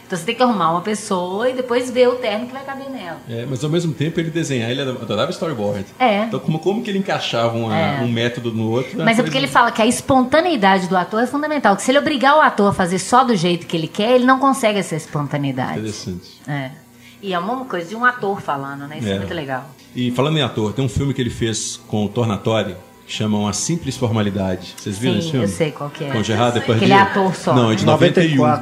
Então 0.07 0.17
você 0.17 0.23
tem 0.25 0.35
que 0.35 0.41
arrumar 0.41 0.71
uma 0.71 0.79
pessoa 0.81 1.49
e 1.49 1.53
depois 1.53 1.91
ver 1.91 2.07
o 2.07 2.15
terno 2.15 2.47
que 2.47 2.53
vai 2.53 2.63
caber 2.63 2.89
nela. 2.89 3.17
É, 3.29 3.45
mas 3.45 3.61
ao 3.61 3.69
mesmo 3.69 3.93
tempo 3.93 4.17
ele 4.19 4.29
desenhar, 4.31 4.71
ele 4.71 4.81
adorava 4.81 5.29
storyboard. 5.31 5.85
É. 5.99 6.23
Então 6.23 6.39
como, 6.39 6.59
como 6.59 6.81
que 6.81 6.89
ele 6.89 6.99
encaixava 6.99 7.57
uma- 7.57 7.77
É. 7.77 8.01
um 8.01 8.07
método 8.07 8.53
no 8.53 8.71
outro? 8.71 9.03
Mas 9.03 9.19
é 9.19 9.23
porque 9.23 9.37
ele 9.37 9.47
fala 9.49 9.69
que 9.69 9.81
a 9.81 9.85
espontaneidade 9.85 10.87
do 10.87 10.95
ator 10.95 11.21
é 11.21 11.27
fundamental. 11.27 11.75
Que 11.75 11.81
se 11.81 11.91
ele 11.91 11.99
obrigar 11.99 12.37
o 12.37 12.39
ator 12.41 12.69
a 12.69 12.73
fazer 12.73 12.99
só 12.99 13.23
do 13.25 13.35
jeito 13.35 13.67
que 13.67 13.75
ele 13.75 13.87
quer, 13.87 14.11
ele 14.15 14.25
não 14.25 14.39
consegue 14.39 14.79
essa 14.79 14.95
espontaneidade. 14.95 15.79
Interessante. 15.79 16.41
É. 16.47 16.71
E 17.21 17.33
é 17.33 17.39
uma 17.39 17.65
coisa 17.65 17.89
de 17.89 17.95
um 17.95 18.05
ator 18.05 18.39
falando, 18.41 18.87
né? 18.87 18.99
Isso 18.99 19.07
é, 19.09 19.11
É. 19.11 19.17
muito 19.19 19.33
legal. 19.33 19.65
E 19.95 20.11
falando 20.11 20.37
em 20.37 20.41
ator, 20.41 20.71
tem 20.71 20.85
um 20.85 20.89
filme 20.89 21.13
que 21.13 21.21
ele 21.21 21.29
fez 21.31 21.75
com 21.87 22.05
o 22.05 22.07
Tornatori, 22.09 22.75
que 23.05 23.11
chama 23.11 23.37
Uma 23.37 23.51
Simples 23.53 23.97
Formalidade. 23.97 24.73
Vocês 24.77 24.97
viram 24.97 25.15
Sim, 25.15 25.19
esse 25.19 25.31
filme? 25.31 25.45
eu 25.45 25.49
sei 25.51 25.71
qual 25.71 25.89
que 25.89 26.03
é. 26.05 26.11
Com 26.11 26.23
Gerard 26.23 26.53
Depardieu. 26.53 26.79
Que 26.79 26.85
ele 26.85 26.93
é 26.93 27.01
ator 27.01 27.35
só, 27.35 27.53
Não, 27.53 27.71
é 27.71 27.75
de 27.75 27.85
91. 27.85 28.61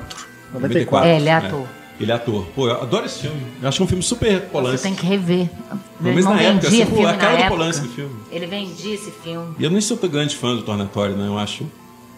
94. 0.59 1.07
94. 1.07 1.09
É, 1.09 1.15
ele 1.17 1.29
é 1.29 1.33
ator. 1.33 1.67
Ele 1.99 2.11
é 2.11 2.15
ator. 2.15 2.45
Pô, 2.55 2.67
eu 2.67 2.81
adoro 2.81 3.05
esse 3.05 3.19
filme. 3.19 3.41
Eu 3.61 3.69
acho 3.69 3.81
é 3.81 3.85
um 3.85 3.87
filme 3.87 4.03
super 4.03 4.41
Polanski. 4.41 4.77
Você 4.77 4.83
tem 4.83 4.95
que 4.95 5.05
rever. 5.05 5.49
Pelo 5.97 6.09
menos 6.09 6.25
não 6.25 6.33
na 6.33 6.41
época, 6.41 6.67
assim, 6.67 6.85
pô, 6.85 6.95
filme 6.95 7.05
a 7.05 7.13
cara 7.13 7.31
na 7.31 7.37
do 7.37 7.43
época. 7.43 7.57
Polanski 7.57 7.87
no 7.87 7.93
filme. 7.93 8.15
Ele 8.31 8.45
vendia 8.47 8.93
esse 8.93 9.11
filme. 9.11 9.55
E 9.57 9.63
eu 9.63 9.71
nem 9.71 9.81
sou 9.81 9.95
tão 9.95 10.09
grande 10.09 10.35
fã 10.35 10.55
do 10.55 10.61
Tornatório, 10.61 11.15
né? 11.15 11.27
Eu 11.27 11.37
acho 11.37 11.65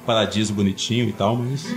paradiso 0.05 0.53
bonitinho 0.53 1.07
e 1.07 1.11
tal, 1.11 1.35
mas. 1.35 1.65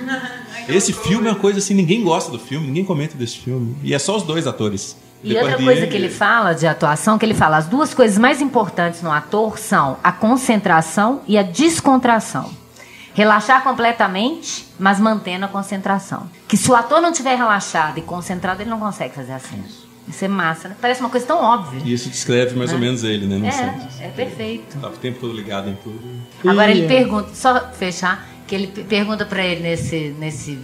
Esse 0.68 0.92
filme 0.92 1.26
é 1.26 1.30
uma 1.32 1.38
coisa 1.38 1.58
assim, 1.58 1.74
ninguém 1.74 2.04
gosta 2.04 2.30
do 2.30 2.38
filme, 2.38 2.66
ninguém 2.66 2.84
comenta 2.84 3.16
desse 3.16 3.38
filme. 3.38 3.74
E 3.82 3.92
é 3.92 3.98
só 3.98 4.16
os 4.16 4.22
dois 4.22 4.46
atores. 4.46 4.96
E 5.22 5.36
outra 5.36 5.56
coisa 5.56 5.86
que 5.86 5.96
ele 5.96 6.08
fala 6.08 6.52
de 6.54 6.66
atuação, 6.66 7.18
que 7.18 7.26
ele 7.26 7.34
fala, 7.34 7.56
as 7.58 7.66
duas 7.66 7.92
coisas 7.92 8.16
mais 8.16 8.40
importantes 8.40 9.02
no 9.02 9.10
ator 9.10 9.58
são 9.58 9.96
a 10.02 10.12
concentração 10.12 11.20
e 11.26 11.36
a 11.36 11.42
descontração. 11.42 12.50
Relaxar 13.14 13.62
completamente, 13.62 14.66
mas 14.78 15.00
mantendo 15.00 15.44
a 15.44 15.48
concentração. 15.48 16.28
Que 16.46 16.56
se 16.56 16.70
o 16.70 16.74
ator 16.76 17.00
não 17.00 17.10
estiver 17.10 17.36
relaxado 17.36 17.98
e 17.98 18.02
concentrado, 18.02 18.62
ele 18.62 18.70
não 18.70 18.78
consegue 18.78 19.14
fazer 19.14 19.32
a 19.32 19.38
cena. 19.38 19.64
Isso 20.08 20.24
é 20.24 20.28
massa, 20.28 20.68
né? 20.68 20.76
Parece 20.80 21.00
uma 21.00 21.10
coisa 21.10 21.26
tão 21.26 21.38
óbvia. 21.42 21.80
E 21.84 21.92
isso 21.92 22.08
descreve 22.08 22.56
mais 22.56 22.72
ou 22.72 22.78
menos 22.78 23.04
ele, 23.04 23.26
né? 23.26 23.36
Não 23.38 23.50
sei. 23.50 24.04
É, 24.04 24.06
é 24.06 24.10
perfeito. 24.10 24.78
Tava 24.80 24.94
o 24.94 24.96
tempo 24.98 25.20
todo 25.20 25.32
ligado 25.34 25.68
em 25.68 25.74
tudo. 25.76 26.00
Agora 26.46 26.70
ele 26.70 26.86
pergunta, 26.88 27.30
só 27.34 27.68
fechar, 27.72 28.26
que 28.46 28.54
ele 28.54 28.66
pe- 28.68 28.82
pergunta 28.84 29.24
pra 29.24 29.44
ele 29.44 29.60
nesse, 29.62 30.14
nesse 30.18 30.58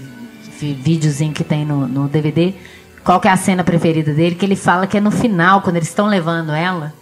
vi- 0.58 0.74
videozinho 0.74 1.32
que 1.32 1.44
tem 1.44 1.64
no, 1.64 1.86
no 1.86 2.08
DVD, 2.08 2.54
qual 3.04 3.20
que 3.20 3.28
é 3.28 3.30
a 3.30 3.36
cena 3.36 3.62
preferida 3.62 4.12
dele, 4.12 4.34
que 4.34 4.44
ele 4.44 4.56
fala 4.56 4.86
que 4.86 4.96
é 4.96 5.00
no 5.00 5.10
final, 5.12 5.62
quando 5.62 5.76
eles 5.76 5.88
estão 5.88 6.06
levando 6.06 6.50
ela, 6.52 6.92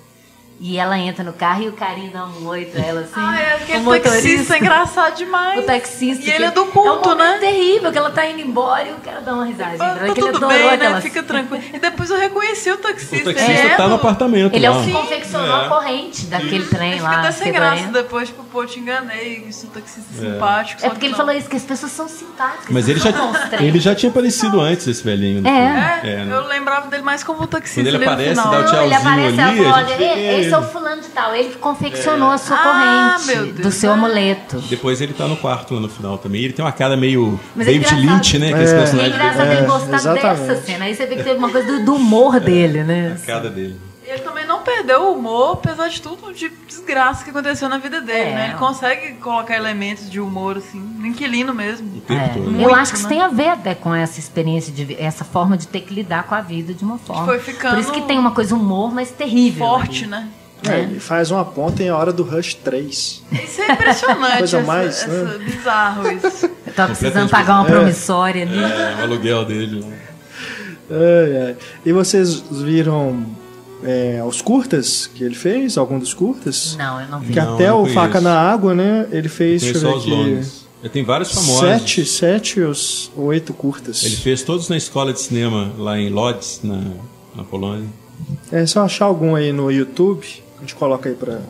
e 0.60 0.78
ela 0.78 0.96
entra 0.98 1.22
no 1.24 1.32
carro 1.32 1.64
e 1.64 1.68
o 1.68 1.72
carinho 1.72 2.10
dá 2.12 2.24
um 2.26 2.46
oi 2.46 2.64
pra 2.66 2.82
ela, 2.84 3.00
assim. 3.00 3.12
Ah, 3.16 3.38
é 3.40 3.54
aquele 3.54 3.78
o 3.78 3.82
motorista. 3.82 4.10
taxista 4.12 4.54
é 4.54 4.58
engraçado 4.58 5.16
demais. 5.16 5.58
O 5.58 5.62
taxista. 5.62 6.24
E 6.24 6.30
ele 6.30 6.44
é 6.44 6.50
do 6.50 6.60
É 6.60 6.64
um 6.64 6.66
culto, 6.70 7.14
né? 7.14 7.36
terrível, 7.40 7.90
que 7.92 7.98
ela 7.98 8.10
tá 8.10 8.24
indo 8.26 8.40
embora 8.40 8.88
e 8.88 8.92
o 8.92 8.96
cara 8.96 9.20
dá 9.20 9.34
uma 9.34 9.44
risadinha. 9.44 9.78
Ah, 9.80 9.94
Tá 9.96 10.06
ele 10.06 10.14
tudo 10.14 10.46
bem, 10.46 10.58
né? 10.66 10.74
aquela 10.74 11.00
Fica 11.00 11.22
tranquilo. 11.22 11.62
E 11.72 11.78
depois 11.78 12.08
eu 12.10 12.18
reconheci 12.18 12.70
o 12.70 12.76
taxista. 12.76 13.16
O 13.16 13.18
ele 13.30 13.34
taxista 13.34 13.66
é 13.66 13.74
tá 13.76 13.88
no 13.88 13.94
apartamento 13.96 14.54
Ele 14.54 14.64
é 14.64 14.70
lá. 14.70 14.78
o 14.78 14.84
que 14.84 14.92
confeccionou 14.92 15.56
É. 15.62 15.64
a 15.66 15.68
corrente 15.68 16.26
daquele 16.26 16.64
trem 16.66 16.92
Ele 16.92 17.00
lá. 17.02 17.08
fica 17.10 17.20
até 17.22 17.32
sem 17.32 17.52
graça 17.52 17.86
depois, 17.88 18.28
tipo, 18.28 18.44
pô, 18.44 18.64
te 18.64 18.78
enganei, 18.78 19.44
isso 19.48 19.66
taxista 19.66 20.02
simpático. 20.14 20.80
É 20.84 20.88
porque 20.88 21.00
que 21.00 21.06
ele 21.06 21.12
não. 21.12 21.18
falou 21.18 21.32
isso, 21.34 21.48
que 21.50 21.56
as 21.56 21.62
pessoas 21.64 21.92
são 21.92 22.08
simpáticas. 22.08 22.66
Mas 22.70 22.88
ele 22.88 23.00
já, 23.00 23.12
trem. 23.50 23.66
ele 23.68 23.80
já 23.80 23.94
tinha 23.94 24.08
aparecido 24.10 24.60
antes, 24.60 24.86
esse 24.86 25.02
velhinho. 25.02 25.42
no 25.42 25.48
É. 25.48 26.00
É, 26.04 26.10
É, 26.10 26.24
né? 26.24 26.34
eu 26.34 26.46
lembrava 26.46 26.86
dele 26.88 27.02
mais 27.02 27.22
como 27.24 27.46
taxista. 27.46 27.80
Quando 27.80 27.86
ele 27.88 28.04
aparece, 28.04 28.30
final. 28.40 28.50
dá 28.50 28.56
o 28.56 28.60
ele 28.60 28.68
tchauzinho 28.70 28.96
aparece 29.00 29.26
ali, 29.26 29.38
ela 29.40 29.50
a 29.50 29.72
falou, 29.74 30.43
gente 30.44 30.50
vê 30.50 30.50
"E- 30.50 30.50
esse 30.50 30.54
é 30.54 30.58
o 30.58 30.62
ele." 30.62 30.70
fulano 30.70 31.02
de 31.02 31.08
tal, 31.08 31.34
ele 31.34 31.54
confeccionou 31.56 32.30
a 32.30 32.38
sua 32.38 32.56
Ah, 32.56 33.16
corrente 33.18 33.52
do 33.62 33.70
seu 33.70 33.92
amuleto. 33.92 34.58
Depois 34.68 35.00
ele 35.00 35.12
tá 35.12 35.26
no 35.26 35.36
quarto 35.36 35.74
lá 35.74 35.80
no 35.80 35.88
final 35.88 36.18
também. 36.18 36.42
Ele 36.44 36.52
tem 36.52 36.64
uma 36.64 36.72
cara 36.72 36.96
meio 36.96 37.38
Mas 37.54 37.66
é 37.66 37.72
David 37.72 37.86
engraçado. 37.94 38.14
Lynch, 38.16 38.38
né? 38.38 38.52
Que 38.52 38.58
é 38.58 38.62
esse 38.62 38.72
É. 38.72 38.76
E 38.76 38.78
é 38.78 38.80
personagem 38.82 39.12
engraçado 39.14 39.46
É, 39.48 39.56
ele 39.56 39.66
gostar 39.66 39.94
exatamente. 39.96 40.40
dessa 40.40 40.62
cena. 40.62 40.84
Aí 40.84 40.94
você 40.94 41.06
vê 41.06 41.16
que 41.16 41.22
teve 41.24 41.38
uma 41.38 41.50
coisa 41.50 41.66
do, 41.72 41.84
do 41.84 41.94
humor 41.96 42.38
dele, 42.40 42.82
né? 42.84 43.16
a 43.22 43.26
cara 43.26 43.50
dele. 43.50 43.76
E 44.06 44.10
ele 44.10 44.18
também 44.22 44.46
não 44.46 44.62
perdeu 44.62 45.04
o 45.04 45.12
humor, 45.14 45.54
apesar 45.54 45.88
de 45.88 46.02
tudo 46.02 46.32
de 46.34 46.50
desgraça 46.68 47.24
que 47.24 47.30
aconteceu 47.30 47.68
na 47.70 47.78
vida 47.78 48.00
dele, 48.02 48.30
É. 48.30 48.34
né? 48.34 48.44
Ele 48.50 48.58
consegue 48.58 49.14
colocar 49.14 49.56
elementos 49.56 50.10
de 50.10 50.20
humor, 50.20 50.58
assim, 50.58 50.78
no 50.78 51.06
inquilino 51.06 51.54
mesmo. 51.54 52.02
É, 52.10 52.28
todo. 52.28 52.44
eu 52.44 52.50
Muito, 52.50 52.74
acho 52.74 52.92
que 52.92 52.98
isso 52.98 53.08
né? 53.08 53.14
tem 53.14 53.22
a 53.22 53.28
ver 53.28 53.48
até 53.48 53.74
com 53.74 53.94
essa 53.94 54.20
experiência, 54.20 54.70
de 54.72 54.94
essa 55.00 55.24
forma 55.24 55.56
de 55.56 55.66
ter 55.66 55.80
que 55.80 55.94
lidar 55.94 56.24
com 56.24 56.34
a 56.34 56.42
vida 56.42 56.74
de 56.74 56.84
uma 56.84 56.98
forma. 56.98 57.24
Foi 57.24 57.38
ficando 57.38 57.70
Por 57.74 57.80
isso 57.80 57.92
que 57.92 58.02
tem 58.02 58.18
uma 58.18 58.32
coisa 58.32 58.54
humor, 58.54 58.92
mas 58.92 59.10
terrível. 59.10 59.66
Forte, 59.66 60.02
ali. 60.04 60.10
né? 60.10 60.28
É, 60.66 60.80
ele 60.80 60.98
faz 61.00 61.30
uma 61.30 61.44
ponta 61.44 61.82
em 61.82 61.88
A 61.90 61.96
Hora 61.96 62.10
do 62.12 62.22
Rush 62.22 62.54
3. 62.54 63.22
Isso 63.32 63.60
é 63.62 63.72
impressionante, 63.72 64.36
Coisa 64.38 64.58
essa, 64.58 64.66
mais, 64.66 65.02
essa- 65.02 65.08
né? 65.24 65.38
bizarro 65.44 66.10
isso. 66.10 66.46
Eu 66.66 66.72
tava 66.74 66.88
precisando 66.94 67.28
pagar 67.30 67.54
uma 67.56 67.64
bizarro. 67.64 67.80
promissória 67.80 68.42
ali. 68.42 68.62
É, 68.62 68.96
o 68.98 69.02
aluguel 69.04 69.44
dele. 69.46 69.80
né? 69.84 69.98
Ai, 70.90 71.46
ai. 71.48 71.56
E 71.84 71.92
vocês 71.92 72.40
viram 72.50 73.24
é, 73.84 74.22
os 74.26 74.40
curtas 74.42 75.06
que 75.14 75.22
ele 75.22 75.34
fez? 75.34 75.76
Algum 75.78 75.98
dos 75.98 76.12
curtas? 76.14 76.74
Não, 76.76 77.00
eu 77.00 77.08
não 77.08 77.20
vi. 77.20 77.32
Que 77.32 77.40
Não, 77.40 77.54
até 77.54 77.68
não 77.68 77.82
o 77.82 77.86
Faca 77.86 78.20
na 78.20 78.34
Água, 78.38 78.74
né? 78.74 79.06
Ele 79.12 79.28
fez, 79.28 79.62
Tem 79.62 79.72
deixa 79.72 79.86
eu 79.86 79.92
ver 79.92 79.98
aqui, 80.00 80.10
longs. 80.10 80.64
Tem 80.92 81.02
vários 81.04 81.32
famosos. 81.32 81.60
sete, 81.60 82.04
sete 82.04 82.60
ou 82.60 82.74
oito 83.26 83.54
curtas. 83.54 84.04
Ele 84.04 84.16
fez 84.16 84.42
todos 84.42 84.68
na 84.68 84.76
escola 84.76 85.12
de 85.12 85.20
cinema 85.20 85.72
lá 85.78 85.98
em 85.98 86.10
Lodz, 86.10 86.60
na, 86.62 86.82
na 87.34 87.42
Polônia. 87.42 87.86
É 88.52 88.66
só 88.66 88.82
achar 88.82 89.06
algum 89.06 89.34
aí 89.34 89.50
no 89.52 89.70
YouTube, 89.70 90.26
a 90.58 90.60
gente 90.60 90.74
coloca 90.74 91.08
aí 91.08 91.14
pra 91.14 91.40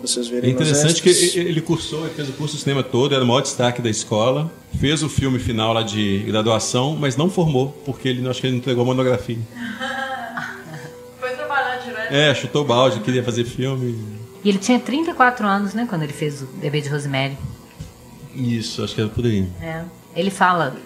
vocês 0.00 0.26
É 0.28 0.30
verem. 0.30 0.52
nos 0.52 0.62
interessante 0.62 1.02
que 1.02 1.08
ele 1.08 1.48
ele 1.48 1.60
cursou, 1.60 2.04
ele 2.06 2.14
fez 2.14 2.28
o 2.28 2.32
curso 2.32 2.54
de 2.56 2.62
cinema 2.62 2.82
todo, 2.84 3.14
era 3.14 3.24
o 3.24 3.26
maior 3.26 3.40
destaque 3.40 3.82
da 3.82 3.90
escola. 3.90 4.50
Fez 4.78 5.02
o 5.02 5.08
filme 5.08 5.38
final 5.40 5.72
lá 5.72 5.82
de 5.82 6.20
graduação, 6.20 6.96
mas 6.98 7.16
não 7.16 7.28
formou, 7.28 7.76
porque 7.84 8.08
ele 8.08 8.28
acho 8.28 8.40
que 8.40 8.46
ele 8.46 8.52
não 8.54 8.58
entregou 8.60 8.82
a 8.82 8.86
monografia. 8.86 9.38
É, 12.14 12.32
chutou 12.32 12.62
o 12.62 12.64
balde, 12.64 13.00
queria 13.00 13.24
fazer 13.24 13.44
filme. 13.44 13.98
E 14.44 14.48
ele 14.48 14.58
tinha 14.58 14.78
34 14.78 15.44
anos, 15.44 15.74
né, 15.74 15.84
quando 15.88 16.04
ele 16.04 16.12
fez 16.12 16.42
o 16.42 16.46
Bebê 16.46 16.80
de 16.80 16.88
Rosemary. 16.88 17.36
Isso, 18.32 18.84
acho 18.84 18.94
que 18.94 19.00
era 19.00 19.10
por 19.10 19.24
aí. 19.26 19.48
É. 19.60 19.82
Ele 20.14 20.30
fala, 20.30 20.76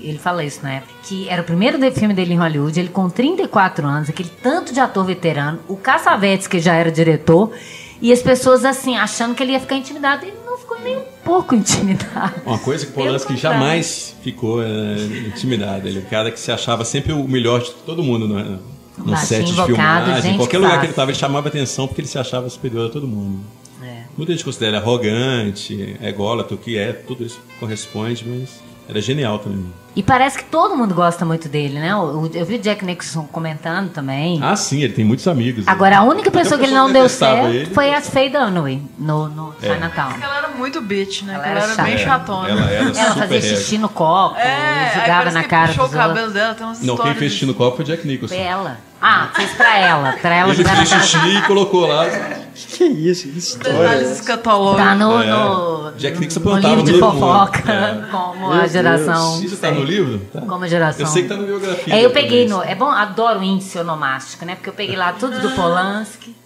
ele 0.00 0.18
fala 0.18 0.44
isso 0.44 0.58
na 0.60 0.72
época, 0.74 0.92
que 1.04 1.28
era 1.28 1.40
o 1.40 1.44
primeiro 1.44 1.78
filme 1.92 2.12
dele 2.12 2.34
em 2.34 2.36
Hollywood, 2.36 2.80
ele 2.80 2.88
com 2.88 3.08
34 3.08 3.86
anos, 3.86 4.10
aquele 4.10 4.28
tanto 4.42 4.74
de 4.74 4.80
ator 4.80 5.04
veterano, 5.04 5.60
o 5.68 5.76
Cassavetes, 5.76 6.48
que 6.48 6.58
já 6.58 6.74
era 6.74 6.90
diretor, 6.90 7.52
e 8.00 8.12
as 8.12 8.20
pessoas 8.20 8.64
assim, 8.64 8.96
achando 8.96 9.36
que 9.36 9.42
ele 9.44 9.52
ia 9.52 9.60
ficar 9.60 9.76
intimidado, 9.76 10.26
ele 10.26 10.36
não 10.44 10.58
ficou 10.58 10.80
nem 10.80 10.96
um 10.96 11.04
pouco 11.24 11.54
intimidado. 11.56 12.42
Uma 12.44 12.58
coisa 12.58 12.84
que 12.84 12.90
o 12.90 12.94
Polanski 12.96 13.36
jamais 13.36 14.16
ficou 14.20 14.60
é, 14.60 14.96
intimidado. 15.28 15.86
Ele 15.86 16.00
é 16.00 16.02
um 16.02 16.06
cara 16.06 16.32
que 16.32 16.40
se 16.40 16.50
achava 16.50 16.84
sempre 16.84 17.12
o 17.12 17.28
melhor 17.28 17.62
de 17.62 17.70
todo 17.86 18.02
mundo 18.02 18.26
no, 18.26 18.58
no 18.98 19.16
set 19.16 19.44
de 19.44 19.64
filmagem. 19.64 20.34
Em 20.34 20.36
qualquer 20.36 20.56
que 20.58 20.62
lugar 20.62 20.78
que 20.78 20.86
ele 20.86 20.92
estava, 20.92 21.10
ele 21.10 21.18
chamava 21.18 21.48
atenção 21.48 21.86
porque 21.86 22.00
ele 22.00 22.08
se 22.08 22.18
achava 22.18 22.48
superior 22.48 22.86
a 22.86 22.90
todo 22.90 23.06
mundo. 23.06 23.40
É. 23.82 24.04
Muita 24.16 24.32
gente 24.32 24.44
considera 24.44 24.78
arrogante, 24.78 25.96
ególatra, 26.00 26.54
o 26.54 26.58
que 26.58 26.76
é, 26.76 26.92
tudo 26.92 27.24
isso 27.24 27.40
corresponde, 27.58 28.24
mas 28.26 28.60
era 28.88 29.00
genial 29.00 29.38
também. 29.38 29.64
E 29.94 30.02
parece 30.02 30.38
que 30.38 30.44
todo 30.44 30.74
mundo 30.74 30.94
gosta 30.94 31.22
muito 31.24 31.48
dele, 31.50 31.78
né? 31.78 31.94
O- 31.94 32.30
Eu 32.32 32.46
vi 32.46 32.54
o 32.54 32.58
Jack 32.58 32.82
Nicholson 32.82 33.28
comentando 33.30 33.90
também. 33.90 34.40
Ah, 34.42 34.56
sim, 34.56 34.82
ele 34.82 34.92
tem 34.94 35.04
muitos 35.04 35.28
amigos. 35.28 35.68
Agora, 35.68 35.98
a 35.98 36.02
única 36.02 36.30
Até 36.30 36.38
pessoa 36.38 36.56
o 36.56 36.60
que 36.60 36.66
ele 36.66 36.74
não 36.74 36.90
deu 36.90 37.06
certo 37.10 37.48
ele. 37.48 37.66
foi 37.74 37.92
a 37.92 38.00
Faye 38.00 38.30
Dunaway 38.30 38.80
no, 38.98 39.28
no 39.28 39.54
É. 39.60 39.74
Chinatown. 39.74 40.08
Porque 40.12 40.24
ela 40.24 40.38
era 40.38 40.48
muito 40.48 40.80
bitch, 40.80 41.22
né? 41.24 41.34
Ela 41.34 41.46
Ela, 41.46 41.60
era 41.64 41.72
era, 41.74 41.82
bem 41.82 41.98
chata. 41.98 42.08
chatona. 42.08 42.48
Ela 42.48 42.70
Ela 42.72 42.94
super 42.94 43.04
fazia 43.28 43.40
régua. 43.40 43.56
xixi 43.56 43.78
no 43.78 43.88
copo, 43.90 44.36
É, 44.38 44.92
jogava 44.94 45.30
na 45.30 45.44
cara 45.44 45.68
puxou 45.68 45.84
dos 45.84 45.94
o 45.94 45.96
cabelo 45.98 46.16
outros. 46.18 46.32
dela, 46.34 46.54
tem 46.54 46.66
umas 46.66 46.82
Não, 46.82 46.96
quem 46.96 47.14
fez 47.14 47.32
xixi 47.32 47.44
no 47.46 47.54
copo 47.54 47.76
foi 47.76 47.84
o 47.84 47.88
Jack 47.88 48.06
Nicholson. 48.06 48.34
Foi 48.34 48.44
ela. 48.44 48.78
Ah, 49.04 49.28
fez 49.34 49.50
pra 49.54 49.78
ela. 49.78 50.12
Pra 50.12 50.34
ela 50.34 50.52
Ele 50.54 50.64
fez 50.64 50.88
xixi 50.88 51.18
e 51.36 51.42
colocou 51.42 51.86
lá. 51.88 52.06
Que 52.54 52.84
isso, 52.84 53.28
que 53.28 53.38
história. 53.38 54.02
escatológicos. 54.02 54.84
Tá 54.86 54.94
no, 54.94 55.22
É. 55.22 55.26
no, 55.26 55.92
Jack 55.98 56.18
Nicholson 56.20 56.38
no 56.40 56.44
plantava 56.46 56.74
livro 56.76 56.92
de 56.92 56.98
fofoca, 56.98 57.72
É. 57.72 58.06
como 58.12 58.40
Meu 58.48 58.52
a 58.52 58.58
Deus. 58.60 58.72
geração. 58.72 59.42
Isso 59.42 59.56
tá 59.56 59.70
no 59.72 59.82
livro? 59.82 60.18
Tá. 60.32 60.40
Como 60.42 60.64
a 60.64 60.68
geração. 60.68 61.00
Eu 61.00 61.06
sei 61.12 61.22
que 61.22 61.28
tá 61.28 61.36
na 61.36 61.42
biografia. 61.42 61.94
É, 61.94 62.04
eu 62.04 62.10
peguei 62.10 62.46
no. 62.46 62.62
É 62.62 62.74
bom, 62.74 62.88
adoro 62.88 63.40
o 63.40 63.42
índice 63.42 63.76
onomástico, 63.78 64.44
né? 64.44 64.54
Porque 64.54 64.68
eu 64.70 64.74
peguei 64.74 64.96
lá 64.96 65.12
tudo 65.14 65.40
do 65.40 65.50
Polanski 65.52 66.36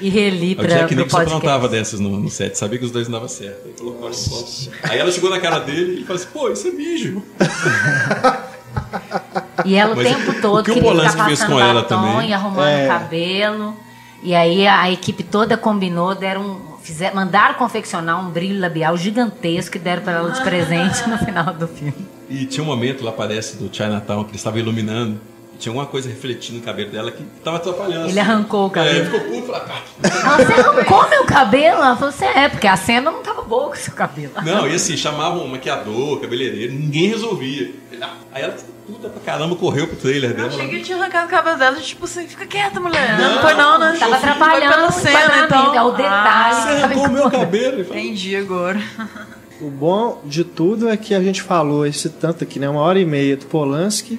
e 0.00 0.08
reli 0.08 0.52
O 0.52 0.56
pra, 0.56 0.66
Jack 0.68 0.86
pro 0.86 0.96
Nicholson 0.96 1.16
podcast. 1.16 1.40
plantava 1.40 1.68
dessas 1.68 1.98
no, 2.00 2.10
no 2.20 2.28
set, 2.30 2.56
sabia 2.56 2.78
que 2.78 2.84
os 2.84 2.90
dois 2.92 3.08
não 3.08 3.14
davam 3.14 3.28
certo. 3.28 3.66
Aí, 3.66 3.72
colocou. 3.72 4.10
Aí 4.84 4.98
ela 4.98 5.10
chegou 5.10 5.30
na 5.30 5.40
cara 5.40 5.58
dele 5.60 6.00
e 6.02 6.04
falou 6.04 6.22
assim: 6.22 6.28
pô, 6.32 6.48
isso 6.50 6.68
é 6.68 6.70
mijo. 6.70 7.22
E 9.64 9.74
ela 9.76 9.92
o 9.94 9.96
Mas 9.96 10.08
tempo 10.08 10.30
o 10.30 10.40
todo 10.40 10.64
que 10.64 10.80
queria 10.80 11.10
ficar 11.10 11.24
fez 11.26 11.44
com 11.44 11.58
ela 11.58 11.82
batom 11.82 12.00
também? 12.12 12.30
e 12.30 12.32
arrumando 12.34 12.66
É. 12.68 12.84
o 12.84 12.88
cabelo. 12.88 13.76
E 14.22 14.34
aí 14.34 14.66
a, 14.66 14.82
a 14.82 14.90
equipe 14.90 15.22
toda 15.22 15.56
combinou, 15.56 16.14
deram, 16.14 16.42
um- 16.42 16.76
fizer, 16.82 17.14
mandaram 17.14 17.54
confeccionar 17.54 18.18
um 18.20 18.30
brilho 18.30 18.60
labial 18.60 18.96
gigantesco 18.96 19.76
e 19.76 19.80
deram 19.80 20.02
pra 20.02 20.12
ela 20.14 20.30
de 20.30 20.40
presente 20.44 21.08
no 21.08 21.18
final 21.18 21.52
do 21.54 21.68
filme. 21.68 21.94
E 22.28 22.46
tinha 22.46 22.62
um 22.64 22.66
momento 22.66 23.04
lá, 23.04 23.12
parece, 23.12 23.56
do 23.56 23.74
Chinatown, 23.74 24.24
que 24.24 24.30
ele 24.30 24.36
estava 24.36 24.58
iluminando. 24.58 25.20
E 25.54 25.58
tinha 25.58 25.70
alguma 25.70 25.86
coisa 25.86 26.08
refletindo 26.08 26.58
no 26.58 26.64
cabelo 26.64 26.90
dela 26.90 27.10
que 27.10 27.22
tava 27.44 27.58
atrapalhando. 27.58 28.08
Ele 28.08 28.18
assim. 28.18 28.30
arrancou 28.30 28.66
o 28.66 28.70
cabelo. 28.70 28.94
É, 28.96 28.98
ele 28.98 29.04
ficou 29.06 29.20
puto 29.20 29.36
e 29.38 29.46
falou: 29.46 29.62
"Ah, 29.62 30.36
você 30.36 30.52
arrancou 30.60 31.08
meu 31.10 31.24
cabelo? 31.24 31.76
Ela 31.76 31.94
falou 31.96 32.08
assim, 32.08 32.24
é, 32.24 32.48
porque 32.48 32.66
a 32.66 32.76
cena 32.76 33.10
não 33.10 33.22
tava 33.22 33.42
boa 33.42 33.66
com 33.68 33.74
o 33.74 33.76
seu 33.76 33.92
cabelo. 33.94 34.32
Não, 34.44 34.66
e 34.68 34.74
assim, 34.74 34.96
chamavam 34.96 35.44
um 35.44 35.48
maquiador, 35.48 36.20
cabeleireiro, 36.20 36.72
ninguém 36.72 37.08
resolvia. 37.08 37.70
Aí 38.32 38.42
ela, 38.42 38.54
puta 38.86 39.08
pra 39.08 39.20
caramba, 39.20 39.54
correu 39.54 39.86
pro 39.86 39.96
trailer 39.96 40.30
Eu 40.30 40.36
dela. 40.36 40.48
achei 40.48 40.68
que 40.68 40.74
ele 40.74 40.84
tinha 40.84 40.98
arrancado 40.98 41.26
o 41.26 41.30
cabelo 41.30 41.56
dela, 41.58 41.76
tipo 41.76 42.04
assim, 42.04 42.26
fica 42.26 42.44
quieta, 42.46 42.80
mulher. 42.80 43.16
Não, 43.18 43.34
Não, 43.36 43.40
foi 43.42 43.54
não, 43.54 43.78
né? 43.78 43.96
Tava 43.98 44.16
atrapalhando 44.16 44.88
o 44.88 44.92
cena, 44.92 45.44
então. 45.46 45.74
é 45.74 45.82
o 45.82 45.90
detalhe. 45.92 46.54
Você 46.56 46.60
sabe 46.62 46.82
arrancou 46.82 47.04
o 47.06 47.10
meu 47.12 47.30
cabelo. 47.30 47.76
Ah, 47.78 47.96
entendi 47.98 48.34
agora. 48.36 48.80
O 49.60 49.70
bom 49.70 50.20
de 50.24 50.42
tudo 50.42 50.88
é 50.88 50.96
que 50.96 51.14
a 51.14 51.22
gente 51.22 51.40
falou 51.40 51.86
esse 51.86 52.08
tanto 52.10 52.42
aqui, 52.42 52.58
né? 52.58 52.68
Uma 52.68 52.80
hora 52.80 52.98
e 52.98 53.04
meia 53.04 53.36
do 53.36 53.46
Polanski. 53.46 54.18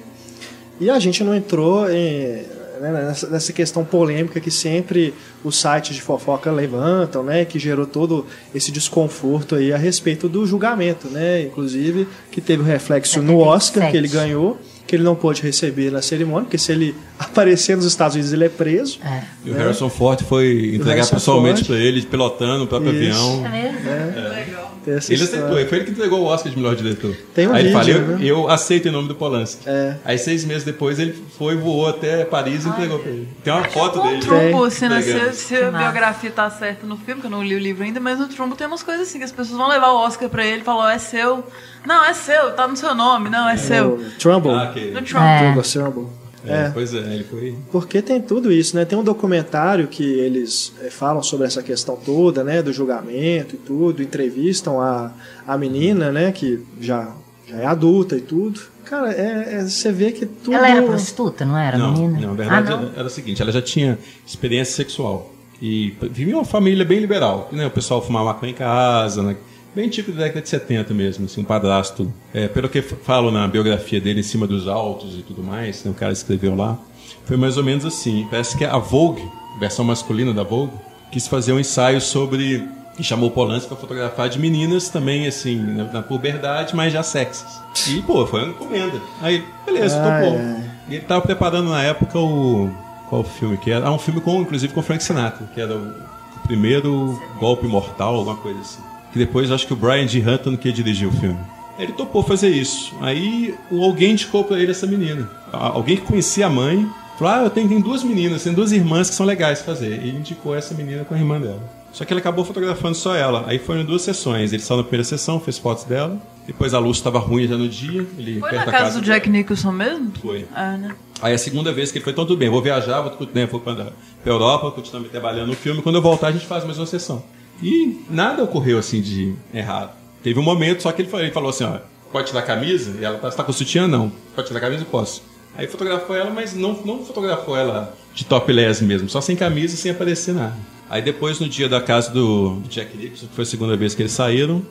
E 0.80 0.90
a 0.90 0.98
gente 0.98 1.24
não 1.24 1.34
entrou 1.34 1.90
em, 1.90 2.42
né, 2.80 2.92
nessa, 2.92 3.28
nessa 3.28 3.52
questão 3.52 3.84
polêmica 3.84 4.40
que 4.40 4.50
sempre 4.50 5.14
os 5.42 5.60
sites 5.60 5.94
de 5.94 6.02
fofoca 6.02 6.50
levantam, 6.50 7.22
né? 7.22 7.44
Que 7.44 7.58
gerou 7.58 7.86
todo 7.86 8.26
esse 8.54 8.70
desconforto 8.70 9.54
aí 9.54 9.72
a 9.72 9.76
respeito 9.76 10.28
do 10.28 10.46
julgamento, 10.46 11.08
né? 11.08 11.42
Inclusive, 11.42 12.06
que 12.30 12.40
teve 12.40 12.62
o 12.62 12.64
reflexo 12.64 13.22
no 13.22 13.38
Oscar, 13.38 13.90
que 13.90 13.96
ele 13.96 14.08
77. 14.08 14.12
ganhou, 14.12 14.58
que 14.86 14.94
ele 14.94 15.02
não 15.02 15.14
pôde 15.14 15.42
receber 15.42 15.90
na 15.90 16.02
cerimônia, 16.02 16.44
porque 16.44 16.58
se 16.58 16.72
ele 16.72 16.94
aparecer 17.18 17.76
nos 17.76 17.86
Estados 17.86 18.14
Unidos, 18.14 18.32
ele 18.32 18.44
é 18.44 18.48
preso. 18.48 18.98
É. 19.04 19.22
E 19.44 19.50
o 19.50 19.54
Harrison 19.54 19.88
Ford 19.88 20.20
foi 20.22 20.74
entregar 20.74 21.06
pessoalmente 21.08 21.64
pra 21.64 21.76
ele, 21.76 22.02
pilotando 22.02 22.64
o 22.64 22.66
próprio 22.66 22.92
Isso. 22.92 23.18
avião. 23.18 23.46
É 23.46 23.62
mesmo? 23.62 24.65
Tem 24.86 24.94
essa 24.94 25.12
Ele 25.12 25.20
história. 25.22 25.44
aceitou, 25.46 25.68
foi 25.68 25.78
ele 25.78 25.84
que 25.84 25.90
entregou 25.90 26.20
o 26.20 26.24
Oscar 26.26 26.50
de 26.52 26.56
melhor 26.56 26.76
diretor. 26.76 27.14
Tem 27.34 27.48
um 27.48 27.52
Aí 27.52 27.66
ele 27.66 27.76
vídeo, 27.76 27.94
falou, 27.94 28.10
eu, 28.12 28.18
né? 28.18 28.24
eu 28.24 28.48
aceito 28.48 28.86
em 28.86 28.90
nome 28.92 29.08
do 29.08 29.16
Polanski. 29.16 29.68
É. 29.68 29.96
Aí 30.04 30.16
seis 30.16 30.44
meses 30.44 30.62
depois 30.62 31.00
ele 31.00 31.12
foi, 31.36 31.56
voou 31.56 31.88
até 31.88 32.24
Paris 32.24 32.64
e 32.64 32.68
entregou 32.68 33.00
pra 33.00 33.10
ele. 33.10 33.28
Tem 33.42 33.52
uma 33.52 33.64
foto 33.64 33.98
O 33.98 34.02
dele. 34.04 34.20
Trumbo? 34.20 34.62
Legal. 34.64 34.70
Se, 34.70 35.32
se 35.32 35.56
a 35.56 35.70
biografia 35.72 36.30
tá 36.30 36.48
certa 36.48 36.86
no 36.86 36.96
filme, 36.96 37.20
que 37.20 37.26
eu 37.26 37.30
não 37.30 37.42
li 37.42 37.56
o 37.56 37.58
livro 37.58 37.82
ainda, 37.82 37.98
mas 37.98 38.18
no 38.20 38.28
Trumbo 38.28 38.54
tem 38.54 38.66
umas 38.66 38.84
coisas 38.84 39.08
assim, 39.08 39.18
que 39.18 39.24
as 39.24 39.32
pessoas 39.32 39.58
vão 39.58 39.68
levar 39.68 39.88
o 39.88 39.96
Oscar 40.06 40.28
pra 40.28 40.46
ele 40.46 40.60
e 40.60 40.64
falar, 40.64 40.84
ó, 40.84 40.88
é 40.90 40.98
seu. 40.98 41.44
Não, 41.84 42.04
é 42.04 42.14
seu, 42.14 42.52
tá 42.52 42.68
no 42.68 42.76
seu 42.76 42.94
nome, 42.94 43.28
não, 43.28 43.48
é 43.48 43.56
seu. 43.56 43.94
O 43.94 44.10
Trumbull. 44.18 44.54
Ah, 44.54 44.68
ok. 44.70 44.92
No 44.92 45.02
Trump. 45.02 45.22
É. 45.24 45.38
Trumbull, 45.40 45.62
Trumbull. 45.62 46.12
É, 46.46 46.70
Pois 46.70 46.94
é, 46.94 46.98
ele 46.98 47.24
foi. 47.24 47.54
Porque 47.72 48.00
tem 48.02 48.20
tudo 48.20 48.52
isso, 48.52 48.76
né? 48.76 48.84
Tem 48.84 48.98
um 48.98 49.04
documentário 49.04 49.86
que 49.88 50.04
eles 50.04 50.72
eh, 50.82 50.90
falam 50.90 51.22
sobre 51.22 51.46
essa 51.46 51.62
questão 51.62 51.96
toda, 51.96 52.44
né? 52.44 52.62
Do 52.62 52.72
julgamento 52.72 53.54
e 53.54 53.58
tudo, 53.58 54.02
entrevistam 54.02 54.80
a, 54.80 55.12
a 55.46 55.56
menina, 55.58 56.10
né? 56.12 56.32
Que 56.32 56.60
já, 56.80 57.12
já 57.48 57.56
é 57.56 57.66
adulta 57.66 58.16
e 58.16 58.20
tudo. 58.20 58.60
Cara, 58.84 59.12
é, 59.12 59.56
é- 59.56 59.64
você 59.64 59.90
vê 59.90 60.12
que 60.12 60.24
tudo... 60.26 60.54
Ela 60.54 60.68
era 60.70 60.82
prostituta, 60.82 61.44
não 61.44 61.58
era, 61.58 61.76
Não, 61.76 61.92
menina? 61.92 62.20
não, 62.20 62.28
na 62.28 62.34
verdade 62.34 62.72
ah, 62.72 62.76
não. 62.76 62.90
era, 62.96 63.06
o 63.06 63.10
seguinte, 63.10 63.42
ela 63.42 63.50
já 63.50 63.60
tinha 63.60 63.98
experiência 64.24 64.74
sexual. 64.76 65.32
E 65.60 65.94
vivia 66.10 66.36
uma 66.36 66.44
família 66.44 66.84
bem 66.84 67.00
liberal. 67.00 67.48
Né? 67.50 67.66
O 67.66 67.70
pessoal 67.70 68.00
fumava 68.00 68.26
maconha 68.26 68.52
em 68.52 68.54
casa, 68.54 69.22
né? 69.22 69.36
Bem 69.76 69.90
típico 69.90 70.16
da 70.16 70.24
década 70.24 70.40
de 70.40 70.48
70 70.48 70.94
mesmo, 70.94 71.26
assim, 71.26 71.42
um 71.42 71.44
padrasto. 71.44 72.10
É, 72.32 72.48
pelo 72.48 72.66
que 72.66 72.80
falo 72.80 73.30
na 73.30 73.46
biografia 73.46 74.00
dele, 74.00 74.20
em 74.20 74.22
cima 74.22 74.46
dos 74.46 74.66
altos 74.66 75.18
e 75.18 75.22
tudo 75.22 75.42
mais, 75.42 75.84
né? 75.84 75.90
o 75.90 75.94
cara 75.94 76.14
escreveu 76.14 76.56
lá, 76.56 76.78
foi 77.26 77.36
mais 77.36 77.58
ou 77.58 77.62
menos 77.62 77.84
assim. 77.84 78.26
Parece 78.30 78.56
que 78.56 78.64
a 78.64 78.78
Vogue, 78.78 79.22
versão 79.60 79.84
masculina 79.84 80.32
da 80.32 80.42
Vogue, 80.42 80.72
quis 81.12 81.28
fazer 81.28 81.52
um 81.52 81.60
ensaio 81.60 82.00
sobre 82.00 82.66
e 82.98 83.04
chamou 83.04 83.30
Polanski 83.30 83.68
para 83.68 83.76
fotografar 83.76 84.30
de 84.30 84.38
meninas 84.38 84.88
também, 84.88 85.26
assim, 85.26 85.58
na, 85.58 85.84
na 85.84 86.02
puberdade, 86.02 86.74
mas 86.74 86.90
já 86.90 87.02
sexys. 87.02 87.60
E, 87.86 88.00
pô, 88.00 88.26
foi 88.26 88.44
uma 88.44 88.52
encomenda. 88.52 88.98
Aí, 89.20 89.44
beleza, 89.66 89.96
topou. 89.96 90.40
E 90.88 90.94
ele 90.94 91.04
tava 91.04 91.20
preparando 91.20 91.68
na 91.68 91.82
época 91.82 92.18
o. 92.18 92.70
Qual 93.10 93.22
filme 93.22 93.58
que 93.58 93.70
era? 93.70 93.86
Ah, 93.86 93.92
um 93.92 93.98
filme 93.98 94.22
com, 94.22 94.40
inclusive, 94.40 94.72
com 94.72 94.82
Frank 94.82 95.04
Sinatra, 95.04 95.46
que 95.54 95.60
era 95.60 95.76
o, 95.76 95.90
o 95.90 96.40
primeiro 96.46 97.20
golpe 97.38 97.66
mortal, 97.66 98.14
alguma 98.14 98.36
coisa 98.36 98.58
assim. 98.60 98.95
Que 99.16 99.24
depois 99.24 99.50
acho 99.50 99.66
que 99.66 99.72
o 99.72 99.76
Brian 99.76 100.04
D. 100.04 100.18
Hutton 100.20 100.58
que 100.58 100.68
ia 100.68 100.74
dirigir 100.74 101.08
o 101.08 101.10
filme. 101.10 101.38
Ele 101.78 101.92
topou 101.92 102.22
fazer 102.22 102.50
isso. 102.50 102.94
Aí 103.00 103.54
alguém 103.72 104.12
indicou 104.12 104.44
pra 104.44 104.60
ele 104.60 104.70
essa 104.70 104.86
menina. 104.86 105.26
Alguém 105.50 105.96
que 105.96 106.02
conhecia 106.02 106.46
a 106.46 106.50
mãe 106.50 106.86
falou: 107.18 107.32
Ah, 107.32 107.42
eu 107.44 107.50
tenho, 107.50 107.66
tem 107.66 107.80
duas 107.80 108.04
meninas, 108.04 108.44
tem 108.44 108.52
duas 108.52 108.72
irmãs 108.72 109.08
que 109.08 109.16
são 109.16 109.24
legais 109.24 109.60
de 109.60 109.64
fazer. 109.64 110.04
E 110.04 110.10
indicou 110.10 110.54
essa 110.54 110.74
menina 110.74 111.02
com 111.02 111.14
a 111.14 111.16
irmã 111.16 111.40
dela. 111.40 111.62
Só 111.94 112.04
que 112.04 112.12
ele 112.12 112.20
acabou 112.20 112.44
fotografando 112.44 112.94
só 112.94 113.16
ela. 113.16 113.44
Aí 113.46 113.58
foram 113.58 113.86
duas 113.86 114.02
sessões. 114.02 114.52
Ele 114.52 114.60
saiu 114.60 114.76
na 114.76 114.82
primeira 114.82 115.04
sessão, 115.04 115.40
fez 115.40 115.56
fotos 115.56 115.84
dela. 115.84 116.20
Depois 116.46 116.74
a 116.74 116.78
luz 116.78 116.98
estava 116.98 117.18
ruim 117.18 117.48
já 117.48 117.56
no 117.56 117.70
dia. 117.70 118.06
Ele 118.18 118.38
Foi 118.38 118.52
na 118.52 118.66
da 118.66 118.70
casa 118.70 119.00
do 119.00 119.04
Jack 119.06 119.30
dela. 119.30 119.38
Nicholson 119.38 119.72
mesmo? 119.72 120.12
Foi. 120.20 120.46
É, 120.54 120.76
né? 120.76 120.94
Aí 121.22 121.32
a 121.32 121.38
segunda 121.38 121.72
vez 121.72 121.90
que 121.90 121.96
ele 121.96 122.04
foi, 122.04 122.12
então 122.12 122.26
tudo 122.26 122.36
bem, 122.36 122.50
vou 122.50 122.60
viajar, 122.60 123.00
vou, 123.00 123.26
né, 123.32 123.46
vou 123.46 123.60
para 123.60 123.72
a 123.72 124.28
Europa, 124.28 124.70
continuar 124.72 125.02
trabalhando 125.04 125.46
no 125.46 125.56
filme, 125.56 125.80
quando 125.80 125.96
eu 125.96 126.02
voltar 126.02 126.26
a 126.26 126.32
gente 126.32 126.44
faz 126.44 126.62
mais 126.64 126.76
uma 126.76 126.84
sessão. 126.84 127.24
E 127.62 128.04
nada 128.10 128.42
ocorreu 128.42 128.78
assim 128.78 129.00
de 129.00 129.34
errado. 129.52 129.92
Teve 130.22 130.38
um 130.38 130.42
momento, 130.42 130.82
só 130.82 130.92
que 130.92 131.02
ele 131.02 131.08
falou, 131.08 131.24
ele 131.24 131.32
falou 131.32 131.50
assim, 131.50 131.64
ó, 131.64 131.78
pode 132.12 132.28
tirar 132.28 132.40
a 132.40 132.42
camisa? 132.42 132.96
E 133.00 133.04
ela 133.04 133.18
tá, 133.18 133.30
você 133.30 133.36
tá 133.36 133.44
com 133.44 133.52
sutiã? 133.52 133.86
Não. 133.86 134.10
Pode 134.34 134.48
tirar 134.48 134.58
a 134.58 134.62
camisa? 134.62 134.84
Posso. 134.84 135.22
Aí 135.56 135.66
fotografou 135.66 136.14
ela, 136.14 136.30
mas 136.30 136.54
não, 136.54 136.74
não 136.84 137.04
fotografou 137.04 137.56
ela 137.56 137.94
de 138.14 138.24
topless 138.24 138.84
mesmo, 138.84 139.08
só 139.08 139.20
sem 139.20 139.34
camisa, 139.34 139.76
sem 139.76 139.90
aparecer 139.90 140.34
nada. 140.34 140.56
Aí 140.88 141.02
depois, 141.02 141.40
no 141.40 141.48
dia 141.48 141.68
da 141.68 141.80
casa 141.80 142.10
do 142.10 142.60
Jack 142.68 142.96
Nicholson, 142.96 143.26
que 143.26 143.34
foi 143.34 143.42
a 143.42 143.46
segunda 143.46 143.76
vez 143.76 143.94
que 143.94 144.02
eles 144.02 144.12
saíram, 144.12 144.62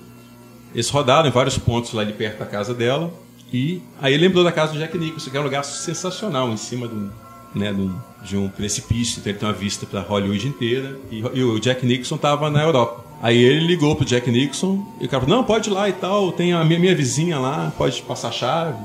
eles 0.74 0.90
rodaram 0.90 1.28
em 1.28 1.32
vários 1.32 1.58
pontos 1.58 1.92
lá 1.94 2.04
de 2.04 2.14
perto 2.14 2.40
da 2.40 2.46
casa 2.46 2.74
dela. 2.74 3.12
E 3.52 3.82
aí 4.02 4.18
lembrou 4.18 4.44
da 4.44 4.52
casa 4.52 4.74
do 4.74 4.80
Jack 4.80 4.98
Nicholson, 4.98 5.30
que 5.30 5.38
é 5.38 5.40
um 5.40 5.44
lugar 5.44 5.64
sensacional, 5.64 6.50
em 6.50 6.58
cima 6.58 6.88
de 6.88 6.96
um, 6.96 7.10
né, 7.56 7.72
de 7.74 7.82
um, 7.82 7.96
de 8.24 8.38
um 8.38 8.50
precipício. 8.50 9.20
Então 9.20 9.32
ele 9.32 9.40
tem 9.40 9.48
uma 9.48 9.54
vista 9.54 9.86
para 9.86 10.02
Hollywood 10.02 10.48
inteira. 10.48 10.98
E, 11.12 11.20
e 11.34 11.44
o 11.44 11.60
Jack 11.60 11.86
Nicholson 11.86 12.16
estava 12.16 12.50
na 12.50 12.62
Europa. 12.62 13.04
Aí 13.22 13.38
ele 13.42 13.66
ligou 13.66 13.96
pro 13.96 14.06
Jack 14.06 14.30
Nicholson 14.30 14.86
e 15.00 15.06
o 15.06 15.10
cara 15.10 15.24
falou: 15.24 15.38
Não, 15.38 15.44
pode 15.44 15.70
ir 15.70 15.74
lá 15.74 15.88
e 15.90 15.94
tal, 15.94 16.32
tem 16.32 16.54
a 16.54 16.64
minha, 16.66 16.80
minha 16.80 16.96
vizinha 16.96 17.40
lá, 17.40 17.72
pode 17.78 18.02
passar 18.02 18.28
a 18.28 18.32
chave. 18.32 18.78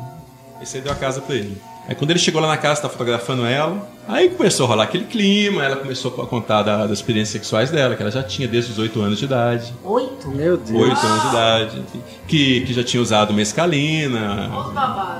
Aí 0.58 0.64
você 0.64 0.80
deu 0.80 0.92
a 0.92 0.94
casa 0.94 1.20
para 1.20 1.34
ele. 1.34 1.56
Aí 1.88 1.94
quando 1.96 2.10
ele 2.10 2.20
chegou 2.20 2.40
lá 2.40 2.46
na 2.46 2.56
casa, 2.56 2.82
tá 2.82 2.88
fotografando 2.88 3.44
ela, 3.44 3.90
aí 4.06 4.28
começou 4.30 4.66
a 4.66 4.68
rolar 4.68 4.84
aquele 4.84 5.06
clima, 5.06 5.64
ela 5.64 5.74
começou 5.74 6.22
a 6.22 6.26
contar 6.26 6.62
da- 6.62 6.82
das 6.86 6.98
experiências 6.98 7.32
sexuais 7.32 7.70
dela, 7.70 7.96
que 7.96 8.02
ela 8.02 8.12
já 8.12 8.22
tinha 8.22 8.46
desde 8.46 8.70
os 8.70 8.78
8 8.78 9.00
anos 9.00 9.18
de 9.18 9.24
idade. 9.24 9.74
Oito? 9.82 10.28
Meu 10.28 10.56
Deus. 10.56 10.80
Oito 10.82 11.04
anos 11.06 11.22
de 11.22 11.28
idade, 11.28 11.82
que, 12.28 12.60
que 12.60 12.72
já 12.72 12.84
tinha 12.84 13.02
usado 13.02 13.32
mescalina, 13.34 14.48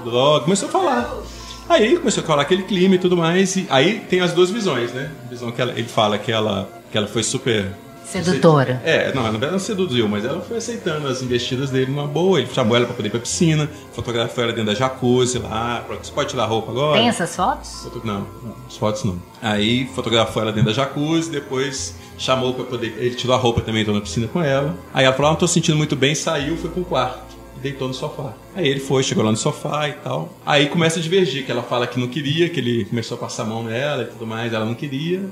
droga, 0.05 0.44
começou 0.44 0.68
a 0.68 0.72
falar. 0.72 1.12
Aí 1.70 1.97
começou 1.97 2.22
a 2.22 2.26
falar 2.26 2.42
aquele 2.42 2.64
clima 2.64 2.97
e 2.97 2.98
tudo 2.98 3.16
mais, 3.16 3.55
e 3.56 3.66
aí 3.70 4.01
tem 4.01 4.20
as 4.20 4.32
duas 4.32 4.51
visões, 4.51 4.92
né? 4.92 5.10
A 5.24 5.30
visão 5.30 5.51
que 5.52 5.62
ela- 5.62 5.72
ele 5.72 5.88
fala 5.88 6.18
que 6.18 6.32
ela, 6.32 6.68
que 6.90 6.98
ela 6.98 7.06
foi 7.06 7.22
super 7.22 7.68
Sedutora. 8.05 8.82
É, 8.84 9.12
não, 9.14 9.22
na 9.22 9.30
verdade 9.30 9.52
não 9.52 9.59
seduziu, 9.60 10.09
mas 10.09 10.24
ela 10.24 10.40
foi 10.40 10.56
aceitando 10.56 11.06
as 11.06 11.22
investidas 11.22 11.70
dele 11.70 11.92
numa 11.92 12.09
boa. 12.09 12.40
Ele 12.40 12.48
chamou 12.52 12.76
ela 12.76 12.84
pra 12.84 12.94
poder 12.97 13.06
ir 13.06 13.10
pra 13.12 13.20
piscina, 13.20 13.70
fotografou 13.92 14.42
ela 14.42 14.52
dentro 14.52 14.66
da 14.72 14.74
jacuzzi 14.74 15.38
lá. 15.38 15.84
Você 16.02 16.10
pode 16.10 16.30
tirar 16.30 16.42
a 16.42 16.47
roupa 16.47 16.72
agora? 16.72 16.98
Tem 16.98 17.09
essas 17.09 17.36
fotos? 17.36 17.84
Foto- 17.84 18.02
Não, 18.05 18.26
não, 18.42 18.56
as 18.66 18.76
fotos 18.76 19.05
não. 19.05 19.22
Aí 19.40 19.88
fotografou 19.94 20.42
ela 20.42 20.51
dentro 20.51 20.70
da 20.70 20.74
jacuzzi, 20.74 21.30
depois 21.30 21.94
chamou 22.18 22.52
pra 22.52 22.64
poder. 22.64 22.97
Ele 22.98 23.14
tirou 23.14 23.36
a 23.36 23.38
roupa 23.38 23.60
também, 23.60 23.82
entrou 23.82 23.94
na 23.94 24.02
piscina 24.02 24.26
com 24.26 24.42
ela. 24.42 24.76
Aí 24.92 25.05
ela 25.05 25.14
falou: 25.14 25.28
ah, 25.28 25.32
não 25.34 25.38
tô 25.38 25.47
sentindo 25.47 25.76
muito 25.78 25.94
bem, 25.94 26.12
saiu, 26.16 26.56
foi 26.56 26.68
pro 26.68 26.82
quarto. 26.84 27.30
Deitou 27.62 27.89
no 27.89 27.95
sofá. 27.95 28.35
Aí 28.55 28.66
ele 28.66 28.81
foi, 28.81 29.03
chegou 29.03 29.24
lá 29.24 29.31
no 29.31 29.37
sofá 29.37 29.89
e 29.89 29.93
tal. 29.93 30.32
Aí 30.47 30.69
começa 30.69 30.99
a 30.99 31.03
divergir, 31.03 31.45
que 31.45 31.53
ela 31.53 31.62
fala 31.62 31.87
que 31.87 32.01
não 32.01 32.09
queria, 32.09 32.49
que 32.49 32.59
ele 32.59 32.85
começou 32.87 33.16
a 33.16 33.20
passar 33.20 33.43
a 33.43 33.47
mão 33.47 33.62
nela 33.62 34.03
e 34.05 34.07
tudo 34.07 34.27
mais, 34.27 34.53
ela 34.53 34.65
não 34.65 34.74
queria. 34.74 35.28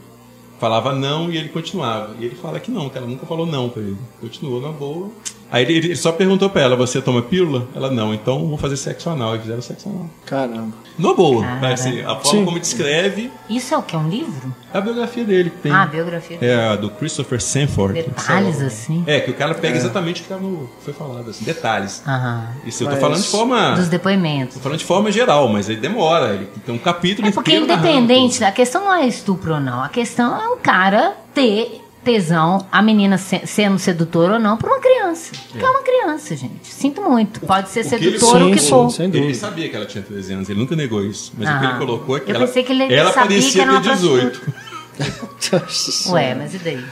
Falava 0.59 0.93
não 0.93 1.31
e 1.31 1.37
ele 1.37 1.49
continuava. 1.49 2.15
E 2.19 2.25
ele 2.25 2.35
fala 2.35 2.59
que 2.61 2.71
não, 2.71 2.89
que 2.91 2.99
ela 2.99 3.07
nunca 3.07 3.25
falou 3.25 3.47
não 3.47 3.69
pra 3.69 3.81
ele. 3.81 3.97
Continuou 4.21 4.61
na 4.61 4.71
boa. 4.73 5.11
Aí 5.51 5.62
ele, 5.65 5.75
ele 5.79 5.97
só 5.97 6.12
perguntou 6.12 6.51
pra 6.51 6.62
ela: 6.62 6.77
Você 6.77 7.01
toma 7.01 7.23
pílula? 7.23 7.66
Ela 7.75 7.91
não, 7.91 8.12
então 8.12 8.39
vamos 8.41 8.61
fazer 8.61 8.77
sexo 8.77 9.09
anal. 9.11 9.37
E 9.37 9.39
fizeram 9.41 9.62
sexo 9.62 9.89
anal. 9.89 10.11
Caramba. 10.27 10.77
Na 10.99 11.15
boa, 11.15 11.45
Cara. 11.45 11.61
vai 11.61 11.77
ser 11.77 12.05
a 12.05 12.16
forma 12.16 12.25
Sim. 12.41 12.45
como 12.45 12.59
descreve 12.59 13.31
Isso 13.49 13.73
é 13.73 13.79
o 13.79 13.83
que? 13.83 13.97
Um 13.97 14.09
livro? 14.09 14.53
a 14.75 14.81
biografia 14.81 15.25
dele. 15.25 15.49
Que 15.51 15.57
tem, 15.59 15.73
Ah, 15.73 15.87
biografia. 15.87 16.39
É 16.41 16.69
a 16.70 16.77
do 16.77 16.91
Christopher 16.91 17.41
Sanford. 17.41 17.95
Detalhes 18.03 18.61
assim. 18.61 19.05
É, 19.07 19.20
que 19.20 19.31
o 19.31 19.35
cara 19.35 19.55
pega 19.55 19.77
exatamente 19.77 20.23
o 20.23 20.25
que 20.25 20.35
no- 20.35 20.69
foi 20.85 20.93
falado, 20.93 21.31
assim, 21.31 21.45
detalhes. 21.45 22.03
Aham. 22.07 22.49
Isso 22.66 22.83
eu 22.85 22.91
tô 22.91 22.97
falando 22.97 23.20
de 23.23 23.29
forma. 23.29 23.75
Dos 23.77 23.89
depoimentos. 23.89 24.57
Tô 24.57 24.61
falando 24.61 24.79
de 24.79 24.85
forma 24.85 25.11
geral, 25.12 25.49
mas 25.49 25.69
ele 25.69 25.81
demora. 25.81 26.35
Ele 26.35 26.49
tem 26.66 26.75
um 26.75 26.79
capítulo 26.79 27.29
É 27.29 27.31
porque 27.31 27.53
inteiro 27.57 27.73
independente, 27.73 28.43
a 28.45 28.51
questão 28.53 28.85
não 28.85 28.95
é 28.95 29.07
estupro 29.07 29.55
ou 29.55 29.61
não. 29.61 29.83
A 29.83 29.89
questão 29.89 30.39
é 30.41 30.49
o 30.49 30.57
cara 30.57 31.15
ter 31.33 31.81
tesão, 32.05 32.66
a 32.73 32.81
menina 32.81 33.19
se- 33.19 33.47
sendo 33.47 33.79
sedutora 33.79 34.35
ou 34.35 34.39
não, 34.39 34.57
por 34.57 34.69
uma 34.70 34.79
criança. 34.81 35.33
Porque 35.51 35.65
é 35.65 35.69
uma 35.69 35.83
criança, 35.83 36.35
gente. 36.37 36.66
Sinto 36.66 37.03
muito. 37.03 37.41
Pode 37.41 37.69
ser 37.69 37.83
que 37.83 37.89
sedutora 37.91 38.45
ou 38.45 38.51
o 38.51 38.53
que 38.55 38.61
sim, 38.61 38.69
for. 38.70 38.91
sim. 38.91 39.05
Ele 39.05 39.35
sabia 39.35 39.69
que 39.69 39.77
ela 39.77 39.87
tinha 39.87 40.03
13 40.03 40.33
anos, 40.33 40.49
ele 40.49 40.59
nunca 40.59 40.75
negou 40.77 41.05
isso. 41.05 41.33
Mas 41.37 41.49
o 41.49 41.59
que 41.59 41.65
ele 41.66 41.79
colocou 41.79 42.16
é 42.16 42.20
que 42.20 42.31
Eu 42.31 42.37
ela, 42.37 42.47
pensei 42.47 42.62
que 42.62 42.73
ele 42.73 42.93
ela 42.95 43.12
sabia 43.12 43.29
parecia 43.39 43.53
que 43.53 43.61
era 43.61 43.70
uma 43.73 43.81
ter 43.83 43.91
18. 43.95 44.53
Ué, 46.12 46.35
mas 46.35 46.55
e 46.55 46.59
daí? 46.59 46.85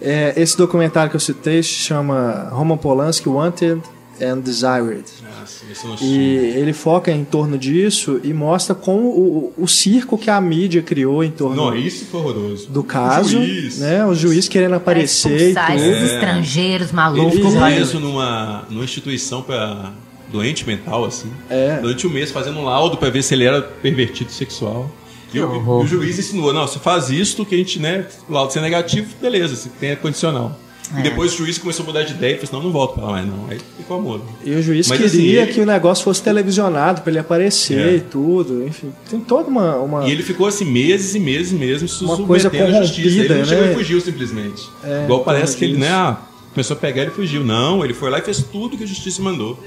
É, 0.00 0.32
esse 0.36 0.56
documentário 0.56 1.10
que 1.10 1.16
eu 1.16 1.20
citei 1.20 1.62
se 1.62 1.68
chama 1.70 2.48
Roman 2.52 2.76
Polanski 2.78 3.28
Wanted 3.28 3.82
and 4.22 4.38
Desired. 4.40 5.04
Nossa, 5.40 5.64
isso 5.70 5.86
não 5.86 5.96
E 6.00 6.36
ele 6.56 6.72
foca 6.72 7.10
em 7.10 7.24
torno 7.24 7.56
disso 7.58 8.20
e 8.22 8.32
mostra 8.32 8.74
como 8.74 9.08
o, 9.08 9.52
o 9.56 9.66
circo 9.66 10.16
que 10.18 10.28
a 10.30 10.40
mídia 10.40 10.82
criou 10.82 11.22
em 11.24 11.30
torno 11.30 11.56
Não, 11.56 11.76
isso 11.76 12.04
foi 12.06 12.20
horroroso. 12.20 12.68
do 12.68 12.80
O 12.80 12.84
caso, 12.84 13.30
juiz, 13.30 13.78
né? 13.78 14.04
Os 14.06 14.18
juízes 14.18 14.48
querendo 14.48 14.74
aparecer 14.74 15.30
expulsar 15.34 15.72
tudo. 15.72 15.84
esses 15.84 16.12
estrangeiros 16.12 16.88
Ele 16.88 16.96
malucos. 16.96 17.34
ficou 17.34 17.56
olha. 17.56 17.74
preso 17.76 17.98
numa, 18.00 18.64
numa 18.70 18.84
instituição 18.84 19.42
para 19.42 19.92
doente 20.30 20.66
mental, 20.66 21.04
assim. 21.04 21.30
É. 21.48 21.78
Durante 21.80 22.06
um 22.06 22.10
mês 22.10 22.30
fazendo 22.30 22.58
um 22.58 22.64
laudo 22.64 22.96
para 22.96 23.10
ver 23.10 23.22
se 23.22 23.34
ele 23.34 23.44
era 23.44 23.60
pervertido 23.62 24.30
sexual. 24.30 24.90
E 25.32 25.40
o, 25.40 25.78
o 25.80 25.86
juiz 25.86 26.18
insinuou, 26.18 26.52
não, 26.52 26.66
você 26.66 26.78
faz 26.80 27.08
isto 27.08 27.44
que 27.46 27.54
a 27.54 27.58
gente, 27.58 27.78
né, 27.78 28.04
o 28.28 28.32
laudo 28.32 28.52
ser 28.52 28.60
negativo, 28.60 29.08
beleza, 29.22 29.54
você 29.54 29.68
tem 29.78 29.92
a 29.92 29.96
condicional. 29.96 30.58
É. 30.94 31.00
E 31.00 31.02
depois 31.02 31.32
o 31.32 31.36
juiz 31.36 31.56
começou 31.58 31.84
a 31.84 31.86
mudar 31.86 32.02
de 32.02 32.12
ideia, 32.14 32.32
ele 32.32 32.38
falou 32.40 32.48
assim, 32.48 32.56
não, 32.56 32.62
não 32.64 32.72
volto 32.72 32.94
pra 32.94 33.04
lá 33.04 33.10
mais 33.12 33.26
não. 33.26 33.46
Aí 33.48 33.58
ficou 33.76 33.98
amor. 33.98 34.20
E 34.44 34.50
o 34.52 34.62
juiz 34.62 34.88
Mas, 34.88 34.98
queria 34.98 35.12
assim, 35.12 35.22
ele- 35.28 35.52
que 35.52 35.60
o 35.60 35.66
negócio 35.66 36.02
fosse 36.04 36.22
televisionado 36.22 37.02
pra 37.02 37.10
ele 37.10 37.18
aparecer 37.20 37.78
É. 37.78 37.94
e 37.96 38.00
tudo. 38.00 38.66
Enfim, 38.66 38.92
tem 39.08 39.20
toda 39.20 39.48
uma. 39.48 39.76
uma- 39.76 40.08
E 40.08 40.10
ele 40.10 40.22
ficou 40.22 40.46
assim 40.46 40.64
meses 40.64 41.14
e 41.14 41.20
meses 41.20 41.52
e 41.52 41.54
meses 41.54 41.90
se 41.92 42.04
Uma 42.04 42.16
submetendo 42.16 42.50
coisa 42.50 42.78
à 42.78 42.82
justiça. 42.82 43.08
Ele 43.08 43.18
não 43.20 43.26
corrompida, 43.28 43.44
chegou 43.48 43.64
né? 43.66 43.72
e 43.72 43.74
fugiu 43.76 44.00
simplesmente. 44.00 44.68
É, 44.82 45.04
Igual 45.04 45.20
parece 45.24 45.56
que 45.56 45.64
ele, 45.64 45.76
né, 45.78 45.88
ah, 45.90 46.16
começou 46.52 46.76
a 46.76 46.80
pegar 46.80 47.04
e 47.04 47.10
fugiu. 47.10 47.44
Não, 47.44 47.84
ele 47.84 47.94
foi 47.94 48.10
lá 48.10 48.18
e 48.18 48.22
fez 48.22 48.42
tudo 48.50 48.76
que 48.76 48.82
a 48.84 48.86
justiça 48.86 49.22
mandou. 49.22 49.58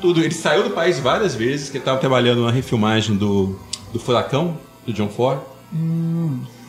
Tudo. 0.00 0.20
Ele 0.24 0.34
saiu 0.34 0.64
do 0.64 0.70
país 0.70 0.98
várias 0.98 1.34
vezes, 1.36 1.68
que 1.70 1.76
ele 1.76 1.82
estava 1.82 2.00
trabalhando 2.00 2.42
na 2.44 2.50
refilmagem 2.50 3.14
do, 3.16 3.56
do 3.92 4.00
Furacão, 4.00 4.58
do 4.84 4.92
John 4.92 5.08
Ford. 5.08 5.38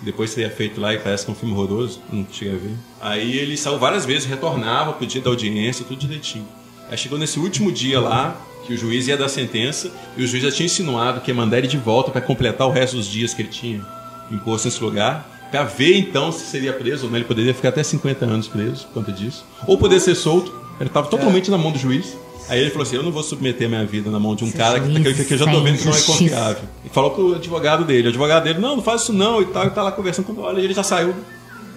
Depois 0.04 0.32
seria 0.32 0.50
feito 0.50 0.82
lá 0.82 0.94
e 0.94 0.98
parece 0.98 1.26
que 1.26 1.32
é 1.32 1.34
um 1.34 1.36
filme 1.36 1.56
horroroso, 1.56 2.02
não 2.12 2.28
cheguei 2.32 2.54
a 2.54 2.58
ver. 2.58 2.76
Aí 3.02 3.38
ele 3.38 3.56
saiu 3.56 3.80
várias 3.80 4.06
vezes, 4.06 4.26
retornava 4.26 4.94
pro 4.94 5.08
dia 5.08 5.22
da 5.22 5.30
audiência, 5.30 5.86
tudo 5.86 6.00
direitinho. 6.00 6.48
Aí 6.90 6.98
chegou 6.98 7.18
nesse 7.18 7.40
último 7.40 7.72
dia 7.72 8.00
lá, 8.00 8.36
que 8.66 8.74
o 8.74 8.78
juiz 8.78 9.08
ia 9.08 9.16
dar 9.16 9.30
sentença, 9.30 9.92
e 10.18 10.24
o 10.24 10.28
juiz 10.28 10.44
já 10.44 10.52
tinha 10.52 10.66
insinuado 10.66 11.22
que 11.22 11.32
ia 11.32 11.36
mandar 11.36 11.58
ele 11.58 11.68
de 11.68 11.78
volta 11.78 12.12
para 12.12 12.22
completar 12.22 12.68
o 12.68 12.72
resto 12.72 12.98
dos 12.98 13.08
dias 13.08 13.34
que 13.34 13.42
ele 13.42 13.50
tinha 13.50 13.86
imposto 14.30 14.68
nesse 14.68 14.84
lugar, 14.84 15.30
para 15.50 15.64
ver 15.64 15.98
então 15.98 16.32
se 16.32 16.46
seria 16.46 16.74
preso 16.74 17.06
ou 17.06 17.12
não. 17.12 17.18
Ele 17.18 17.26
poderia 17.26 17.54
ficar 17.54 17.70
até 17.70 17.84
50 17.84 18.26
anos 18.26 18.48
preso 18.48 18.86
por 18.88 18.96
conta 18.96 19.12
disso. 19.12 19.46
Ou 19.68 19.78
poder 19.78 20.00
ser 20.00 20.16
solto. 20.16 20.52
Ele 20.80 20.90
estava 20.90 21.08
totalmente 21.08 21.52
na 21.52 21.58
mão 21.58 21.72
do 21.72 21.78
juiz. 21.78 22.18
Aí 22.50 22.60
ele 22.60 22.70
falou 22.70 22.84
assim: 22.84 22.96
Eu 22.96 23.04
não 23.04 23.12
vou 23.12 23.24
submeter 23.24 23.70
minha 23.70 23.86
vida 23.86 24.10
na 24.10 24.20
mão 24.20 24.36
de 24.36 24.44
um 24.44 24.48
Esse 24.48 24.58
cara 24.58 24.80
que, 24.80 24.92
juiz 24.92 25.28
que 25.28 25.34
eu 25.34 25.38
já 25.38 25.50
tô 25.50 25.62
vendo 25.62 25.78
que 25.78 25.86
não 25.86 25.96
é 25.96 26.02
confiável. 26.02 26.64
E 26.86 26.90
falou 26.90 27.12
pro 27.12 27.36
advogado 27.36 27.86
dele. 27.86 28.08
O 28.08 28.10
advogado 28.10 28.44
dele: 28.44 28.60
Não, 28.60 28.76
não 28.76 28.84
faz 28.84 29.04
isso 29.04 29.14
não 29.14 29.42
e 29.42 29.46
tal. 29.46 29.66
E 29.66 29.70
tá 29.70 29.84
lá 29.84 29.92
conversando 29.92 30.26
com 30.26 30.42
Olha, 30.42 30.60
ele 30.60 30.74
já 30.74 30.84
saiu. 30.84 31.14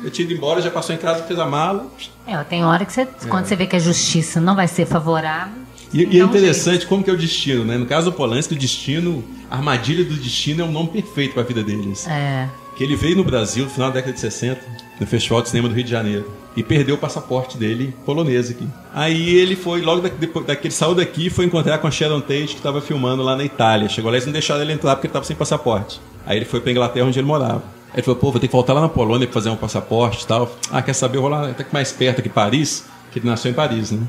Eu 0.02 0.10
tinha 0.10 0.24
ido 0.24 0.34
embora, 0.34 0.60
já 0.60 0.70
passou 0.70 0.94
em 0.94 0.98
casa, 0.98 1.22
fez 1.24 1.38
a 1.38 1.47
mala. 1.47 1.86
É, 2.26 2.36
tem 2.44 2.64
hora 2.64 2.84
que 2.84 2.93
você, 2.93 3.06
quando 3.28 3.47
você 3.47 3.56
vê 3.56 3.66
que 3.66 3.76
a 3.76 3.78
justiça 3.78 4.40
não 4.40 4.55
vai 4.55 4.68
ser 4.68 4.86
favorável. 4.86 5.66
E, 5.93 6.05
e 6.05 6.20
é 6.20 6.24
interessante 6.24 6.86
como 6.86 7.02
que 7.02 7.09
é 7.09 7.12
o 7.12 7.16
destino, 7.16 7.64
né? 7.64 7.78
No 7.78 7.86
caso 7.86 8.10
do 8.10 8.16
Polanski, 8.16 8.55
o 8.55 8.59
destino, 8.59 9.24
a 9.51 9.56
armadilha 9.56 10.05
do 10.05 10.14
destino 10.14 10.62
é 10.62 10.64
um 10.64 10.72
nome 10.72 10.90
perfeito 10.90 11.32
para 11.32 11.43
a 11.43 11.47
vida 11.47 11.62
deles. 11.62 12.05
jeito. 12.05 12.10
É. 12.10 12.48
Que 12.76 12.84
ele 12.84 12.94
veio 12.94 13.16
no 13.16 13.24
Brasil 13.24 13.64
no 13.64 13.70
final 13.70 13.88
da 13.88 13.94
década 13.94 14.12
de 14.12 14.20
60, 14.20 14.60
no 15.01 15.06
Festival 15.06 15.40
de 15.40 15.48
Cinema 15.48 15.68
do 15.68 15.74
Rio 15.74 15.84
de 15.84 15.90
Janeiro. 15.90 16.30
E 16.57 16.62
perdeu 16.62 16.95
o 16.95 16.99
passaporte 16.99 17.59
dele 17.59 17.95
polonês 18.07 18.51
aqui. 18.51 18.66
Aí 18.95 19.37
ele 19.37 19.55
foi, 19.55 19.83
logo 19.83 20.01
da, 20.01 20.09
depois 20.09 20.47
daqui, 20.47 20.69
ele 20.69 20.74
saiu 20.74 20.95
daqui 20.95 21.27
e 21.27 21.31
foi 21.31 21.45
encontrar 21.45 21.77
com 21.78 21.87
a 21.87 21.91
Sharon 21.91 22.20
Tate, 22.20 22.47
que 22.47 22.55
estava 22.55 22.81
filmando 22.81 23.23
lá 23.23 23.37
na 23.37 23.45
Itália. 23.45 23.89
Chegou 23.91 24.11
lá 24.11 24.16
e 24.16 24.19
eles 24.19 24.27
não 24.27 24.33
deixaram 24.33 24.62
ele 24.62 24.73
entrar 24.73 24.97
porque 24.97 25.07
ele 25.07 25.11
estava 25.11 25.27
sem 25.27 25.37
passaporte. 25.37 26.01
Aí 26.24 26.39
ele 26.39 26.47
foi 26.47 26.61
pra 26.61 26.73
Inglaterra, 26.73 27.07
onde 27.07 27.19
ele 27.19 27.27
morava. 27.27 27.62
Aí 27.91 27.97
ele 27.97 28.03
falou, 28.03 28.19
pô, 28.19 28.31
vou 28.31 28.41
ter 28.41 28.47
que 28.49 28.53
voltar 28.53 28.73
lá 28.73 28.81
na 28.81 28.89
Polônia 28.89 29.27
pra 29.27 29.35
fazer 29.35 29.51
um 29.51 29.57
passaporte 29.57 30.24
e 30.24 30.27
tal. 30.27 30.51
Ah, 30.70 30.81
quer 30.81 30.95
saber? 30.95 31.19
Eu 31.19 31.23
vou 31.23 31.31
lá 31.31 31.51
até 31.51 31.62
que 31.62 31.74
mais 31.74 31.93
perto 31.93 32.20
aqui, 32.20 32.28
Paris, 32.31 32.87
que 33.12 33.19
ele 33.19 33.27
nasceu 33.27 33.51
em 33.51 33.55
Paris, 33.55 33.91
né? 33.91 34.01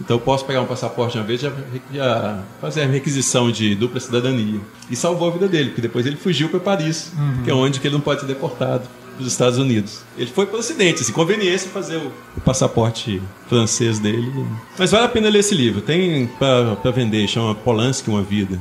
Então 0.00 0.16
eu 0.16 0.20
posso 0.20 0.44
pegar 0.46 0.62
um 0.62 0.66
passaporte 0.66 1.16
uma 1.18 1.24
vez 1.24 1.40
e 1.40 1.44
já, 1.44 1.52
já 1.92 2.42
fazer 2.60 2.82
a 2.82 2.86
requisição 2.86 3.50
de 3.50 3.74
dupla 3.74 4.00
cidadania. 4.00 4.60
E 4.90 4.96
salvou 4.96 5.28
a 5.28 5.30
vida 5.30 5.46
dele, 5.46 5.68
porque 5.68 5.82
depois 5.82 6.06
ele 6.06 6.16
fugiu 6.16 6.48
para 6.48 6.58
Paris, 6.58 7.12
que 7.44 7.50
é 7.50 7.54
onde 7.54 7.78
que 7.78 7.86
ele 7.86 7.94
não 7.94 8.00
pode 8.00 8.20
ser 8.22 8.26
deportado 8.26 8.88
dos 9.18 9.26
Estados 9.26 9.58
Unidos. 9.58 10.02
Ele 10.16 10.30
foi 10.30 10.46
por 10.46 10.60
acidente, 10.60 11.02
assim, 11.02 11.12
conveniência 11.12 11.70
fazer 11.70 11.96
o, 11.96 12.40
passaporte 12.40 13.22
francês 13.48 13.98
dele. 13.98 14.32
Mas 14.78 14.90
vale 14.90 15.04
a 15.04 15.08
pena 15.08 15.28
ler 15.28 15.40
esse 15.40 15.54
livro. 15.54 15.80
Tem 15.80 16.26
para 16.38 16.90
vender, 16.90 17.26
chama 17.28 17.54
Polanski 17.54 18.10
Uma 18.10 18.22
Vida. 18.22 18.58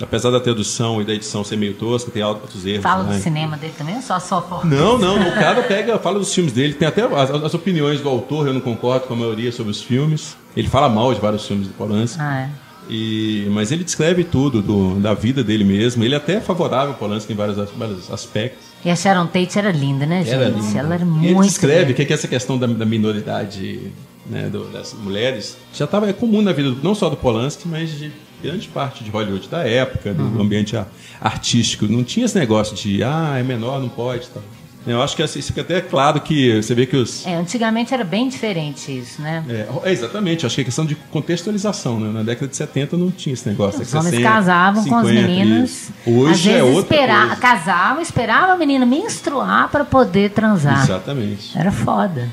Apesar 0.00 0.30
da 0.30 0.40
tradução 0.40 1.00
e 1.02 1.04
da 1.04 1.12
edição 1.12 1.44
ser 1.44 1.56
meio 1.56 1.74
tosca, 1.74 2.10
tem 2.10 2.22
altos 2.22 2.64
erros. 2.64 2.82
Fala 2.82 3.02
lá. 3.02 3.12
do 3.12 3.22
cinema 3.22 3.56
dele 3.56 3.74
também 3.76 3.96
ou 3.96 4.02
só 4.02 4.18
só. 4.18 4.40
Não, 4.64 4.96
não, 4.96 5.28
o 5.28 5.32
cara 5.36 5.62
pega, 5.62 5.98
fala 5.98 6.18
dos 6.18 6.32
filmes 6.32 6.54
dele, 6.54 6.72
tem 6.72 6.88
até 6.88 7.02
as, 7.02 7.30
as 7.30 7.54
opiniões 7.54 8.00
do 8.00 8.08
autor, 8.08 8.46
eu 8.46 8.54
não 8.54 8.62
concordo 8.62 9.06
com 9.06 9.12
a 9.12 9.16
maioria 9.16 9.52
sobre 9.52 9.70
os 9.70 9.82
filmes. 9.82 10.36
Ele 10.56 10.68
fala 10.68 10.88
mal 10.88 11.12
de 11.12 11.20
vários 11.20 11.46
filmes 11.46 11.68
do 11.68 11.74
Polanski. 11.74 12.18
Ah, 12.18 12.40
é. 12.40 12.69
E, 12.90 13.46
mas 13.50 13.70
ele 13.70 13.84
descreve 13.84 14.24
tudo 14.24 14.60
do- 14.60 14.98
da 15.00 15.14
vida 15.14 15.44
dele 15.44 15.62
mesmo. 15.64 16.02
Ele 16.02 16.14
é 16.14 16.16
até 16.16 16.40
favorável 16.40 16.90
ao 16.92 16.98
Polanski 16.98 17.32
em 17.32 17.36
vários, 17.36 17.56
vários 17.76 18.10
aspectos. 18.12 18.64
E 18.84 18.90
a 18.90 18.96
Sharon 18.96 19.26
Tate 19.26 19.58
era 19.58 19.70
linda, 19.70 20.04
né, 20.06 20.24
gente? 20.24 20.34
Era 20.34 20.48
lindo. 20.48 20.78
Ela 20.78 20.94
era 20.94 21.02
E 21.04 21.06
muito. 21.06 21.26
ele 21.26 21.40
descreve 21.40 21.80
linda. 21.82 21.94
que, 21.94 22.04
que 22.06 22.12
essa 22.12 22.26
questão 22.26 22.58
da, 22.58 22.66
da 22.66 22.84
minoridade 22.86 23.92
né, 24.26 24.48
do- 24.48 24.64
das 24.72 24.92
mulheres 24.94 25.56
já 25.74 25.84
estava 25.84 26.08
é 26.08 26.12
comum 26.12 26.42
na 26.42 26.52
vida, 26.52 26.74
não 26.82 26.94
só 26.94 27.08
do 27.08 27.16
Polanski, 27.16 27.68
mas 27.68 27.90
de 27.98 28.10
grande 28.42 28.68
parte 28.68 29.04
de 29.04 29.10
Hollywood 29.10 29.48
da 29.48 29.66
época, 29.66 30.12
do 30.14 30.22
Uhum. 30.22 30.40
ambiente 30.42 30.74
artístico. 31.20 31.86
Não 31.86 32.02
tinha 32.02 32.24
esse 32.26 32.38
negócio 32.38 32.74
de, 32.74 33.02
ah, 33.02 33.36
é 33.38 33.42
menor, 33.42 33.80
não 33.80 33.88
pode. 33.88 34.26
Tal. 34.28 34.42
Eu 34.86 35.02
acho 35.02 35.14
que 35.14 35.22
assim, 35.22 35.38
isso 35.38 35.48
fica 35.48 35.60
até 35.60 35.80
claro 35.80 36.20
que 36.20 36.62
você 36.62 36.74
vê 36.74 36.86
que 36.86 36.96
os. 36.96 37.26
É, 37.26 37.34
antigamente 37.36 37.92
era 37.92 38.02
bem 38.04 38.28
diferente 38.28 38.96
isso, 38.98 39.20
né? 39.20 39.44
É, 39.48 39.68
é, 39.88 39.92
exatamente, 39.92 40.46
acho 40.46 40.54
que 40.54 40.60
é 40.62 40.64
questão 40.64 40.86
de 40.86 40.94
contextualização. 40.94 42.00
Né? 42.00 42.10
Na 42.10 42.22
década 42.22 42.48
de 42.48 42.56
70 42.56 42.96
não 42.96 43.10
tinha 43.10 43.32
esse 43.34 43.48
negócio. 43.48 43.80
Os 43.82 43.90
de 43.90 43.96
homens 43.96 44.10
60, 44.14 44.28
casavam 44.32 44.84
com 44.84 44.96
as 44.96 45.06
50, 45.06 45.26
meninas. 45.28 45.90
Hoje 46.06 46.50
é 46.52 46.62
outra 46.62 46.94
espera- 46.96 47.18
coisa. 47.26 47.36
casavam, 47.36 48.02
esperavam 48.02 48.54
a 48.54 48.56
menina 48.56 48.86
menstruar 48.86 49.68
para 49.70 49.84
poder 49.84 50.30
transar. 50.30 50.82
Exatamente. 50.82 51.56
Era 51.58 51.70
foda. 51.70 52.28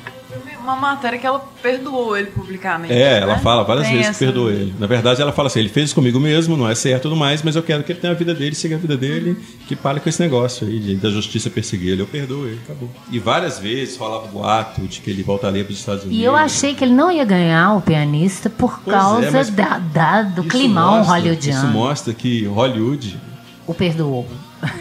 Uma 0.68 0.76
matéria 0.76 1.18
que 1.18 1.26
ela 1.26 1.40
perdoou 1.62 2.18
ele 2.18 2.28
publicamente. 2.28 2.94
É, 2.94 3.20
ela 3.20 3.36
né? 3.38 3.42
fala 3.42 3.64
várias 3.64 3.86
Tem 3.86 3.96
vezes 3.96 4.10
essa- 4.10 4.20
que 4.20 4.26
perdoa 4.26 4.52
ele. 4.52 4.76
Na 4.78 4.86
verdade, 4.86 5.22
ela 5.22 5.32
fala 5.32 5.48
assim: 5.48 5.60
ele 5.60 5.70
fez 5.70 5.86
isso 5.88 5.96
comigo 5.96 6.20
mesmo, 6.20 6.58
não 6.58 6.70
é 6.70 6.76
certo 6.76 7.00
e 7.00 7.04
tudo 7.04 7.16
mais, 7.16 7.42
mas 7.42 7.56
eu 7.56 7.64
quero 7.64 7.84
que 7.84 7.92
ele 7.94 8.00
tenha 8.02 8.12
a 8.12 8.16
vida 8.16 8.34
dele, 8.34 8.54
siga 8.54 8.76
a 8.76 8.78
vida 8.78 8.98
dele, 8.98 9.38
que 9.66 9.76
pare 9.78 10.02
com 10.02 10.10
esse 10.10 10.22
negócio 10.22 10.68
aí 10.68 10.78
de, 10.80 10.96
da 10.98 11.10
justiça 11.10 11.50
perseguir 11.50 11.94
ele. 11.94 12.02
Eu 12.02 12.08
perdoo 12.08 12.46
ele, 12.48 12.60
acabou. 12.66 12.90
E 13.10 13.18
várias 13.18 13.60
vezes 13.60 13.96
rolava 13.96 14.28
boato 14.28 14.82
de 14.82 15.00
que 15.00 15.10
ele 15.10 15.24
voltaria 15.24 15.64
para 15.64 15.72
os 15.72 15.80
Estados 15.80 16.04
Unidos. 16.04 16.20
E 16.22 16.24
eu 16.26 16.36
achei 16.36 16.76
que 16.76 16.84
ele 16.84 16.94
não 16.94 17.10
ia 17.10 17.24
ganhar 17.24 17.74
o 17.76 17.82
pianista 17.82 18.50
por 18.50 18.80
Pois 18.84 18.94
é, 18.96 19.00
causa 19.00 19.32
mas 19.32 19.50
da, 19.50 19.80
da- 19.80 20.22
do 20.24 20.44
climão 20.44 20.98
mostra- 20.98 21.16
hollywoodiano. 21.16 21.64
Isso 21.64 21.68
mostra 21.74 22.14
que 22.14 22.46
Hollywood. 22.46 23.18
O 23.66 23.74
perdoou. 23.74 24.28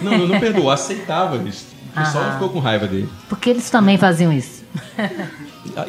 Não, 0.03 0.19
não, 0.19 0.27
não 0.29 0.41
perdoou, 0.41 0.69
aceitava 0.73 1.37
isso. 1.49 1.67
O 1.95 1.99
pessoal 1.99 2.25
Aham. 2.25 2.33
ficou 2.33 2.49
com 2.51 2.59
raiva 2.59 2.87
dele. 2.87 3.09
Porque 3.29 3.49
eles 3.51 3.71
também 3.71 3.97
faziam 3.97 4.33
isso. 4.33 4.56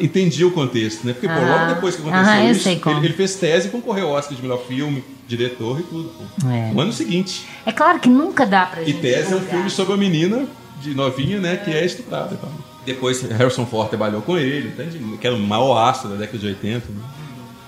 Entendi 0.00 0.44
o 0.44 0.50
contexto, 0.50 1.06
né? 1.06 1.12
Porque 1.12 1.26
pô, 1.28 1.34
Aham. 1.34 1.50
logo 1.60 1.74
depois 1.74 1.96
que 1.96 2.02
aconteceu 2.02 2.34
eu 2.44 2.50
isso, 2.52 2.68
ele, 2.68 3.06
ele 3.06 3.14
fez 3.14 3.34
tese 3.36 3.68
e 3.68 3.70
concorreu 3.70 4.08
ao 4.08 4.14
Oscar 4.14 4.34
de 4.36 4.42
melhor 4.42 4.62
filme, 4.66 5.02
diretor 5.26 5.80
e 5.80 5.82
tudo. 5.84 6.10
Pô. 6.10 6.48
É. 6.48 6.70
No 6.72 6.80
ano 6.80 6.92
seguinte. 6.92 7.46
É 7.64 7.72
claro 7.72 7.98
que 8.00 8.08
nunca 8.08 8.44
dá 8.46 8.66
pra 8.66 8.82
E 8.82 8.86
gente. 8.86 9.00
tese 9.00 9.32
é 9.32 9.36
um 9.36 9.40
filme 9.40 9.70
sobre 9.70 9.94
a 9.94 9.96
menina 9.96 10.46
de 10.80 10.94
novinha, 10.94 11.40
né, 11.40 11.56
que 11.56 11.70
é 11.70 11.84
estuprada. 11.84 12.34
e 12.34 12.38
tal. 12.38 12.50
Depois 12.86 13.20
Harrison 13.22 13.66
Ford 13.66 13.88
trabalhou 13.88 14.22
com 14.22 14.36
ele, 14.38 14.68
entende? 14.68 14.98
que 15.20 15.26
era 15.26 15.36
o 15.36 15.40
maior 15.40 15.76
astro 15.76 16.08
da 16.10 16.16
década 16.16 16.38
de 16.38 16.46
80, 16.46 16.86
né? 16.88 17.02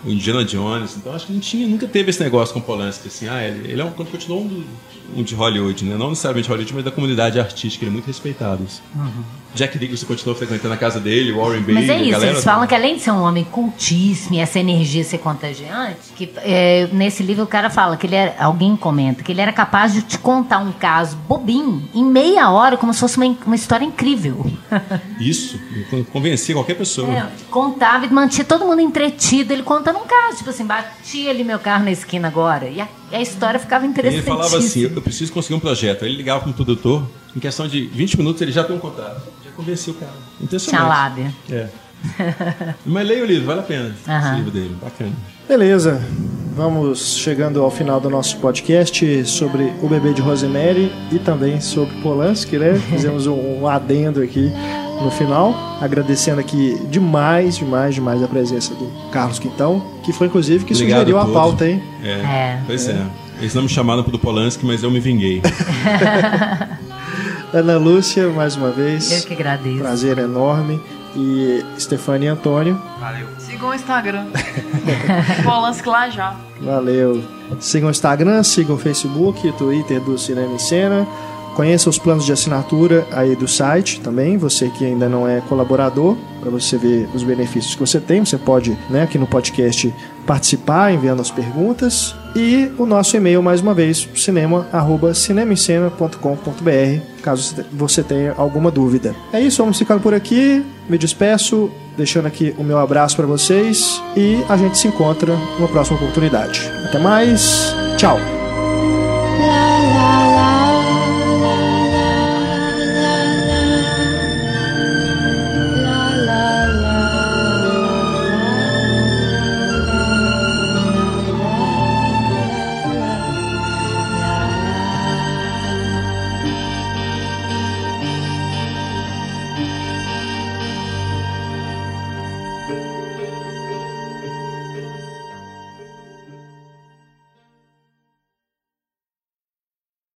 o 0.02 0.10
Indiana 0.10 0.42
Jones. 0.44 0.96
Então 0.96 1.12
acho 1.14 1.26
que 1.26 1.32
não 1.32 1.40
tinha, 1.40 1.66
nunca 1.68 1.86
teve 1.86 2.08
esse 2.08 2.22
negócio 2.22 2.54
com 2.54 2.60
Polanski, 2.60 3.08
assim, 3.08 3.28
ah, 3.28 3.42
ele, 3.46 3.70
ele 3.70 3.82
é 3.82 3.84
um, 3.84 3.90
continuou 3.90 4.40
um, 4.42 4.64
um 5.16 5.22
de 5.22 5.34
Hollywood, 5.34 5.84
né? 5.84 5.94
Não 5.98 6.08
necessariamente 6.08 6.48
Hollywood, 6.48 6.72
mas 6.74 6.84
da 6.84 6.90
comunidade 6.90 7.38
artística, 7.38 7.84
ele 7.84 7.90
é 7.90 7.92
muito 7.92 8.06
respeitado. 8.06 8.62
assim. 8.64 8.80
Jack 9.54 9.78
Nicholson 9.78 10.06
continuou 10.06 10.36
frequentando 10.36 10.74
a 10.74 10.76
casa 10.76 11.00
dele, 11.00 11.32
Warren 11.32 11.62
Beatty, 11.62 11.72
Mas 11.72 11.88
é 11.88 12.00
isso, 12.00 12.10
galera 12.12 12.32
eles 12.32 12.44
falam 12.44 12.66
que 12.66 12.74
além 12.74 12.96
de 12.96 13.02
ser 13.02 13.10
um 13.10 13.22
homem 13.22 13.44
cultíssimo 13.44 14.36
e 14.36 14.38
essa 14.38 14.58
energia 14.58 15.02
ser 15.02 15.18
contagiante, 15.18 16.12
que 16.16 16.30
é, 16.38 16.88
nesse 16.92 17.22
livro 17.22 17.44
o 17.44 17.46
cara 17.46 17.68
fala 17.68 17.96
que 17.96 18.06
ele 18.06 18.14
era, 18.14 18.34
alguém 18.38 18.76
comenta, 18.76 19.22
que 19.22 19.32
ele 19.32 19.40
era 19.40 19.52
capaz 19.52 19.92
de 19.92 20.02
te 20.02 20.18
contar 20.18 20.58
um 20.58 20.72
caso 20.72 21.16
bobinho 21.16 21.88
em 21.94 22.04
meia 22.04 22.50
hora, 22.50 22.76
como 22.76 22.92
se 22.94 23.00
fosse 23.00 23.16
uma, 23.16 23.26
uma 23.46 23.56
história 23.56 23.84
incrível. 23.84 24.46
Isso, 25.20 25.58
convencia 26.12 26.54
qualquer 26.54 26.74
pessoa. 26.74 27.12
É, 27.12 27.26
contava 27.50 28.06
e 28.06 28.10
mantinha 28.10 28.44
todo 28.44 28.64
mundo 28.64 28.80
entretido, 28.80 29.52
ele 29.52 29.62
contando 29.62 29.98
um 29.98 30.06
caso, 30.06 30.38
tipo 30.38 30.50
assim, 30.50 30.64
bati 30.64 31.28
ali 31.28 31.44
meu 31.44 31.58
carro 31.58 31.84
na 31.84 31.90
esquina 31.90 32.28
agora, 32.28 32.68
e 32.68 32.80
a, 32.80 32.88
e 33.10 33.16
a 33.16 33.20
história 33.20 33.58
ficava 33.58 33.84
interessante. 33.84 34.20
ele 34.20 34.26
falava 34.26 34.56
assim, 34.58 34.82
eu 34.82 35.02
preciso 35.02 35.32
conseguir 35.32 35.54
um 35.54 35.60
projeto. 35.60 36.04
Aí 36.04 36.10
ele 36.10 36.16
ligava 36.16 36.40
para 36.40 36.50
um 36.50 36.52
produtor, 36.52 37.04
em 37.34 37.40
questão 37.40 37.66
de 37.66 37.86
20 37.86 38.16
minutos 38.16 38.40
ele 38.42 38.52
já 38.52 38.64
tem 38.64 38.74
um 38.74 38.78
contrato. 38.78 39.39
Já 39.50 39.56
convencia 39.56 39.92
o 39.92 39.96
cara. 39.96 40.12
Impressionante. 40.40 40.84
Tinha 40.84 40.88
lábia. 40.88 41.34
É. 41.50 41.68
Mas 42.86 43.06
leia 43.06 43.22
o 43.22 43.26
livro, 43.26 43.46
vale 43.46 43.60
a 43.60 43.62
pena. 43.62 43.94
Aham. 44.08 44.26
Esse 44.28 44.36
livro 44.36 44.50
dele, 44.50 44.76
bacana. 44.80 45.12
Beleza, 45.46 46.00
vamos 46.54 47.16
chegando 47.16 47.60
ao 47.62 47.70
final 47.70 48.00
do 48.00 48.08
nosso 48.08 48.36
podcast 48.38 49.26
sobre 49.26 49.72
o 49.82 49.88
bebê 49.88 50.12
de 50.12 50.22
Rosemary 50.22 50.92
e 51.10 51.18
também 51.18 51.60
sobre 51.60 51.94
Polanski, 52.00 52.56
né? 52.56 52.74
Fizemos 52.90 53.26
um, 53.26 53.66
adendo 53.66 54.22
aqui 54.22 54.50
no 55.02 55.10
final, 55.10 55.54
agradecendo 55.80 56.40
aqui 56.40 56.78
demais, 56.88 57.56
demais, 57.56 57.94
demais 57.94 58.22
a 58.22 58.28
presença 58.28 58.74
do 58.74 58.86
Carlos 59.10 59.38
Quintão, 59.38 59.82
que 60.04 60.12
foi 60.12 60.26
inclusive 60.28 60.64
que 60.64 60.72
Obrigado 60.72 60.98
sugeriu 61.00 61.18
a 61.18 61.22
todos. 61.22 61.34
pauta, 61.34 61.66
hein? 61.68 61.82
É. 62.02 62.10
É. 62.10 62.62
Pois 62.66 62.86
é. 62.88 63.06
Eles 63.40 63.54
não 63.54 63.62
me 63.62 63.68
chamaram 63.68 64.02
pro 64.02 64.12
do 64.12 64.18
Polanski, 64.18 64.64
mas 64.66 64.82
eu 64.82 64.90
me 64.90 65.00
vinguei. 65.00 65.40
Ana 67.52 67.76
Lúcia, 67.78 68.28
mais 68.30 68.54
uma 68.56 68.70
vez, 68.70 69.10
Eu 69.10 69.22
que 69.26 69.34
agradeço. 69.34 69.80
prazer 69.80 70.18
enorme. 70.18 70.80
E 71.16 71.64
Stefania 71.76 72.28
e 72.28 72.32
Antônio, 72.32 72.80
Valeu. 73.00 73.26
Sigam 73.38 73.70
o 73.70 73.74
Instagram. 73.74 74.26
Polanski 75.42 75.88
lá 75.88 76.08
já. 76.08 76.36
Valeu. 76.60 77.20
Sigam 77.58 77.88
o 77.88 77.90
Instagram, 77.90 78.44
sigam 78.44 78.76
o 78.76 78.78
Facebook, 78.78 79.50
Twitter 79.58 80.00
do 80.00 80.16
Cinema 80.16 80.54
em 80.54 80.58
Cena. 80.60 81.04
Conheça 81.56 81.90
os 81.90 81.98
planos 81.98 82.24
de 82.24 82.30
assinatura 82.32 83.04
aí 83.10 83.34
do 83.34 83.48
site 83.48 84.00
também, 84.00 84.38
você 84.38 84.68
que 84.68 84.86
ainda 84.86 85.08
não 85.08 85.26
é 85.28 85.40
colaborador, 85.48 86.16
para 86.40 86.48
você 86.48 86.78
ver 86.78 87.08
os 87.12 87.24
benefícios 87.24 87.74
que 87.74 87.80
você 87.80 87.98
tem. 87.98 88.24
Você 88.24 88.38
pode, 88.38 88.78
né, 88.88 89.02
aqui 89.02 89.18
no 89.18 89.26
podcast, 89.26 89.92
participar 90.24 90.92
enviando 90.94 91.20
as 91.20 91.32
perguntas. 91.32 92.14
E 92.36 92.70
o 92.78 92.86
nosso 92.86 93.16
e-mail, 93.16 93.42
mais 93.42 93.60
uma 93.60 93.74
vez, 93.74 94.08
cinema.cinemascena.com.br, 94.14 97.02
caso 97.20 97.54
você 97.72 98.02
tenha 98.02 98.34
alguma 98.36 98.70
dúvida. 98.70 99.14
É 99.32 99.40
isso, 99.40 99.62
vamos 99.62 99.78
ficando 99.78 100.00
por 100.00 100.14
aqui. 100.14 100.64
Me 100.88 100.98
despeço, 100.98 101.70
deixando 101.96 102.26
aqui 102.26 102.54
o 102.58 102.64
meu 102.64 102.78
abraço 102.78 103.16
para 103.16 103.26
vocês 103.26 104.02
e 104.16 104.42
a 104.48 104.56
gente 104.56 104.78
se 104.78 104.88
encontra 104.88 105.36
numa 105.58 105.68
próxima 105.68 105.98
oportunidade. 105.98 106.70
Até 106.86 106.98
mais, 106.98 107.74
tchau! 107.96 108.39